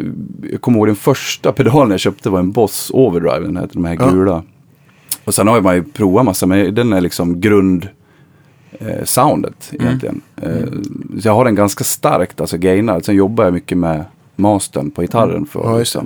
jag 0.51 0.61
kommer 0.61 0.77
ihåg 0.77 0.87
den 0.87 0.95
första 0.95 1.51
pedalen 1.51 1.91
jag 1.91 1.99
köpte 1.99 2.29
var 2.29 2.39
en 2.39 2.51
Boss 2.51 2.91
Overdrive, 2.93 3.39
den 3.39 3.57
här, 3.57 3.69
de 3.73 3.85
här 3.85 3.97
Ja. 3.99 4.09
gula. 4.09 4.43
Och 5.25 5.33
sen 5.35 5.47
har 5.47 5.61
man 5.61 5.75
ju 5.75 5.83
provat 5.83 6.25
massa, 6.25 6.45
men 6.45 6.75
den 6.75 6.93
är 6.93 7.01
liksom 7.01 7.41
grund 7.41 7.89
eh, 8.71 9.03
soundet 9.03 9.69
egentligen. 9.73 10.21
Eh, 10.41 10.65
så 11.21 11.27
jag 11.27 11.33
har 11.35 11.45
den 11.45 11.55
ganska 11.55 11.83
starkt, 11.83 12.41
alltså 12.41 12.57
gainad. 12.57 13.05
Sen 13.05 13.15
jobbar 13.15 13.43
jag 13.43 13.53
mycket 13.53 13.77
med 13.77 14.03
mastern 14.35 14.91
på 14.91 15.01
gitarren. 15.01 15.45
För, 15.45 15.59
Ja, 15.63 15.79
just 15.79 15.93
det. 15.93 16.03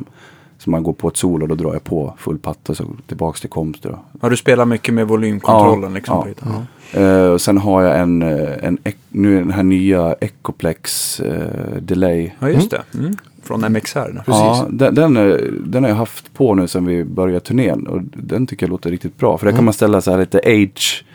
Så 0.70 0.72
man 0.72 0.84
går 0.84 0.94
på 0.94 1.08
ett 1.08 1.18
solo, 1.18 1.48
då 1.48 1.56
drar 1.56 1.74
jag 1.74 1.84
på 1.84 2.14
full 2.18 2.38
patta 2.38 2.76
så 2.76 2.86
tillbaks 3.08 3.42
till 3.42 3.50
komst. 3.50 3.84
Då. 3.84 4.00
Ja, 4.22 4.30
du 4.30 4.38
spelar 4.38 4.66
mycket 4.66 4.94
med 4.94 5.08
volymkontrollen 5.08 5.90
Ja, 5.92 5.96
liksom. 5.96 6.16
ja. 6.16 6.22
på 6.22 6.28
gitarren. 6.28 7.26
Eh, 7.26 7.32
och 7.32 7.42
sen 7.42 7.58
har 7.58 7.82
jag 7.82 8.00
en, 8.00 8.22
eh, 8.22 8.64
en, 8.64 8.78
nu 9.10 9.40
den 9.40 9.52
här 9.52 9.64
nya 9.64 10.14
Ecoplex 10.22 11.20
eh, 11.20 11.78
delay. 11.82 12.32
Ja, 12.40 12.50
just 12.50 12.72
det. 12.72 12.82
Mm. 12.94 13.18
Från 13.44 13.62
MXR. 13.74 14.00
Precis. 14.26 14.26
Ja, 14.26 14.66
den, 14.70 14.96
den, 14.96 15.18
är- 15.18 15.52
den 15.66 15.84
har 15.84 15.90
jag 15.90 15.98
haft 15.98 16.34
på 16.34 16.56
nu 16.56 16.68
sedan 16.68 16.86
vi 16.86 17.04
började 17.04 17.40
turnén. 17.40 17.88
Och 17.88 18.02
den 18.14 18.48
tycker 18.48 18.66
jag 18.66 18.70
låter 18.72 18.90
riktigt 18.92 19.18
bra. 19.18 19.38
För 19.38 19.46
där 19.46 19.54
kan 19.54 19.66
man 19.66 19.74
ställa 19.74 20.02
så 20.02 20.12
här 20.12 20.18
lite 20.20 20.38
age. 20.46 21.06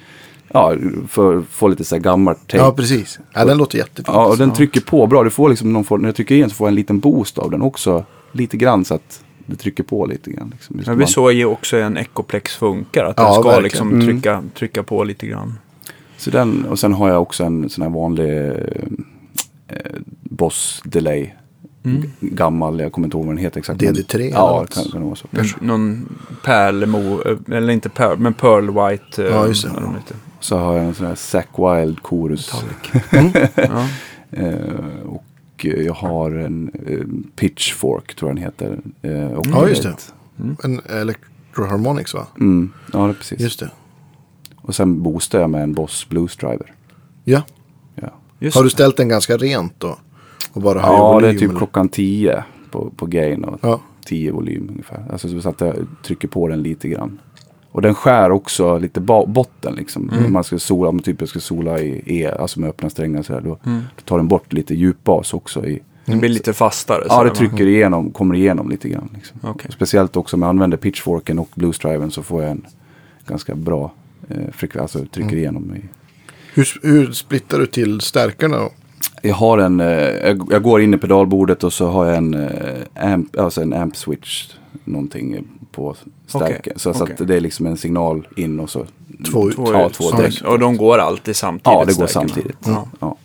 Ja, 0.49 0.75
för 1.09 1.39
att 1.39 1.45
få 1.45 1.69
lite 1.69 1.85
så 1.85 1.95
här 1.95 2.03
gammalt 2.03 2.39
tape. 2.39 2.57
Ja, 2.57 2.65
Ja, 2.65 2.73
precis. 2.73 3.19
Ja, 3.35 3.45
den 3.45 3.59
låter 3.59 3.79
jättefin. 3.79 4.15
och 4.15 4.39
den 4.39 4.53
trycker 4.53 4.81
på 4.81 5.07
bra. 5.07 5.25
Du 5.25 5.31
får 5.31 5.49
liksom 5.49 5.73
någon 5.73 5.85
form, 5.85 6.01
när 6.03 6.09
jag 6.09 6.17
trycker 6.17 6.35
igen 6.35 6.51
så 6.51 6.55
får 6.57 6.67
jag 6.67 6.71
en 6.71 6.75
liten 6.75 6.99
boost 7.01 7.39
av 7.39 7.51
den 7.51 7.63
också. 7.63 8.05
Lite 8.33 8.57
grann 8.57 8.85
så 8.85 8.95
att 8.95 9.24
det 9.47 9.57
trycker 9.57 9.83
på 9.83 10.07
lite 10.07 10.31
grann. 10.31 10.49
Liksom. 10.53 10.77
Men 10.77 10.85
man- 10.87 10.99
vi 10.99 11.07
såg 11.07 11.33
ju 11.33 11.45
också 11.45 11.77
en 11.77 11.97
Ecoplex 11.97 12.55
funkar. 12.57 13.05
Att 13.05 13.17
den 13.17 13.27
Ja, 13.27 13.33
ska 13.33 13.43
verkligen. 13.43 13.63
liksom 13.63 13.93
Mm. 13.93 14.07
trycka, 14.07 14.43
trycka 14.55 14.83
på 14.83 15.05
lite 15.05 15.27
grann. 15.27 15.59
Så 16.17 16.31
den, 16.31 16.65
och 16.65 16.79
sen 16.79 16.93
har 16.95 17.09
jag 17.09 17.23
också 17.23 17.45
en 17.45 17.71
sån 17.71 17.83
här 17.83 17.91
vanlig 17.91 18.49
eh, 19.69 19.77
Boss 20.23 20.83
delay. 20.85 21.31
Gammal, 22.21 22.81
jag 22.81 22.93
kommer 22.93 23.07
inte 23.07 23.17
ihåg 23.17 23.27
vad 23.27 23.35
den 23.37 23.43
heter 23.45 23.59
exakt. 23.59 23.81
men- 23.83 23.95
DD3 23.95 24.15
eller 24.21 24.31
Ja, 24.31 24.61
något. 24.61 24.75
kan, 24.75 24.85
kan 24.85 25.01
det 25.01 25.07
vara 25.07 25.17
så. 25.17 25.27
En, 25.31 25.47
någon 25.67 26.09
pärlemo, 26.45 27.23
eh, 27.27 27.57
eller 27.57 27.73
inte 27.73 27.89
pärl, 27.89 28.19
men 28.19 28.35
pearl 28.35 28.67
white. 28.67 29.25
eh, 29.25 29.31
Ja, 29.31 29.47
just 29.47 29.63
det. 29.65 29.69
heter. 29.71 30.17
Så 30.41 30.57
har 30.59 30.75
jag 30.77 30.85
en 30.85 30.95
sån 30.95 31.07
här 31.07 31.15
Zack 31.15 31.49
Wild 31.59 32.01
chorus. 32.03 32.53
Ja. 33.57 33.87
Eh, 34.31 34.55
och 35.07 35.15
eh, 35.15 35.21
jag 35.69 35.95
har 35.95 36.31
en 36.31 36.71
eh, 36.87 36.99
Pitchfork 37.37 38.15
tror 38.15 38.31
jag 38.31 38.37
den 38.37 38.45
heter. 38.45 38.79
Eh, 39.03 39.33
och 39.37 39.47
Ja, 39.47 39.69
just 39.69 39.83
det. 39.83 39.89
ett- 39.89 40.15
En 40.65 40.81
Electroharmonics 40.91 42.15
va? 42.15 42.27
Mm, 42.41 42.73
ja, 42.93 43.07
det 43.07 43.15
precis. 43.15 43.41
Just 43.41 43.61
det. 43.61 43.71
Och 44.57 44.75
sen 44.75 45.03
boostar 45.03 45.41
jag 45.41 45.51
med 45.51 45.63
en 45.63 45.73
Boss 45.73 46.09
Blues 46.09 46.37
Driver. 46.37 46.73
Ja. 47.25 47.43
Ja, 47.95 48.09
Just 48.39 48.57
Har 48.57 48.63
du 48.63 48.69
det. 48.69 48.73
ställt 48.73 48.97
den 48.97 49.09
ganska 49.09 49.37
rent 49.37 49.81
då? 49.81 49.99
Och 50.53 50.63
bara 50.63 50.79
ja 50.81 51.07
det 51.09 51.13
volym? 51.15 51.29
är 51.37 51.39
typ 51.41 51.49
eller? 51.49 51.59
klockan 51.59 51.89
10 51.89 52.45
på, 52.71 52.91
på 52.97 53.07
gain 53.07 53.45
och 53.45 53.59
Ja. 53.63 53.81
10 54.07 54.31
volym 54.33 54.67
ungefär. 54.71 55.05
Alltså 55.13 55.41
så 55.41 55.49
att 55.49 55.61
jag 55.61 55.75
trycker 56.05 56.29
på 56.29 56.49
den 56.49 56.63
lite 56.63 56.89
grann. 56.89 57.19
Och 57.75 57.83
den 57.83 57.95
skär 57.95 58.31
också 58.31 58.79
lite 58.79 59.01
botten 59.01 59.75
liksom. 59.75 60.11
Mm. 60.11 60.27
Om 60.27 60.33
man 60.33 60.45
ska 60.45 60.59
sola, 60.59 60.89
om 60.89 60.99
typ 61.01 61.21
jag 61.21 61.29
ska 61.29 61.41
sola 61.41 61.81
i 61.81 62.03
E, 62.07 62.31
alltså 62.39 62.61
med 62.61 62.69
öppna 62.71 62.91
strängar 62.91 63.23
så 63.23 63.33
här, 63.33 63.41
då, 63.41 63.59
Mm. 63.67 63.83
då 63.97 64.03
tar 64.05 64.17
den 64.17 64.29
bort 64.29 64.53
lite 64.53 64.75
djupbas 64.75 65.35
också 65.35 65.67
i. 65.67 65.81
Det 66.05 66.17
blir 66.17 66.29
lite 66.29 66.53
fastare. 66.53 67.05
Ja, 67.09 67.25
det 67.25 67.31
trycker 67.31 67.67
igenom, 67.67 68.11
kommer 68.11 68.35
igenom 68.35 68.71
lite 68.71 68.89
grann. 68.89 69.09
Liksom. 69.15 69.41
Okej. 69.43 69.71
Speciellt 69.73 70.17
också 70.17 70.37
om 70.37 70.43
jag 70.43 70.49
använder 70.49 70.77
pitchforken 70.77 71.39
och 71.39 71.49
bluesdriven 71.55 72.11
så 72.11 72.23
får 72.23 72.43
jag 72.43 72.51
en 72.51 72.67
ganska 73.27 73.55
bra 73.55 73.93
eh, 74.29 74.37
frekvens, 74.53 74.97
alltså 74.97 74.99
trycker 75.13 75.29
Mm. 75.29 75.39
igenom. 75.39 75.75
I. 75.77 75.81
Hur, 76.55 76.69
hur 76.83 77.13
splittar 77.13 77.59
du 77.59 77.67
till 77.67 78.01
stärkarna 78.01 78.57
då? 78.57 78.71
Jag 79.23 79.35
har 79.35 79.59
en, 79.59 79.81
eh, 79.81 79.87
jag, 79.89 80.49
jag 80.51 80.63
går 80.63 80.81
in 80.81 80.95
i 80.95 80.99
pedalbordet 80.99 81.65
och 81.65 81.73
så 81.73 81.87
har 81.87 82.07
jag 82.07 82.17
en, 82.17 82.35
eh, 82.35 83.13
amp, 83.13 83.39
alltså 83.39 83.63
en 83.63 83.73
amp 83.73 83.97
switch 83.97 84.49
någonting 84.85 85.45
på 85.73 85.97
stärken. 86.27 86.57
Okej, 86.61 86.73
Så, 86.77 86.95
så 86.95 87.03
okej. 87.05 87.17
att 87.21 87.29
det 87.29 87.37
är 87.37 87.41
liksom 87.41 87.67
en 87.67 87.77
signal 87.77 88.29
in 88.37 88.61
och 88.61 88.71
så. 88.71 88.87
Två 89.31 89.49
ut. 89.49 89.57
Två 89.57 89.73
Ja, 89.73 89.87
ut. 89.87 89.93
två 89.93 90.05
Så- 90.05 90.17
direkt. 90.17 90.41
Och 90.43 90.59
de 90.59 90.77
går 90.77 90.99
alltid 90.99 91.37
samtidigt? 91.37 91.67
Ja, 91.79 91.85
det 91.85 91.99
går 91.99 92.07
stärkarna. 92.07 92.29
samtidigt. 92.29 92.59
Ja. 92.67 92.89
Ja. 93.01 93.17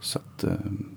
Så, 0.00 0.18
att, 0.18 0.44
eh, 0.44 0.50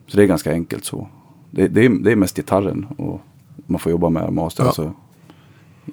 så 0.08 0.18
det 0.18 0.24
är 0.24 0.28
ganska 0.28 0.52
enkelt 0.52 0.86
så. 0.86 1.08
Det, 1.52 1.68
det, 1.68 1.86
är, 1.86 1.90
det 1.90 2.12
är 2.12 2.16
mest 2.16 2.36
gitarren 2.36 2.86
och 2.98 3.22
man 3.68 3.80
får 3.80 3.92
jobba 3.92 4.10
med 4.10 4.34
master. 4.34 4.64
Ja. 4.64 4.68
Alltså, 4.68 4.94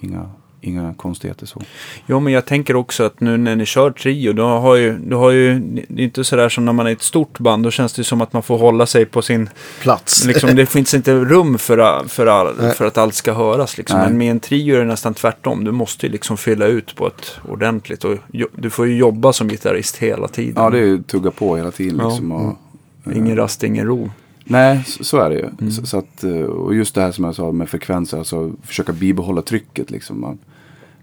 inga, 0.00 0.30
inga 0.64 0.94
konstigheter 0.94 1.46
så. 1.46 1.62
Jo, 2.06 2.20
men 2.20 2.32
jag 2.32 2.46
tänker 2.46 2.76
också 2.76 3.02
att 3.04 3.20
nu 3.20 3.36
när 3.36 3.56
ni 3.56 3.66
kör 3.66 3.90
trio, 3.90 4.32
då 4.32 4.44
har 4.46 4.74
ju, 4.76 4.98
då 4.98 5.18
har 5.18 5.30
ju, 5.30 5.58
det 5.88 6.02
är 6.02 6.04
inte 6.04 6.24
sådär 6.24 6.48
som 6.48 6.64
när 6.64 6.72
man 6.72 6.86
är 6.86 6.92
ett 6.92 7.02
stort 7.02 7.38
band, 7.38 7.64
då 7.64 7.70
känns 7.70 7.92
det 7.92 8.04
som 8.04 8.20
att 8.20 8.32
man 8.32 8.42
får 8.42 8.58
hålla 8.58 8.86
sig 8.86 9.04
på 9.04 9.22
sin, 9.22 9.48
Plats. 9.80 10.24
liksom, 10.24 10.56
det 10.56 10.66
finns 10.66 10.94
inte 10.94 11.14
rum 11.14 11.58
för, 11.58 12.08
för, 12.08 12.26
all, 12.26 12.54
för 12.54 12.84
att 12.86 12.98
allt 12.98 13.14
ska 13.14 13.32
höras. 13.32 13.78
Liksom. 13.78 13.98
Men 14.00 14.18
med 14.18 14.30
en 14.30 14.40
trio 14.40 14.74
är 14.74 14.78
det 14.78 14.84
nästan 14.84 15.14
tvärtom, 15.14 15.64
du 15.64 15.72
måste 15.72 16.06
ju 16.06 16.12
liksom 16.12 16.36
fylla 16.36 16.66
ut 16.66 16.94
på 16.94 17.06
ett 17.06 17.36
ordentligt 17.48 18.04
och 18.04 18.16
jo, 18.32 18.46
du 18.56 18.70
får 18.70 18.86
ju 18.86 18.96
jobba 18.96 19.32
som 19.32 19.48
gitarrist 19.48 19.96
hela 19.96 20.28
tiden. 20.28 20.54
Ja, 20.56 20.70
det 20.70 20.78
är 20.78 20.82
ju 20.86 21.02
tugga 21.02 21.30
på 21.30 21.56
hela 21.56 21.70
tiden 21.70 21.98
Ja. 21.98 22.08
liksom. 22.08 22.32
Och, 22.32 22.58
Ingen 23.14 23.36
rast, 23.36 23.64
ingen 23.64 23.86
ro. 23.86 24.10
Nej, 24.44 24.84
så, 24.86 25.04
så 25.04 25.18
är 25.18 25.30
det 25.30 25.36
ju. 25.36 25.46
Mm. 25.60 25.70
Så, 25.70 25.86
så 25.86 25.98
att, 25.98 26.24
eh, 26.24 26.32
och 26.32 26.74
just 26.74 26.94
det 26.94 27.00
här 27.00 27.12
som 27.12 27.24
jag 27.24 27.34
sa 27.34 27.52
med 27.52 27.68
frekvenser, 27.68 28.18
alltså 28.18 28.52
försöka 28.62 28.92
bibehålla 28.92 29.42
trycket. 29.42 29.90
Liksom. 29.90 30.20
Man, 30.20 30.38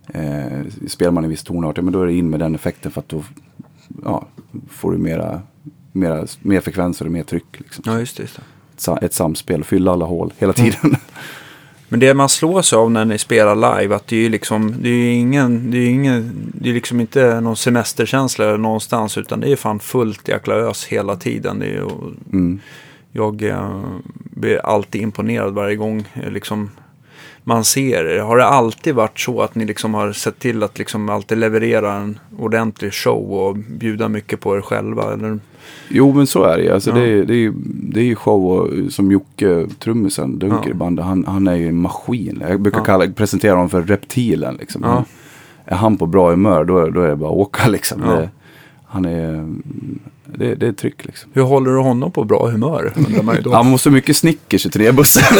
eh, 0.08 0.88
spelar 0.88 1.12
man 1.12 1.24
en 1.24 1.30
viss 1.30 1.44
tonart, 1.44 1.78
ja, 1.78 1.84
men 1.84 1.94
då 1.94 2.02
är 2.02 2.06
det 2.06 2.14
in 2.14 2.30
med 2.30 2.40
den 2.40 2.56
effekten 2.56 2.92
för 2.92 3.00
att 3.02 3.10
då 3.10 3.24
ja, 4.04 4.28
får 4.70 4.92
du 4.92 4.98
mera, 4.98 5.42
mera, 5.92 6.28
mer 6.42 6.60
frekvenser 6.62 7.06
och 7.06 7.12
mer 7.12 7.24
tryck. 7.24 7.46
Liksom. 7.60 7.84
Ja, 7.88 8.00
just 8.00 8.18
det. 8.18 8.24
Just 8.24 8.40
det. 8.86 8.92
Ett, 8.94 9.04
ett 9.04 9.14
samspel, 9.14 9.64
fylla 9.64 9.92
alla 9.92 10.06
hål 10.06 10.34
hela 10.38 10.54
Mm. 10.58 10.72
tiden. 10.72 10.96
Men 11.90 12.00
det 12.00 12.14
man 12.14 12.30
slår 12.30 12.62
sig 12.62 12.78
av 12.78 12.92
när 12.92 13.06
ni 13.06 13.18
spelar 13.18 13.80
live, 13.80 13.96
att 13.96 14.08
det 14.08 14.16
är 14.16 14.20
ju 14.20 14.30
liksom, 14.30 14.76
det 14.82 14.90
är 14.90 15.14
ingen, 15.14 15.72
det 15.72 15.78
är 15.78 15.90
ingen, 15.90 16.52
det 16.54 16.70
är 16.70 16.74
liksom 16.74 17.00
inte 17.02 17.42
någon 17.42 17.56
semesterkänsla 17.56 18.58
någonstans, 18.58 19.18
utan 19.18 19.40
det 19.40 19.52
är 19.52 19.56
fan 19.56 19.80
fullt 19.80 20.28
jäkla 20.28 20.56
ös 20.56 20.86
hela 20.86 21.16
tiden. 21.16 21.60
Det 21.60 21.66
är 21.66 21.88
Mm. 22.32 22.60
jag 23.12 23.44
eh, 23.44 23.82
blir 24.16 24.66
alltid 24.66 25.02
imponerad 25.02 25.54
varje 25.54 25.76
gång 25.76 26.08
eh, 26.14 26.32
liksom, 26.32 26.70
man 27.44 27.64
ser 27.64 28.06
er. 28.06 28.20
Har 28.20 28.38
det 28.38 28.46
alltid 28.46 28.96
varit 28.96 29.20
så 29.20 29.42
att 29.42 29.56
ni 29.56 29.66
liksom 29.66 29.94
har 29.94 30.12
sett 30.14 30.40
till 30.40 30.64
att 30.64 30.78
liksom 30.80 31.10
alltid 31.10 31.38
leverera 31.38 31.94
en 31.94 32.20
ordentlig 32.40 32.94
show 32.94 33.32
och 33.34 33.56
bjuda 33.56 34.10
mycket 34.10 34.40
på 34.40 34.58
er 34.58 34.62
själva? 34.62 35.14
Eller? 35.14 35.40
Jo 35.90 36.14
men 36.14 36.28
så 36.28 36.44
är 36.44 36.58
det 36.58 36.64
ju. 36.64 36.72
Alltså, 36.72 36.90
Ja. 36.90 36.96
det, 36.96 37.02
är, 37.10 37.24
det, 37.24 37.36
är, 37.46 37.54
det 37.66 38.12
är 38.12 38.16
show 38.16 38.46
och, 38.52 38.92
som 38.94 39.12
Jocke, 39.12 39.68
trummisen, 39.80 40.40
Dunker 40.40 40.70
Ja. 40.70 40.76
bandet, 40.76 41.06
han, 41.06 41.26
han 41.28 41.48
är 41.48 41.56
ju 41.56 41.68
en 41.68 41.82
maskin. 41.82 42.44
Jag 42.50 42.62
brukar 42.62 42.80
Ja. 42.80 42.86
kalla, 42.86 43.08
presentera 43.12 43.54
honom 43.54 43.70
för 43.70 43.82
reptilen. 43.82 44.56
Liksom. 44.60 44.82
Ja. 44.86 45.04
Är 45.66 45.76
han 45.76 45.98
på 45.98 46.06
bra 46.06 46.30
humör 46.30 46.64
då, 46.64 46.90
då 46.90 47.02
är 47.02 47.08
det 47.10 47.16
bara 47.16 47.30
att 47.32 47.38
åka 47.38 47.68
liksom. 47.68 48.02
Det, 48.02 48.30
han 48.86 49.06
är, 49.06 49.50
det, 50.36 50.56
det 50.56 50.68
är 50.68 50.72
tryck 50.72 51.06
liksom. 51.06 51.30
Hur 51.34 51.42
håller 51.42 51.72
du 51.72 51.78
honom 51.78 52.12
på 52.12 52.24
bra 52.24 52.48
humör? 52.50 52.94
Man 53.24 53.36
ju 53.36 53.42
då. 53.42 53.54
Han 53.54 53.68
måste 53.68 53.90
ha 53.90 53.94
mycket 53.94 54.18
Snickers 54.18 54.66
i 54.66 54.70
turnébussen. 54.70 55.24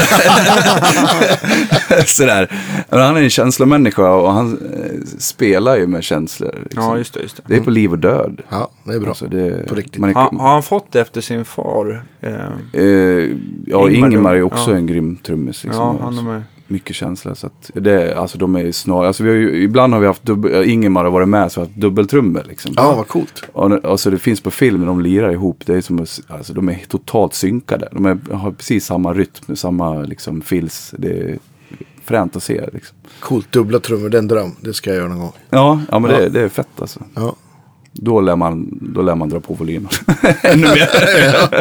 Sådär. 2.06 2.52
Men 2.90 3.00
han 3.00 3.18
är 3.18 3.22
en 3.22 3.30
känslomänniska 3.30 4.10
och 4.12 4.32
han 4.32 4.52
eh, 4.54 5.08
spelar 5.18 5.78
ju 5.78 5.88
med 5.88 6.04
känslor. 6.04 6.56
Liksom. 6.64 6.84
Ja, 6.84 6.98
just 6.98 7.14
det. 7.14 7.20
Just 7.22 7.36
det. 7.38 7.44
Det 7.48 7.56
är 7.56 7.62
på 7.62 7.70
liv 7.70 7.92
och 7.92 8.00
död. 8.00 8.42
Ja, 8.50 8.70
det 8.84 8.94
är 8.94 9.00
bra. 9.00 9.10
Alltså, 9.10 9.28
det, 9.28 9.68
På 9.68 9.76
riktigt. 9.76 10.04
Är, 10.04 10.14
Har, 10.14 10.38
har 10.40 10.50
han 10.54 10.64
fått 10.64 10.92
det 10.92 11.02
efter 11.02 11.22
sin 11.22 11.46
far? 11.46 12.04
Eh, 12.22 12.32
Eh, 12.74 12.84
ja, 13.66 13.90
Ingmar 13.90 14.08
Ingemar 14.08 14.36
är 14.36 14.42
också 14.44 14.72
Ja. 14.72 14.78
en 14.78 14.88
grym 14.88 15.18
trummis. 15.18 15.64
Liksom, 15.64 15.98
ja, 16.00 16.06
han 16.06 16.18
är 16.18 16.22
med. 16.24 16.44
Mycket 16.72 16.96
känsla. 16.96 17.36
Så 17.36 17.48
att 17.48 17.72
det, 17.74 18.16
alltså 18.18 18.38
de 18.38 18.56
är 18.56 18.72
snar, 18.72 19.06
alltså 19.06 19.24
vi 19.24 19.30
har 19.30 19.38
ju, 19.38 19.64
ibland 19.64 19.94
har 19.94 20.00
vi 20.00 20.08
haft, 20.08 20.24
dubbel, 20.24 20.70
Ingemar 20.70 21.04
har 21.04 21.12
varit 21.12 21.28
med 21.28 21.52
så 21.52 21.60
har 21.60 21.66
haft 21.66 21.78
dubbeltrummor. 21.78 22.44
Liksom. 22.48 22.74
Ja, 22.76 22.96
vad 22.96 23.08
coolt. 23.08 23.44
Och, 23.54 23.86
alltså 23.86 24.10
det 24.10 24.18
finns 24.18 24.42
på 24.42 24.52
film 24.52 24.80
när 24.80 24.88
de 24.88 25.02
lirar 25.02 25.32
ihop, 25.32 25.64
det 25.66 25.74
är 25.76 25.82
som 25.82 26.06
alltså 26.28 26.54
de 26.54 26.70
är 26.70 26.80
totalt 26.88 27.34
synkade. 27.34 27.90
De 27.92 28.06
är, 28.06 28.18
har 28.34 28.52
precis 28.52 28.86
samma 28.86 29.14
rytm, 29.14 29.56
samma 29.56 30.02
liksom 30.02 30.42
fills. 30.42 30.94
Det 30.98 31.20
är 31.20 31.40
fränt 32.06 32.36
att 32.36 32.44
se. 32.44 32.70
Liksom. 32.74 32.98
Coolt. 33.20 33.52
Dubbla 33.52 33.80
trummor, 33.80 34.10
det 34.10 34.18
är 34.18 34.22
en 34.22 34.28
dröm. 34.28 34.52
Det 34.62 34.74
ska 34.74 34.90
jag 34.90 34.98
göra 34.98 35.10
någon 35.10 35.20
gång. 35.20 35.34
Ja, 35.50 35.82
ja 35.92 36.00
men 36.00 36.12
Ja. 36.12 36.18
Det, 36.18 36.30
det 36.30 36.42
är 36.42 36.50
fett 36.50 36.82
alltså. 36.82 37.00
Ja. 37.14 37.36
Då 37.94 38.22
lär 38.22 38.36
man, 38.36 38.80
då 38.82 39.02
lär 39.02 39.16
man 39.16 39.30
dra 39.30 39.40
på 39.40 39.54
volymen. 39.54 39.90
Ännu 40.42 40.68
mer. 40.68 40.90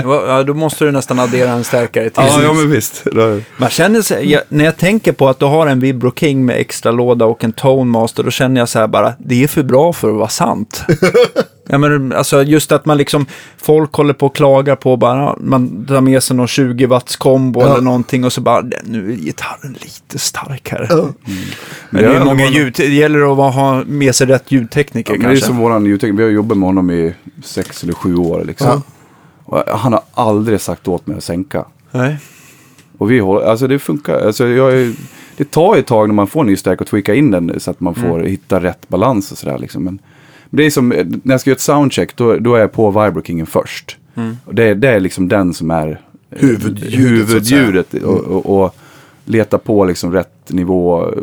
Ja, 0.05 0.43
då 0.43 0.55
måste 0.55 0.85
du 0.85 0.93
nästan 0.93 1.19
addera 1.19 1.51
en 1.51 1.65
stärkare 1.65 2.11
till. 2.11 2.23
ja, 2.27 2.43
ja, 2.43 2.53
men 2.53 2.71
visst. 2.71 3.07
Man 3.57 3.71
känner 3.71 4.03
sig, 4.03 4.31
jag, 4.33 4.43
när 4.49 4.65
jag 4.65 4.77
tänker 4.77 5.13
på 5.13 5.29
att 5.29 5.39
du 5.39 5.45
har 5.45 5.67
en 5.67 5.81
Vibro 5.81 6.13
King 6.17 6.45
med 6.47 6.57
extra 6.61 6.93
låda 6.93 7.25
och 7.25 7.45
en 7.45 7.53
Tone 7.53 7.91
Master, 7.91 8.23
då 8.23 8.31
känner 8.31 8.61
jag 8.61 8.69
så 8.69 8.79
här 8.79 8.87
bara, 8.87 9.13
det 9.19 9.45
är 9.45 9.49
för 9.49 9.63
bra 9.63 9.93
för 9.93 10.09
att 10.09 10.17
vara 10.17 10.29
sant. 10.29 10.85
ja, 11.71 11.79
men, 11.79 12.13
alltså 12.13 12.43
just 12.43 12.73
att 12.73 12.87
man 12.87 12.97
liksom, 12.99 13.27
folk 13.57 13.93
håller 13.93 14.15
på 14.15 14.27
och 14.27 14.37
klagar 14.37 14.77
på 14.77 14.97
bara, 14.97 15.37
man 15.41 15.85
drar 15.87 16.01
med 16.01 16.23
sig 16.23 16.37
någon 16.37 16.47
20 16.49 16.87
watts 16.87 17.17
kombo 17.17 17.61
Ja. 17.61 17.67
eller 17.73 17.81
någonting 17.83 18.25
och 18.25 18.33
så 18.33 18.41
bara, 18.41 18.65
nu 18.85 19.13
är 19.13 19.17
gitarren 19.17 19.73
lite 19.73 20.19
stark 20.19 20.69
här. 20.71 20.87
Ja. 20.91 21.09
Men 21.91 22.03
det, 22.03 22.09
Ja, 22.09 22.15
är 22.15 22.19
det 22.19 22.25
många 22.25 22.47
ljud, 22.47 22.75
det 22.77 22.87
gäller 22.87 23.47
att 23.49 23.55
ha 23.55 23.85
med 23.87 24.15
sig 24.15 24.27
rätt 24.27 24.53
ljudtekniker 24.53 25.13
Ja, 25.13 25.19
men 25.19 25.27
det 25.29 25.33
är 25.33 25.35
kanske. 25.35 25.47
som 25.47 25.57
våran 25.59 25.87
ljudtekniker, 25.87 26.17
vi 26.17 26.23
har 26.23 26.31
jobbat 26.31 26.59
med 26.59 26.67
honom 26.69 26.91
i 26.91 27.15
sex 27.45 27.83
eller 27.83 27.93
sju 27.95 28.17
år. 28.17 28.45
Liksom. 28.45 28.69
Ja. 28.69 28.83
Och 29.45 29.79
han 29.79 29.93
har 29.93 30.03
aldrig 30.15 30.61
sagt 30.61 30.89
åt 30.89 31.07
mig 31.07 31.17
att 31.17 31.25
sänka. 31.25 31.65
Nej. 31.91 32.17
Och 32.99 33.11
vi 33.11 33.19
håller, 33.19 33.47
alltså 33.47 33.67
det 33.67 33.79
funkar. 33.79 34.27
Alltså 34.27 34.47
jag 34.49 34.73
är, 34.73 34.93
det 35.37 35.51
tar 35.51 35.75
ju 35.75 35.81
ett 35.81 35.87
tag 35.87 36.09
när 36.09 36.15
man 36.15 36.27
får 36.27 36.41
en 36.41 36.47
ny 36.47 36.57
stärk 36.57 36.81
och 36.81 36.87
tweaka 36.87 37.15
in 37.15 37.31
den 37.31 37.61
så 37.61 37.71
att 37.71 37.81
man 37.81 37.95
får 37.95 38.21
hitta 38.21 38.61
rätt 38.63 38.89
balans 38.89 39.33
och 39.33 39.39
sådär. 39.39 39.59
Liksom. 39.59 39.85
Men 39.85 39.99
det 40.51 40.63
är 40.67 40.71
som, 40.71 40.93
eh, 40.93 41.07
när 41.23 41.35
jag 41.35 41.41
ska 41.41 41.51
göra 41.51 41.57
ett 41.57 41.61
soundcheck 41.61 42.17
då, 42.17 42.37
då 42.37 42.55
är 42.55 42.61
jag 42.61 42.73
på 42.73 42.91
Vibrokingen 43.05 43.47
först. 43.47 43.97
Och 44.45 44.55
det, 44.55 44.65
är- 44.65 44.75
det 44.75 44.89
är 44.89 45.01
liksom 45.01 45.29
den 45.29 45.55
som 45.55 45.71
är 45.71 45.89
eh, 46.31 46.39
Huvudljudet, 46.41 46.99
huvudljudet. 47.31 47.95
Och, 47.95 48.19
och, 48.21 48.63
och 48.65 48.75
leta 49.25 49.59
på 49.59 49.85
liksom 49.85 50.13
rätt 50.13 50.33
nivå, 50.53 51.15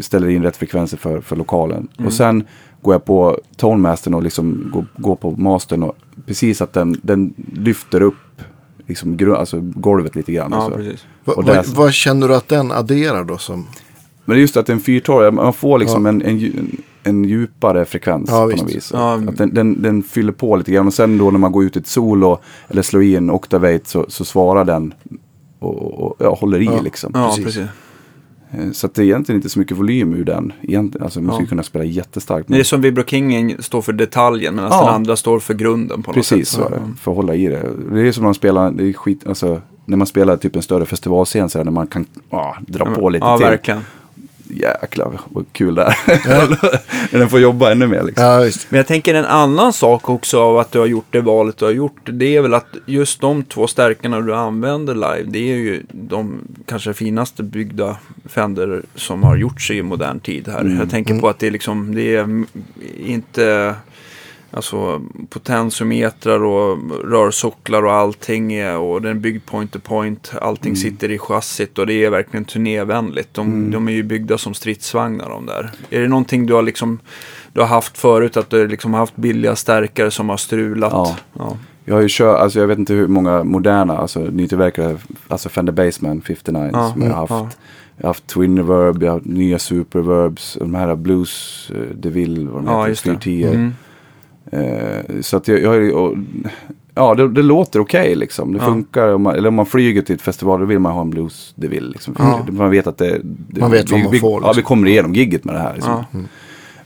ställer 0.00 0.28
in 0.28 0.42
rätt 0.42 0.56
frekvenser 0.56 0.96
för, 0.96 1.20
för 1.20 1.36
lokalen. 1.36 1.88
Och 2.06 2.12
sen 2.12 2.44
går 2.82 2.94
jag 2.94 3.04
på 3.04 3.40
tonmastern 3.56 4.14
och 4.14 4.22
liksom 4.22 4.70
går, 4.72 4.86
går 4.96 5.16
på 5.16 5.30
mastern 5.30 5.82
och 5.82 5.96
precis 6.26 6.60
att 6.62 6.72
den, 6.72 7.00
den 7.02 7.34
lyfter 7.52 8.02
upp 8.02 8.14
liksom, 8.86 9.34
alltså 9.38 9.60
golvet 9.60 10.16
lite 10.16 10.32
grann. 10.32 10.50
Ja, 10.52 10.64
och 10.64 10.72
så. 10.72 10.76
precis. 10.78 11.04
Va, 11.24 11.32
Och 11.32 11.44
vad, 11.44 11.54
där- 11.54 11.64
vad 11.74 11.92
känner 11.92 12.28
du 12.28 12.34
att 12.34 12.48
den 12.48 12.72
adderar 12.72 13.24
då 13.24 13.38
som? 13.38 13.66
Men 14.24 14.38
just 14.40 14.56
att 14.56 14.68
en 14.68 14.80
412, 14.80 15.34
man 15.34 15.52
får 15.52 15.78
liksom 15.78 16.06
en, 16.06 16.22
en, 16.22 16.38
dju- 16.38 16.80
en 17.06 17.24
djupare 17.24 17.84
frekvens 17.84 18.30
Ja, 18.32 18.40
på 18.42 18.46
visst. 18.46 18.62
något 18.62 18.74
vis. 18.74 18.90
Ja. 18.94 19.14
Att 19.14 19.36
den, 19.36 19.54
den, 19.54 19.82
den 19.82 20.02
fyller 20.02 20.32
på 20.32 20.56
lite 20.56 20.72
grann 20.72 20.86
och 20.86 20.94
sen 20.94 21.18
då 21.18 21.30
när 21.30 21.38
man 21.38 21.52
går 21.52 21.64
ut 21.64 21.76
i 21.76 21.78
ett 21.78 21.86
solo 21.86 22.38
eller 22.68 22.82
slår 22.82 23.02
i 23.02 23.16
en 23.16 23.30
Octavate 23.30 23.80
så, 23.84 24.04
så 24.08 24.24
svarar 24.24 24.64
den 24.64 24.94
och, 25.58 25.82
och, 25.82 26.00
och 26.00 26.16
ja, 26.18 26.34
håller 26.34 26.62
i 26.62 26.64
Ja. 26.64 26.80
liksom. 26.80 27.10
Ja, 27.14 27.26
Precis. 27.26 27.44
precis. 27.44 27.62
Eh, 28.50 28.70
Så 28.72 28.86
att 28.86 28.94
det 28.94 29.02
är 29.02 29.04
egentligen 29.04 29.38
inte 29.38 29.48
så 29.48 29.58
mycket 29.58 29.76
volym 29.76 30.14
ur 30.14 30.24
den. 30.24 30.52
Egentligen, 30.62 31.04
alltså 31.04 31.20
man 31.20 31.28
Ja. 31.28 31.34
skulle 31.34 31.48
kunna 31.48 31.62
spela 31.62 31.84
jättestarkt. 31.84 32.48
Det 32.48 32.58
är 32.60 32.64
som 32.64 32.80
Vibro 32.80 33.04
King 33.04 33.56
står 33.62 33.82
för 33.82 33.92
detaljen, 33.92 34.54
medan 34.54 34.70
Ja. 34.72 34.84
den 34.84 34.94
andra 34.94 35.16
står 35.16 35.38
för 35.40 35.54
grunden 35.54 36.02
på 36.02 36.10
något 36.10 36.14
precis 36.14 36.48
sätt. 36.48 36.66
är 36.66 36.70
det. 36.70 36.80
För 37.00 37.10
att 37.10 37.16
hålla 37.16 37.34
i 37.34 37.46
det. 37.46 37.62
Det 37.92 38.00
är 38.08 38.12
som 38.12 38.22
när 38.22 38.26
man 38.26 38.34
spelar, 38.34 38.70
det 38.70 38.84
är 38.88 38.92
skit, 38.92 39.26
alltså 39.26 39.60
när 39.84 39.96
man 39.96 40.06
spelar 40.06 40.36
typ 40.36 40.56
en 40.56 40.62
större 40.62 40.86
festivalscen 40.86 41.48
så 41.48 41.58
här, 41.58 41.64
när 41.64 41.72
man 41.72 41.86
kan 41.86 42.04
ah, 42.30 42.54
dra 42.60 42.84
på 42.84 43.08
lite 43.08 43.24
Ja, 43.26 43.36
till. 43.38 43.46
verkligen. 43.46 43.80
Jäklar 44.48 45.20
vad 45.28 45.44
kul 45.52 45.74
det 45.74 45.82
är. 45.82 45.96
När 47.12 47.18
den 47.18 47.28
får 47.28 47.40
jobba 47.40 47.72
ännu 47.72 47.86
mer 47.86 48.02
liksom. 48.02 48.24
Ja. 48.24 48.50
Men 48.68 48.76
jag 48.76 48.86
tänker 48.86 49.14
en 49.14 49.24
annan 49.24 49.72
sak 49.72 50.08
också 50.08 50.40
av 50.40 50.58
att 50.58 50.72
du 50.72 50.78
har 50.78 50.86
gjort 50.86 51.06
det 51.10 51.20
valet 51.20 51.56
du 51.56 51.64
har 51.64 51.72
gjort. 51.72 52.00
Det 52.04 52.36
är 52.36 52.40
väl 52.40 52.54
att 52.54 52.76
just 52.86 53.20
de 53.20 53.44
två 53.44 53.66
stärkarna 53.66 54.20
du 54.20 54.34
använder 54.34 54.94
live. 54.94 55.24
Det 55.26 55.38
är 55.38 55.56
ju 55.56 55.82
de 55.90 56.40
kanske 56.66 56.94
finaste 56.94 57.42
byggda 57.42 57.96
Fender 58.24 58.82
som 58.94 59.22
har 59.22 59.36
gjorts 59.36 59.70
i 59.70 59.82
modern 59.82 60.20
tid 60.20 60.48
här. 60.48 60.76
Jag 60.78 60.90
tänker 60.90 61.20
på 61.20 61.28
att 61.28 61.38
det 61.38 61.46
är 61.46 61.50
liksom, 61.50 61.94
det 61.94 62.16
är 62.16 62.22
mm, 62.22 62.46
inte... 62.98 63.74
Alltså 64.56 65.02
potensometrar 65.28 66.44
och 66.44 66.78
rörsocklar 67.04 67.82
och 67.82 67.92
allting 67.92 68.52
är, 68.52 68.76
och 68.76 69.02
den 69.02 69.10
är 69.10 69.20
byggd 69.20 69.46
point 69.46 69.72
to 69.72 69.78
point. 69.78 70.32
Allting 70.40 70.76
sitter 70.76 71.10
i 71.10 71.18
chassit 71.18 71.78
och 71.78 71.86
det 71.86 72.04
är 72.04 72.10
verkligen 72.10 72.44
turnévänligt. 72.44 73.34
De, 73.34 73.70
de 73.70 73.88
är 73.88 73.92
ju 73.92 74.02
byggda 74.02 74.38
som 74.38 74.54
stridsvagnar 74.54 75.28
de 75.30 75.46
där. 75.46 75.70
Är 75.90 76.00
det 76.00 76.08
någonting 76.08 76.46
du 76.46 76.54
har 76.54 76.62
liksom 76.62 76.98
du 77.52 77.60
har 77.60 77.68
haft 77.68 77.98
förut 77.98 78.36
att 78.36 78.50
du 78.50 78.68
liksom 78.68 78.92
har 78.92 79.00
haft 79.00 79.16
billiga 79.16 79.56
stärkare 79.56 80.10
som 80.10 80.28
har 80.28 80.36
strulat? 80.36 80.92
Ja. 80.92 81.16
ja. 81.38 81.56
Jag 81.84 81.94
har 81.94 82.02
ju 82.02 82.08
kört, 82.10 82.40
alltså 82.40 82.60
jag 82.60 82.66
vet 82.66 82.78
inte 82.78 82.94
hur 82.94 83.08
många 83.08 83.44
moderna, 83.44 83.98
alltså 83.98 84.20
nytillverkade, 84.20 84.96
alltså 85.28 85.48
Fender 85.48 85.72
Bassman 85.72 86.20
59 86.20 86.70
Ja, 86.72 86.92
som 86.92 87.02
jag 87.02 87.10
har 87.10 87.26
mm, 87.26 87.44
haft. 87.44 87.58
Jag 87.96 88.04
har 88.04 88.08
haft 88.08 88.26
Twin 88.26 88.56
Reverb, 88.58 89.02
jag 89.02 89.10
har 89.10 89.16
haft 89.16 89.26
nya 89.26 89.58
Superverbs, 89.58 90.56
de 90.60 90.74
här 90.74 90.96
Blues 90.96 91.70
eh, 91.74 91.96
DeVille, 91.96 92.50
vad 92.50 92.64
de 92.64 92.66
Ja, 92.66 92.78
heter, 92.78 92.88
just 92.88 93.04
det. 93.04 93.10
410. 93.10 93.46
Mm. 93.46 93.74
Eh, 94.52 95.20
så 95.20 95.36
att 95.36 95.48
jag, 95.48 95.60
jag 95.60 95.94
och, 95.94 96.14
ja 96.94 97.14
det, 97.14 97.28
det 97.28 97.42
låter 97.42 97.80
okej 97.80 98.14
liksom. 98.14 98.52
Det 98.52 98.58
Ja. 98.58 98.64
funkar, 98.64 99.14
om 99.14 99.22
man, 99.22 99.34
eller 99.34 99.48
om 99.48 99.54
man 99.54 99.66
flyger 99.66 100.02
till 100.02 100.14
ett 100.14 100.22
festival 100.22 100.60
då 100.60 100.66
vill 100.66 100.78
man 100.78 100.92
ha 100.92 101.00
en 101.00 101.10
Blues 101.10 101.52
DeVille. 101.56 101.88
Liksom. 101.90 102.14
För 102.14 102.24
Ja. 102.24 102.46
Man 102.50 102.70
vet 102.70 102.86
att 102.86 102.98
det, 102.98 103.20
det 103.24 103.60
Man 103.60 103.70
vet 103.70 103.90
vad 103.90 103.98
vi, 104.00 104.04
man 104.04 104.12
vi, 104.12 104.18
får, 104.18 104.30
Ja, 104.32 104.38
liksom. 104.48 104.56
vi 104.56 104.62
kommer 104.62 104.88
igenom 104.88 105.14
gigget 105.14 105.44
med 105.44 105.54
det 105.54 105.60
här. 105.60 105.74
Liksom. 105.74 106.04
Ja. 106.12 106.18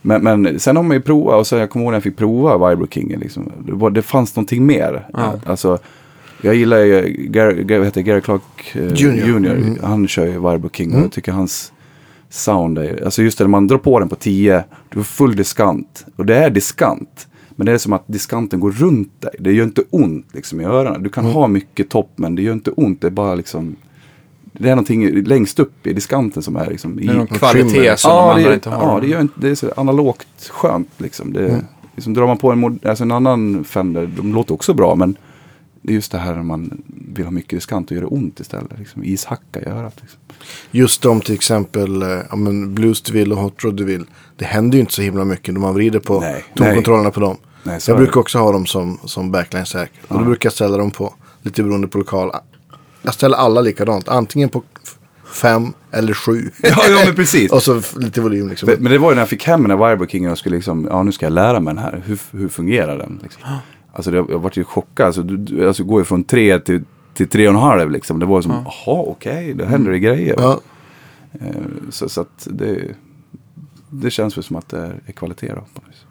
Men, 0.02 0.22
men 0.22 0.60
sen 0.60 0.76
har 0.76 0.82
man 0.82 0.96
ju 0.96 1.00
provat 1.02 1.34
och 1.38 1.46
så 1.46 1.56
jag 1.56 1.70
kommer 1.70 1.84
ihåg 1.84 1.90
när 1.92 1.96
jag 1.96 2.02
fick 2.02 2.16
prova 2.16 2.70
Vibro 2.70 2.86
King. 2.86 3.16
Liksom. 3.18 3.52
Det, 3.66 3.72
var, 3.72 3.90
det 3.90 4.02
fanns 4.02 4.36
någonting 4.36 4.66
mer. 4.66 5.06
Ja. 5.12 5.32
Alltså, 5.46 5.78
jag 6.42 6.54
gillar 6.54 6.78
ju 6.78 7.02
Gary, 7.30 7.62
Gary, 7.64 7.78
vad 7.78 7.86
heter 7.86 8.00
det? 8.02 8.08
Gary 8.10 8.20
Clark 8.20 8.42
eh, 8.74 8.92
Junior. 8.94 9.26
Junior. 9.26 9.52
Mm. 9.54 9.78
Han 9.82 10.08
kör 10.08 10.26
ju 10.26 10.32
Vibro 10.32 10.70
King 10.72 10.88
och 10.88 10.92
Mm. 10.94 11.02
jag 11.04 11.12
tycker 11.12 11.32
hans 11.32 11.72
sound 12.28 12.78
är, 12.78 13.04
alltså 13.04 13.22
just 13.22 13.38
det 13.38 13.44
när 13.44 13.48
man 13.48 13.66
drar 13.66 13.78
på 13.78 13.98
den 13.98 14.08
på 14.08 14.14
10, 14.16 14.64
du 14.88 14.96
får 14.96 15.02
full 15.04 15.36
diskant. 15.36 16.06
Och 16.16 16.26
det 16.26 16.36
är 16.36 16.50
diskant. 16.50 17.26
Men 17.60 17.66
det 17.66 17.72
är 17.72 17.78
som 17.78 17.92
att 17.92 18.04
diskanten 18.06 18.60
går 18.60 18.70
runt 18.72 19.20
dig. 19.20 19.30
Det 19.38 19.52
gör 19.52 19.64
inte 19.64 19.82
ont 19.90 20.26
liksom 20.32 20.60
i 20.60 20.64
öronen. 20.64 21.02
Du 21.02 21.08
kan 21.10 21.24
Mm. 21.24 21.34
ha 21.36 21.48
mycket 21.48 21.88
topp 21.90 22.10
men 22.16 22.34
det 22.34 22.42
gör 22.42 22.52
inte 22.52 22.70
ont. 22.70 23.00
Det 23.00 23.06
är 23.06 23.10
bara 23.10 23.34
liksom 23.34 23.76
det 24.52 24.68
är 24.68 24.70
någonting 24.74 25.22
längst 25.24 25.58
upp 25.58 25.86
i 25.86 25.92
diskanten 25.92 26.42
som 26.42 26.56
är 26.56 26.70
liksom 26.70 27.00
i, 27.00 27.06
är 27.06 27.26
kvalitet 27.26 27.96
som 27.96 28.10
de 28.10 28.16
ja, 28.16 28.32
andra 28.34 28.48
det, 28.48 28.54
inte 28.54 28.70
har. 28.70 28.94
ja, 28.94 29.00
det, 29.00 29.06
gör 29.06 29.28
det 29.34 29.48
är 29.48 29.54
så 29.54 29.72
analogt 29.76 30.26
skönt 30.50 30.88
liksom. 30.98 31.32
Det, 31.32 31.48
Mm. 31.48 31.64
liksom 31.94 32.14
drar 32.14 32.26
man 32.26 32.38
på 32.38 32.50
en, 32.52 32.80
alltså 32.84 33.04
en 33.04 33.12
annan 33.12 33.64
Fender, 33.64 34.10
de 34.16 34.34
låter 34.34 34.54
också 34.54 34.74
bra 34.74 34.94
men 34.94 35.16
det 35.82 35.92
är 35.92 35.94
just 35.94 36.12
det 36.12 36.18
här 36.18 36.34
när 36.34 36.42
man 36.42 36.82
vill 37.14 37.24
ha 37.24 37.30
mycket 37.32 37.50
diskant 37.50 37.90
och 37.90 37.94
gör 37.94 38.00
det 38.00 38.06
ont 38.08 38.40
istället. 38.40 38.78
Liksom. 38.78 39.04
Ishacka 39.04 39.60
i 39.60 39.64
örat. 39.66 39.94
Liksom. 40.00 40.18
Just 40.70 41.02
de 41.02 41.20
till 41.20 41.34
exempel, 41.34 42.02
eh, 42.02 42.08
ja, 42.30 42.36
men 42.36 42.74
Blues 42.74 43.02
DeVille 43.02 43.34
och 43.34 43.40
Hot 43.40 43.64
Rod 43.64 43.76
DeVille. 43.76 44.04
Det 44.36 44.44
händer 44.44 44.76
ju 44.76 44.80
inte 44.80 44.92
så 44.92 45.02
himla 45.02 45.24
mycket 45.24 45.54
när 45.54 45.60
man 45.60 45.74
vrider 45.74 45.98
på 46.00 46.24
tonkontrollerna 46.54 47.10
på 47.10 47.20
dem. 47.20 47.36
Nej, 47.62 47.80
jag 47.86 47.96
brukar 47.96 48.20
också 48.20 48.38
ha 48.38 48.52
dem 48.52 48.66
som, 48.66 48.98
som 49.04 49.30
backline-säker. 49.30 50.00
Och 50.08 50.18
då 50.18 50.24
brukar 50.24 50.46
jag 50.46 50.52
ställa 50.52 50.76
dem 50.76 50.90
på, 50.90 51.14
lite 51.42 51.62
beroende 51.62 51.88
på 51.88 51.98
lokal. 51.98 52.30
Jag 53.02 53.14
ställer 53.14 53.36
alla 53.36 53.60
likadant. 53.60 54.08
Antingen 54.08 54.48
på 54.48 54.62
fem 55.34 55.72
eller 55.90 56.14
sju. 56.14 56.50
Ja, 56.62 56.76
ja 56.88 57.02
men 57.06 57.14
precis. 57.14 57.52
och 57.52 57.62
så 57.62 57.82
lite 57.96 58.20
volym 58.20 58.48
liksom. 58.48 58.66
Men 58.68 58.82
men 58.82 58.92
det 58.92 58.98
var 58.98 59.10
ju 59.10 59.14
när 59.14 59.22
jag 59.22 59.28
fick 59.28 59.44
hem 59.44 59.62
den 59.68 59.78
här 59.78 59.90
Vibro 59.90 60.06
Kingen 60.06 60.30
och 60.32 60.38
skulle 60.38 60.56
liksom, 60.56 60.86
ja 60.90 61.02
nu 61.02 61.12
ska 61.12 61.26
jag 61.26 61.32
lära 61.32 61.60
mig 61.60 61.74
den 61.74 61.82
här. 61.82 62.02
Hur, 62.06 62.18
hur 62.30 62.48
fungerar 62.48 62.98
den? 62.98 63.20
Liksom. 63.22 63.42
Alltså 63.92 64.10
det, 64.10 64.16
jag 64.16 64.38
vart 64.38 64.56
ju 64.56 64.64
chockad. 64.64 65.06
Alltså, 65.06 65.22
du, 65.22 65.36
du, 65.36 65.68
alltså 65.68 65.84
går 65.84 66.00
ju 66.00 66.04
från 66.04 66.24
tre 66.24 66.58
till, 66.60 66.84
till 67.14 67.28
tre 67.28 67.48
och 67.48 67.54
en 67.54 67.60
halv 67.60 67.90
liksom. 67.90 68.18
Det 68.18 68.26
var 68.26 68.42
som, 68.42 68.52
jaha 68.52 69.02
okej, 69.06 69.54
det 69.54 69.66
händer 69.66 69.90
det 69.90 69.98
grejer. 69.98 70.34
Ja, 70.38 70.60
Eh, 71.32 71.46
Så, 71.90 72.08
så 72.08 72.20
att 72.20 72.48
det, 72.50 72.94
det 73.90 74.10
känns 74.10 74.36
väl 74.36 74.44
som 74.44 74.56
att 74.56 74.68
det 74.68 74.92
är 75.06 75.12
kvalitet 75.12 75.48
då. 75.48 75.54
på 75.54 75.60
något 75.80 75.90
vis. 75.90 76.04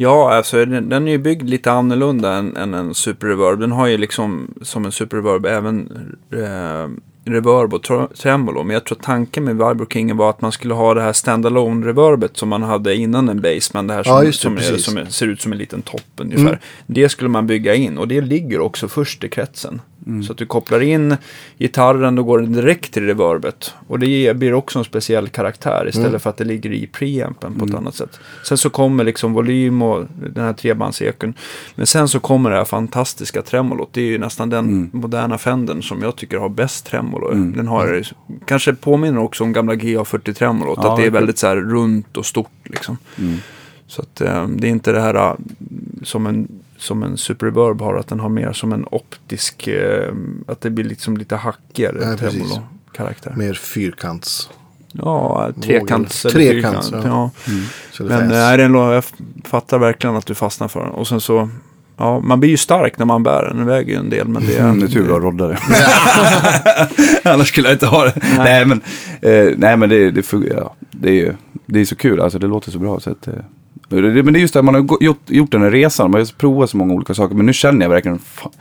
Ja, 0.00 0.34
alltså 0.34 0.64
den, 0.64 0.88
den 0.88 1.08
är 1.08 1.12
ju 1.12 1.18
byggd 1.18 1.48
lite 1.48 1.72
annorlunda 1.72 2.32
än, 2.32 2.56
än 2.56 2.74
en 2.74 2.94
Super 2.94 3.26
Reverb. 3.26 3.60
Den 3.60 3.72
har 3.72 3.86
ju 3.86 3.98
liksom 3.98 4.54
som 4.62 4.84
en 4.84 4.92
Super 4.92 5.16
Reverb 5.16 5.46
även 5.46 5.90
eh, 6.32 6.88
reverb 7.32 7.74
och 7.74 7.82
tr- 7.84 8.14
tremolo. 8.16 8.62
Men 8.62 8.74
jag 8.74 8.84
tror 8.84 8.98
tanken 9.02 9.44
med 9.44 9.54
Vibro 9.56 9.86
King 9.86 10.16
var 10.16 10.30
att 10.30 10.40
man 10.40 10.52
skulle 10.52 10.74
ha 10.74 10.94
det 10.94 11.02
här 11.02 11.12
standalone 11.12 11.86
reverbet 11.86 12.36
som 12.36 12.48
man 12.48 12.62
hade 12.62 12.94
innan 12.96 13.28
en 13.28 13.40
Bassman. 13.40 13.86
Det 13.86 13.94
här 13.94 14.02
som, 14.02 14.12
Ja, 14.16 14.22
det, 14.22 14.32
som, 14.32 14.56
är, 14.56 14.60
som 14.60 15.06
ser 15.06 15.26
ut 15.26 15.40
som 15.42 15.52
en 15.52 15.58
liten 15.58 15.82
topp 15.82 16.02
ungefär. 16.16 16.42
Mm. 16.46 16.58
Det 16.86 17.08
skulle 17.08 17.30
man 17.30 17.46
bygga 17.46 17.74
in 17.74 17.98
och 17.98 18.08
det 18.08 18.20
ligger 18.20 18.60
också 18.60 18.88
först 18.88 19.24
i 19.24 19.28
kretsen. 19.28 19.80
Mm. 20.06 20.22
Så 20.22 20.32
att 20.32 20.38
du 20.38 20.46
kopplar 20.46 20.80
in 20.80 21.16
gitarren, 21.58 22.14
då 22.14 22.22
går 22.22 22.38
den 22.38 22.52
direkt 22.52 22.92
till 22.94 23.06
reverbet. 23.06 23.74
Och 23.86 23.98
det 23.98 24.36
blir 24.36 24.54
också 24.54 24.78
en 24.78 24.84
speciell 24.84 25.28
karaktär 25.28 25.86
istället 25.88 26.08
Mm. 26.08 26.20
för 26.20 26.30
att 26.30 26.36
det 26.36 26.44
ligger 26.44 26.72
i 26.72 26.86
preampen 26.86 27.54
på 27.58 27.64
ett 27.64 27.74
annat 27.74 27.94
sätt. 27.94 28.20
Sen 28.44 28.58
så 28.58 28.70
kommer 28.70 29.04
liksom 29.04 29.32
volym 29.32 29.82
och 29.82 30.04
den 30.34 30.44
här 30.44 30.52
trebandsekun. 30.52 31.34
Men 31.74 31.86
sen 31.86 32.08
så 32.08 32.20
kommer 32.20 32.50
det 32.50 32.56
här 32.56 32.64
fantastiska 32.64 33.42
tremolot. 33.42 33.88
Det 33.92 34.00
är 34.00 34.04
ju 34.04 34.18
nästan 34.18 34.50
den 34.50 34.64
Mm. 34.64 34.90
moderna 34.92 35.38
Fendern 35.38 35.82
som 35.82 36.02
jag 36.02 36.16
tycker 36.16 36.38
har 36.38 36.48
bäst 36.48 36.86
tremolo. 36.86 37.17
Den 37.56 37.66
har, 37.68 38.02
kanske 38.46 38.74
påminner 38.74 39.20
också 39.20 39.44
om 39.44 39.52
gamla 39.52 39.74
GA40 39.74 40.32
tremolot. 40.32 40.78
Ja, 40.82 40.90
att 40.92 40.96
det 41.00 41.06
är 41.06 41.10
väldigt 41.10 41.38
så 41.38 41.46
här 41.46 41.56
runt 41.56 42.16
och 42.16 42.26
stort 42.26 42.50
liksom. 42.64 42.96
Mm. 43.18 43.36
Så 43.86 44.02
att 44.02 44.20
eh, 44.20 44.46
det 44.48 44.66
är 44.66 44.70
inte 44.70 44.92
det 44.92 45.00
här 45.00 45.14
eh, 45.14 45.34
som 46.02 46.26
en, 46.26 46.48
som 46.76 47.02
en 47.02 47.16
Super 47.16 47.46
Reverb 47.46 47.80
har, 47.80 47.94
att 47.96 48.08
den 48.08 48.20
har 48.20 48.28
mer 48.28 48.52
som 48.52 48.72
en 48.72 48.84
optisk, 48.90 49.66
eh, 49.68 50.12
att 50.46 50.60
det 50.60 50.70
blir 50.70 50.84
liksom 50.84 51.16
lite 51.16 51.36
hackigare 51.36 51.98
Ja, 52.02 52.16
tremolo-karaktär. 52.16 53.34
mer 53.36 53.54
fyrkants. 53.54 54.50
Ja, 54.92 55.50
trekants 55.62 56.26
fyrkant. 56.32 56.88
ja. 56.92 57.00
Ja. 57.04 57.30
Det 57.98 58.04
Men 58.04 58.30
lå- 58.76 58.92
jag 58.92 59.04
fattar 59.44 59.78
verkligen 59.78 60.16
att 60.16 60.26
du 60.26 60.34
fastnar 60.34 60.68
för 60.68 60.80
den. 60.84 60.90
Och 60.90 61.08
sen 61.08 61.20
så, 61.20 61.48
ja, 61.98 62.20
man 62.20 62.40
blir 62.40 62.50
ju 62.50 62.56
stark 62.56 62.98
när 62.98 63.06
man 63.06 63.22
bär 63.22 63.42
den. 63.42 63.56
Den 63.56 63.66
väger 63.66 63.92
ju 63.92 63.98
en 63.98 64.10
del, 64.10 64.28
men 64.28 64.46
det 64.46 64.56
är... 64.56 64.64
Mm, 64.64 64.80
det 64.80 64.86
är 64.86 64.88
tur 64.88 65.06
du 65.06 65.12
har 65.12 65.20
roddare. 65.20 65.58
Annars 67.34 67.48
skulle 67.48 67.68
jag 67.68 67.74
inte 67.74 67.86
ha 67.86 68.04
det. 68.04 68.14
Nej, 68.36 68.66
men, 68.66 68.80
eh, 69.22 69.54
nej, 69.56 69.76
men 69.76 69.88
det, 69.88 70.10
det, 70.10 70.32
ja, 70.32 70.74
det 70.90 71.08
är 71.08 71.14
ju 71.14 71.34
det 71.70 71.80
är 71.80 71.84
så 71.84 71.96
kul. 71.96 72.20
Alltså, 72.20 72.38
det 72.38 72.46
låter 72.46 72.70
så 72.70 72.78
bra. 72.78 73.00
Så 73.00 73.10
att, 73.10 73.28
eh, 73.28 73.34
det, 73.88 74.22
men 74.22 74.32
det 74.32 74.38
är 74.38 74.40
just 74.40 74.54
det, 74.54 74.62
man 74.62 74.74
har 74.74 74.96
gjort, 75.00 75.30
gjort 75.30 75.52
den 75.52 75.62
här 75.62 75.70
resan. 75.70 76.10
Man 76.10 76.20
har 76.20 76.38
provat 76.38 76.70
så 76.70 76.76
många 76.76 76.94
olika 76.94 77.14
saker. 77.14 77.34
Men 77.34 77.46
nu 77.46 77.52
känner 77.52 77.84
jag 77.84 77.90
verkligen, 77.90 78.18
fan, 78.18 78.52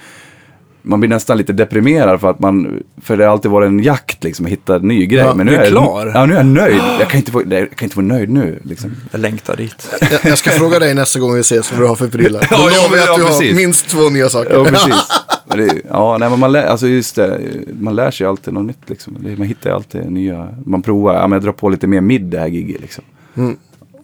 man 0.88 1.00
blir 1.00 1.10
nästan 1.10 1.38
lite 1.38 1.54
deprimerad 1.54 2.22
för 2.22 2.30
att 2.30 2.40
man, 2.40 2.84
för 3.02 3.18
det 3.18 3.24
har 3.26 3.32
alltid 3.32 3.52
varit 3.52 3.68
en 3.68 3.80
jakt 3.84 4.24
liksom, 4.24 4.46
att 4.46 4.52
hitta 4.52 4.76
en 4.76 4.82
ny 4.82 5.06
grej. 5.06 5.20
Ja, 5.26 5.34
men 5.34 5.46
nu 5.46 5.56
är 5.56 5.60
jag- 5.60 5.68
klar. 5.68 6.12
Ja, 6.14 6.26
nu 6.26 6.34
är 6.34 6.38
jag 6.38 6.46
nöjd. 6.46 6.82
Jag 7.00 7.10
kan 7.10 7.18
inte 7.18 7.32
vara, 7.32 7.44
jag 7.50 7.72
kan 7.76 7.86
inte 7.86 7.96
vara 7.98 8.06
nöjd 8.08 8.30
nu. 8.30 8.60
Liksom. 8.64 8.96
Jag 9.12 9.22
längtar 9.22 9.56
dit. 9.56 9.90
jag, 10.12 10.20
jag 10.32 10.38
ska 10.38 10.50
fråga 10.50 10.80
dig 10.80 10.94
nästa 10.94 11.20
gång 11.20 11.34
vi 11.34 11.40
ses 11.40 11.72
vad 11.72 11.82
du 11.82 11.88
har 11.88 11.96
för 11.96 12.08
prylar. 12.08 12.40
Då 12.50 12.56
Ja, 12.56 12.58
lovar 12.84 12.98
jag 12.98 13.08
ja, 13.08 13.12
att 13.12 13.18
du 13.18 13.24
har 13.24 13.30
precis. 13.30 13.56
minst 13.56 13.90
två 13.90 14.10
nya 14.10 14.30
saker. 14.30 14.54
Ja, 14.54 14.66
precis. 14.66 14.96
Men 15.50 15.58
det, 15.58 15.74
ja, 15.90 16.18
nej, 16.20 16.30
men 16.30 16.40
man, 16.40 16.52
lär, 16.52 16.66
alltså 16.66 16.88
just 16.88 17.16
det, 17.16 17.40
man 17.80 17.96
lär 17.96 18.12
sig 18.12 18.28
alltid 18.28 18.54
något 18.54 18.66
nytt. 18.66 18.90
Liksom. 18.90 19.18
Man 19.38 19.48
hittar 19.48 19.70
alltid 19.72 20.12
nya, 20.12 20.48
man 20.66 20.82
provar, 20.82 21.14
ja, 21.14 21.22
men 21.28 21.32
jag 21.32 21.44
drar 21.44 21.52
på 21.52 21.70
lite 21.70 21.88
mer 21.88 22.02
mid 22.02 22.22
det 22.24 22.40
här 22.40 22.48
giget. 22.48 22.82
Liksom. 22.82 23.04
Mm. 23.38 23.58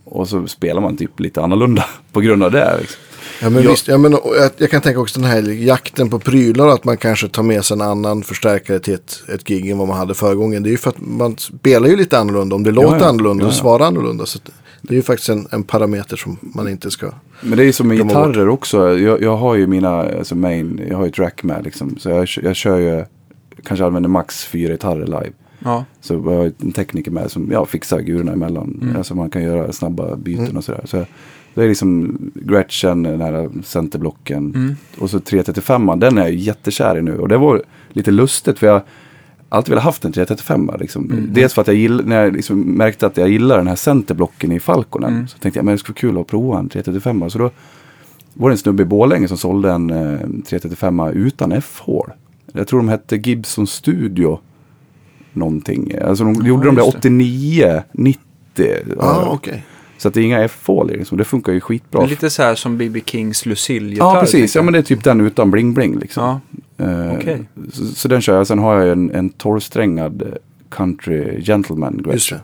Och 0.05 0.27
så 0.29 0.47
spelar 0.47 0.81
man 0.81 0.97
typ 0.97 1.19
lite 1.19 1.41
annorlunda 1.41 1.85
på 2.11 2.21
grund 2.21 2.43
av 2.43 2.51
det. 2.51 2.77
Liksom. 2.79 3.01
Ja, 3.43 3.49
men 3.49 3.63
Ja. 3.63 3.71
visst, 3.71 3.87
ja, 3.87 3.97
men, 3.97 4.11
jag, 4.11 4.51
jag 4.57 4.69
kan 4.69 4.81
tänka 4.81 4.99
också 4.99 5.19
den 5.19 5.29
här 5.29 5.41
jakten 5.41 6.09
på 6.09 6.19
prylar. 6.19 6.67
Att 6.67 6.83
man 6.83 6.97
kanske 6.97 7.27
tar 7.27 7.43
med 7.43 7.65
sig 7.65 7.75
en 7.75 7.81
annan 7.81 8.23
förstärkare 8.23 8.79
till 8.79 8.93
ett, 8.93 9.23
ett 9.33 9.43
gig 9.43 9.69
än 9.69 9.77
vad 9.77 9.87
man 9.87 9.97
hade 9.97 10.13
förra 10.13 10.35
gången. 10.35 10.63
Det 10.63 10.69
är 10.69 10.71
ju 10.71 10.77
för 10.77 10.89
att 10.89 11.01
man 11.01 11.37
spelar 11.37 11.87
ju 11.89 11.95
lite 11.95 12.19
annorlunda. 12.19 12.55
Om 12.55 12.63
det 12.63 12.71
låter 12.71 12.97
ja. 12.99 13.05
annorlunda 13.05 13.43
Ja, 13.43 13.47
och 13.47 13.53
ja. 13.53 13.57
svarar 13.57 13.85
annorlunda. 13.85 14.25
Så 14.25 14.37
att 14.37 14.51
det 14.81 14.93
är 14.93 14.95
ju 14.95 15.01
faktiskt 15.01 15.29
en, 15.29 15.47
en 15.51 15.63
parameter 15.63 16.17
som 16.17 16.37
man 16.41 16.67
inte 16.69 16.91
ska... 16.91 17.09
Men 17.41 17.57
det 17.57 17.63
är 17.63 17.65
ju 17.65 17.73
som 17.73 17.87
med 17.87 17.97
gitarrer 17.97 18.49
också. 18.49 18.97
Jag, 18.99 19.21
jag 19.21 19.37
har 19.37 19.55
ju 19.55 19.67
mina 19.67 19.89
alltså 19.89 20.35
main, 20.35 20.81
jag 20.89 20.97
har 20.97 21.03
ju 21.03 21.09
ett 21.09 21.19
rack 21.19 21.43
med 21.43 21.63
liksom. 21.63 21.97
Så 21.99 22.09
jag, 22.09 22.27
jag 22.43 22.55
kör 22.55 22.77
ju, 22.77 23.05
kanske 23.63 23.85
använder 23.85 24.09
max 24.09 24.45
fyra 24.45 24.71
gitarrer 24.71 25.05
live. 25.05 25.31
Ja. 25.59 25.85
Så 26.01 26.13
jag 26.13 26.21
har 26.21 26.51
en 26.61 26.71
tekniker 26.71 27.11
med 27.11 27.31
som 27.31 27.51
ja, 27.51 27.65
fixar 27.65 27.99
gurorna 27.99 28.31
emellan. 28.31 28.79
Mm. 28.81 28.95
Alltså 28.95 29.15
man 29.15 29.29
kan 29.29 29.43
göra 29.43 29.71
snabba 29.71 30.15
byten 30.15 30.43
Mm. 30.45 30.57
och 30.57 30.63
sådär. 30.63 30.81
Så 30.85 31.05
det 31.53 31.63
är 31.63 31.67
liksom 31.67 32.17
Gretchen, 32.35 33.03
den 33.03 33.21
här 33.21 33.49
centerblocken. 33.63 34.53
Mm. 34.55 34.75
Och 34.97 35.09
så 35.09 35.19
335 35.19 35.91
den 35.99 36.17
är 36.17 36.21
jag 36.21 36.33
jättekär 36.33 36.97
i 36.97 37.01
nu. 37.01 37.17
Och 37.17 37.27
det 37.27 37.37
var 37.37 37.63
lite 37.89 38.11
lustigt 38.11 38.59
för 38.59 38.67
jag 38.67 38.73
har 38.73 38.83
alltid 39.49 39.69
velat 39.69 39.83
haft 39.83 40.05
en 40.05 40.11
335 40.11 40.71
liksom. 40.79 41.11
Mm. 41.11 41.29
Dels 41.33 41.53
för 41.53 41.61
att 41.61 41.67
jag 41.67 41.75
gill, 41.75 42.01
när 42.05 42.23
jag 42.23 42.33
liksom 42.33 42.59
märkte 42.61 43.05
att 43.07 43.17
jag 43.17 43.29
gillar 43.29 43.57
den 43.57 43.67
här 43.67 43.75
centerblocken 43.75 44.51
i 44.51 44.59
Falconen. 44.59 45.13
Mm. 45.13 45.27
Så 45.27 45.37
tänkte 45.37 45.57
jag 45.57 45.65
men 45.65 45.71
det 45.73 45.77
skulle 45.79 45.93
vara 45.93 45.99
kul 46.13 46.21
att 46.21 46.27
prova 46.27 46.59
en 46.59 46.69
335 46.69 47.29
Så 47.29 47.37
då 47.37 47.51
var 48.33 48.49
det 48.49 48.53
en 48.53 48.57
snubbe 48.57 48.83
i 48.83 48.85
Borlänge 48.85 49.27
som 49.27 49.37
sålde 49.37 49.71
en 49.71 49.89
eh, 49.89 50.19
335 50.19 50.99
utan 50.99 51.51
F-hål. 51.51 52.11
Jag 52.53 52.67
tror 52.67 52.79
de 52.79 52.89
hette 52.89 53.15
Gibson 53.15 53.67
Studio. 53.67 54.39
någonting. 55.33 55.93
Alltså 56.05 56.23
de 56.23 56.33
Ja, 56.33 56.45
gjorde 56.47 56.65
de 56.65 56.75
där 56.75 56.83
just 56.83 56.93
det. 56.93 56.97
89, 56.99 57.83
90. 57.91 58.19
Ja, 58.57 58.73
Ja, 58.99 59.27
okej. 59.31 59.63
Så 60.03 60.07
att 60.07 60.13
det 60.13 60.21
är 60.21 60.25
inga 60.25 60.43
F-hål 60.43 60.91
i 60.91 60.97
liksom. 60.97 61.17
Det 61.17 61.23
funkar 61.23 61.53
ju 61.53 61.59
skitbra. 61.61 62.01
Det 62.01 62.07
är 62.07 62.09
lite 62.09 62.29
så 62.29 62.43
här 62.43 62.55
som 62.55 62.77
B.B. 62.77 63.01
Kings 63.05 63.45
Lucille-gitarr. 63.45 64.15
Ja, 64.15 64.19
precis. 64.21 64.55
Ja, 64.55 64.61
men 64.61 64.73
det 64.73 64.79
är 64.79 64.83
typ 64.83 65.03
den 65.03 65.21
utan 65.21 65.51
bling-bling 65.55 65.99
liksom. 65.99 66.23
Ja, 66.23 66.39
Eh, 66.85 67.13
okej. 67.17 67.41
så, 67.71 67.85
så 67.85 68.07
den 68.07 68.21
kör 68.21 68.37
jag. 68.37 68.47
Sen 68.47 68.59
har 68.59 68.75
jag 68.79 68.91
en, 68.91 69.11
en 69.11 69.29
torrsträngad 69.29 70.21
eh, 70.21 70.27
Country 70.69 71.41
Gentleman 71.41 71.93
Just 71.93 72.05
Gretsch. 72.05 72.29
det. 72.31 72.39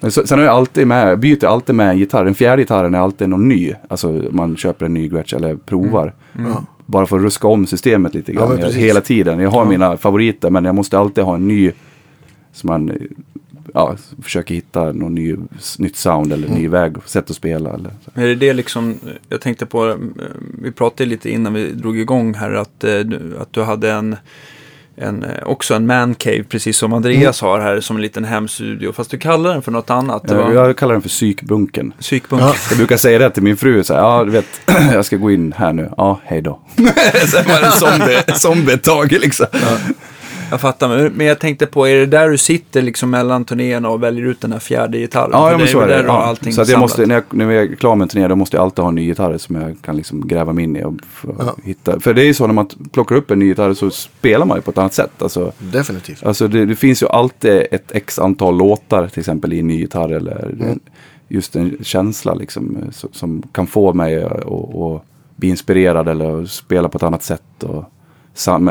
Men 0.00 0.10
så, 0.10 0.26
sen 0.26 0.38
har 0.38 0.46
jag 0.46 0.54
alltid 0.54 0.86
med, 0.86 1.08
jag 1.10 1.18
byter 1.18 1.44
alltid 1.46 1.74
med 1.74 1.90
en 1.90 1.98
gitarr. 1.98 2.24
Den 2.24 2.34
fjärde 2.34 2.62
gitarren 2.62 2.94
är 2.94 2.98
alltid 2.98 3.28
någon 3.28 3.48
ny. 3.48 3.72
Alltså 3.88 4.22
man 4.30 4.56
köper 4.56 4.86
en 4.86 4.94
ny 4.94 5.08
Gretsch 5.08 5.34
eller 5.34 5.56
provar. 5.56 6.14
Ja. 6.32 6.62
Bara 6.86 7.06
för 7.06 7.16
att 7.16 7.22
ruska 7.22 7.48
om 7.48 7.66
systemet 7.66 8.14
lite 8.14 8.32
Ja, 8.32 8.46
grann. 8.46 8.56
precis. 8.56 8.76
hela 8.76 9.00
tiden. 9.00 9.38
Jag 9.40 9.50
har 9.50 9.64
Ja. 9.64 9.68
mina 9.70 9.96
favoriter 9.96 10.50
men 10.50 10.64
jag 10.64 10.74
måste 10.74 10.98
alltid 10.98 11.24
ha 11.24 11.34
en 11.34 11.48
ny. 11.48 11.72
Så 12.52 12.66
man 12.66 12.90
eh, 12.90 12.96
ja, 13.78 13.96
försöker 14.22 14.54
hitta 14.54 14.92
någon 14.92 15.14
ny, 15.14 15.36
nytt 15.78 15.96
sound 15.96 16.32
eller 16.32 16.46
Mm. 16.48 16.58
ny 16.58 16.68
väg, 16.68 16.94
sätt 17.04 17.30
att 17.30 17.36
spela. 17.36 17.70
Eller, 17.74 17.90
så. 18.04 18.20
Är 18.20 18.26
det 18.26 18.34
det 18.34 18.52
liksom, 18.52 18.98
jag 19.28 19.40
tänkte 19.40 19.66
på, 19.66 19.88
eh, 19.88 19.96
vi 20.62 20.72
pratade 20.72 21.10
lite 21.10 21.30
innan 21.30 21.54
vi 21.54 21.72
drog 21.72 21.98
igång 21.98 22.34
här, 22.34 22.52
att, 22.52 22.84
eh, 22.84 23.00
att 23.40 23.52
du 23.52 23.62
hade 23.62 23.90
en, 23.92 24.16
en, 24.96 25.24
eh, 25.24 25.30
också 25.46 25.74
en 25.74 25.86
man 25.86 26.14
cave, 26.14 26.42
precis 26.42 26.76
som 26.76 26.92
Andreas 26.92 27.40
har 27.40 27.60
här, 27.60 27.80
som 27.80 27.96
en 27.96 28.02
liten 28.02 28.24
hemstudio. 28.24 28.92
Fast 28.92 29.10
du 29.10 29.18
kallar 29.18 29.52
den 29.52 29.62
för 29.62 29.72
något 29.72 29.90
annat. 29.90 30.28
Det 30.28 30.34
jag, 30.34 30.76
kallar 30.76 30.92
den 30.92 31.02
för 31.02 31.08
psykbunken. 31.08 31.92
psykbunk. 32.00 32.42
Ja. 32.42 32.54
Jag 32.70 32.78
brukar 32.78 32.96
säga 32.96 33.18
det 33.18 33.30
till 33.30 33.42
min 33.42 33.56
fru, 33.56 33.84
så 33.84 33.94
här, 33.94 34.00
ja 34.00 34.24
du 34.24 34.30
vet, 34.30 34.60
jag 34.92 35.04
ska 35.04 35.16
gå 35.16 35.30
in 35.30 35.52
här 35.56 35.72
nu, 35.72 35.90
ja 35.96 36.20
hej 36.24 36.42
då. 36.42 36.60
Sen 37.26 37.44
var 37.46 37.60
det 37.60 37.70
zombie, 37.70 38.22
zombie 38.38 38.72
ett 38.72 38.82
tag 38.84 39.12
liksom. 39.12 39.46
Jag 40.50 40.60
fattar, 40.60 41.10
men- 41.10 41.26
jag 41.26 41.38
tänkte 41.38 41.66
på, 41.66 41.88
är 41.88 41.94
det 41.96 42.06
där 42.06 42.28
du 42.28 42.38
sitter 42.38 42.82
liksom 42.82 43.10
mellan 43.10 43.44
turnéerna 43.44 43.88
och 43.88 44.02
väljer 44.02 44.24
ut 44.26 44.40
den 44.40 44.52
här 44.52 44.58
fjärde 44.58 44.98
gitarren? 44.98 45.30
Ja, 45.32 45.50
ja 45.52 45.58
men 45.58 45.66
så 45.68 45.80
är 45.80 45.86
det. 45.88 45.94
där 45.96 46.02
du 46.02 46.08
har 46.08 46.16
Ja. 46.20 46.24
allting 46.24 46.52
Så 46.52 46.60
att 46.62 46.68
jag 46.68 46.80
måste, 46.80 47.06
när 47.06 47.14
jag, 47.14 47.24
när 47.30 47.50
jag 47.50 47.64
är 47.64 47.74
klar 47.76 47.96
med 47.96 48.02
en 48.04 48.08
turné, 48.08 48.28
då 48.28 48.36
måste 48.36 48.56
jag 48.56 48.64
alltid 48.64 48.82
ha 48.82 48.88
en 48.88 48.94
ny 48.94 49.04
gitarr 49.04 49.38
som 49.38 49.56
jag 49.56 49.76
kan 49.82 49.96
liksom 49.96 50.28
gräva 50.28 50.52
mig 50.52 50.64
in 50.64 50.76
i 50.76 50.84
och 50.84 50.94
Ja. 51.38 51.56
hitta. 51.64 52.00
För 52.00 52.14
det 52.14 52.22
är 52.22 52.26
ju 52.26 52.34
så 52.34 52.46
när 52.46 52.54
man 52.54 52.68
plockar 52.92 53.16
upp 53.16 53.30
en 53.30 53.38
ny 53.38 53.44
gitarr 53.46 53.74
så 53.74 53.90
spelar 53.90 54.46
man 54.46 54.58
ju 54.58 54.62
på 54.62 54.70
ett 54.70 54.78
annat 54.78 54.94
sätt. 54.94 55.22
Alltså, 55.22 55.52
Definitivt. 55.58 56.22
alltså 56.26 56.48
det, 56.48 56.64
det 56.66 56.76
finns 56.76 57.02
ju 57.02 57.08
alltid 57.08 57.66
ett 57.70 57.90
x 57.92 58.18
antal 58.18 58.56
låtar 58.58 59.06
till 59.08 59.20
exempel 59.20 59.52
i 59.52 59.58
en 59.60 59.66
ny 59.66 59.78
gitarr 59.78 60.08
eller 60.12 60.54
Mm. 60.60 60.78
just 61.28 61.56
en 61.56 61.76
känsla 61.82 62.34
liksom 62.34 62.76
eh, 62.76 62.90
så, 62.92 63.08
som 63.12 63.42
kan 63.52 63.66
få 63.66 63.92
mig 63.92 64.22
att 64.24 65.02
bli 65.36 65.48
inspirerad 65.48 66.08
eller 66.08 66.44
spela 66.44 66.88
på 66.88 66.96
ett 66.96 67.02
annat 67.02 67.22
sätt. 67.22 67.42
Och, 67.62 67.84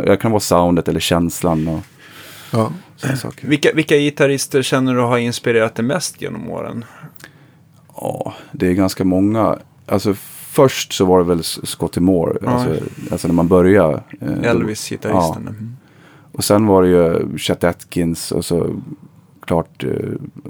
det 0.06 0.18
kan 0.18 0.32
vara 0.32 0.40
soundet 0.40 0.88
eller 0.88 1.00
känslan 1.00 1.68
och 1.68 1.80
Ja. 2.54 2.72
Vilka, 3.42 3.70
vilka 3.74 3.96
gitarrister 3.98 4.62
känner 4.62 4.96
du 4.96 5.02
har 5.02 5.18
inspirerat 5.18 5.76
dig 5.76 5.86
mest 5.86 6.22
genom 6.22 6.50
åren? 6.50 6.86
Ja, 7.96 8.34
det 8.52 8.68
är 8.68 8.74
ganska 8.74 9.04
många. 9.04 9.58
Alltså 9.86 10.14
först 10.50 10.94
så 10.94 11.06
var 11.06 11.18
det 11.20 11.26
väl 11.26 11.44
Scotty 11.44 12.00
Moore. 12.02 12.38
Ja. 12.42 12.50
Alltså, 12.50 12.84
alltså 13.12 13.28
när 13.28 13.36
man 13.36 13.48
började. 13.48 14.04
eh, 14.22 14.44
Elvis-gitarristen. 14.44 15.50
Ja. 15.60 15.88
Och 16.32 16.44
sen 16.44 16.66
var 16.68 16.84
det 16.84 16.90
ju 16.90 17.38
Chet 17.38 17.64
Atkins 17.64 18.32
och 18.32 18.46
så 18.46 18.76
klart 19.46 19.84
eh, 19.84 19.92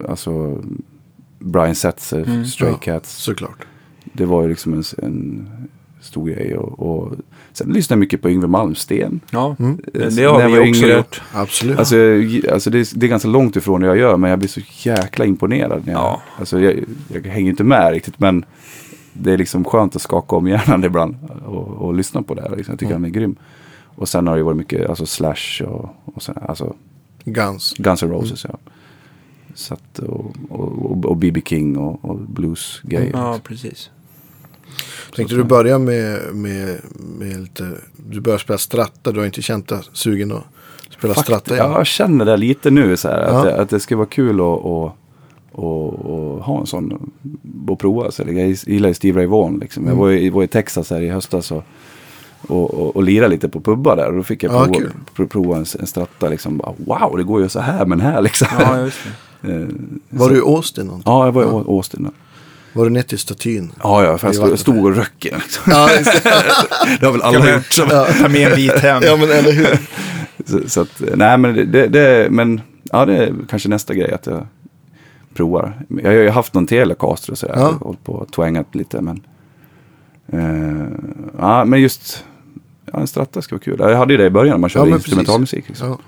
alltså 0.09 0.63
Brian 1.39 1.75
Setzer, 1.75 2.23
Mm. 2.23 2.45
Stray 2.45 2.69
Ja. 2.71 2.77
Cats. 2.77 3.15
Såklart. 3.15 3.65
Det 4.03 4.25
var 4.25 4.41
ju 4.41 4.49
liksom 4.49 4.73
en, 4.73 4.83
en 4.97 5.47
stor 6.01 6.27
grej. 6.29 6.57
Och, 6.57 6.79
och 6.79 7.13
sen 7.53 7.69
lyssnade 7.73 7.95
jag 7.97 7.99
mycket 7.99 8.21
på 8.21 8.29
Yngwie 8.29 8.47
Malmsteen. 8.47 9.19
Ja, 9.31 9.55
Mm. 9.59 9.79
det 9.93 10.23
har 10.23 10.49
vi 10.49 10.71
också 10.71 10.83
yngre. 10.83 10.97
gjort. 10.97 11.21
Absolut. 11.33 11.79
Alltså, 11.79 11.95
alltså 12.51 12.69
det, 12.69 12.79
är, 12.79 12.99
det 12.99 13.05
är 13.05 13.09
ganska 13.09 13.27
långt 13.27 13.55
ifrån 13.55 13.81
det 13.81 13.87
jag 13.87 13.97
gör 13.97 14.17
men 14.17 14.29
jag 14.29 14.39
blir 14.39 14.49
så 14.49 14.61
jäkla 14.89 15.25
imponerad. 15.25 15.85
När 15.85 15.93
jag, 15.93 16.01
Ja. 16.01 16.21
alltså, 16.39 16.59
jag, 16.59 16.75
jag 17.13 17.21
hänger 17.31 17.49
inte 17.49 17.63
med 17.63 17.91
riktigt 17.91 18.19
men 18.19 18.45
det 19.13 19.33
är 19.33 19.37
liksom 19.37 19.63
skönt 19.63 19.95
att 19.95 20.01
skaka 20.01 20.35
om 20.35 20.47
hjärnan 20.47 20.83
ibland 20.83 21.15
och, 21.45 21.67
och 21.67 21.93
lyssna 21.93 22.21
på 22.21 22.33
det. 22.33 22.41
här, 22.41 22.55
Liksom. 22.55 22.71
Jag 22.71 22.79
tycker 22.79 22.91
Mm. 22.91 23.03
han 23.03 23.11
är 23.11 23.13
grym. 23.13 23.35
Och 23.83 24.09
sen 24.09 24.27
har 24.27 24.37
det 24.37 24.43
varit 24.43 24.57
mycket 24.57 24.89
alltså 24.89 25.05
Slash 25.05 25.63
och, 25.67 25.89
och 26.05 26.21
sen, 26.23 26.35
alltså 26.41 26.75
Guns. 27.23 27.73
Guns 27.77 28.03
N' 28.03 28.09
Roses. 28.11 28.45
Ja. 28.49 28.57
Så 29.53 29.73
att, 29.73 29.99
och 31.03 31.17
B.B. 31.17 31.41
King 31.45 31.77
och, 31.77 32.05
och 32.05 32.19
blues-grejer. 32.19 33.11
Ja, 33.13 33.39
precis. 33.43 33.89
Tänkte 35.15 35.35
du 35.35 35.43
börja 35.43 35.79
med, 35.79 36.19
med, 36.35 36.79
med 37.19 37.39
lite, 37.41 37.71
du 38.09 38.19
börjar 38.21 38.37
spela 38.39 38.57
stratta, 38.57 39.11
du 39.11 39.19
har 39.19 39.25
inte 39.25 39.41
känt 39.41 39.67
dig 39.67 39.79
sugen 39.93 40.31
att 40.31 40.43
spela 40.97 41.13
Fakt- 41.13 41.23
stratta 41.25 41.53
igen? 41.55 41.71
ja, 41.71 41.77
jag 41.77 41.87
känner 41.87 42.25
det 42.25 42.37
lite 42.37 42.71
nu 42.71 42.97
så 42.97 43.07
här, 43.07 43.21
Ja. 43.27 43.37
att, 43.37 43.43
det, 43.43 43.61
att 43.61 43.69
det 43.69 43.79
skulle 43.79 43.97
vara 43.97 44.07
kul 44.07 44.35
att 44.35 44.41
och, 44.41 44.97
och, 45.51 45.93
och 46.05 46.43
ha 46.43 46.59
en 46.59 46.65
sån 46.65 47.11
och 47.67 47.79
prova. 47.79 48.11
Så 48.11 48.23
jag 48.27 48.49
gillar 48.49 48.87
ju 48.89 48.93
Steve 48.93 49.19
Ray 49.19 49.27
Vaughan 49.27 49.59
liksom. 49.59 49.83
Jag 49.83 49.91
Mm. 49.93 50.01
var 50.01 50.11
i, 50.11 50.29
var 50.29 50.43
i 50.43 50.47
Texas 50.47 50.89
här 50.89 51.01
i 51.01 51.09
höstas 51.09 51.51
och, 51.51 51.63
och, 52.47 52.73
och, 52.73 52.95
och 52.95 53.03
lirade 53.03 53.29
lite 53.29 53.49
på 53.49 53.61
pubbar 53.61 53.95
där. 53.95 54.07
Och 54.09 54.15
då 54.15 54.23
fick 54.23 54.43
jag 54.43 54.53
Ja, 54.53 54.63
prova, 54.65 54.79
kul. 54.79 54.91
pro- 55.15 55.27
prova 55.27 55.57
en, 55.57 55.65
en 55.79 55.87
stratta 55.87 56.29
liksom. 56.29 56.61
Wow, 56.77 57.17
det 57.17 57.23
går 57.23 57.41
ju 57.41 57.49
så 57.49 57.59
här 57.59 57.85
men 57.85 58.01
här 58.01 58.21
liksom. 58.21 58.47
Ja, 58.59 58.81
just 58.81 58.97
det. 59.03 59.09
Eh, 59.43 59.67
Var 60.09 60.27
så- 60.27 60.33
du 60.33 60.37
i 60.37 60.41
Austin 60.41 60.85
någonting? 60.85 61.11
Ja, 61.13 61.25
jag 61.25 61.31
var 61.31 61.43
i 61.43 61.45
Ja. 61.45 61.51
Au- 61.51 61.67
Austin. 61.75 62.11
Var 62.77 62.83
du 62.85 62.89
ner 62.89 63.01
till 63.01 63.19
statyn? 63.19 63.71
Ja, 63.83 64.03
ja, 64.03 64.17
för 64.17 64.33
jag 64.33 64.59
stod, 64.59 64.85
och 64.85 64.95
röck 64.95 65.23
liksom. 65.23 65.63
Ja, 65.71 65.89
det. 66.99 67.05
Har 67.05 67.11
väl 67.11 67.21
alla 67.21 67.39
man- 67.39 67.53
gjort. 67.53 67.73
Som, 67.73 67.89
Ta 67.89 68.29
med 68.29 68.51
en 68.51 68.55
bit 68.55 68.79
hem. 68.79 69.03
ja 69.05 69.17
men 69.17 69.31
eller 69.31 69.51
hur? 69.51 69.77
så, 70.45 70.69
så 70.69 70.81
att, 70.81 71.01
nej 71.15 71.37
men 71.37 71.71
det, 71.71 71.87
det, 71.87 72.27
men, 72.31 72.61
ja 72.83 73.05
det 73.05 73.17
är 73.17 73.33
kanske 73.49 73.69
nästa 73.69 73.93
grej 73.93 74.11
att 74.13 74.25
jag 74.25 74.47
provar. 75.33 75.73
Jag 75.89 76.05
har 76.05 76.11
ju 76.13 76.29
haft 76.29 76.53
någon 76.53 76.67
Telecaster 76.67 77.31
och 77.31 77.37
sådär. 77.37 77.53
Ja. 77.57 77.61
Ja. 77.61 77.85
Hållit 77.85 78.03
på 78.03 78.13
och 78.13 78.31
twangat 78.31 78.75
lite 78.75 79.01
men. 79.01 79.21
Eh, 80.31 80.87
ja 81.37 81.65
men 81.65 81.81
just, 81.81 82.23
ja 82.91 82.99
en 82.99 83.07
stratta 83.07 83.41
ska 83.41 83.55
vara 83.55 83.63
kul. 83.63 83.75
Jag 83.79 83.97
hade 83.97 84.13
ju 84.13 84.17
det 84.17 84.25
i 84.25 84.29
början 84.29 84.51
när 84.53 84.57
man 84.57 84.69
körde 84.69 84.85
precis. 84.91 85.07
instrumentalmusik. 85.07 85.67
Liksom. 85.67 85.87
Ja. 85.87 85.99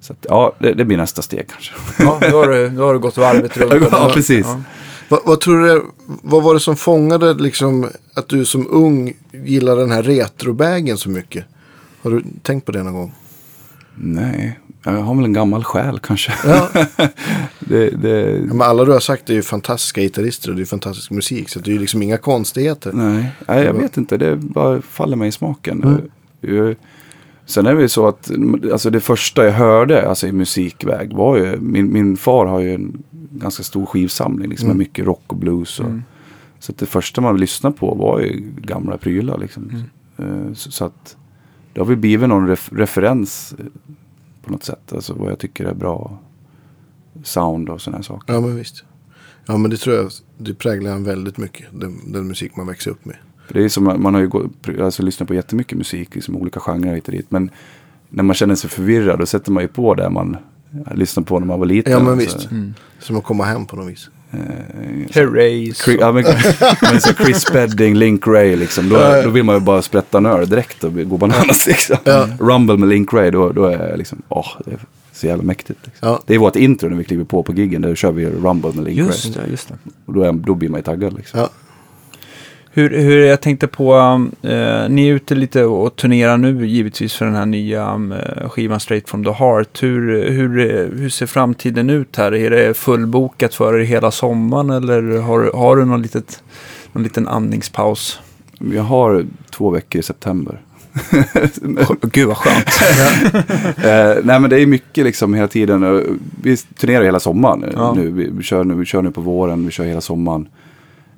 Så 0.00 0.12
att, 0.12 0.26
ja, 0.28 0.52
det, 0.58 0.74
det 0.74 0.84
blir 0.84 0.96
nästa 0.96 1.22
steg 1.22 1.46
kanske. 1.48 1.72
Ja, 1.98 2.18
då 2.30 2.36
har 2.38 2.48
du, 2.48 2.68
då 2.68 2.84
har 2.86 2.92
du 2.92 2.98
gått 2.98 3.16
varvet 3.16 3.56
runt. 3.70 3.88
Ja, 3.92 4.10
precis. 4.14 4.46
Ja. 4.46 4.60
Vad, 5.10 5.20
vad 5.24 5.40
tror 5.40 5.60
du, 5.66 5.82
vad 6.06 6.42
var 6.42 6.54
det 6.54 6.60
som 6.60 6.76
fångade 6.76 7.34
liksom 7.34 7.88
att 8.14 8.28
du 8.28 8.44
som 8.44 8.66
ung 8.70 9.12
gillar 9.44 9.76
den 9.76 9.90
här 9.90 10.02
retrobägen 10.02 10.98
så 10.98 11.10
mycket? 11.10 11.44
Har 12.02 12.10
du 12.10 12.22
tänkt 12.42 12.66
på 12.66 12.72
det 12.72 12.82
någon 12.82 12.94
gång? 12.94 13.12
Nej, 13.94 14.58
jag 14.84 14.92
har 14.92 15.14
väl 15.14 15.24
en 15.24 15.32
gammal 15.32 15.64
själ 15.64 15.98
kanske. 15.98 16.32
Ja. 16.46 16.68
det, 17.58 17.90
det, 17.90 18.30
Ja, 18.48 18.54
men 18.54 18.62
alla 18.62 18.84
du 18.84 18.92
har 18.92 19.00
sagt 19.00 19.30
är 19.30 19.34
ju 19.34 19.42
fantastiska 19.42 20.00
gitarrister 20.00 20.50
och 20.50 20.56
det 20.56 20.62
är 20.62 20.66
fantastisk 20.66 21.10
musik. 21.10 21.48
Så 21.48 21.58
det 21.60 21.70
är 21.70 21.72
ju 21.72 21.78
liksom 21.78 22.02
inga 22.02 22.16
konstigheter. 22.16 22.92
Nej, 22.94 23.26
nej, 23.48 23.64
jag 23.64 23.72
vet 23.74 23.96
inte. 23.96 24.16
Det 24.16 24.36
bara 24.36 24.82
faller 24.82 25.16
mig 25.16 25.28
i 25.28 25.32
smaken. 25.32 25.82
Mm. 25.82 26.00
Jag- 26.40 26.76
Sen 27.46 27.66
är 27.66 27.74
det 27.74 27.82
ju 27.82 27.88
så 27.88 28.08
att 28.08 28.30
alltså 28.72 28.90
det 28.90 29.00
första 29.00 29.44
jag 29.44 29.52
hörde 29.52 30.08
alltså 30.08 30.26
i 30.26 30.32
musikväg 30.32 31.12
var 31.12 31.36
ju, 31.36 31.56
min, 31.60 31.92
min 31.92 32.16
far 32.16 32.46
har 32.46 32.60
ju 32.60 32.74
en 32.74 33.02
ganska 33.40 33.62
stor 33.62 33.86
skivsamling 33.86 34.48
liksom, 34.48 34.66
Mm. 34.66 34.76
med 34.76 34.84
mycket 34.86 35.06
rock 35.06 35.22
och 35.26 35.36
blues. 35.36 35.80
Och, 35.80 35.86
Mm. 35.86 36.02
Så 36.58 36.72
det 36.72 36.86
första 36.86 37.20
man 37.20 37.36
lyssnade 37.40 37.76
på 37.76 37.94
var 37.94 38.20
ju 38.20 38.52
gamla 38.56 38.96
prylar 38.98 39.38
liksom. 39.38 39.70
Mm. 40.18 40.46
Eh, 40.48 40.52
Så, 40.54 40.70
så 40.70 40.84
att 40.84 41.16
det 41.72 41.80
har 41.80 41.86
väl 41.86 41.96
blivit 41.96 42.28
någon 42.28 42.48
ref, 42.48 42.70
referens 42.72 43.54
eh, 43.58 43.64
på 44.42 44.52
något 44.52 44.64
sätt. 44.64 44.92
Alltså 44.92 45.14
vad 45.14 45.30
jag 45.30 45.38
tycker 45.38 45.64
är 45.64 45.74
bra 45.74 46.18
sound 47.22 47.68
och 47.68 47.80
sådana 47.80 48.02
saker. 48.02 48.34
Ja 48.34 48.40
men 48.40 48.56
visst. 48.56 48.84
Ja 49.46 49.56
men 49.56 49.70
det 49.70 49.76
tror 49.76 49.96
jag, 49.96 50.10
det 50.38 50.54
präglar 50.54 50.92
en 50.92 51.04
väldigt 51.04 51.36
mycket. 51.38 51.66
Den, 51.72 52.12
den 52.12 52.26
musik 52.28 52.56
man 52.56 52.66
växer 52.66 52.90
upp 52.90 53.04
med. 53.04 53.16
För 53.46 53.54
det 53.54 53.64
är 53.64 53.68
som, 53.68 53.84
man 53.84 54.14
har 54.14 54.20
ju 54.20 54.28
gått, 54.28 54.68
alltså, 54.80 55.02
lyssnat 55.02 55.28
på 55.28 55.34
jättemycket 55.34 55.78
musik, 55.78 56.14
liksom, 56.14 56.36
olika 56.36 56.60
genrer 56.60 56.94
hit 56.94 57.06
och 57.08 57.12
dit. 57.14 57.30
Men 57.30 57.50
när 58.08 58.22
man 58.22 58.34
känner 58.34 58.54
sig 58.54 58.70
förvirrad 58.70 59.18
då 59.18 59.26
sätter 59.26 59.52
man 59.52 59.62
ju 59.62 59.68
på 59.68 59.94
det 59.94 60.10
man 60.10 60.36
lyssnade 60.94 61.26
på 61.26 61.38
när 61.38 61.46
man 61.46 61.58
var 61.58 61.66
liten. 61.66 61.92
Ja, 61.92 62.00
men 62.00 62.18
visst. 62.18 62.50
Mm. 62.50 62.74
Som 62.98 63.16
att 63.16 63.24
komma 63.24 63.44
hem 63.44 63.66
på 63.66 63.76
något 63.76 63.90
vis. 63.90 64.08
eh, 64.30 64.38
Herreys. 65.14 65.82
Chris, 65.84 65.96
ja, 66.00 66.12
men, 66.12 66.24
men 66.82 67.00
så 67.00 67.14
Chris 67.14 67.40
Spedding, 67.40 67.94
Link 67.94 68.26
Ray 68.26 68.56
liksom. 68.56 68.88
Då, 68.88 68.96
ja. 68.96 69.22
då 69.22 69.30
vill 69.30 69.44
man 69.44 69.54
ju 69.54 69.60
bara 69.60 69.82
sprätta 69.82 70.18
en 70.18 70.26
öl 70.26 70.48
direkt 70.48 70.84
och 70.84 70.92
gå 70.94 71.16
bananas 71.16 71.66
liksom. 71.66 71.96
Ja. 72.04 72.28
Rumble 72.40 72.76
med 72.76 72.88
Link 72.88 73.12
Ray, 73.12 73.30
då, 73.30 73.52
då 73.52 73.64
är 73.64 73.88
jag 73.88 73.98
liksom, 73.98 74.22
åh, 74.28 74.46
det 74.64 74.70
är 74.70 74.78
så 75.12 75.26
jävla 75.26 75.42
mäktigt. 75.42 75.80
Liksom. 75.84 76.08
Ja. 76.08 76.20
Det 76.26 76.34
är 76.34 76.38
vårt 76.38 76.56
intro 76.56 76.88
när 76.88 76.96
vi 76.96 77.04
kliver 77.04 77.24
på 77.24 77.42
på 77.42 77.52
giggen, 77.52 77.82
där 77.82 77.94
kör 77.94 78.12
vi 78.12 78.26
Rumble 78.26 78.72
med 78.74 78.84
Link 78.84 78.98
Just 78.98 79.24
Ray. 79.36 79.44
det, 79.44 79.50
just 79.50 79.68
det. 79.68 79.74
Och 80.06 80.14
då, 80.14 80.22
är, 80.22 80.32
då 80.32 80.54
blir 80.54 80.68
man 80.68 80.78
ju 80.78 80.84
taggad 80.84 81.12
liksom. 81.16 81.40
Ja. 81.40 81.48
Hur, 82.72 82.90
hur 82.90 83.24
jag 83.24 83.40
tänkte 83.40 83.66
på, 83.66 83.94
eh, 84.42 84.88
ni 84.88 85.08
är 85.08 85.12
ute 85.14 85.34
lite 85.34 85.64
och 85.64 85.96
turnerar 85.96 86.36
nu 86.36 86.66
givetvis 86.66 87.14
för 87.14 87.24
den 87.24 87.34
här 87.34 87.46
nya 87.46 87.82
eh, 88.42 88.48
skivan 88.48 88.80
Straight 88.80 89.08
from 89.08 89.24
the 89.24 89.30
Heart. 89.30 89.82
Hur, 89.82 90.30
hur, 90.30 90.48
hur 90.96 91.08
ser 91.08 91.26
framtiden 91.26 91.90
ut 91.90 92.16
här? 92.16 92.34
Är 92.34 92.50
det 92.50 92.74
fullbokat 92.76 93.54
för 93.54 93.78
er 93.80 93.84
hela 93.84 94.10
sommaren 94.10 94.70
eller 94.70 95.18
har, 95.20 95.50
har 95.54 95.76
du 95.76 95.84
någon, 95.84 96.02
litet, 96.02 96.42
någon 96.92 97.02
liten 97.02 97.28
andningspaus? 97.28 98.20
Jag 98.74 98.82
har 98.82 99.24
två 99.50 99.70
veckor 99.70 99.98
i 99.98 100.02
september. 100.02 100.60
Gud 102.02 102.28
vad 102.28 102.36
skönt. 102.36 102.66
Eh, 103.84 104.16
nej 104.24 104.40
men 104.40 104.50
det 104.50 104.60
är 104.60 104.66
mycket 104.66 105.04
liksom 105.04 105.34
hela 105.34 105.48
tiden. 105.48 106.04
Vi 106.42 106.56
turnerar 106.56 107.04
hela 107.04 107.20
sommaren 107.20 107.64
Ja. 107.74 107.92
nu. 107.96 108.10
Vi, 108.36 108.42
kör 108.42 108.64
nu. 108.64 108.74
Vi 108.74 108.84
kör 108.84 109.02
nu 109.02 109.10
på 109.10 109.20
våren, 109.20 109.64
vi 109.66 109.70
kör 109.70 109.84
hela 109.84 110.00
sommaren. 110.00 110.48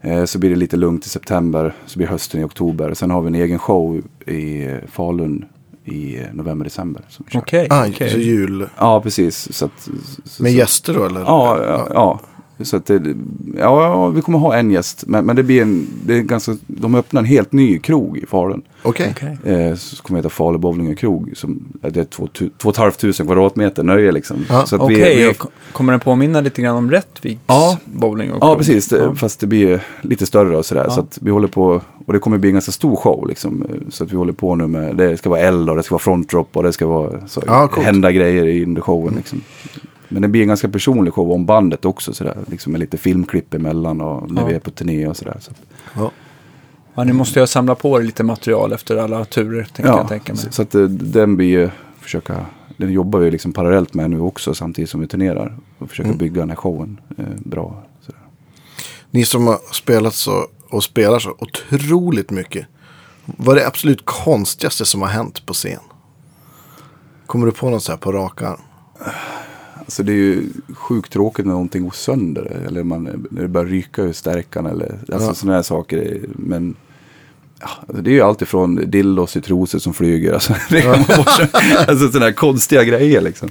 Eh, 0.02 0.24
så 0.24 0.38
blir 0.38 0.50
det 0.50 0.56
lite 0.56 0.76
lugnt 0.76 1.06
i 1.06 1.08
september, 1.08 1.74
så 1.86 1.98
blir 1.98 2.06
hösten 2.06 2.40
i 2.40 2.44
oktober. 2.44 2.94
Sen 2.94 3.10
har 3.10 3.20
vi 3.22 3.26
en 3.26 3.34
egen 3.34 3.58
show 3.58 4.02
i 4.26 4.64
eh, 4.66 4.76
Falun 4.92 5.44
i 5.84 6.16
eh, 6.16 6.26
november, 6.32 6.64
december. 6.64 7.02
Okej, 7.34 7.66
Ah, 7.70 7.86
okej. 7.88 8.10
Så 8.10 8.18
jul. 8.18 8.68
Ja, 8.78 9.00
precis. 9.00 9.52
Så 9.52 9.64
att, 9.64 9.88
så, 10.24 10.42
Med 10.42 10.52
gäster 10.52 10.94
då 10.94 11.04
eller? 11.04 11.20
Ja, 11.20 11.64
ja, 11.64 11.88
ja. 11.94 12.20
Så 12.64 12.76
att 12.76 12.86
det, 12.86 12.94
ja, 13.58 13.82
ja, 13.82 14.08
vi 14.08 14.22
kommer 14.22 14.38
ha 14.38 14.54
en 14.54 14.70
gäst. 14.70 15.04
Men, 15.06 15.24
men 15.26 15.36
det 15.36 15.42
blir 15.42 15.62
en, 15.62 15.86
det 16.06 16.14
är 16.18 16.20
ganska, 16.22 16.56
de 16.66 16.94
öppnar 16.94 17.20
en 17.20 17.24
helt 17.26 17.52
ny 17.52 17.78
krog 17.78 18.18
i 18.18 18.26
Falun. 18.26 18.62
Okej. 18.82 19.14
Okej. 19.16 19.54
Eh, 19.54 19.74
som 19.74 19.96
kommer 20.02 20.18
heta 20.18 20.28
Falu 20.28 20.58
Bowling 20.58 20.92
och 20.92 20.98
Krog. 20.98 21.32
Som, 21.36 21.64
det 21.80 22.00
är 22.00 22.04
två, 22.04 22.26
tu- 22.26 22.50
två 22.58 22.68
och 22.68 22.74
ett 22.74 22.76
halvt 22.78 22.98
tusen 22.98 23.26
kvadratmeter 23.26 23.82
nöje 23.82 24.12
liksom. 24.12 24.36
Ja, 24.48 24.66
så 24.66 24.76
att 24.76 24.82
Okej, 24.82 25.16
vi, 25.16 25.22
vi, 25.24 25.30
och 25.30 25.46
kommer 25.72 25.92
den 25.92 26.00
påminna 26.00 26.40
lite 26.40 26.62
grann 26.62 26.76
om 26.76 26.90
Rättviks 26.90 27.40
Ja. 27.46 27.78
bowling? 27.84 28.32
Och 28.32 28.38
Ja, 28.40 28.46
krog? 28.46 28.58
precis. 28.58 28.88
Det, 28.88 28.98
Ja. 28.98 29.14
Fast 29.14 29.40
det 29.40 29.46
blir 29.46 29.80
lite 30.00 30.26
större 30.26 30.56
och 30.56 30.66
sådär. 30.66 30.84
Ja. 30.88 30.90
Så 30.90 31.00
att 31.00 31.18
vi 31.22 31.30
håller 31.30 31.48
på, 31.48 31.80
och 32.06 32.12
det 32.12 32.18
kommer 32.18 32.38
bli 32.38 32.48
en 32.50 32.54
ganska 32.54 32.72
stor 32.72 32.96
show 32.96 33.26
liksom. 33.28 33.66
Så 33.90 34.04
att 34.04 34.12
vi 34.12 34.16
håller 34.16 34.32
på 34.32 34.54
nu 34.54 34.66
med, 34.66 34.96
det 34.96 35.16
ska 35.16 35.30
vara 35.30 35.40
eld 35.40 35.70
och 35.70 35.76
det 35.76 35.82
ska 35.82 35.94
vara 35.94 36.02
frontdrop 36.02 36.56
och 36.56 36.62
det 36.62 36.72
ska 36.72 36.86
vara 36.86 37.26
så, 37.28 37.42
Ja, 37.46 37.70
hända 37.76 38.12
grejer 38.12 38.44
i 38.46 38.64
under 38.64 38.82
showen 38.82 39.14
liksom. 39.16 39.40
Men 40.12 40.22
det 40.22 40.28
blir 40.28 40.42
en 40.42 40.48
ganska 40.48 40.68
personlig 40.68 41.12
show 41.14 41.32
om 41.32 41.46
bandet 41.46 41.84
också 41.84 42.12
sådär. 42.14 42.36
Liksom 42.46 42.72
med 42.72 42.78
lite 42.80 42.96
filmklipp 42.98 43.54
emellan 43.54 44.00
och 44.00 44.30
när 44.30 44.42
Ja. 44.42 44.46
vi 44.48 44.54
är 44.54 44.58
på 44.58 44.70
turné 44.70 45.06
och 45.06 45.16
sådär. 45.16 45.36
Så. 45.40 45.52
Ja. 45.96 46.10
Ja, 46.94 47.04
ni 47.04 47.12
måste 47.12 47.40
ju 47.40 47.46
samla 47.46 47.74
på 47.74 47.98
er 48.00 48.02
lite 48.04 48.24
material 48.24 48.72
efter 48.72 48.96
alla 48.96 49.24
turer, 49.24 49.64
tänker 49.64 49.92
jag 49.92 50.08
tänka 50.08 50.32
mig. 50.32 50.42
så, 50.42 50.52
så 50.52 50.62
att 50.62 50.74
eh, 50.74 50.82
den 50.84 51.36
blir 51.36 51.46
ju, 51.48 51.70
försöka, 52.00 52.46
den 52.76 52.92
jobbar 52.92 53.18
vi 53.18 53.30
liksom 53.30 53.52
parallellt 53.52 53.94
med 53.94 54.10
nu 54.10 54.20
också 54.20 54.54
samtidigt 54.54 54.90
som 54.90 55.00
vi 55.00 55.06
turnerar. 55.06 55.56
Och 55.78 55.88
försöka 55.90 56.06
Mm. 56.08 56.18
bygga 56.18 56.40
den 56.40 56.48
här 56.50 56.56
showen 56.56 57.00
eh, 57.18 57.24
bra. 57.36 57.82
Sådär. 58.00 58.20
Ni 59.10 59.24
som 59.24 59.46
har 59.46 59.58
spelat 59.72 60.14
så 60.14 60.46
och 60.70 60.84
spelar 60.84 61.18
så 61.18 61.34
otroligt 61.38 62.30
mycket. 62.30 62.66
Vad 63.24 63.56
är 63.56 63.60
det 63.60 63.66
absolut 63.66 64.04
konstigaste 64.04 64.84
som 64.84 65.02
har 65.02 65.08
hänt 65.08 65.46
på 65.46 65.52
scen? 65.52 65.80
Kommer 67.26 67.46
du 67.46 67.52
på 67.52 67.70
något 67.70 67.82
så 67.82 67.92
här 67.92 67.96
på 67.98 68.12
rak 68.12 68.42
arm? 68.42 68.60
Alltså 69.84 70.02
det 70.02 70.12
är 70.12 70.16
ju 70.16 70.42
sjukt 70.74 71.12
tråkigt 71.12 71.46
när 71.46 71.52
någonting 71.52 71.82
går 71.84 71.90
sönder. 71.90 72.62
Eller 72.66 72.82
man, 72.82 73.26
när 73.30 73.42
det 73.42 73.48
börjar 73.48 73.66
ryka 73.66 74.02
ur 74.02 74.12
stärkan. 74.12 74.66
Eller 74.66 74.98
alltså 75.12 75.28
Ja. 75.28 75.34
sådana 75.34 75.54
här 75.56 75.62
saker. 75.62 76.20
Men 76.36 76.74
ja, 77.60 77.68
alltså 77.86 78.02
det 78.02 78.10
är 78.10 78.14
ju 78.14 78.20
alltid 78.20 78.48
från 78.48 78.90
dildos 78.90 79.36
i 79.36 79.40
trosor 79.40 79.78
som 79.78 79.94
flyger. 79.94 80.32
Alltså, 80.32 80.54
det 80.70 80.82
bara- 80.84 81.84
alltså 81.88 82.08
sådana 82.08 82.24
här 82.26 82.32
konstiga 82.32 82.84
grejer 82.84 83.20
liksom. 83.20 83.48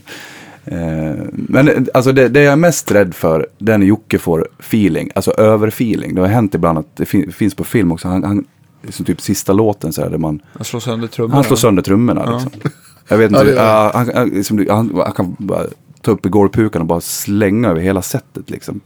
Eh, 0.65 1.15
men 1.31 1.87
alltså 1.93 2.11
det, 2.11 2.27
det 2.29 2.41
jag 2.41 2.51
är 2.51 2.55
mest 2.55 2.91
rädd 2.91 3.15
för, 3.15 3.47
det 3.57 3.71
är 3.73 3.77
när 3.77 3.85
Jocke 3.85 4.19
får 4.19 4.47
feeling, 4.59 5.11
alltså 5.15 5.31
överfeeling. 5.31 6.15
Det 6.15 6.21
har 6.21 6.27
hänt 6.27 6.55
ibland 6.55 6.77
att 6.77 6.95
det 6.95 7.05
fin, 7.05 7.31
finns 7.31 7.55
på 7.55 7.63
film 7.63 7.91
också. 7.91 8.07
Han, 8.07 8.23
han, 8.23 8.45
som 8.89 9.05
typ 9.05 9.21
sista 9.21 9.53
låten 9.53 9.93
så 9.93 10.01
här, 10.01 10.09
där 10.09 10.17
man 10.17 10.39
Jag 10.57 10.65
slår 10.65 10.79
sönder 10.79 11.07
trummorna. 11.07 11.35
han 11.35 11.43
slår 11.43 11.57
sönder 11.57 11.83
trummorna 11.83 12.23
Ja. 12.25 12.31
liksom. 12.33 12.71
Jag 13.07 13.17
vet 13.17 13.31
Ja, 13.31 13.39
inte, 13.39 13.51
det 13.51 13.57
gör 13.57 13.65
ja, 13.65 13.91
han, 13.93 14.11
han, 14.15 14.29
liksom, 14.29 14.65
han, 14.69 14.91
han 14.95 15.11
kan 15.11 15.35
bara 15.39 15.65
ta 16.01 16.11
upp 16.11 16.23
golvpukan 16.23 16.81
och 16.81 16.87
bara 16.87 17.01
slänga 17.01 17.69
över 17.69 17.81
hela 17.81 18.01
sättet 18.01 18.49
liksom. 18.49 18.81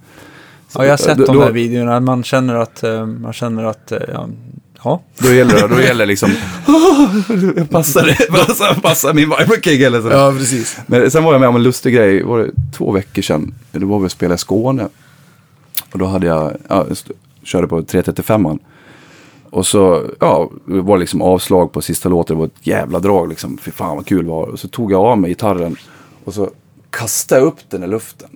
Så, 0.70 0.80
Ja, 0.80 0.84
jag 0.84 0.92
har 0.92 0.98
sett 0.98 1.18
då, 1.18 1.26
de 1.26 1.36
då, 1.36 1.42
där 1.42 1.52
videorna. 1.52 2.00
Man 2.00 2.24
känner 2.24 2.56
att, 2.56 2.84
eh, 2.84 3.06
man 3.06 3.34
känner 3.34 3.64
att, 3.64 3.92
eh, 3.92 4.00
ja, 4.14 4.30
ja. 4.84 5.02
Då 5.18 5.34
gäller 5.34 5.54
det, 5.54 5.76
då 5.76 5.82
gäller 5.82 6.06
liksom, 6.06 6.30
jag 7.56 7.70
passar, 7.70 8.06
det, 8.06 8.32
passar, 8.32 8.82
passar 8.82 9.14
min 9.14 9.30
Viber 9.30 9.62
King 9.62 9.82
eller 9.82 10.02
sådär. 10.02 10.18
Ja, 10.18 10.32
precis. 10.32 10.78
Men 10.88 11.12
sen 11.12 11.24
var 11.24 11.32
jag 11.32 11.40
med 11.40 11.50
om 11.50 11.56
en 11.56 11.64
lustig 11.64 11.94
grej, 11.94 12.24
var 12.24 12.40
det 12.40 12.52
två 12.78 12.92
veckor 12.92 13.22
sedan, 13.22 13.54
då 13.72 13.88
var 13.88 14.00
vi 14.00 14.08
och 14.08 14.12
spelade 14.12 14.36
i 14.36 14.38
Skåne. 14.38 14.88
Och 15.92 16.00
då 16.00 16.06
hade 16.06 16.28
jag, 16.28 16.58
ja, 16.68 16.86
körde 17.44 17.68
på 17.68 17.82
335an. 17.82 18.60
Och 19.50 19.66
så, 19.66 20.04
ja, 20.20 20.50
det 20.66 20.82
var 20.82 20.98
liksom 20.98 21.22
avslag 21.22 21.72
på 21.72 21.82
sista 21.82 22.10
låten, 22.10 22.36
det 22.36 22.40
var 22.40 22.48
ett 22.48 22.68
jävla 22.68 23.00
drag 23.00 23.30
liksom. 23.30 23.58
Fy 23.58 23.72
fan 23.72 23.96
vad 23.96 24.06
kul 24.06 24.26
det 24.26 24.32
var. 24.32 24.48
Och 24.48 24.60
så 24.60 24.68
tog 24.68 24.92
jag 24.92 25.02
av 25.02 25.18
mig 25.18 25.32
gitarren 25.32 25.76
och 26.24 26.34
så 26.34 26.50
kastade 26.98 27.42
jag 27.42 27.48
upp 27.48 27.70
den 27.70 27.84
i 27.84 27.88
luften. 27.88 28.30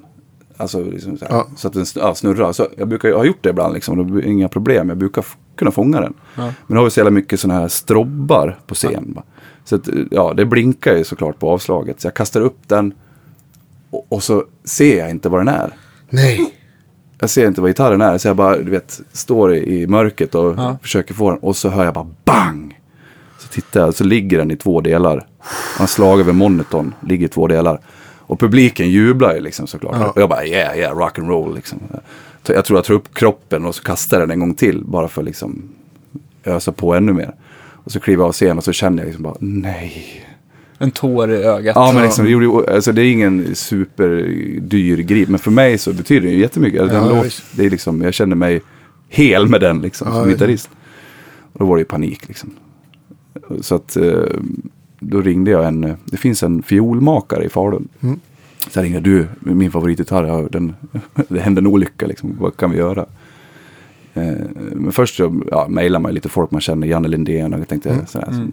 Alltså 0.57 0.84
liksom 0.84 1.18
så, 1.18 1.26
här, 1.26 1.32
Ja. 1.34 1.47
så 1.57 1.68
att 1.68 1.74
den 1.74 1.86
ja, 1.95 2.16
snurrar. 2.16 2.51
Så 2.51 2.68
jag 2.78 2.88
brukar, 2.88 3.14
har 3.14 3.26
gjort 3.26 3.43
det 3.43 3.49
ibland 3.49 3.74
liksom, 3.74 3.99
och 3.99 4.05
det 4.05 4.12
blir 4.12 4.26
inga 4.26 4.49
problem. 4.49 4.89
Jag 4.89 4.97
brukar 4.97 5.26
kunna 5.55 5.72
fånga 5.72 6.01
den. 6.01 6.14
Ja. 6.36 6.43
Men 6.43 6.76
då 6.76 6.76
har 6.76 6.84
vi 6.84 6.91
så 6.91 6.99
jävla 6.99 7.12
mycket 7.12 7.39
sådana 7.39 7.60
här 7.60 7.68
strobbar 7.68 8.60
på 8.68 8.76
scen. 8.76 9.20
Så 9.66 9.76
att, 9.76 9.89
ja, 10.12 10.34
det 10.34 10.45
blinkar 10.45 10.95
ju 10.95 11.03
såklart 11.03 11.39
på 11.39 11.49
avslaget. 11.49 12.01
Så 12.01 12.07
jag 12.07 12.14
kastar 12.14 12.41
upp 12.41 12.57
den 12.68 12.93
och, 13.89 14.05
och 14.10 14.24
så 14.24 14.45
ser 14.64 14.99
jag 14.99 15.10
inte 15.10 15.30
vad 15.30 15.39
den 15.39 15.47
är. 15.47 15.74
Nej. 16.10 16.53
Jag 17.20 17.30
ser 17.30 17.47
inte 17.47 17.62
vad 17.62 17.70
gitarren 17.70 18.01
är. 18.01 18.18
Så 18.18 18.28
jag 18.28 18.36
bara, 18.36 18.57
du 18.57 18.72
vet, 18.72 19.01
står 19.12 19.55
i, 19.55 19.82
i 19.82 19.88
mörkret 19.88 20.36
och 20.36 20.55
försöker 20.82 21.14
få 21.14 21.30
den. 21.30 21.39
Och 21.39 21.55
så 21.55 21.70
hör 21.70 21.86
jag 21.86 21.93
bara 21.93 22.07
bang! 22.26 22.80
Så 23.39 23.47
tittar 23.47 23.80
jag, 23.80 23.93
så 23.93 24.03
ligger 24.03 24.38
den 24.38 24.51
i 24.51 24.55
två 24.55 24.82
delar. 24.82 25.28
Han 25.78 25.88
slag 25.88 26.20
över 26.20 26.34
monitorn, 26.34 26.93
ligger 27.01 27.26
i 27.26 27.30
två 27.30 27.47
delar. 27.47 27.82
Och 28.30 28.39
publiken 28.39 28.89
jublar 28.89 29.36
ju 29.36 29.41
liksom 29.41 29.67
såklart. 29.67 29.95
Ja. 29.99 30.09
Och 30.09 30.21
jag 30.21 30.30
bara, 30.30 30.45
yeah, 30.45 30.77
yeah, 30.77 30.97
rock 30.97 31.19
and 31.19 31.27
roll 31.27 31.55
liksom. 31.55 31.80
Jag 32.47 32.65
tror 32.65 32.77
jag 32.77 32.86
tar 32.86 32.93
upp 32.93 33.13
kroppen 33.13 33.65
och 33.65 33.75
så 33.75 33.84
kastar 33.84 34.19
den 34.19 34.32
en 34.32 34.39
gång 34.39 34.53
till. 34.53 34.84
Bara 34.86 35.07
för 35.07 35.23
liksom 35.23 35.61
ösa 36.45 36.71
på 36.71 36.93
ännu 36.93 37.13
mer. 37.13 37.36
Och 37.84 37.91
så 37.91 37.99
kliver 37.99 38.21
jag 38.21 38.27
av 38.27 38.32
scen 38.34 38.57
och 38.57 38.63
så 38.63 38.71
känner 38.71 38.97
jag 38.97 39.05
liksom 39.05 39.23
bara, 39.23 39.36
nej. 39.39 40.25
En 40.77 40.91
tår 40.91 41.32
i 41.32 41.36
ögat. 41.36 41.75
Ja, 41.75 41.91
men 41.93 42.03
liksom, 42.03 42.25
det, 42.25 42.32
gjorde, 42.32 42.73
alltså, 42.75 42.91
det 42.91 43.01
är 43.01 43.11
ingen 43.11 43.55
superdyr 43.55 44.97
grip. 44.97 45.30
Men 45.30 45.39
för 45.39 45.51
mig 45.51 45.77
så 45.77 45.93
betyder 45.93 46.27
det 46.27 46.34
ju 46.34 46.39
jättemycket. 46.39 46.82
Alltså, 46.82 46.97
Ja, 46.97 47.03
den 47.03 47.15
låt, 47.15 47.43
det 47.51 47.65
är 47.65 47.69
liksom, 47.69 48.01
jag 48.01 48.13
känner 48.13 48.36
mig 48.36 48.61
hel 49.07 49.47
med 49.47 49.61
den 49.61 49.82
liksom, 49.82 50.07
Ja, 50.07 50.21
som 50.21 50.30
gitarrist. 50.30 50.69
Och 51.53 51.59
då 51.59 51.65
var 51.65 51.75
det 51.75 51.82
ju 51.82 51.86
panik 51.86 52.27
liksom. 52.27 52.51
Så 53.61 53.75
att 53.75 53.97
eh, 53.97 54.13
då 55.00 55.22
ringde 55.22 55.52
jag 55.52 55.68
en, 55.68 55.97
det 56.06 56.18
finns 56.18 56.43
en 56.43 56.62
fiolmakare 56.64 57.43
i 57.45 57.50
Falun. 57.50 57.88
Mm. 58.02 58.20
Så 58.70 58.80
jag 58.80 58.84
ringde, 58.86 59.00
du, 59.00 59.28
min 59.39 59.72
favoritgitarr, 59.72 60.24
ja, 60.28 60.47
den, 60.52 60.76
det 61.28 61.39
hände 61.39 61.60
en 61.62 61.68
olycka 61.68 62.08
liksom, 62.08 62.36
vad 62.39 62.58
kan 62.58 62.72
vi 62.72 62.78
göra? 62.78 63.06
Eh, 64.14 64.34
men 64.74 64.91
först 64.91 65.16
så 65.16 65.41
ja, 65.52 65.68
mejlade 65.70 66.02
man 66.04 66.14
lite 66.14 66.30
folk 66.30 66.52
man 66.52 66.62
känner, 66.62 66.88
Janne 66.88 67.08
Lindén 67.08 67.54
och 67.54 67.60
jag 67.60 67.68
tänkte 67.68 67.89
Mm. 67.89 68.06
sådär. 68.06 68.28
Mm. 68.28 68.52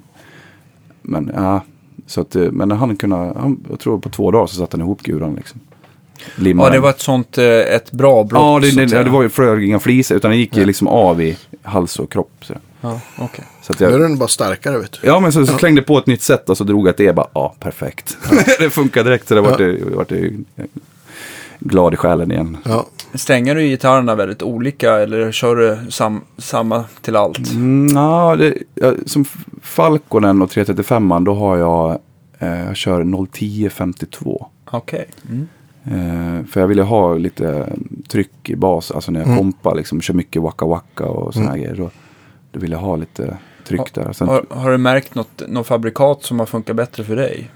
Men 1.03 1.31
ja, 1.35 1.61
så 2.07 2.21
att, 2.21 2.37
eh, 2.37 2.51
men 2.51 2.71
han 2.71 2.97
kunde, 2.97 3.17
han, 3.17 3.65
jag 3.71 3.81
tror 3.81 3.99
på 3.99 4.09
två 4.09 4.31
dagar 4.31 4.47
så 4.47 4.57
satte 4.57 4.77
han 4.77 4.81
ihop 4.87 5.03
guran 5.03 5.35
liksom. 5.35 5.61
Limmade 6.37 6.67
Ja, 6.67 6.71
det 6.71 6.77
den. 6.77 6.83
var 6.83 6.91
ett 6.91 7.01
sånt, 7.01 7.39
eh, 7.39 7.45
ett 7.45 7.93
bra 7.93 8.25
brott. 8.25 8.41
Ja, 8.43 8.59
det, 8.61 8.71
så 8.89 8.97
det, 8.97 9.05
det 9.05 9.11
var 9.11 9.23
ju 9.23 9.29
flög 9.29 9.65
inga 9.65 9.79
flisor 9.79 10.17
utan 10.17 10.31
det 10.31 10.37
gick 10.37 10.57
ju 10.57 10.65
liksom 10.65 10.89
av 10.89 11.23
i 11.23 11.37
hals 11.63 11.99
och 11.99 12.13
kropp. 12.13 12.33
Så, 12.41 12.55
Ja, 12.81 13.01
så 13.63 13.73
att 13.73 13.81
Nu 13.81 13.87
är 13.87 13.91
jag, 13.91 14.01
den 14.01 14.19
bara 14.19 14.29
starkare 14.29 14.79
vet 14.79 14.93
du. 15.03 15.07
ja, 15.09 15.21
men 15.21 15.33
så, 15.33 15.47
så 15.47 15.59
slängde 15.59 15.79
jag 15.81 15.87
på 15.87 15.99
ett 15.99 16.07
nytt 16.07 16.23
sätt 16.23 16.51
och 16.51 16.57
så 16.57 16.65
drog 16.65 16.87
jag 16.87 16.95
ett 16.95 17.01
E 17.01 17.13
bara, 17.13 17.29
ja, 17.35 17.55
perfekt. 17.61 18.17
det 18.59 18.71
funkar 18.71 19.05
direkt 19.05 19.29
så 19.29 19.35
det 19.35 19.41
vart 19.41 19.59
det, 19.59 19.79
vart 19.95 20.09
det 20.09 20.31
glad 21.59 21.95
i 21.95 21.97
själen 21.97 22.33
igen. 22.33 22.57
Ja. 22.65 22.87
Strängar 23.15 23.55
du 23.55 23.63
gitarrerna 23.63 24.15
väldigt 24.15 24.43
olika 24.43 24.93
eller 24.99 25.33
kör 25.33 25.57
du 25.57 25.91
sam, 25.91 26.21
samma 26.39 26.85
till 27.03 27.17
allt? 27.17 27.51
Mm, 27.51 27.97
ja, 27.97 28.37
det, 28.39 28.55
ja, 28.75 28.93
som 29.07 29.25
Falconen 29.63 30.43
och 30.43 30.51
335an 30.51 31.25
då 31.25 31.35
har 31.35 31.57
jag, 31.57 31.99
eh, 32.39 32.65
jag 32.67 32.77
kör 32.77 33.27
010 33.27 33.71
52. 33.71 34.47
Okej. 34.71 35.07
Mm. 35.29 35.49
Eh, 35.85 36.47
för 36.47 36.61
jag 36.61 36.69
ville 36.69 36.83
ha 36.83 37.15
lite 37.15 37.73
tryck 38.09 38.51
i 38.51 38.57
bas, 38.57 38.91
alltså 38.91 39.11
när 39.13 39.21
jag 39.21 39.27
Mm. 39.27 39.39
kompar 39.39 39.75
liksom, 39.75 40.01
kör 40.01 40.15
mycket 40.15 40.43
waka 40.43 40.65
waka 40.67 41.05
och 41.07 41.35
sådana 41.35 41.51
här 41.51 41.59
grejer. 41.59 41.75
Då, 41.77 41.91
då 42.57 42.61
vill 42.61 42.71
jag 42.73 42.79
ha 42.79 42.97
lite 42.97 43.37
tryck 43.65 43.95
där. 43.95 44.13
Sen, 44.13 44.29
Har, 44.29 44.45
har 44.51 44.71
du 44.71 44.79
märkt 44.79 45.15
något, 45.15 45.43
något 45.49 45.67
fabrikat 45.67 46.23
som 46.23 46.39
har 46.39 46.47
funkat 46.47 46.77
bättre 46.77 47.05
för 47.05 47.17
dig? 47.17 47.51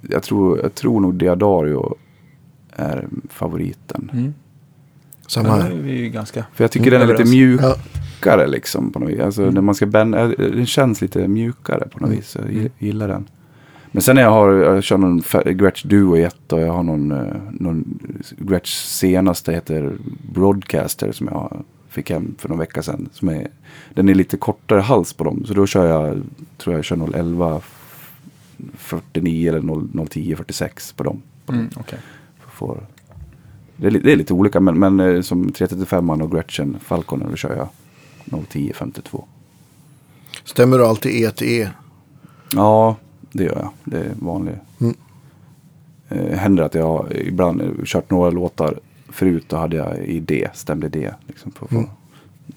jag, 0.00 0.22
tror, 0.22 0.60
jag 0.62 0.74
tror 0.74 1.00
nog 1.00 1.14
Diadario 1.14 1.94
är 2.72 3.08
favoriten. 3.28 4.10
Mm. 4.12 4.34
Samma 5.26 5.48
här. 5.56 5.70
är 5.70 5.74
vi 5.74 5.92
ju 5.92 6.08
ganska... 6.08 6.44
För 6.54 6.64
jag 6.64 6.70
tycker 6.70 6.90
den 6.90 7.02
är 7.02 7.06
lite. 7.06 7.22
Ja. 7.22 7.28
mjukare 7.28 8.46
liksom. 8.46 8.92
På 8.92 8.98
något 8.98 9.08
vis. 9.10 9.20
Alltså, 9.20 9.50
när 9.50 9.60
man 9.60 9.74
ska 9.74 9.86
bända, 9.86 10.20
eh, 10.22 10.28
den 10.28 10.66
känns 10.66 11.00
lite 11.00 11.28
mjukare 11.28 11.88
på 11.88 11.98
något 11.98 12.08
Mm. 12.08 12.16
vis. 12.16 12.36
Jag 12.40 12.50
gi- 12.52 12.70
gillar 12.78 13.08
den. 13.08 13.28
Men 13.92 14.02
sen 14.02 14.14
när 14.16 14.22
jag 14.22 14.30
har, 14.30 14.52
jag 14.52 14.82
kör 14.84 14.98
någon 14.98 15.22
Gretsch 15.44 15.86
Duo 15.86 16.16
i 16.16 16.22
ett 16.22 16.52
och 16.52 16.60
jag 16.60 16.72
har 16.72 16.82
någon, 16.82 17.12
eh, 17.12 17.36
någon 17.50 17.98
Gretsch 18.38 18.74
senaste 18.74 19.52
heter 19.52 19.92
Broadcaster 20.32 21.12
som 21.12 21.28
jag 21.32 21.64
fick 21.92 22.10
hem 22.10 22.34
för 22.38 22.48
någon 22.48 22.58
vecka 22.58 22.82
sedan. 22.82 23.08
Som 23.12 23.28
är, 23.28 23.48
den 23.94 24.08
är 24.08 24.14
lite 24.14 24.36
kortare 24.36 24.80
hals 24.80 25.12
på 25.12 25.24
dem. 25.24 25.44
Så 25.46 25.54
då 25.54 25.66
kör 25.66 25.86
jag, 25.86 26.22
tror 26.58 26.76
jag 26.76 26.84
kör 26.84 27.14
011 27.14 27.60
49 28.74 29.48
eller 29.48 29.60
0, 29.62 30.08
010 30.10 30.36
46 30.36 30.92
på 30.92 31.04
dem. 31.04 31.22
Mm, 31.48 31.70
okej. 31.76 31.98
Får, 32.52 32.86
det, 33.76 33.86
är, 33.86 33.90
det 33.90 34.12
är 34.12 34.16
lite 34.16 34.34
olika 34.34 34.60
men, 34.60 34.78
men 34.78 35.00
eh, 35.00 35.20
som 35.20 35.52
335 35.52 36.10
och 36.10 36.32
Gretchen 36.32 36.76
Falconen 36.80 37.30
då 37.30 37.36
kör 37.36 37.56
jag 37.56 37.68
010 38.48 38.72
52. 38.74 39.24
Stämmer 40.44 40.78
du 40.78 40.86
alltid 40.86 41.24
E 41.24 41.30
till 41.30 41.48
E? 41.48 41.68
Ja, 42.54 42.96
det 43.32 43.44
gör 43.44 43.58
jag. 43.58 43.70
Det 43.84 43.98
är 43.98 44.14
vanligt. 44.20 44.58
Mm. 44.80 44.94
Eh, 46.08 46.38
händer 46.38 46.62
att 46.62 46.74
jag 46.74 47.12
ibland 47.12 47.86
kört 47.86 48.10
några 48.10 48.30
låtar 48.30 48.78
förut. 49.12 49.44
Då 49.48 49.56
hade 49.56 49.76
jag 49.76 49.98
i 49.98 50.20
D, 50.20 50.48
stämde 50.54 50.88
D. 50.88 51.10
Liksom, 51.26 51.52
få- 51.52 51.68
Mm. 51.70 51.86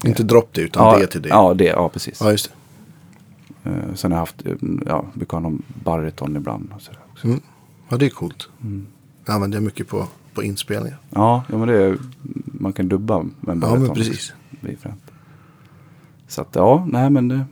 Inte 0.04 0.22
dropp 0.22 0.48
det 0.52 0.60
utan 0.60 0.86
ja, 0.86 0.98
D 0.98 1.06
till 1.06 1.22
D. 1.22 1.28
Ja, 1.28 1.54
det, 1.54 1.64
ja, 1.64 1.88
precis. 1.88 2.20
Ja, 2.20 2.30
just 2.30 2.50
det. 3.62 3.70
Eh, 3.70 3.94
sen 3.94 4.12
har 4.12 4.16
jag 4.18 4.22
haft, 4.22 4.46
eh, 4.46 4.52
ja, 4.86 5.04
brukar 5.14 5.36
ha 5.36 5.42
någon 5.42 5.62
bariton 5.84 6.36
ibland. 6.36 6.70
Och 6.74 6.82
sådär 6.82 7.00
också. 7.12 7.26
Mm. 7.26 7.40
Ja, 7.88 7.96
det 7.96 8.06
är 8.06 8.10
coolt. 8.10 8.48
Mm. 8.62 8.86
Jag 9.26 9.34
använder 9.34 9.60
mycket 9.60 9.88
på, 9.88 10.06
på 10.34 10.42
inspelningar. 10.42 10.98
Ja, 11.10 11.42
ja, 11.48 11.58
men 11.58 11.68
det 11.68 11.82
är, 11.84 11.98
man 12.44 12.72
kan 12.72 12.88
dubba 12.88 13.18
med 13.22 13.28
en 13.32 13.32
Ja, 13.48 13.54
bariton. 13.54 13.82
men 13.82 13.94
precis. 13.94 14.32
Det 14.60 14.72
är 14.72 14.76
fränt. 14.76 15.02
Så 16.28 16.40
att 16.42 16.48
ja, 16.54 16.86
nej 16.90 17.10
men 17.10 17.28
det, 17.28 17.44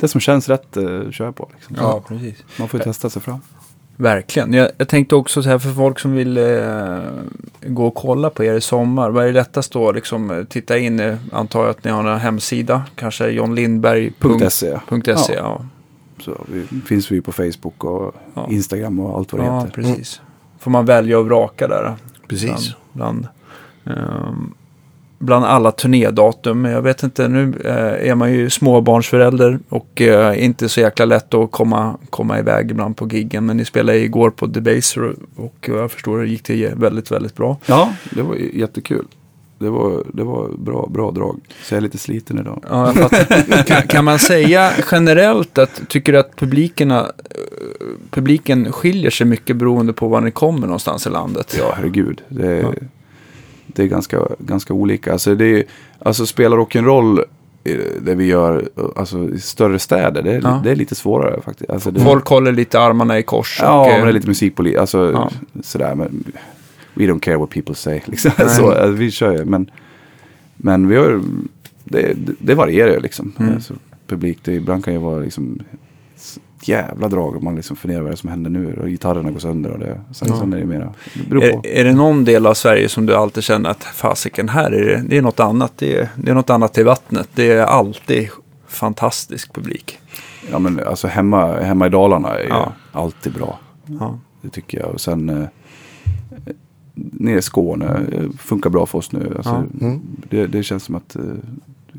det 0.00 0.08
som 0.08 0.20
känns 0.20 0.48
rätt 0.48 0.76
eh, 0.76 1.10
kör 1.10 1.24
jag 1.24 1.36
på. 1.36 1.50
Liksom. 1.54 1.76
Ja, 1.78 2.02
precis. 2.08 2.44
Man 2.58 2.68
får 2.68 2.80
ju 2.80 2.84
testa 2.84 3.10
sig 3.10 3.22
fram. 3.22 3.38
Verkligen. 4.00 4.52
Jag, 4.52 4.70
jag 4.78 4.88
tänkte 4.88 5.14
också 5.14 5.42
så 5.42 5.48
här 5.48 5.58
för 5.58 5.70
folk 5.70 5.98
som 5.98 6.12
vill 6.12 6.36
eh, 6.36 6.98
gå 7.66 7.86
och 7.86 7.94
kolla 7.94 8.30
på 8.30 8.44
er 8.44 8.54
i 8.54 8.60
sommar. 8.60 9.10
Vad 9.10 9.22
är 9.24 9.26
det 9.26 9.32
lättast 9.34 9.72
då? 9.72 9.92
Liksom, 9.92 10.46
titta 10.50 10.78
in, 10.78 11.00
eh, 11.00 11.16
antar 11.32 11.60
jag 11.60 11.70
att 11.70 11.84
ni 11.84 11.90
har 11.90 12.04
en 12.04 12.18
hemsida. 12.18 12.82
Kanske 12.94 13.28
johnlindberg.se. 13.28 14.50
.se. 14.50 14.66
ja. 14.68 15.18
Ja, 15.34 15.62
Så 16.24 16.36
vi, 16.52 16.66
finns 16.86 17.10
vi 17.12 17.20
på 17.20 17.32
Facebook 17.32 17.84
och 17.84 18.14
Ja. 18.34 18.46
Instagram 18.50 19.00
och 19.00 19.18
allt 19.18 19.32
vad 19.32 19.40
det 19.42 19.46
ja 19.46 19.60
heter. 19.60 19.72
precis. 19.72 20.20
Får 20.58 20.70
man 20.70 20.84
välja 20.86 21.18
och 21.18 21.26
vraka 21.26 21.68
där. 21.68 21.96
Precis. 22.28 22.74
Bland, 22.92 23.28
bland, 23.84 23.98
ehm, 23.98 24.54
bland 25.18 25.44
alla 25.44 25.72
turnédatum. 25.72 26.64
Jag 26.64 26.82
vet 26.82 27.02
inte, 27.02 27.28
nu 27.28 27.54
eh, 27.64 28.10
är 28.10 28.14
man 28.14 28.32
ju 28.32 28.50
småbarnsförälder 28.50 29.58
och 29.68 30.00
eh, 30.00 30.44
inte 30.44 30.68
så 30.68 30.80
jäkla 30.80 31.04
lätt 31.04 31.34
att 31.34 31.50
komma, 31.50 31.98
komma 32.10 32.38
iväg 32.38 32.70
ibland 32.70 32.96
på 32.96 33.08
giggen. 33.08 33.46
Men 33.46 33.56
ni 33.56 33.64
spelade 33.64 33.98
igår 33.98 34.30
på 34.30 34.46
Debaser 34.46 35.14
och, 35.36 35.68
jag 35.68 35.90
förstår 35.92 36.18
det 36.18 36.26
gick 36.26 36.44
det 36.44 36.74
väldigt, 36.76 37.10
väldigt 37.10 37.36
bra. 37.36 37.56
Ja, 37.66 37.92
det 38.10 38.22
var 38.22 38.34
jättekul. 38.34 39.04
Det 39.58 39.70
var, 39.70 40.04
det 40.12 40.24
var 40.24 40.48
bra, 40.58 40.88
bra 40.90 41.10
drag. 41.10 41.40
Så 41.62 41.74
jag 41.74 41.76
är 41.76 41.82
lite 41.82 41.98
sliten 41.98 42.38
idag. 42.38 42.64
Ja, 42.68 42.94
kan, 43.66 43.82
kan 43.82 44.04
man 44.04 44.18
säga 44.18 44.70
generellt 44.90 45.58
att, 45.58 45.80
tycker 45.88 46.12
du 46.12 46.18
att 46.18 46.36
publikerna, 46.36 47.00
eh, 47.00 47.86
publiken 48.10 48.72
skiljer 48.72 49.10
sig 49.10 49.26
mycket 49.26 49.56
beroende 49.56 49.92
på 49.92 50.08
var 50.08 50.20
ni 50.20 50.30
kommer 50.30 50.60
någonstans 50.60 51.06
i 51.06 51.10
landet? 51.10 51.56
Ja, 51.58 51.72
herregud. 51.76 52.22
Det 52.28 52.46
är, 52.46 52.62
Ja. 52.62 52.72
Det 53.78 53.84
är 53.84 53.86
ganska, 53.86 54.20
ganska 54.38 54.74
olika. 54.74 55.12
Alltså, 55.12 55.34
det 55.34 55.44
är, 55.46 55.64
alltså 55.98 56.26
spela 56.26 56.56
rock'n'roll 56.56 57.24
eh, 57.64 57.76
det 58.02 58.14
vi 58.14 58.24
gör 58.24 58.68
alltså, 58.96 59.28
i 59.30 59.38
större 59.40 59.78
städer, 59.78 60.22
det 60.22 60.32
är, 60.32 60.40
Ja. 60.42 60.60
det 60.64 60.70
är 60.70 60.76
lite 60.76 60.94
svårare 60.94 61.40
faktiskt. 61.42 61.70
Alltså, 61.70 61.90
det, 61.90 62.00
Folk 62.00 62.26
håller 62.26 62.52
lite 62.52 62.80
armarna 62.80 63.18
i 63.18 63.22
kors. 63.22 63.58
Ja, 63.62 63.80
och, 63.80 63.86
men 63.86 63.96
eh, 63.98 64.04
det 64.04 64.10
är 64.10 64.12
lite 64.12 64.28
musikpolis. 64.28 64.76
Alltså, 64.76 65.10
Ja. 65.12 65.30
sådär. 65.62 65.94
Men 65.94 66.24
we 66.94 67.04
don't 67.04 67.20
care 67.20 67.36
what 67.36 67.50
people 67.50 67.74
say. 67.74 68.00
Liksom. 68.04 68.30
Så, 68.36 68.70
alltså, 68.70 68.86
vi 68.86 69.10
kör 69.10 69.32
ju. 69.38 69.44
Men, 69.44 69.70
men 70.56 70.88
vi 70.88 70.96
har, 70.96 71.20
det, 71.84 72.12
det 72.40 72.54
varierar 72.54 72.90
ju 72.90 73.00
liksom. 73.00 73.32
Mm. 73.38 73.54
Alltså, 73.54 73.74
publik, 74.06 74.38
det, 74.44 74.52
ibland 74.54 74.84
kan 74.84 74.94
ju 74.94 75.00
vara 75.00 75.18
liksom 75.18 75.58
jävla 76.68 77.08
drag 77.08 77.36
om 77.36 77.44
man 77.44 77.54
liksom 77.56 77.76
funderar 77.76 78.02
vad 78.02 78.12
det 78.12 78.16
som 78.16 78.28
händer 78.28 78.50
nu. 78.50 78.74
Och 78.82 78.88
gitarrerna 78.88 79.30
går 79.30 79.38
sönder 79.38 79.70
och 79.70 79.78
det. 79.78 80.00
Sen, 80.12 80.28
Ja. 80.30 80.38
sen 80.40 80.52
är 80.52 80.58
det 80.58 80.64
mera, 80.66 80.92
det 81.14 81.28
beror 81.28 81.40
på. 81.40 81.46
Är, 81.46 81.66
är 81.80 81.84
det 81.84 81.92
någon 81.92 82.24
del 82.24 82.46
av 82.46 82.54
Sverige 82.54 82.88
som 82.88 83.06
du 83.06 83.14
alltid 83.14 83.42
känner 83.42 83.70
att 83.70 83.84
fasiken, 83.84 84.48
här 84.48 84.70
är 84.70 84.84
det, 84.84 85.02
det 85.08 85.16
är 85.18 85.22
något 85.22 85.40
annat. 85.40 85.72
Det 85.76 85.96
är, 85.96 86.08
det 86.16 86.30
är 86.30 86.34
något 86.34 86.50
annat 86.50 86.78
i 86.78 86.82
vattnet. 86.82 87.28
Det 87.34 87.52
är 87.52 87.62
alltid 87.64 88.28
fantastisk 88.66 89.52
publik. 89.54 89.98
Ja, 90.50 90.58
men 90.58 90.80
alltså 90.86 91.08
hemma, 91.08 91.60
hemma 91.60 91.86
i 91.86 91.90
Dalarna 91.90 92.38
är 92.38 92.48
Ja. 92.48 92.72
alltid 92.92 93.32
bra. 93.34 93.58
Ja. 93.86 94.18
Det 94.42 94.48
tycker 94.48 94.78
jag. 94.78 94.88
Och 94.88 95.00
sen 95.00 95.28
eh, 95.28 95.44
nere 96.94 97.38
i 97.38 97.42
Skåne 97.42 97.86
eh, 98.12 98.24
funkar 98.38 98.70
bra 98.70 98.86
för 98.86 98.98
oss 98.98 99.12
nu. 99.12 99.32
Alltså, 99.36 99.66
Ja. 99.80 99.86
Mm. 99.86 100.00
det, 100.30 100.46
det 100.46 100.62
känns 100.62 100.82
som 100.84 100.94
att 100.94 101.16
eh, 101.16 101.22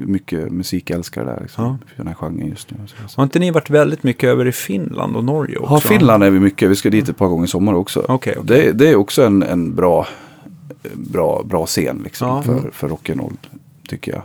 mycket 0.08 0.52
musikälskare 0.52 1.26
där. 1.26 1.40
Liksom, 1.42 1.64
Ja. 1.64 1.78
För 1.88 1.98
den 1.98 2.08
här 2.08 2.14
genren 2.16 2.48
just 2.48 2.72
nu. 2.72 2.78
Så, 2.88 2.96
så. 3.10 3.22
Har 3.22 3.24
inte 3.24 3.40
ni 3.40 3.52
varit 3.52 3.70
väldigt 3.70 4.04
mycket 4.04 4.30
över 4.30 4.48
i 4.48 4.52
Finland 4.52 5.16
och 5.16 5.24
Norge 5.24 5.58
också? 5.58 5.74
Ja, 5.74 5.80
Finland 5.80 6.24
är 6.24 6.30
vi 6.30 6.40
mycket. 6.40 6.70
Vi 6.70 6.76
ska 6.76 6.90
dit 6.90 7.10
ett 7.10 7.18
par 7.18 7.28
gånger 7.28 7.46
i 7.46 7.48
sommar 7.48 7.74
också. 7.74 8.00
Okej, 8.08 8.36
okej. 8.40 8.44
Det, 8.44 8.72
det 8.72 8.90
är 8.90 8.96
också 8.96 9.24
en, 9.24 9.44
en 9.44 9.76
bra, 9.76 10.08
bra, 10.94 11.44
bra 11.46 11.66
scen 11.66 12.02
liksom, 12.04 12.28
Ja. 12.28 12.42
för, 12.42 12.70
för 12.74 12.90
rock'n'roll. 12.90 13.34
Tycker 13.90 14.12
jag. 14.12 14.22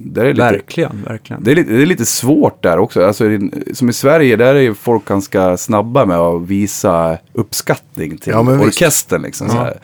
Där 0.00 0.24
är 0.24 0.28
lite, 0.34 0.42
Verkligen, 0.42 1.02
verkligen. 1.08 1.42
det, 1.44 1.50
är 1.50 1.54
lite, 1.54 1.72
det 1.72 1.82
är 1.82 1.86
lite 1.86 2.04
svårt 2.06 2.62
där 2.62 2.78
också. 2.78 3.04
Alltså, 3.06 3.24
som 3.72 3.88
i 3.88 3.92
Sverige, 3.92 4.36
där 4.36 4.54
är 4.54 4.74
folk 4.74 5.04
ganska 5.04 5.56
snabba 5.56 6.04
med 6.06 6.16
att 6.18 6.42
visa 6.42 7.18
uppskattning 7.32 8.18
till 8.18 8.32
Ja, 8.32 8.40
orkestern. 8.40 9.22
Liksom, 9.22 9.46
Ja. 9.46 9.52
så 9.52 9.58
här. 9.58 9.78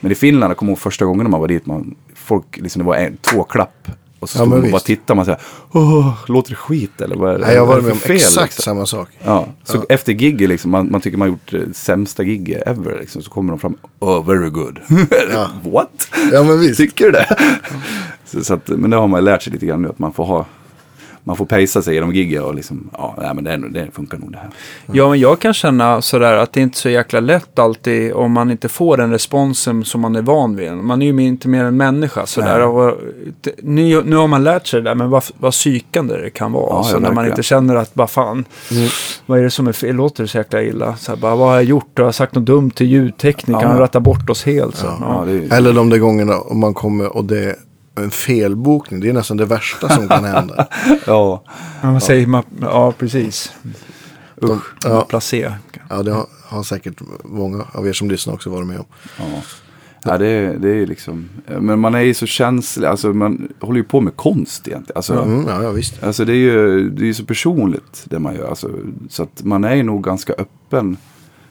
Men 0.00 0.12
i 0.12 0.14
Finland, 0.14 0.50
jag 0.50 0.56
kommer 0.56 0.72
ihåg 0.72 0.78
första 0.78 1.04
gången 1.04 1.30
man 1.30 1.40
var 1.40 1.48
dit, 1.48 1.66
man, 1.66 1.94
folk, 2.14 2.56
liksom, 2.56 2.82
det 2.82 2.86
var 2.86 2.96
en, 2.96 3.16
två 3.20 3.42
klapp. 3.42 3.88
Och 4.24 4.30
så 4.30 4.38
Ja, 4.38 4.42
stod 4.42 4.48
man 4.48 4.64
och 4.64 4.70
bara 4.70 4.80
tittade, 4.80 5.16
man 5.16 5.24
säger, 5.24 5.40
åh, 5.72 6.12
låter 6.26 6.50
det 6.50 6.56
skit 6.56 7.00
eller 7.00 7.16
vad 7.16 7.34
är 7.34 7.38
det, 7.38 7.46
Nej, 7.46 7.54
jag 7.54 7.66
var 7.66 7.80
med 7.80 7.92
om 7.92 7.98
fel? 7.98 8.16
exakt 8.16 8.44
liksom? 8.58 8.62
samma 8.62 8.86
sak. 8.86 9.08
Ja, 9.24 9.46
så 9.64 9.76
Ja. 9.76 9.84
efter 9.88 10.12
gigget 10.12 10.48
liksom, 10.48 10.70
man, 10.70 10.90
man 10.90 11.00
tycker 11.00 11.18
man 11.18 11.28
har 11.28 11.32
gjort 11.32 11.50
det 11.68 11.76
sämsta 11.76 12.22
gigget 12.22 12.62
ever. 12.66 12.98
Liksom, 13.00 13.22
så 13.22 13.30
kommer 13.30 13.50
de 13.52 13.58
fram, 13.58 13.76
oh 13.98 14.26
very 14.26 14.50
good. 14.50 14.78
Ja. 15.32 15.48
What? 15.64 16.08
Ja, 16.32 16.42
men 16.42 16.60
visst. 16.60 16.76
Tycker 16.76 17.04
du 17.04 17.10
det? 17.10 17.36
så, 18.24 18.44
så 18.44 18.54
att, 18.54 18.68
men 18.68 18.90
det 18.90 18.96
har 18.96 19.08
man 19.08 19.24
lärt 19.24 19.42
sig 19.42 19.52
lite 19.52 19.66
grann 19.66 19.82
nu, 19.82 19.88
att 19.88 19.98
man 19.98 20.12
får 20.12 20.24
ha 20.24 20.46
man 21.26 21.36
får 21.36 21.46
pejsa 21.46 21.82
sig 21.82 21.94
genom 21.94 22.12
gigget 22.14 22.42
och 22.42 22.54
liksom, 22.54 22.90
ja, 22.92 23.14
nej, 23.18 23.34
men 23.34 23.44
det, 23.44 23.68
det 23.68 23.86
funkar 23.92 24.18
nog 24.18 24.32
det 24.32 24.38
här. 24.38 24.48
Ja, 24.92 25.08
men 25.10 25.20
jag 25.20 25.38
kan 25.38 25.54
känna 25.54 26.02
sådär 26.02 26.32
att 26.36 26.52
det 26.52 26.60
är 26.60 26.62
inte 26.62 26.78
så 26.78 26.88
jäkla 26.88 27.20
lätt 27.20 27.58
alltid 27.58 28.12
om 28.12 28.32
man 28.32 28.50
inte 28.50 28.68
får 28.68 28.96
den 28.96 29.10
responsen 29.10 29.84
som 29.84 30.00
man 30.00 30.16
är 30.16 30.22
van 30.22 30.56
vid. 30.56 30.72
Man 30.72 31.02
är 31.02 31.06
ju 31.12 31.22
inte 31.22 31.48
mer 31.48 31.64
än 31.64 31.76
människa 31.76 32.26
sådär. 32.26 32.60
Och, 32.66 32.98
nu, 33.62 34.02
nu 34.04 34.16
har 34.16 34.26
man 34.28 34.44
lärt 34.44 34.66
sig 34.66 34.80
det 34.82 34.90
där, 34.90 34.94
men 34.94 35.10
vad, 35.10 35.24
vad 35.38 35.52
psykande 35.52 36.16
det 36.16 36.30
kan 36.30 36.52
vara. 36.52 36.66
Ja, 36.76 36.82
så 36.82 36.96
ja, 36.96 37.00
när 37.00 37.12
man 37.12 37.26
inte 37.26 37.42
känner 37.42 37.74
att, 37.74 37.90
vad 37.94 38.10
fan, 38.10 38.44
Mm. 38.70 38.88
vad 39.26 39.38
är 39.38 39.42
det 39.42 39.50
som 39.50 39.66
är 39.68 39.72
fel? 39.72 39.96
Låter 39.96 40.22
det 40.22 40.28
så 40.28 40.38
jäkla 40.38 40.62
illa? 40.62 40.96
Så 40.96 41.12
här, 41.12 41.16
bara, 41.18 41.36
vad 41.36 41.48
har 41.48 41.54
jag 41.54 41.64
gjort? 41.64 41.98
Har 41.98 42.04
jag 42.04 42.14
sagt 42.14 42.34
något 42.34 42.44
dumt 42.44 42.70
till 42.70 42.86
ljudteknikern? 42.86 43.62
Ja. 43.62 43.68
Han 43.68 43.78
rattar 43.78 44.00
bort 44.00 44.30
oss 44.30 44.44
helt. 44.44 44.76
Så, 44.76 44.86
Ja. 44.86 44.96
ja. 45.00 45.16
Ja, 45.18 45.24
det, 45.32 45.54
är- 45.54 45.58
Eller 45.58 45.72
de 45.72 45.90
där 45.90 45.98
gångerna 45.98 46.38
om 46.38 46.60
man 46.60 46.74
kommer 46.74 47.16
och 47.16 47.24
det 47.24 47.56
en 47.94 48.10
felbokning. 48.10 49.00
Det 49.00 49.08
är 49.08 49.12
nästan 49.12 49.36
det 49.36 49.44
värsta 49.46 49.88
som 49.88 50.08
kan 50.08 50.24
hända. 50.24 50.66
ja, 51.06 51.44
Ja, 51.82 51.90
man 51.90 52.00
säger, 52.00 52.26
man, 52.26 52.42
ja 52.60 52.92
precis. 52.98 53.52
De, 54.36 54.60
ja, 54.84 55.00
Placé. 55.08 55.52
ja, 55.90 56.02
det 56.02 56.12
har, 56.12 56.26
har 56.44 56.62
säkert 56.62 57.00
många 57.24 57.64
av 57.72 57.88
er 57.88 57.92
som 57.92 58.10
lyssnar 58.10 58.34
också 58.34 58.50
varit 58.50 58.66
med 58.66 58.78
om. 58.78 58.84
ja. 59.18 59.24
ja 60.04 60.18
det, 60.18 60.26
är- 60.28 60.58
det 60.58 60.70
är 60.70 60.86
liksom, 60.86 61.28
men 61.60 61.78
man 61.80 61.94
är 61.94 62.00
ju 62.00 62.14
så 62.14 62.26
känslig, 62.26 62.86
alltså 62.86 63.08
man 63.12 63.48
håller 63.60 63.78
ju 63.78 63.84
på 63.84 64.00
med 64.00 64.16
konst 64.16 64.68
egentligen. 64.68 64.96
Alltså, 64.96 65.22
Mm, 65.22 65.46
ja, 65.48 65.62
ja, 65.62 65.70
visst. 65.70 66.02
Alltså 66.02 66.24
det 66.24 66.32
är 66.32 66.36
ju 66.36 66.90
det 66.90 67.08
är 67.08 67.12
så 67.12 67.24
personligt 67.24 68.04
det 68.04 68.18
man 68.18 68.34
gör. 68.34 68.48
Alltså, 68.48 68.70
så 69.08 69.22
att 69.22 69.44
man 69.44 69.64
är 69.64 69.74
ju 69.74 69.82
nog 69.82 70.04
ganska 70.04 70.32
öppen 70.32 70.96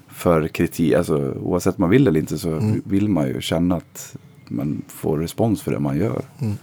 för 0.10 0.48
kritik. 0.48 0.94
Alltså, 0.94 1.18
oavsett 1.42 1.76
om 1.78 1.82
man 1.82 1.90
vill 1.90 2.08
eller 2.08 2.20
inte 2.20 2.38
så 2.38 2.50
Mm. 2.52 2.82
vill 2.86 3.10
man 3.10 3.28
ju 3.28 3.42
känna 3.42 3.76
att 3.76 4.16
man 4.54 4.82
får 4.88 5.18
respons 5.18 5.62
för 5.62 5.72
det 5.72 5.80
man 5.80 5.98
gör. 5.98 6.22
Mm. 6.40 6.54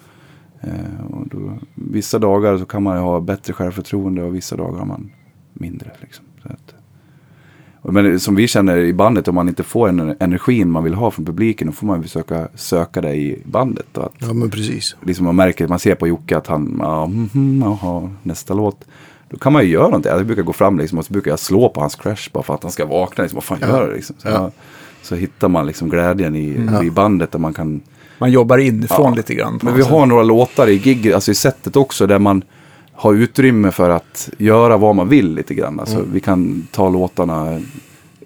Eh, 0.61 1.05
och 1.11 1.29
då, 1.29 1.59
vissa 1.75 2.19
dagar 2.19 2.59
så 2.59 2.65
kan 2.65 2.83
man 2.83 2.99
ha 2.99 3.21
bättre 3.21 3.53
självförtroende 3.53 4.23
och 4.23 4.35
vissa 4.35 4.57
dagar 4.57 4.79
har 4.79 4.87
man 4.87 5.11
mindre. 5.53 5.91
Liksom. 6.01 6.25
Att, 6.43 6.75
men 7.83 8.21
som 8.21 8.35
vi 8.35 8.49
känner 8.49 8.77
i 8.77 8.93
bandet, 8.93 9.29
om 9.29 9.35
man 9.35 9.49
inte 9.49 9.63
får 9.63 9.89
en 9.89 10.15
energin 10.21 10.71
man 10.71 10.85
vill 10.85 10.95
ha 10.95 11.11
från 11.11 11.25
publiken, 11.25 11.67
då 11.67 11.73
får 11.73 11.87
man 11.87 12.03
försöka 12.03 12.49
söka 12.55 13.01
det 13.01 13.15
i 13.15 13.43
bandet. 13.45 13.99
Att, 13.99 14.13
Ja, 14.19 14.33
men 14.33 14.51
precis. 14.51 14.97
liksom 15.03 15.27
man 15.27 15.37
märker, 15.37 15.69
man 15.69 15.79
ser 15.79 15.95
på 15.95 16.09
Jocke 16.09 16.37
att 16.37 16.47
han, 16.47 16.77
ja, 16.79 17.07
mhm, 17.07 17.63
jaha, 17.65 18.11
nästa 18.23 18.55
låt. 18.55 18.85
Då 19.31 19.37
kan 19.37 19.53
man 19.53 19.63
ju 19.65 19.69
göra 19.71 19.85
någonting. 19.85 20.13
Jag 20.13 20.27
brukar 20.27 20.43
gå 20.43 20.53
fram 20.53 20.79
liksom, 20.79 20.99
och 20.99 21.05
så 21.05 21.13
brukar 21.13 21.31
jag 21.31 21.39
slå 21.39 21.69
på 21.69 21.81
hans 21.81 21.95
crash 21.95 22.31
bara 22.33 22.43
för 22.43 22.55
att 22.55 22.63
han 22.63 22.73
ska 22.73 22.87
vakna. 22.87 23.23
Liksom, 23.23 23.37
vad 23.37 23.45
fan 23.45 23.59
Ja. 23.61 23.69
gör 23.69 23.87
du? 23.89 23.95
Liksom. 23.95 24.17
Så, 24.19 24.29
Ja. 24.29 24.51
Så 25.11 25.17
hittar 25.17 25.49
man 25.49 25.67
liksom 25.67 25.89
glädjen 25.89 26.37
i, 26.37 26.67
Ja. 26.73 26.85
i 26.85 26.91
bandet 26.91 27.33
där 27.33 27.39
man 27.39 27.55
kan 27.55 27.81
Man 28.19 28.33
jobbar 28.33 28.59
inifrån 28.59 29.11
Ja. 29.13 29.15
lite 29.17 29.35
grann. 29.35 29.59
men 29.63 29.75
vi 29.75 29.83
sätt. 29.83 29.91
har 29.91 30.07
några 30.07 30.23
låtar 30.23 30.69
i 30.69 30.79
gig, 30.79 31.13
alltså 31.13 31.31
i 31.31 31.35
sättet 31.35 31.77
också, 31.77 32.07
där 32.07 32.19
man 32.19 32.43
har 32.93 33.15
utrymme 33.15 33.71
för 33.71 33.91
att 33.91 34.31
göra 34.39 34.77
vad 34.77 34.97
man 34.97 35.09
vill 35.09 35.35
lite 35.35 35.55
grann. 35.55 35.81
Alltså, 35.81 35.97
Mm. 35.99 36.11
Vi 36.13 36.21
kan 36.21 36.67
ta 36.73 36.89
låtarna, 36.91 37.61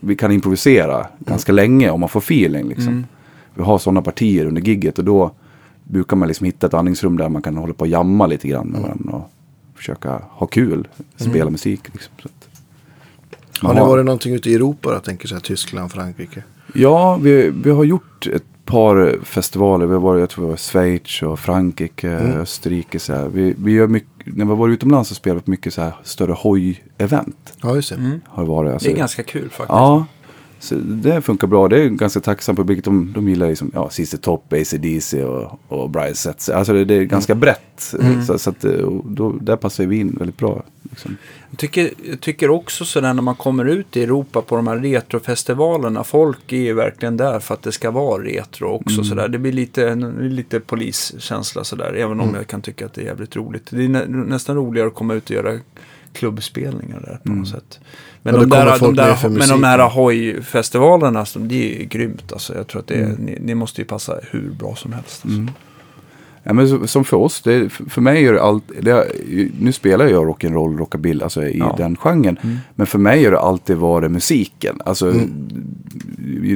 vi 0.01 0.16
kan 0.16 0.32
improvisera 0.32 1.07
ganska 1.18 1.53
länge 1.53 1.91
om 1.91 2.01
man 2.01 2.09
får 2.09 2.20
feeling. 2.20 2.68
Liksom. 2.68 2.89
Mm. 2.89 3.05
Vi 3.55 3.62
har 3.62 3.78
sådana 3.78 4.03
partier 4.03 4.47
under 4.47 4.62
gigget 4.62 4.99
och 4.99 5.05
då 5.05 5.30
brukar 5.85 6.16
man 6.16 6.28
liksom 6.28 6.45
hitta 6.47 6.66
ett 6.66 6.74
andningsrum 6.74 7.16
där 7.16 7.28
man 7.28 7.43
kan 7.43 7.57
hålla 7.57 7.74
på 7.74 7.80
och 7.80 7.87
jamma 7.89 8.26
lite 8.26 8.49
grann 8.49 8.66
med 8.66 8.80
varandra 8.82 9.12
och 9.12 9.30
försöka 9.76 10.20
ha 10.30 10.47
kul, 10.47 10.89
spela 11.16 11.51
musik. 11.51 11.80
Liksom. 11.93 12.12
Så 12.22 12.28
att 12.28 12.49
Har 13.62 13.68
man 13.68 13.74
ni 13.76 13.80
har- 13.80 13.89
varit 13.89 14.05
någonting 14.05 14.35
ute 14.35 14.51
i 14.51 14.55
Europa? 14.55 14.93
Jag 14.93 15.05
tänker 15.05 15.28
så 15.28 15.35
här 15.35 15.43
Tyskland, 15.43 15.93
Frankrike. 15.93 16.43
Ja, 16.75 17.16
vi, 17.22 17.51
vi 17.64 17.70
har 17.70 17.85
gjort 17.85 18.27
ett 18.27 18.43
par 18.64 19.18
festivaler. 19.25 19.87
Vi 19.87 19.93
har 19.93 20.01
varit, 20.01 20.20
jag 20.20 20.31
tror 20.31 20.45
det 20.45 20.51
var 20.51 20.57
Schweiz 20.57 21.22
och 21.22 21.39
Frankrike, 21.39 22.11
Mm. 22.11 22.41
Österrike. 22.41 22.99
Så 22.99 23.12
här. 23.14 23.29
Vi, 23.29 23.55
vi 23.59 23.72
gör 23.72 23.87
mycket, 23.87 24.09
när 24.25 24.45
vi 24.45 24.49
har 24.51 24.57
varit 24.57 24.72
utomlands 24.72 25.09
så 25.09 25.14
spelar 25.14 25.37
vi 25.45 25.51
mycket 25.51 25.75
så 25.75 25.83
här 25.83 25.93
större 26.03 26.33
hoj-event. 26.33 27.37
Ja, 27.62 27.75
just 27.75 27.89
det. 27.89 27.95
Mm. 27.97 28.20
Har 28.29 28.43
det 28.43 28.49
varit. 28.49 28.72
Alltså, 28.72 28.89
Det 28.89 28.95
är 28.95 28.99
ganska 28.99 29.22
kul 29.22 29.43
faktiskt. 29.51 29.68
Ja, 29.68 30.07
så 30.65 30.75
det 30.75 31.23
funkar 31.23 31.47
bra. 31.47 31.69
Det 31.69 31.83
är 31.83 31.87
en 31.87 31.97
ganska 31.97 32.21
tacksam 32.21 32.57
publik. 32.57 32.85
De, 32.85 33.12
de 33.12 33.29
gillar 33.29 33.49
liksom, 33.49 33.71
ja, 33.75 33.91
CC 33.91 34.19
Top, 34.21 34.53
ACDC 34.53 35.25
och, 35.25 35.61
och 35.69 35.91
Brian 35.91 36.15
Setzer. 36.15 36.55
Alltså 36.55 36.73
det, 36.73 36.85
det 36.85 36.95
är 36.95 37.05
ganska 37.05 37.35
brett. 37.35 37.95
Mm. 38.01 38.25
Så, 38.25 38.39
så 38.39 38.51
att, 38.51 38.65
eh, 38.65 38.91
då, 39.05 39.33
där 39.33 39.57
passar 39.57 39.87
vi 39.87 39.97
in 39.97 40.17
väldigt 40.19 40.37
bra. 40.37 40.65
Liksom. 40.83 41.17
Jag 41.51 41.59
tycker, 41.59 41.91
jag 42.11 42.21
tycker 42.21 42.51
också 42.51 42.85
sådär 42.85 43.15
när 43.15 43.23
man 43.23 43.35
kommer 43.35 43.65
ut 43.65 43.97
i 43.97 44.03
Europa 44.03 44.43
på 44.43 44.57
de 44.57 44.67
här 44.67 44.77
retrofestivalerna. 44.77 46.05
Folk 46.05 46.53
är 46.53 46.57
ju 46.57 46.75
verkligen 46.75 47.17
där 47.17 47.41
för 47.41 47.55
att 47.55 47.62
det 47.62 47.73
ska 47.73 47.91
vara 47.91 48.23
retro 48.23 48.69
också. 48.69 49.05
Sådär. 49.05 49.29
Det 49.29 49.39
blir 49.39 49.53
lite, 49.53 49.95
lite 50.21 50.61
poliskänsla 50.61 51.65
sådär. 51.65 51.95
Även 51.95 52.21
om 52.21 52.35
jag 52.35 52.47
kan 52.47 52.62
tycka 52.62 52.87
att 52.87 52.95
det 52.95 53.01
är 53.01 53.07
jävligt 53.07 53.37
roligt. 53.37 53.67
Det 53.71 53.85
är 53.85 53.89
nä, 53.89 54.07
nästan 54.07 54.57
roligare 54.57 54.89
att 54.89 54.95
komma 54.95 55.15
ut 55.15 55.25
och 55.25 55.37
göra 55.37 55.59
klubbspelningar 56.12 57.01
där 57.01 57.21
på 57.25 57.33
något 57.33 57.49
sätt. 57.49 57.81
Men, 58.27 58.35
Ja, 58.35 58.41
de 58.41 58.49
där, 58.51 58.79
de 58.81 58.95
där, 58.95 59.29
men 59.29 59.49
de 59.49 59.64
här 59.64 59.89
hoj-festivalerna, 59.89 61.20
alltså, 61.20 61.39
det 61.39 61.81
är 61.83 61.85
grymt. 61.85 62.33
Alltså. 62.33 62.55
Jag 62.55 62.66
tror 62.66 62.81
att 62.81 62.87
det 62.87 62.95
är, 62.95 63.16
ni, 63.18 63.39
ni 63.41 63.55
måste 63.55 63.81
ju 63.81 63.85
passa 63.85 64.18
hur 64.31 64.51
bra 64.51 64.77
som 64.77 64.93
helst. 64.93 65.22
Alltså. 65.25 65.41
Ja, 66.43 66.53
men 66.53 66.89
som 66.89 67.05
för 67.05 67.16
oss, 67.16 67.43
det, 67.43 67.68
för 67.68 68.01
mig 68.01 68.27
är 68.27 68.33
det 68.33 68.43
allt, 68.43 68.64
det, 68.81 69.07
nu 69.61 69.72
spelar 69.72 70.07
jag 70.07 70.27
rock'n'roll, 70.29 70.79
rockabilly, 70.79 71.22
alltså 71.22 71.47
i 71.47 71.59
Ja. 71.59 71.75
den 71.79 71.97
genren. 71.97 72.39
Men 72.75 72.87
för 72.87 72.99
mig 72.99 73.25
har 73.25 73.31
det 73.33 73.39
alltid 73.41 73.77
varit 73.77 74.11
musiken. 74.11 74.81
Alltså, 74.85 75.12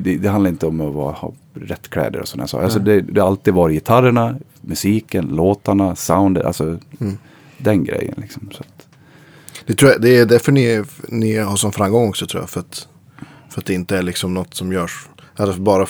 det, 0.03 0.16
det 0.16 0.29
handlar 0.29 0.51
inte 0.51 0.66
om 0.66 0.81
att 0.81 0.95
vara, 0.95 1.12
ha 1.12 1.33
rätt 1.55 1.89
kläder 1.91 2.21
och 2.21 2.29
sådana 2.29 2.47
saker. 2.49 2.64
Alltså, 2.64 2.79
det, 2.79 3.01
det 3.01 3.21
har 3.21 3.29
alltid 3.29 3.55
varit 3.55 3.75
gitarrerna, 3.75 4.37
musiken, 4.61 5.27
låtarna, 5.27 5.95
soundet, 5.97 6.45
alltså 6.45 6.79
den 7.59 7.85
grejen 7.85 8.14
liksom. 8.16 8.49
Så 8.53 8.62
det, 9.69 9.75
tror 9.75 9.91
jag, 9.91 10.01
det 10.03 10.16
är 10.16 10.27
därför 10.27 10.53
ni, 10.53 10.85
ni 11.09 11.37
har 11.37 11.57
sån 11.57 11.73
framgång 11.73 12.09
också 12.09 12.27
tror 12.27 12.43
jag. 12.43 12.51
För 12.51 12.61
att, 12.61 12.89
för 13.51 13.61
att 13.61 13.66
det 13.66 13.75
inte 13.75 13.97
är 13.97 14.03
liksom 14.03 14.35
något 14.35 14.55
som 14.55 14.73
görs 14.73 15.09
alltså 15.37 15.61
bara 15.61 15.87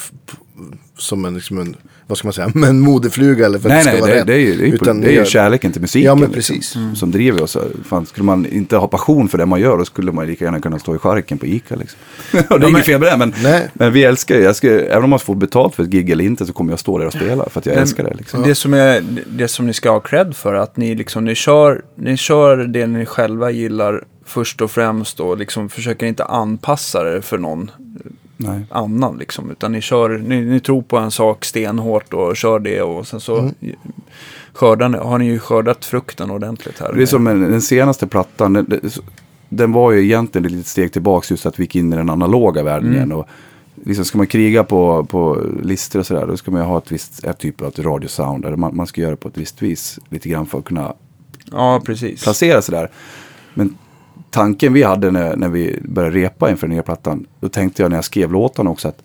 som 0.97 1.25
en, 1.25 1.35
liksom 1.35 1.59
en, 1.59 1.77
vad 2.07 2.19
ska 2.19 2.27
man 2.27 2.33
säga, 2.33 2.53
en 2.69 2.81
modefluga 2.81 3.47
eller 3.47 3.59
för 3.59 3.69
att 3.69 3.75
nej, 3.75 3.79
det 3.79 3.83
ska 3.83 3.93
nej, 3.93 4.01
vara 4.01 4.11
det, 4.13 4.21
rätt. 4.21 4.27
det 4.27 4.35
är 4.35 4.39
ju, 4.39 4.57
det 4.57 4.63
är 4.63 4.67
ju, 4.67 4.75
Utan 4.75 5.01
det 5.01 5.07
är 5.07 5.11
ju 5.11 5.17
gör- 5.17 5.25
kärleken 5.25 5.73
till 5.73 5.81
musiken. 5.81 6.07
Ja, 6.07 6.15
men 6.15 6.31
liksom, 6.31 6.57
precis. 6.57 6.77
Som 6.99 7.11
driver 7.11 7.43
oss. 7.43 7.57
Fan, 7.85 8.07
skulle 8.07 8.25
man 8.25 8.47
inte 8.47 8.77
ha 8.77 8.89
passion 8.89 9.29
för 9.29 9.39
det 9.39 9.47
man 9.47 9.61
gör, 9.61 9.79
då 9.79 9.85
skulle 9.85 10.13
man 10.13 10.27
lika 10.27 10.45
gärna 10.45 10.61
kunna 10.61 10.79
stå 10.79 10.95
i 10.95 10.99
charken 10.99 11.39
på 11.39 11.47
Ica. 11.47 11.77
Liksom. 11.77 11.99
och 12.51 12.61
det 12.61 12.67
är 12.67 12.71
inget 12.71 12.87
fel 12.87 13.01
med 13.01 13.13
det, 13.13 13.17
men, 13.17 13.35
Nej. 13.43 13.69
men 13.73 13.93
vi 13.93 14.05
älskar 14.05 14.35
ju, 14.35 14.43
jag 14.43 14.57
ska, 14.57 14.69
även 14.71 15.05
om 15.05 15.11
man 15.11 15.19
får 15.19 15.35
betalt 15.35 15.75
för 15.75 15.83
ett 15.83 15.89
gig 15.89 16.11
eller 16.11 16.25
inte, 16.25 16.47
så 16.47 16.53
kommer 16.53 16.73
jag 16.73 16.79
stå 16.81 16.99
där 16.99 17.07
och 17.07 17.13
spela 17.13 17.49
för 17.51 17.61
att 17.61 17.67
jag 17.67 17.73
Men- 17.75 17.83
älskar 17.83 18.05
det. 18.05 18.15
Liksom. 18.15 18.43
Det, 18.43 18.55
som 18.55 18.75
är, 18.75 19.05
det 19.27 19.49
som 19.49 19.67
ni 19.67 19.73
ska 19.75 19.91
ha 19.91 20.01
cred 20.01 20.37
för 20.37 20.55
att 20.55 20.77
ni, 20.77 20.95
liksom, 20.95 21.25
ni, 21.25 21.35
kör, 21.35 21.83
ni 21.95 22.17
kör 22.17 22.57
det 22.57 22.87
ni 22.87 23.07
själva 23.07 23.51
gillar 23.51 24.05
först 24.25 24.61
och 24.61 24.71
främst 24.71 25.21
och 25.21 25.39
liksom 25.39 25.69
försöker 25.69 26.07
inte 26.07 26.25
anpassa 26.25 27.03
det 27.03 27.23
för 27.23 27.39
någon 27.39 27.71
Nej. 28.41 28.61
annan. 28.71 29.17
Liksom, 29.19 29.51
utan 29.51 29.73
ni, 29.73 29.81
kör, 29.81 30.19
ni, 30.19 30.41
ni 30.41 30.61
tror 30.61 30.83
på 30.83 30.97
en 30.99 31.11
sak 31.11 31.45
stenhårt 31.45 32.15
och 32.15 32.37
kör 32.37 32.59
det 32.59 32.83
och 32.83 33.07
sen 33.07 33.21
så 33.21 33.39
Mm. 33.39 33.55
skördar 34.53 34.89
ni, 34.89 34.99
har 34.99 35.19
ni 35.19 35.25
ju 35.25 35.39
skördat 35.39 35.85
frukten 35.85 36.31
ordentligt 36.31 36.79
här. 36.81 36.93
Det 36.93 37.03
är 37.03 37.07
som 37.07 37.27
en, 37.27 37.41
den 37.41 37.63
senaste 37.63 38.07
plattan, 38.07 38.53
den, 38.53 38.81
den- 39.49 39.73
var 39.73 39.93
ju 39.93 40.05
egentligen 40.05 40.45
ett 40.45 40.51
litet 40.53 40.67
steg 40.67 40.93
tillbaka 40.93 41.27
just 41.31 41.47
att 41.47 41.59
vi 41.59 41.63
gick 41.63 41.77
in 41.77 41.93
i 41.93 41.97
den 41.97 42.11
analoga 42.11 42.63
världen 42.63 42.87
Mm. 42.87 42.97
igen. 42.97 43.13
Och 43.13 43.29
liksom 43.85 44.05
ska 44.05 44.19
man 44.19 44.27
kriga 44.27 44.65
på, 44.65 45.05
på 45.05 45.43
listor 45.63 46.01
och 46.01 46.07
sådär, 46.07 46.27
då 46.27 46.37
ska 46.37 46.51
man 46.51 46.61
ju 46.61 46.67
ha 46.67 46.79
ett 46.79 46.93
visst 46.93 47.25
ett 47.25 47.39
typ 47.39 47.63
av 47.63 47.73
radiosound. 47.79 48.45
Eller 48.45 48.57
man, 48.57 48.77
man 48.77 48.87
ska 48.87 49.01
göra 49.01 49.11
det 49.11 49.17
på 49.17 49.29
ett 49.29 49.39
visst 49.39 49.63
vis, 49.63 49.99
lite 50.09 50.29
grann 50.29 50.47
för 50.47 50.59
att 50.59 50.65
kunna 50.65 50.95
Ja, 51.53 51.81
precis. 51.85 52.23
placera 52.23 52.63
sig 52.63 52.75
där. 52.75 52.91
Men 53.55 53.79
tanken 54.31 54.73
vi 54.73 54.83
hade 54.83 55.11
när, 55.11 55.37
när 55.37 55.49
vi 55.49 55.79
började 55.83 56.17
repa 56.17 56.51
inför 56.51 56.67
den 56.67 56.75
nya 56.75 56.83
plattan, 56.83 57.27
då 57.41 57.49
tänkte 57.49 57.83
jag 57.83 57.91
när 57.91 57.97
jag 57.97 58.05
skrev 58.05 58.33
låtarna 58.33 58.71
också 58.71 58.89
att 58.89 59.03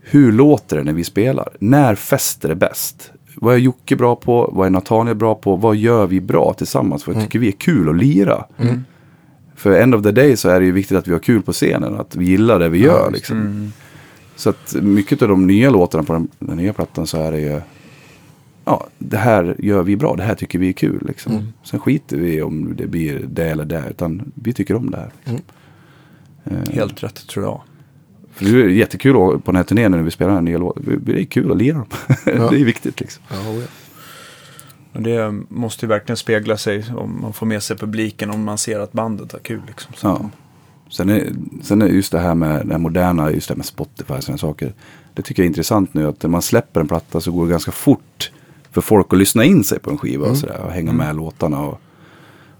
hur 0.00 0.32
låter 0.32 0.76
det 0.76 0.82
när 0.82 0.92
vi 0.92 1.04
spelar? 1.04 1.48
När 1.58 1.94
fäster 1.94 2.48
det 2.48 2.54
bäst? 2.54 3.12
Vad 3.36 3.54
är 3.54 3.58
Jocke 3.58 3.96
bra 3.96 4.16
på? 4.16 4.50
Vad 4.52 4.66
är 4.66 4.70
Nathaniel 4.70 5.16
bra 5.16 5.34
på? 5.34 5.56
Vad 5.56 5.76
gör 5.76 6.06
vi 6.06 6.20
bra 6.20 6.52
tillsammans? 6.52 7.06
Vad 7.06 7.20
tycker 7.20 7.38
vi 7.38 7.48
är 7.48 7.52
kul 7.52 7.88
att 7.88 7.96
lira? 7.96 8.44
För 9.56 9.70
end 9.70 9.94
of 9.94 10.02
the 10.02 10.12
day 10.12 10.36
så 10.36 10.48
är 10.48 10.60
det 10.60 10.66
ju 10.66 10.72
viktigt 10.72 10.98
att 10.98 11.08
vi 11.08 11.12
har 11.12 11.18
kul 11.18 11.42
på 11.42 11.52
scenen, 11.52 11.94
att 11.94 12.16
vi 12.16 12.24
gillar 12.24 12.58
det 12.58 12.68
vi 12.68 12.78
gör. 12.78 13.10
Liksom. 13.10 13.72
Så 14.36 14.50
att 14.50 14.74
mycket 14.82 15.22
av 15.22 15.28
de 15.28 15.46
nya 15.46 15.70
låtarna 15.70 16.04
på 16.04 16.12
den, 16.12 16.28
den 16.38 16.56
nya 16.56 16.72
plattan 16.72 17.06
så 17.06 17.18
är 17.18 17.32
det 17.32 17.40
ju 17.40 17.60
Ja, 18.64 18.86
det 18.98 19.16
här 19.16 19.56
gör 19.58 19.82
vi 19.82 19.96
bra, 19.96 20.16
det 20.16 20.22
här 20.22 20.34
tycker 20.34 20.58
vi 20.58 20.68
är 20.68 20.72
kul. 20.72 21.02
Liksom. 21.06 21.52
Sen 21.62 21.80
skiter 21.80 22.16
vi 22.16 22.42
om 22.42 22.76
det 22.76 22.86
blir 22.86 23.18
det 23.28 23.44
eller 23.44 23.64
det, 23.64 23.84
utan 23.90 24.32
vi 24.34 24.52
tycker 24.52 24.74
om 24.76 24.90
det 24.90 24.96
här. 24.96 25.10
Liksom. 25.24 25.40
Eh, 26.44 26.74
Helt 26.74 27.02
rätt 27.02 27.26
tror 27.26 27.44
jag. 27.44 27.60
För 28.32 28.44
det 28.44 28.50
är 28.50 28.68
jättekul 28.68 29.10
att- 29.16 29.44
på 29.44 29.52
den 29.52 29.56
här 29.56 29.64
turnén 29.64 29.90
när 29.92 30.02
vi 30.02 30.10
spelar 30.10 30.28
den 30.28 30.36
här 30.36 30.42
nya 30.42 30.58
låten. 30.58 31.00
Det 31.06 31.20
är 31.20 31.24
kul 31.24 31.50
att 31.52 31.56
lira 31.58 31.74
dem. 31.76 31.86
det 32.24 32.32
är 32.60 32.64
viktigt 32.64 33.00
liksom. 33.00 33.22
Ja, 33.30 33.36
oh 33.50 33.60
ja. 33.60 33.66
Det 35.00 35.34
måste 35.48 35.86
ju 35.86 35.88
verkligen 35.88 36.16
spegla 36.16 36.56
sig 36.56 36.84
om 36.96 37.20
man 37.20 37.32
får 37.32 37.46
med 37.46 37.62
sig 37.62 37.76
publiken 37.76 38.30
om 38.30 38.44
man 38.44 38.58
ser 38.58 38.80
att 38.80 38.92
bandet 38.92 39.32
har 39.32 39.38
kul. 39.38 39.62
Liksom. 39.66 39.92
Så. 39.96 40.06
Ja. 40.06 40.30
Sen 40.90 41.10
är, 41.10 41.32
sen 41.62 41.82
är 41.82 41.86
just 41.86 42.12
det 42.12 42.18
här 42.20 42.34
med 42.34 42.66
det 42.66 42.72
här 42.72 42.78
moderna, 42.78 43.30
just 43.32 43.48
det 43.48 43.52
här 43.54 43.56
med 43.56 43.66
Spotify 43.66 44.14
och 44.14 44.22
sådana 44.24 44.38
saker. 44.38 44.72
Det 45.14 45.22
tycker 45.22 45.42
jag 45.42 45.44
är 45.44 45.48
intressant 45.48 45.94
nu 45.94 46.06
att 46.06 46.22
när 46.22 46.30
man 46.30 46.42
släpper 46.42 46.80
en 46.80 46.88
platta 46.88 47.20
så 47.20 47.32
går 47.32 47.44
det 47.46 47.50
ganska 47.50 47.72
fort 47.72 48.32
för 48.74 48.80
folk 48.80 49.06
att 49.12 49.18
lyssna 49.18 49.44
in 49.44 49.64
sig 49.64 49.78
på 49.78 49.90
en 49.90 49.98
skiva 49.98 50.26
och 50.26 50.36
sådär 50.36 50.60
och 50.66 50.72
hänga 50.72 50.92
med 50.92 51.16
låtarna. 51.16 51.60
Och 51.60 51.80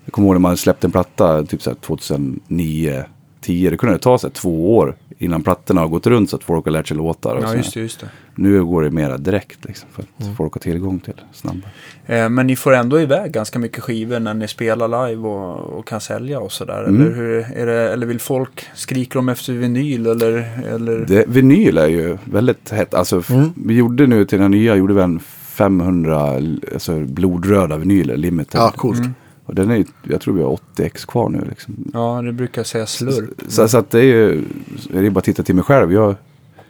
jag 0.05 0.12
kommer 0.12 0.29
ihåg 0.29 0.35
när 0.35 0.41
man 0.41 0.57
släppte 0.57 0.87
en 0.87 0.91
platta 0.91 1.43
typ 1.45 1.62
så 1.62 1.71
här 1.71 1.77
2009, 1.77 3.05
10. 3.41 3.71
Det 3.71 3.77
kunde 3.77 3.99
ta 3.99 4.19
så 4.19 4.27
här 4.27 4.35
två 4.35 4.77
år 4.77 4.97
innan 5.19 5.43
plattorna 5.43 5.81
har 5.81 5.89
gått 5.89 6.07
runt 6.07 6.31
så 6.31 6.37
att 6.37 6.45
folk 6.45 6.65
har 6.65 6.73
lärt 6.73 6.89
sig 6.89 6.97
låtar. 6.97 7.35
Och 7.37 7.43
Ja, 7.45 7.55
just 7.55 7.75
det, 7.75 7.81
just 7.81 8.01
det. 8.01 8.09
Nu 8.35 8.65
går 8.65 8.83
det 8.83 8.91
mera 8.91 9.19
direkt 9.19 9.65
liksom, 9.65 9.89
för 9.93 10.03
att 10.03 10.37
folk 10.37 10.53
har 10.55 10.61
tillgång 10.61 10.99
till 10.99 11.15
snabbare. 11.33 11.71
Eh, 12.07 12.29
men 12.29 12.47
ni 12.47 12.57
får 12.57 12.75
ändå 12.75 13.01
iväg 13.01 13.33
ganska 13.33 13.59
mycket 13.59 13.83
skivor 13.83 14.21
när 14.21 14.35
ni 14.35 14.49
spelar 14.49 15.09
live 15.09 15.29
och, 15.29 15.79
och 15.79 15.87
kan 15.87 16.01
sälja 16.01 16.41
och 16.41 16.53
sådär. 16.53 16.85
Mm. 16.89 17.03
Eller, 17.03 17.15
hur 17.15 17.67
det, 17.67 17.93
eller 17.93 18.07
vill 18.07 18.21
folk, 18.21 18.65
skriker 18.75 19.15
de 19.15 19.29
efter 19.29 19.53
vinyl 19.53 20.07
eller? 20.07 20.51
eller? 20.75 20.99
Det, 21.09 21.25
vinyl 21.29 21.79
är 21.79 21.89
ju 21.89 22.19
väldigt 22.25 22.71
hett. 22.71 22.95
Alltså, 22.95 23.19
f- 23.19 23.31
Vi 23.57 23.75
gjorde 23.75 24.07
nu 24.07 24.25
till 24.25 24.39
den 24.39 24.51
nya, 24.51 24.77
gjorde 24.77 24.95
vi 24.95 25.01
en 25.01 25.21
500 25.55 26.21
alltså, 26.75 27.01
blodröda 27.01 27.77
vinyler, 27.77 28.17
limited. 28.17 28.61
ja, 28.61 28.73
coolt. 28.77 29.01
Och 29.47 29.55
den 29.55 29.71
är 29.71 29.77
ju, 29.77 29.85
jag 30.09 30.21
tror 30.21 30.35
vi 30.35 30.43
har 30.43 30.51
80 30.53 30.83
ex 30.83 31.05
kvar 31.05 31.29
nu. 31.29 31.45
Liksom. 31.49 31.91
Ja, 31.95 32.23
det 32.23 32.33
brukar 32.33 32.61
jag 32.61 32.67
säga 32.67 32.87
slurp. 32.87 33.31
Så, 33.49 33.69
så 33.69 33.79
att 33.79 33.91
det 33.91 33.99
är 33.99 34.03
ju, 34.05 34.43
det 34.91 34.99
är 34.99 35.11
bara 35.11 35.19
att 35.19 35.25
titta 35.25 35.43
till 35.43 35.55
mig 35.55 35.65
själv. 35.65 35.93
Jag 35.93 36.15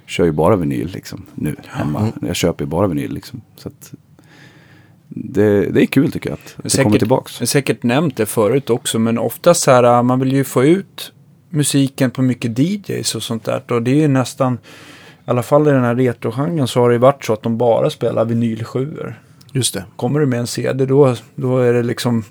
kör 0.06 0.24
ju 0.24 0.32
bara 0.32 0.56
vinyl 0.56 0.90
liksom, 0.94 1.22
nu 1.34 1.56
hemma. 1.66 2.08
Jag 2.26 2.36
köper 2.36 2.64
ju 2.64 2.68
bara 2.70 2.86
vinyl 2.86 3.12
liksom. 3.12 3.40
Så 3.56 3.68
att, 3.68 3.92
det, 5.08 5.70
det 5.70 5.82
är 5.82 5.86
kul 5.86 6.12
tycker 6.12 6.30
jag 6.30 6.34
att 6.34 6.56
det 6.62 6.70
Säkert- 6.70 6.84
kommer 6.84 6.98
tillbaks. 6.98 7.34
Jag 7.34 7.40
har 7.40 7.46
säkert 7.46 7.82
nämnt 7.82 8.16
det 8.16 8.26
förut 8.26 8.70
också, 8.70 8.98
men 8.98 9.18
oftast 9.18 9.62
så 9.62 9.70
här, 9.70 10.02
man 10.02 10.20
vill 10.20 10.32
ju 10.32 10.44
få 10.44 10.64
ut 10.64 11.12
musiken 11.50 12.10
på 12.10 12.22
mycket 12.22 12.58
DJs 12.58 13.14
och 13.14 13.22
sånt 13.22 13.44
där. 13.44 13.62
Och 13.68 13.82
det 13.82 13.90
är 13.90 13.94
ju 14.00 14.08
nästan, 14.08 14.58
i 15.26 15.30
alla 15.30 15.42
fall 15.42 15.68
i 15.68 15.70
den 15.70 15.84
här 15.84 15.94
retrogenren 15.94 16.68
så 16.68 16.80
har 16.80 16.88
det 16.88 16.94
ju 16.94 16.98
varit 16.98 17.24
så 17.24 17.32
att 17.32 17.42
de 17.42 17.58
bara 17.58 17.90
spelar 17.90 18.24
vinylsjuor. 18.24 19.20
Just 19.52 19.74
det. 19.74 19.84
Kommer 19.96 20.20
du 20.20 20.26
med 20.26 20.40
en 20.40 20.46
CD 20.46 20.86
då, 20.86 21.16
då 21.34 21.58
är 21.58 21.72
det 21.72 21.82
liksom... 21.82 22.24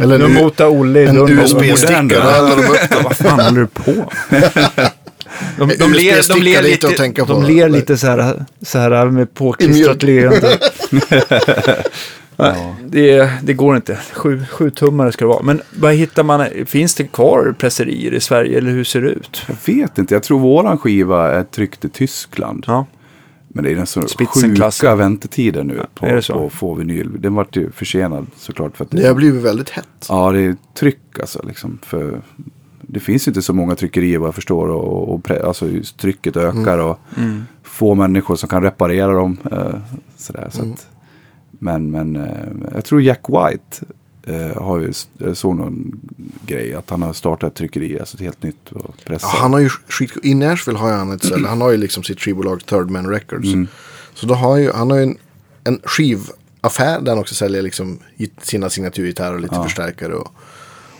Eller 0.00 0.18
nu 0.18 0.24
en 0.24 0.34
motar 0.34 0.66
Olle 0.66 1.00
i 1.00 1.06
En 1.06 1.14
dörren. 1.14 1.38
USB-sticka, 1.38 2.02
upp 2.02 2.90
den. 2.90 3.04
Vad 3.04 3.16
fan 3.16 3.40
håller 3.40 3.60
du 3.60 3.66
på 3.66 4.10
De, 5.56 5.68
de, 5.68 5.68
ler, 5.68 5.78
de, 5.78 5.92
USB-sticka 6.18 6.42
ler, 6.42 6.62
lite 6.62 6.86
och 6.86 6.90
lite, 6.90 7.02
tänka 7.02 7.26
på. 7.26 7.32
de 7.32 7.44
ler 7.44 7.68
lite 7.68 7.96
så 7.96 8.06
här, 8.06 8.44
så 8.62 8.78
här 8.78 9.04
med 9.04 9.34
påklistrat 9.34 10.02
leende. 10.02 10.58
Nej, 12.40 12.74
det, 12.86 13.30
det 13.42 13.52
går 13.52 13.76
inte. 13.76 13.98
Sju, 14.12 14.44
sju 14.50 14.70
tummare 14.70 15.12
ska 15.12 15.24
det 15.24 15.28
vara. 15.28 15.42
Men 15.42 15.60
vad 15.78 15.94
hittar 15.94 16.22
man? 16.22 16.46
Finns 16.66 16.94
det 16.94 17.04
kvar 17.04 17.54
presserier 17.58 18.14
i 18.14 18.20
Sverige 18.20 18.58
eller 18.58 18.70
hur 18.70 18.84
ser 18.84 19.02
det 19.02 19.08
ut? 19.08 19.42
Jag 19.48 19.74
vet 19.74 19.98
inte, 19.98 20.14
jag 20.14 20.22
tror 20.22 20.38
våran 20.38 20.78
skiva 20.78 21.30
är 21.30 21.42
tryckt 21.42 21.84
i 21.84 21.88
Tyskland. 21.88 22.64
Ja, 22.66 22.86
Men 23.48 23.64
det 23.64 23.70
är 23.70 23.74
den 23.74 23.86
så 23.86 24.02
sjuka 24.26 24.94
väntetider 24.94 25.64
nu 25.64 25.86
på, 25.94 26.06
det 26.06 26.22
så? 26.22 26.32
på 26.32 26.46
att 26.46 26.52
få 26.52 26.74
vinyl. 26.74 27.20
Den 27.20 27.34
vart 27.34 27.56
ju 27.56 27.70
försenad 27.70 28.26
såklart. 28.36 28.76
För 28.76 28.84
att 28.84 28.90
Det 28.90 29.06
har 29.06 29.14
blivit 29.14 29.42
väldigt 29.42 29.70
hett. 29.70 30.06
Ja, 30.08 30.32
det 30.32 30.40
är 30.40 30.56
tryck 30.74 31.18
alltså. 31.20 31.42
Liksom, 31.46 31.78
för 31.82 32.20
det 32.82 33.00
finns 33.00 33.28
ju 33.28 33.30
inte 33.30 33.42
så 33.42 33.52
många 33.52 33.74
tryckerier 33.74 34.18
vad 34.18 34.26
jag 34.26 34.34
förstår. 34.34 34.68
Och, 34.68 35.14
och 35.14 35.24
pre, 35.24 35.46
alltså, 35.46 35.68
trycket 35.96 36.36
ökar 36.36 36.78
och 36.78 36.98
få 37.62 37.94
människor 37.94 38.36
som 38.36 38.48
kan 38.48 38.62
reparera 38.62 39.12
dem. 39.12 39.36
Eh, 39.52 39.74
sådär, 40.16 40.48
så 40.50 40.62
att, 40.62 40.86
men 41.62 41.90
men 41.90 42.16
eh, 42.16 42.72
jag 42.74 42.84
tror 42.84 43.02
Jack 43.02 43.20
White 43.28 43.86
eh, 44.26 44.62
har 44.62 44.78
ju, 44.78 44.92
jag 45.18 45.36
såg 45.36 45.56
någon 45.56 46.00
grej. 46.46 46.74
Att 46.74 46.90
han 46.90 47.02
har 47.02 47.12
startat 47.12 47.50
ett 47.52 47.56
tryckeri, 47.58 48.00
alltså 48.00 48.16
ett 48.16 48.20
helt 48.22 48.42
nytt. 48.42 48.72
Och 48.72 48.94
Ja, 49.06 49.18
han 49.22 49.52
har 49.52 49.60
ju 49.60 49.68
skit... 49.68 50.12
I 50.22 50.34
Nashville 50.34 50.78
har 50.78 50.92
han 50.92 51.12
ett 51.12 51.24
ställe. 51.24 51.48
Han 51.48 51.60
har 51.60 51.70
ju 51.70 51.76
liksom 51.76 52.02
sitt 52.02 52.20
skivbolag 52.20 52.66
Third 52.66 52.90
Man 52.90 53.06
Records. 53.10 53.48
Så 54.14 54.26
då 54.26 54.34
har 54.34 54.50
han 54.50 54.62
ju, 54.62 54.72
han 54.72 54.90
har 54.90 54.96
ju 54.96 55.02
en, 55.02 55.16
en 55.64 55.80
skivaffär 55.84 57.00
där 57.00 57.08
han 57.12 57.18
också 57.18 57.34
säljer 57.34 57.62
liksom 57.62 57.98
sina 58.42 58.70
signaturgitarrer 58.70 59.34
och 59.34 59.40
lite 59.40 59.54
Ja. 59.54 59.62
förstärkare. 59.64 60.14
Och, 60.14 60.32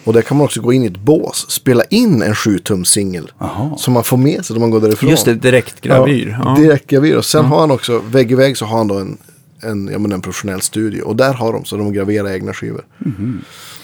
och 0.04 0.12
där 0.12 0.22
kan 0.22 0.36
man 0.36 0.44
också 0.44 0.60
gå 0.60 0.72
in 0.72 0.82
i 0.82 0.86
ett 0.86 1.00
bås, 1.00 1.50
spela 1.50 1.84
in 1.84 2.22
en 2.22 2.32
7-tums 2.34 2.84
singel. 2.84 3.32
Som 3.78 3.94
man 3.94 4.04
får 4.04 4.16
med 4.16 4.44
sig 4.44 4.54
när 4.54 4.60
man 4.60 4.70
går 4.70 4.80
därifrån. 4.80 5.10
Just 5.10 5.24
det, 5.24 5.34
direktgravyr. 5.34 6.36
Ja, 6.44 6.54
Ja. 6.56 6.62
direkt 6.62 6.86
gravyr. 6.86 7.16
Och 7.16 7.24
sen 7.24 7.44
har 7.44 7.60
han 7.60 7.70
också, 7.70 7.98
vägg 7.98 8.32
i 8.32 8.34
vägg 8.34 8.56
så 8.56 8.64
har 8.64 8.78
han 8.78 8.88
då 8.88 8.98
en, 8.98 9.18
en, 9.62 9.88
ja, 9.92 9.98
men 9.98 10.12
en 10.12 10.20
professionell 10.22 10.60
studio. 10.60 11.02
Och 11.02 11.16
där 11.16 11.34
har 11.34 11.52
de, 11.52 11.64
så 11.64 11.76
de 11.76 11.92
graverar 11.92 12.30
egna 12.30 12.52
skivor. 12.54 12.84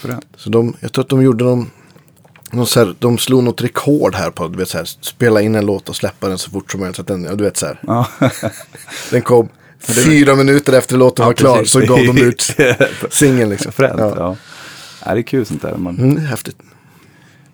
Fränt. 0.01 0.25
Så 0.35 0.49
de, 0.49 0.73
jag 0.79 0.93
tror 0.93 1.03
att 1.03 1.09
de 1.09 1.21
gjorde 1.21 1.43
någon, 1.43 1.71
någon 2.51 2.67
så 2.67 2.79
här, 2.79 2.95
de 2.99 3.17
slog 3.17 3.43
något 3.43 3.61
rekord 3.61 4.15
här 4.15 4.31
på 4.31 4.47
du 4.47 4.57
vet, 4.57 4.69
så 4.69 4.77
här, 4.77 4.85
spela 4.85 5.41
in 5.41 5.55
en 5.55 5.65
låt 5.65 5.89
och 5.89 5.95
släppa 5.95 6.27
den 6.29 6.37
så 6.37 6.51
fort 6.51 6.71
som 6.71 6.79
möjligt. 6.79 6.95
Så 6.95 7.01
att 7.01 7.07
den, 7.07 7.23
ja, 7.23 7.35
du 7.35 7.43
vet 7.43 7.57
så 7.57 7.65
här, 7.65 7.79
Ja. 7.87 8.07
den 9.11 9.21
kom 9.21 9.49
fyra 9.79 10.35
minuter 10.35 10.73
efter 10.73 10.97
låten 10.97 11.23
Ja, 11.23 11.27
var 11.27 11.33
klar 11.33 11.57
precis. 11.57 11.71
så 11.71 11.79
gav 11.79 11.97
de 11.97 12.17
ut 12.21 12.41
singeln 13.09 13.49
liksom. 13.49 13.71
Fränt, 13.71 13.95
Ja. 13.99 14.13
ja. 14.17 14.35
ja. 15.05 15.13
det 15.13 15.19
är 15.19 15.23
kul 15.23 15.45
sånt 15.45 15.61
där. 15.61 15.75
Man, 15.77 15.97
Mm, 15.97 16.17
häftigt. 16.17 16.57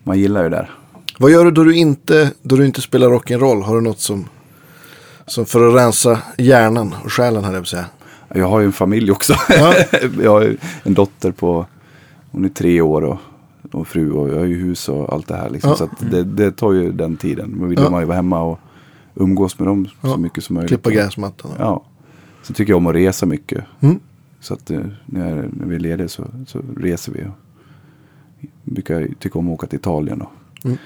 man 0.03 0.19
gillar 0.19 0.43
ju 0.43 0.49
det 0.49 0.55
där. 0.55 0.71
Vad 1.17 1.31
gör 1.31 1.45
du 1.45 1.51
då 1.51 1.63
du 1.63 1.75
inte, 1.75 2.31
då 2.41 2.55
du 2.55 2.65
inte 2.65 2.81
spelar 2.81 3.07
rock'n'roll? 3.07 3.63
Har 3.63 3.75
du 3.75 3.81
något 3.81 3.99
som, 3.99 4.29
som 5.27 5.45
för 5.45 5.67
att 5.69 5.75
rensa 5.75 6.19
hjärnan 6.37 6.95
och 7.03 7.13
själen 7.13 7.43
hade 7.43 7.57
jag 7.57 7.67
säga? 7.67 7.85
Jag 8.33 8.47
har 8.47 8.59
ju 8.59 8.65
en 8.65 8.71
familj 8.73 9.11
också. 9.11 9.33
Ja. 9.49 9.75
jag 10.21 10.31
har 10.31 10.55
en 10.83 10.93
dotter 10.93 11.31
på, 11.31 11.65
hon 12.31 12.45
är 12.45 12.49
tre 12.49 12.81
år 12.81 13.01
och, 13.01 13.17
och 13.71 13.87
fru 13.87 14.11
och 14.11 14.29
jag 14.29 14.35
har 14.37 14.45
ju 14.45 14.55
hus 14.61 14.89
och 14.89 15.13
allt 15.13 15.27
det 15.27 15.35
här. 15.35 15.49
Liksom. 15.49 15.69
Ja. 15.69 15.75
Så 15.77 15.83
att 15.83 16.11
det, 16.11 16.23
det 16.23 16.51
tar 16.51 16.71
ju 16.73 16.91
den 16.91 17.17
tiden. 17.17 17.59
Man 17.59 17.69
vill 17.69 17.79
Ja. 17.83 17.89
man 17.89 17.99
ju 18.01 18.05
vara 18.05 18.15
hemma 18.15 18.41
och 18.41 18.59
umgås 19.15 19.59
med 19.59 19.67
dem 19.67 19.87
Ja. 20.01 20.09
så 20.13 20.17
mycket 20.17 20.43
som 20.43 20.53
möjligt. 20.53 20.69
Klippa 20.69 20.89
gräsmattan? 20.91 21.51
Ja. 21.59 21.83
Sen 22.43 22.53
tycker 22.55 22.71
jag 22.73 22.77
om 22.77 22.87
att 22.87 22.95
resa 22.95 23.25
mycket. 23.25 23.63
Mm. 23.81 23.99
Så 24.39 24.53
att 24.53 24.71
eh, 24.71 24.79
när, 25.05 25.49
när 25.53 25.65
vi 25.65 25.75
är 25.75 25.79
lediga 25.79 26.07
så, 26.07 26.23
så 26.47 26.61
reser 26.77 27.11
vi. 27.11 27.19
Och 27.23 28.47
brukar 28.63 29.07
tycka 29.19 29.39
om 29.39 29.47
att 29.47 29.53
åka 29.53 29.67
till 29.67 29.79
Italien 29.79 30.21
och 30.21 30.29
Mm. 30.65 30.77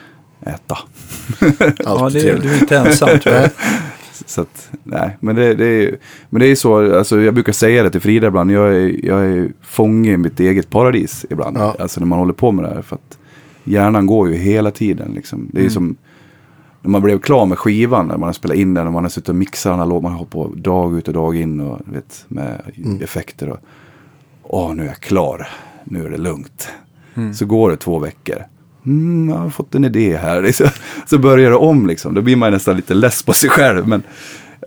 äta. 0.42 0.78
Ja, 1.80 2.00
Allt 2.04 2.14
det, 2.14 2.22
trevligt. 2.22 2.44
du 2.44 2.50
är 2.54 2.60
inte 2.62 2.78
ensam 2.78 3.20
tror 3.20 3.36
jag. 3.36 3.50
Så 4.26 4.42
att, 4.42 4.70
nej, 4.84 5.18
men 5.20 5.36
det, 5.36 5.54
det, 5.54 5.66
är, 5.66 5.98
men 6.30 6.40
det 6.40 6.48
är 6.48 6.56
så, 6.56 6.98
alltså 6.98 7.22
jag 7.22 7.34
brukar 7.34 7.54
säga 7.54 7.84
det 7.84 7.90
till 7.90 8.02
Frida 8.02 8.28
ibland, 8.28 8.52
jag 8.52 8.76
är, 8.76 9.06
jag 9.06 9.26
är 9.26 9.50
fånge 9.62 10.12
i 10.12 10.18
mitt 10.18 10.40
eget 10.40 10.70
paradis 10.70 11.26
ibland. 11.30 11.58
Ja. 11.58 11.76
Alltså 11.80 12.00
när 12.00 12.08
man 12.08 12.20
håller 12.20 12.34
på 12.34 12.52
med 12.52 12.66
det 12.66 12.74
här. 12.76 12.82
För 12.82 12.96
att 12.96 13.18
hjärnan 13.64 14.06
går 14.06 14.30
ju 14.30 14.36
hela 14.36 14.72
tiden 14.72 15.12
liksom. 15.16 15.50
Det 15.52 15.58
är 15.58 15.62
Mm. 15.62 15.72
som 15.74 15.96
när 16.82 16.90
man 16.92 17.02
blev 17.02 17.20
klar 17.20 17.46
med 17.46 17.58
skivan, 17.60 18.08
när 18.08 18.18
man 18.18 18.28
har 18.28 18.34
spelat 18.34 18.58
in 18.58 18.74
den, 18.74 18.84
när 18.86 18.92
man 18.92 19.04
har 19.04 19.10
suttit 19.10 19.30
och 19.30 19.36
mixat 19.36 19.78
den 19.80 19.90
låten, 19.90 20.04
man 20.04 20.12
har 20.12 20.18
hållit 20.20 20.32
på 20.32 20.54
dag 20.56 20.98
ut 20.98 21.08
och 21.08 21.14
dag 21.14 21.36
in 21.36 21.60
och 21.60 21.80
vet, 21.86 22.26
med 22.28 22.62
Mm. 22.86 23.02
effekter. 23.02 23.50
Och, 23.50 23.58
Åh, 24.44 24.74
nu 24.76 24.84
är 24.84 24.88
jag 24.88 25.00
klar, 25.00 25.48
nu 25.84 26.06
är 26.06 26.10
det 26.10 26.18
lugnt. 26.18 26.68
Mm. 27.16 27.34
Så 27.34 27.46
går 27.46 27.70
det 27.72 27.78
två 27.78 28.00
veckor. 28.00 28.36
Mm, 28.88 29.30
jag 29.30 29.36
har 29.36 29.50
fått 29.50 29.76
en 29.76 29.86
idé 29.86 30.18
här. 30.18 30.52
Så 31.06 31.18
börjar 31.18 31.50
det 31.50 31.56
om 31.56 31.88
liksom. 31.88 32.14
Då 32.14 32.22
blir 32.22 32.36
man 32.36 32.52
nästan 32.52 32.76
lite 32.76 32.94
less 32.94 33.24
på 33.24 33.34
sig 33.34 33.50
själv. 33.50 33.88
Men 33.88 34.04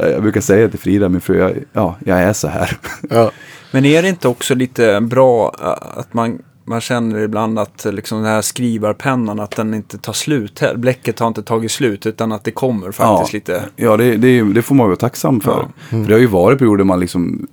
eh, 0.00 0.08
jag 0.08 0.22
brukar 0.22 0.40
säga 0.40 0.68
till 0.68 0.78
Frida, 0.78 1.08
min 1.08 1.20
fru, 1.20 1.38
jag, 1.38 1.52
ja, 1.72 1.96
jag 2.04 2.18
är 2.18 2.32
så 2.32 2.48
här. 2.48 2.78
Ja. 3.10 3.30
Men 3.72 3.84
är 3.84 4.02
det 4.02 4.08
inte 4.08 4.28
också 4.28 4.54
lite 4.54 5.00
bra 5.00 5.54
äh, 5.60 5.98
att 5.98 6.14
man, 6.14 6.38
man 6.64 6.80
känner 6.80 7.18
ibland 7.18 7.58
att 7.58 7.86
äh, 7.86 7.92
liksom 7.92 8.22
den 8.22 8.32
här 8.32 8.42
skrivarpennan, 8.42 9.40
att 9.40 9.56
den 9.56 9.74
inte 9.74 9.98
tar 9.98 10.12
slut 10.12 10.58
här. 10.58 10.76
Bläcket 10.76 11.18
har 11.18 11.28
inte 11.28 11.42
tagit 11.42 11.70
slut 11.70 12.06
utan 12.06 12.32
att 12.32 12.44
det 12.44 12.50
kommer 12.50 12.92
faktiskt 12.92 13.32
ja, 13.32 13.54
lite. 13.54 13.64
Ja, 13.76 13.96
det, 13.96 14.16
det, 14.16 14.42
det 14.42 14.62
får 14.62 14.74
man 14.74 14.86
vara 14.86 14.96
tacksam 14.96 15.40
för. 15.40 15.68
För 15.90 15.96
det 15.96 16.12
har 16.12 16.20
ju 16.20 16.26
varit 16.26 16.58
perioder 16.58 16.84
man 16.84 17.00
liksom 17.00 17.46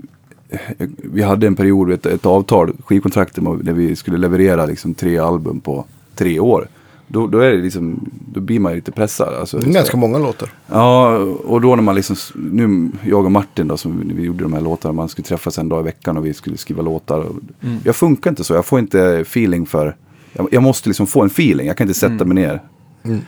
vi 1.04 1.22
hade 1.22 1.48
en 1.48 1.56
period, 1.56 1.92
ett, 1.92 2.06
ett 2.06 2.26
avtal, 2.26 2.74
skivkontrakt 2.86 3.36
där 3.36 3.74
vi 3.74 3.96
skulle 3.96 4.18
leverera 4.18 4.66
liksom 4.66 4.94
tre 4.94 5.18
album 5.18 5.60
på 5.60 5.86
tre 6.18 6.40
år. 6.40 6.68
Då, 7.10 7.28
då, 7.28 7.40
är 7.40 7.52
det 7.52 7.58
liksom, 7.58 8.10
då 8.34 8.40
blir 8.40 8.60
man 8.60 8.72
ju 8.72 8.76
lite 8.76 8.92
pressad. 8.92 9.34
Alltså, 9.34 9.58
Det 9.60 9.70
är 9.70 9.74
ganska 9.74 9.98
många 9.98 10.18
låtar. 10.18 10.50
Ja, 10.68 11.18
och 11.18 11.62
då 11.62 11.76
när 11.76 11.84
man 11.84 11.96
liksom, 11.96 12.16
nu 12.36 12.92
jag 13.06 13.26
och 13.26 13.32
Martin 13.32 13.68
då, 13.68 13.78
som 13.78 14.12
vi 14.16 14.24
gjorde 14.24 14.44
de 14.44 14.54
här 14.54 14.62
låtarna, 14.62 14.94
man 14.94 15.10
skulle 15.10 15.26
träffas 15.26 15.58
en 15.58 15.70
dag 15.70 15.80
i 15.82 15.84
veckan 15.84 16.18
och 16.18 16.26
vi 16.26 16.34
skulle 16.34 16.58
skriva 16.58 16.82
låtar. 16.82 17.20
Och 17.20 17.36
Jag 17.84 17.96
funkar 17.96 18.30
inte 18.30 18.44
så, 18.44 18.54
jag 18.54 18.66
får 18.66 18.80
inte 18.80 19.20
feeling 19.20 19.66
för, 19.66 19.96
jag, 20.34 20.48
jag 20.52 20.64
måste 20.64 20.90
liksom 20.90 21.08
få 21.08 21.22
en 21.22 21.28
feeling, 21.28 21.68
jag 21.68 21.78
kan 21.78 21.88
inte 21.88 22.00
sätta 22.00 22.26
mig 22.26 22.36
ner. 22.36 22.62
Mm. 23.04 23.20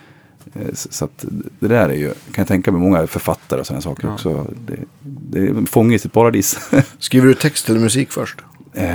Eh, 0.54 0.74
Så, 0.74 0.88
så 0.92 1.06
att 1.06 1.26
det 1.60 1.68
där 1.68 1.90
är 1.90 1.94
ju, 1.94 2.08
kan 2.10 2.42
jag 2.42 2.48
tänka 2.48 2.72
mig, 2.72 2.82
många 2.82 3.08
författare 3.08 3.60
och 3.60 3.66
sådana 3.68 3.82
saker 3.82 4.08
Ja. 4.08 4.14
också. 4.14 4.46
Det, 4.68 4.76
det 5.02 5.40
är 5.48 5.66
fånge 5.66 5.96
i 5.96 6.00
sitt 6.00 6.14
paradis. 6.14 6.60
Skriver 7.00 7.28
du 7.28 7.34
text 7.34 7.70
eller 7.70 7.80
musik 7.80 8.12
först? 8.12 8.40
Eh, 8.74 8.86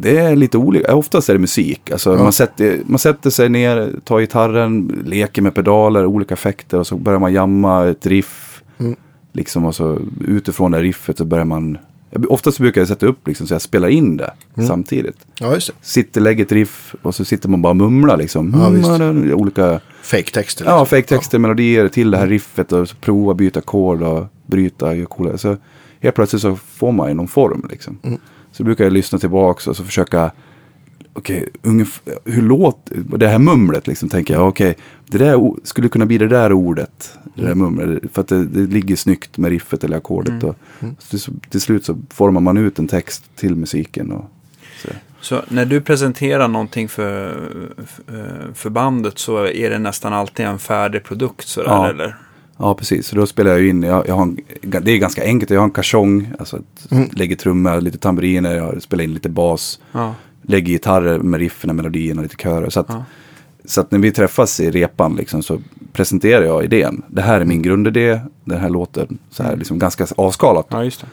det 0.00 0.18
är 0.18 0.36
lite 0.36 0.58
olika. 0.58 0.94
Oftast 0.96 1.28
är 1.28 1.32
det 1.32 1.38
musik. 1.38 1.90
Alltså 1.90 2.12
Ja. 2.16 2.22
man, 2.22 2.32
sätter, 2.32 2.80
man 2.86 2.98
sätter 2.98 3.30
sig 3.30 3.48
ner, 3.48 3.92
tar 4.04 4.20
gitarren, 4.20 5.02
leker 5.06 5.42
med 5.42 5.54
pedaler, 5.54 6.06
olika 6.06 6.34
effekter 6.34 6.78
och 6.78 6.86
så 6.86 6.96
börjar 6.96 7.18
man 7.18 7.32
jamma 7.32 7.86
ett 7.88 8.06
riff. 8.06 8.62
Mm. 8.78 8.96
Liksom 9.32 9.64
och 9.64 9.74
så 9.74 9.98
utifrån 10.28 10.70
det 10.70 10.82
riffet 10.82 11.18
så 11.18 11.24
börjar 11.24 11.44
man... 11.44 11.78
Oftast 12.28 12.58
brukar 12.58 12.80
jag 12.80 12.88
sätta 12.88 13.06
upp 13.06 13.28
liksom 13.28 13.46
så 13.46 13.54
jag 13.54 13.62
spelar 13.62 13.88
in 13.88 14.16
det 14.16 14.30
Mm. 14.56 14.68
samtidigt. 14.68 15.16
Ja, 15.40 15.54
just 15.54 15.66
det. 15.66 15.72
Sitter, 15.80 16.20
lägger 16.20 16.44
ett 16.44 16.52
riff 16.52 16.94
och 17.02 17.14
så 17.14 17.24
sitter 17.24 17.48
man 17.48 17.62
bara 17.62 17.70
och 17.70 17.76
mumlar 17.76 18.16
liksom. 18.16 18.54
Ja, 18.60 18.68
visst. 18.68 18.88
Mm, 18.88 19.34
olika 19.34 19.80
Fake-texter. 20.02 20.64
ja, 20.64 20.80
liksom. 20.80 20.96
fake-texter, 20.96 21.38
melodier 21.38 21.88
till 21.88 22.10
det 22.10 22.18
här 22.18 22.26
riffet 22.26 22.72
och 22.72 22.88
så 22.88 22.96
prova 22.96 23.34
byta 23.34 23.58
ackord 23.58 24.02
och 24.02 24.26
bryta. 24.46 24.94
göra 24.94 25.06
Coola. 25.06 25.38
Så 25.38 25.56
helt 26.00 26.14
plötsligt 26.14 26.42
så 26.42 26.56
får 26.56 26.92
man 26.92 27.08
ju 27.08 27.14
någon 27.14 27.28
form 27.28 27.66
liksom. 27.70 27.98
Mm. 28.02 28.18
Så 28.52 28.64
brukar 28.64 28.84
jag 28.84 28.92
lyssna 28.92 29.18
tillbaka 29.18 29.70
och 29.70 29.76
så 29.76 29.84
försöka, 29.84 30.30
okej, 31.12 31.48
ungefär, 31.62 32.14
hur 32.24 32.42
låter 32.42 32.96
det 33.18 33.28
här 33.28 33.38
mumlet 33.38 33.86
liksom, 33.86 34.08
tänker 34.08 34.34
jag, 34.34 34.48
okej, 34.48 34.76
det 35.06 35.18
där 35.18 35.52
skulle 35.64 35.88
kunna 35.88 36.06
bli 36.06 36.18
det 36.18 36.28
där 36.28 36.52
ordet, 36.52 37.18
det 37.34 37.42
där 37.42 37.54
mumlet, 37.54 38.02
för 38.12 38.20
att 38.20 38.28
det, 38.28 38.44
det 38.44 38.60
ligger 38.74 38.96
snyggt 38.96 39.38
med 39.38 39.50
riffet 39.50 39.84
eller 39.84 39.96
ackordet. 39.96 40.42
Och, 40.44 40.56
så 40.98 41.18
till, 41.18 41.40
till 41.50 41.60
slut 41.60 41.84
så 41.84 41.98
formar 42.10 42.40
man 42.40 42.56
ut 42.56 42.78
en 42.78 42.88
text 42.88 43.24
till 43.36 43.56
musiken. 43.56 44.12
Och, 44.12 44.24
så. 44.82 44.88
Så 45.20 45.42
när 45.48 45.64
du 45.64 45.80
presenterar 45.80 46.48
någonting 46.48 46.88
för, 46.88 47.34
för- 47.86 48.52
för 48.54 48.70
bandet 48.70 49.18
så 49.18 49.46
är 49.46 49.70
det 49.70 49.78
nästan 49.78 50.12
alltid 50.12 50.46
en 50.46 50.58
färdig 50.58 51.04
produkt 51.04 51.48
sådär 51.48 51.68
Ja. 51.70 51.88
eller? 51.90 52.16
Ja, 52.56 52.74
precis. 52.74 53.06
Så 53.06 53.16
då 53.16 53.26
spelar 53.26 53.50
jag 53.50 53.66
in, 53.66 53.82
jag, 53.82 54.08
jag 54.08 54.14
har 54.14 54.22
en, 54.22 54.38
det 54.62 54.90
är 54.92 54.98
ganska 54.98 55.24
enkelt, 55.24 55.50
jag 55.50 55.60
har 55.60 55.64
en 55.64 55.70
kachong, 55.70 56.32
alltså 56.38 56.56
ett, 56.56 56.92
Mm. 56.92 57.08
lägger 57.12 57.36
trummor, 57.36 57.80
lite 57.80 57.98
tamburiner, 57.98 58.54
jag 58.56 58.82
spelar 58.82 59.04
in 59.04 59.14
lite 59.14 59.28
bas, 59.28 59.80
Ja. 59.92 60.14
lägger 60.42 60.72
gitarrer 60.72 61.18
med 61.18 61.40
riffen, 61.40 61.76
melodierna, 61.76 62.22
lite 62.22 62.36
körer. 62.36 62.70
Så 62.70 62.80
att, 62.80 62.86
Ja. 62.88 63.04
så 63.64 63.80
att 63.80 63.90
när 63.90 63.98
vi 63.98 64.12
träffas 64.12 64.60
i 64.60 64.70
repan 64.70 65.16
liksom, 65.16 65.42
så 65.42 65.58
presenterar 65.92 66.44
jag 66.44 66.64
idén. 66.64 67.02
Det 67.08 67.22
här 67.22 67.40
är 67.40 67.44
min 67.44 67.62
grundidé, 67.62 68.20
den 68.44 68.58
här 68.60 68.70
låten, 68.70 69.18
så 69.30 69.42
här 69.42 69.56
liksom 69.56 69.78
ganska 69.78 70.06
avskalat. 70.16 70.66
ja, 70.70 70.84
just 70.84 71.00
det. 71.00 71.06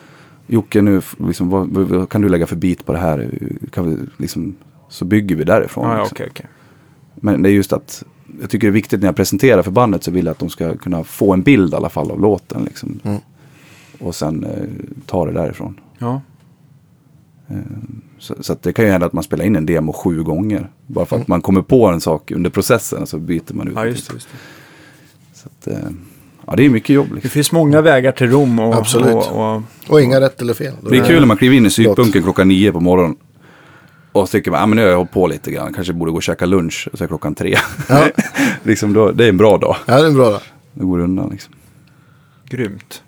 Jocke, 0.48 0.82
nu, 0.82 1.02
liksom, 1.28 1.50
vad, 1.50 1.68
vad, 1.70 2.10
kan 2.10 2.22
du 2.22 2.30
lägga 2.30 2.48
för 2.48 2.56
bit 2.56 2.86
på 2.86 2.94
det 2.94 3.00
här? 3.00 3.30
Kan 3.72 3.90
vi, 3.90 3.98
liksom, 4.18 4.56
så 4.90 5.06
bygger 5.06 5.36
vi 5.36 5.44
därifrån. 5.44 5.90
Ja, 5.90 5.98
liksom. 5.98 6.16
okej, 6.16 6.28
okej. 6.32 6.46
Men 7.16 7.42
det 7.44 7.50
är 7.50 7.54
just 7.54 7.74
att 7.74 8.04
jag 8.42 8.50
tycker 8.50 8.68
det 8.68 8.72
är 8.72 8.74
viktigt 8.74 9.00
när 9.00 9.08
jag 9.08 9.16
presenterar 9.16 9.62
för 9.62 9.72
bandet 9.72 10.04
så 10.04 10.12
vill 10.12 10.26
jag 10.26 10.32
att 10.32 10.40
de 10.40 10.50
ska 10.50 10.78
kunna 10.78 11.04
få 11.04 11.34
en 11.34 11.42
bild 11.42 11.74
i 11.74 11.76
alla 11.76 11.90
fall 11.90 12.12
av 12.12 12.20
låten. 12.22 12.64
Liksom. 12.64 13.00
Mm. 13.04 13.18
Och 14.00 14.16
sen 14.16 14.44
eh, 14.44 14.50
ta 15.06 15.26
det 15.26 15.32
därifrån. 15.32 15.80
Ja. 15.98 16.22
Så, 18.20 18.36
så 18.40 18.54
att 18.54 18.62
det 18.62 18.74
kan 18.74 18.86
ju 18.86 18.92
hända 18.92 19.08
att 19.08 19.14
man 19.14 19.24
spelar 19.24 19.46
in 19.46 19.56
en 19.56 19.66
demo 19.66 19.94
sju 19.94 20.24
gånger. 20.24 20.70
Bara 20.88 21.06
för 21.06 21.16
att 21.18 21.28
man 21.28 21.42
kommer 21.42 21.62
på 21.62 21.88
en 21.88 22.02
sak 22.02 22.32
under 22.32 22.50
processen 22.50 23.08
så 23.08 23.18
byter 23.18 23.54
man 23.54 23.68
ut. 23.68 23.74
ja, 23.76 23.82
det. 23.84 23.90
just 23.90 24.08
det. 24.08 24.14
Just 24.14 24.28
det. 24.32 24.38
Så 25.34 25.48
att, 25.48 25.68
eh, 25.78 25.90
ja, 26.48 26.56
det 26.56 26.66
är 26.66 26.70
mycket 26.70 26.90
jobb. 26.90 27.08
Det 27.10 27.14
Liksom. 27.14 27.30
finns 27.30 27.52
många 27.52 27.82
vägar 27.82 28.12
till 28.12 28.30
Rom 28.32 28.60
och, 28.60 28.76
Absolut. 28.76 29.16
och, 29.16 29.56
och 29.56 29.62
Och 29.90 30.02
inga 30.02 30.22
rätt 30.22 30.42
eller 30.42 30.54
fel. 30.54 30.74
Det 30.90 30.98
är 30.98 31.06
kul 31.06 31.20
när 31.20 31.28
man 31.28 31.38
kliver 31.38 31.56
in 31.56 31.66
i 31.66 31.70
psykbunken 31.70 32.24
klockan 32.24 32.48
nio 32.48 32.72
på 32.72 32.80
morgonen. 32.80 33.16
Och 34.12 34.28
så 34.28 34.32
tycker 34.32 34.52
man, 34.52 34.64
ah, 34.64 34.66
men 34.66 34.76
nu 34.76 34.82
har 34.82 34.90
jag 34.90 34.98
hållit 34.98 35.12
på 35.12 35.28
lite 35.28 35.52
grann, 35.52 35.74
kanske 35.74 35.94
borde 35.94 36.12
gå 36.12 36.18
och 36.18 36.24
käka 36.24 36.46
lunch. 36.46 36.88
Så 36.94 37.04
är 37.04 37.08
klockan 37.08 37.36
tre. 37.36 37.56
Ja. 37.90 38.08
liksom 38.64 38.94
då, 38.94 39.12
det 39.12 39.26
är 39.26 39.30
en 39.30 39.38
bra 39.38 39.58
dag. 39.58 39.76
Ja, 39.86 40.02
det 40.02 40.08
är 40.08 40.12
bra 40.12 40.30
då. 40.30 40.40
Det 40.74 40.84
går 40.86 41.00
undan 41.00 41.30
liksom. 41.30 41.54
Grymt. 42.50 43.04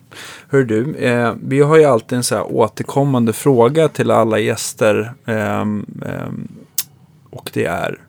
Hör 0.50 0.64
du, 0.64 0.96
eh, 0.96 1.34
vi 1.44 1.62
har 1.62 1.78
ju 1.78 1.86
alltid 1.86 2.18
en 2.18 2.24
så 2.24 2.36
här 2.36 2.52
återkommande 2.52 3.34
fråga 3.34 3.88
till 3.88 4.12
alla 4.12 4.40
gäster. 4.40 5.14
ehm, 5.26 5.86
ehm, 6.06 6.48
och 7.30 7.50
det 7.54 7.66
är 7.66 8.00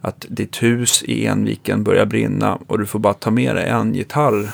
att 0.00 0.26
ditt 0.28 0.62
hus 0.62 1.02
i 1.02 1.26
Enviken 1.26 1.84
börjar 1.84 2.06
brinna 2.06 2.58
och 2.66 2.78
du 2.78 2.86
får 2.86 2.98
bara 2.98 3.14
ta 3.14 3.30
med 3.30 3.56
dig 3.56 3.68
en 3.68 3.94
gitarr 3.94 4.50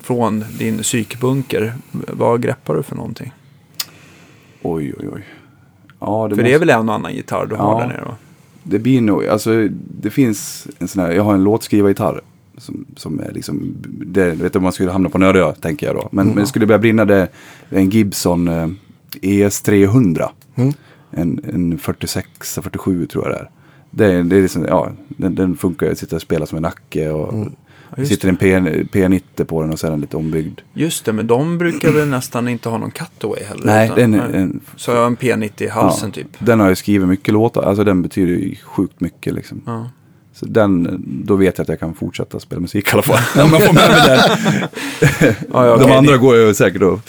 från 0.00 0.44
din 0.58 0.78
psykbunker. 0.78 1.74
Vad 1.92 2.42
greppar 2.42 2.74
du 2.74 2.82
för 2.82 2.96
någonting? 2.96 3.32
Oj, 4.62 4.94
oj, 4.98 5.08
oj. 5.14 5.24
Ja, 6.00 6.28
det 6.28 6.34
för 6.34 6.42
måste... 6.42 6.42
det 6.42 6.54
är 6.54 6.58
väl 6.58 6.70
en 6.70 6.88
och 6.88 6.94
annan 6.94 7.14
gitarr 7.14 7.46
du 7.46 7.54
har 7.56 7.72
Ja. 7.72 7.80
där 7.80 7.86
nere 7.88 8.04
va? 8.04 8.14
Det 8.62 8.78
blir 8.78 9.00
nog, 9.00 9.26
alltså 9.26 9.68
det 10.00 10.10
finns 10.10 10.66
en 10.78 10.88
sån 10.88 11.02
här, 11.02 11.12
jag 11.12 11.22
har 11.22 11.34
en 11.34 11.44
låtskrivargitarr. 11.44 12.20
som, 12.58 12.84
som 12.96 13.20
är 13.20 13.32
liksom, 13.32 13.74
det, 14.06 14.30
vet 14.30 14.52
du, 14.52 14.58
om 14.58 14.62
man 14.62 14.72
skulle 14.72 14.90
hamna 14.90 15.08
på 15.08 15.18
en 15.18 15.22
öde 15.24 15.40
ö, 15.40 15.52
tänker 15.60 15.86
jag 15.86 15.96
då. 15.96 16.08
Men, 16.12 16.26
men 16.26 16.36
det 16.36 16.46
skulle 16.46 16.66
börja 16.66 16.78
brinna, 16.78 17.04
det 17.04 17.28
en 17.68 17.90
Gibson 17.90 18.48
eh, 18.48 18.68
ES300. 19.22 20.28
Mm. 20.54 20.72
En, 21.10 21.40
en 21.54 21.78
46, 21.78 22.28
47 22.62 23.06
tror 23.06 23.24
jag 23.24 23.32
det 23.34 23.38
är. 23.38 23.50
Det, 23.90 24.22
det 24.22 24.36
är 24.36 24.42
liksom, 24.42 24.64
ja, 24.64 24.90
den, 25.08 25.34
den 25.34 25.56
funkar, 25.56 25.86
jag 25.86 25.96
sitter 25.96 26.16
och 26.16 26.22
spelar 26.22 26.46
som 26.46 26.56
en 26.56 26.62
nacke 26.62 27.10
och 27.10 27.32
Mm. 27.34 27.52
Just 27.96 28.10
sitter 28.10 28.28
en 28.28 28.36
P, 28.36 28.58
P90 28.92 29.44
på 29.44 29.62
den 29.62 29.72
och 29.72 29.78
så 29.78 29.86
är 29.86 29.90
den 29.90 30.00
lite 30.00 30.16
ombyggd. 30.16 30.60
Just 30.74 31.04
det, 31.04 31.12
men 31.12 31.26
de 31.26 31.58
brukar 31.58 31.90
väl 31.92 32.08
nästan 32.08 32.48
inte 32.48 32.68
ha 32.68 32.78
någon 32.78 32.90
cutaway 32.90 33.42
heller. 33.44 33.62
Nej, 33.66 33.86
utan- 33.96 34.12
den 34.12 34.20
en, 34.34 34.60
Så 34.76 34.90
jag 34.90 34.98
har 34.98 35.06
en 35.06 35.16
P90 35.16 35.62
i 35.62 35.68
halsen 35.68 36.08
ja, 36.08 36.22
typ. 36.22 36.26
Den 36.38 36.60
har 36.60 36.68
jag 36.68 36.78
skrivit 36.78 37.08
mycket 37.08 37.34
låtar, 37.34 37.62
alltså 37.62 37.84
den 37.84 38.02
betyder 38.02 38.32
ju 38.32 38.54
sjukt 38.64 39.00
mycket 39.00 39.34
liksom. 39.34 39.62
Ja. 39.66 39.90
Så 40.32 40.46
den, 40.46 41.02
då 41.24 41.36
vet 41.36 41.58
jag 41.58 41.62
att 41.64 41.68
jag 41.68 41.80
kan 41.80 41.94
fortsätta 41.94 42.40
spela 42.40 42.60
musik 42.60 42.88
i 42.88 42.92
alla 42.92 43.02
fall. 43.02 43.44
Om 43.44 43.50
jag 43.52 43.62
får 43.66 43.74
med 43.74 43.90
mig 43.90 44.00
den. 44.08 45.34
Ja, 45.52 45.66
ja, 45.66 45.76
De 45.76 45.92
andra 45.92 46.12
det- 46.12 46.18
går 46.18 46.36
ju 46.36 46.54
säkert 46.54 46.82
att 46.82 47.00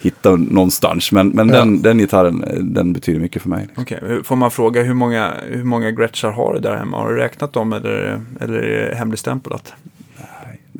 hitta 0.00 0.36
någonstans. 0.36 1.12
Men, 1.12 1.28
men 1.28 1.48
Ja. 1.48 1.54
den, 1.58 1.82
den 1.82 1.98
gitarren, 1.98 2.44
den 2.74 2.92
betyder 2.92 3.20
mycket 3.20 3.42
för 3.42 3.48
mig. 3.48 3.68
Liksom. 3.76 4.08
Hur- 4.08 4.22
får 4.22 4.36
man 4.36 4.50
fråga 4.50 4.82
hur 4.82 4.94
många, 4.94 5.34
hur 5.48 5.64
många 5.64 5.90
Gretschar 5.90 6.30
har 6.30 6.54
du 6.54 6.60
där 6.60 6.76
hemma? 6.76 6.96
Har 6.96 7.10
du 7.10 7.16
räknat 7.16 7.52
dem 7.52 7.72
eller, 7.72 8.20
eller 8.40 8.54
är 8.54 8.90
det 8.90 8.96
hemligstämplat? 8.96 9.72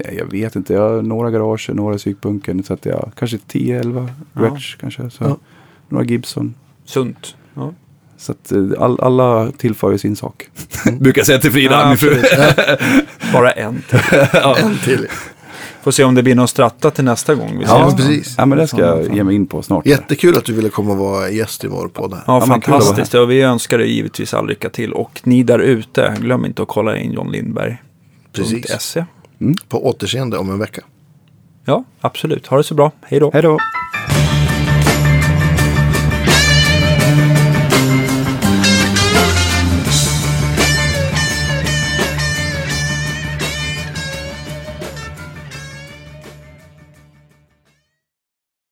Nej, 0.04 0.14
jag 0.18 0.30
vet 0.32 0.56
inte, 0.56 0.72
jag 0.72 0.80
har 0.90 1.02
några 1.02 1.30
garage, 1.30 1.70
några 1.74 1.96
psykbunken. 1.98 2.62
Så 2.62 2.74
att 2.74 2.86
jag, 2.86 3.12
kanske 3.18 3.36
10-11 3.36 4.08
Ja. 4.32 4.40
Gretsch 4.42 4.76
kanske. 4.80 5.10
Så. 5.10 5.24
Ja. 5.24 5.36
Några 5.88 6.04
Gibson. 6.04 6.54
Sunt. 6.84 7.36
Ja. 7.54 7.72
Så 8.16 8.32
att 8.32 8.52
eh, 8.52 8.62
all, 8.78 9.00
alla 9.00 9.50
tillför 9.58 9.92
ju 9.92 9.98
sin 9.98 10.16
sak. 10.16 10.44
Brukar 11.00 11.18
jag 11.20 11.26
säga 11.26 11.38
till 11.38 11.52
Frida, 11.52 11.80
Ja, 11.80 11.88
min 11.88 11.98
fru. 11.98 12.22
Bara 13.32 13.50
en. 13.50 13.82
En 14.56 14.78
till. 14.84 15.06
Får 15.82 15.90
se 15.90 16.04
om 16.04 16.14
det 16.14 16.22
blir 16.22 16.34
någon 16.34 16.48
stratta 16.48 16.90
till 16.90 17.04
nästa 17.04 17.34
gång. 17.34 17.58
Vi 17.58 17.64
Ja, 17.64 17.88
ses. 17.88 17.96
precis. 17.96 18.34
Ja, 18.38 18.46
men 18.46 18.58
det 18.58 18.66
ska 18.68 18.80
jag 18.80 19.14
ge 19.14 19.24
mig 19.24 19.34
in 19.34 19.46
på 19.46 19.62
snart. 19.62 19.86
Jättekul 19.86 20.36
att 20.36 20.44
du 20.44 20.52
ville 20.52 20.68
komma 20.68 20.90
och 20.92 20.98
vara 20.98 21.30
gäst 21.30 21.64
i 21.64 21.66
vår 21.68 21.88
podd. 21.88 22.12
Ja, 22.12 22.20
Ja, 22.26 22.40
fantastiskt. 22.46 23.14
Ja, 23.14 23.24
vi 23.24 23.40
önskar 23.42 23.78
dig 23.78 23.92
givetvis 23.92 24.34
all 24.34 24.46
lycka 24.48 24.68
till. 24.68 24.92
Och 24.92 25.20
ni 25.24 25.42
där 25.42 25.58
ute, 25.58 26.16
glöm 26.20 26.44
inte 26.44 26.62
att 26.62 26.68
kolla 26.68 26.96
in 26.98 27.12
John 27.12 27.30
Lindberg. 27.32 27.76
Precis. 28.32 28.80
.se. 28.80 29.04
På 29.68 29.86
återseende 29.86 30.38
om 30.38 30.50
en 30.50 30.58
vecka. 30.58 30.84
Ja, 31.64 31.84
absolut. 32.00 32.46
Ha 32.46 32.56
det 32.56 32.64
så 32.64 32.74
bra. 32.74 32.92
Hej 33.02 33.20
då. 33.20 33.30
Hej 33.32 33.42
då. 33.42 33.58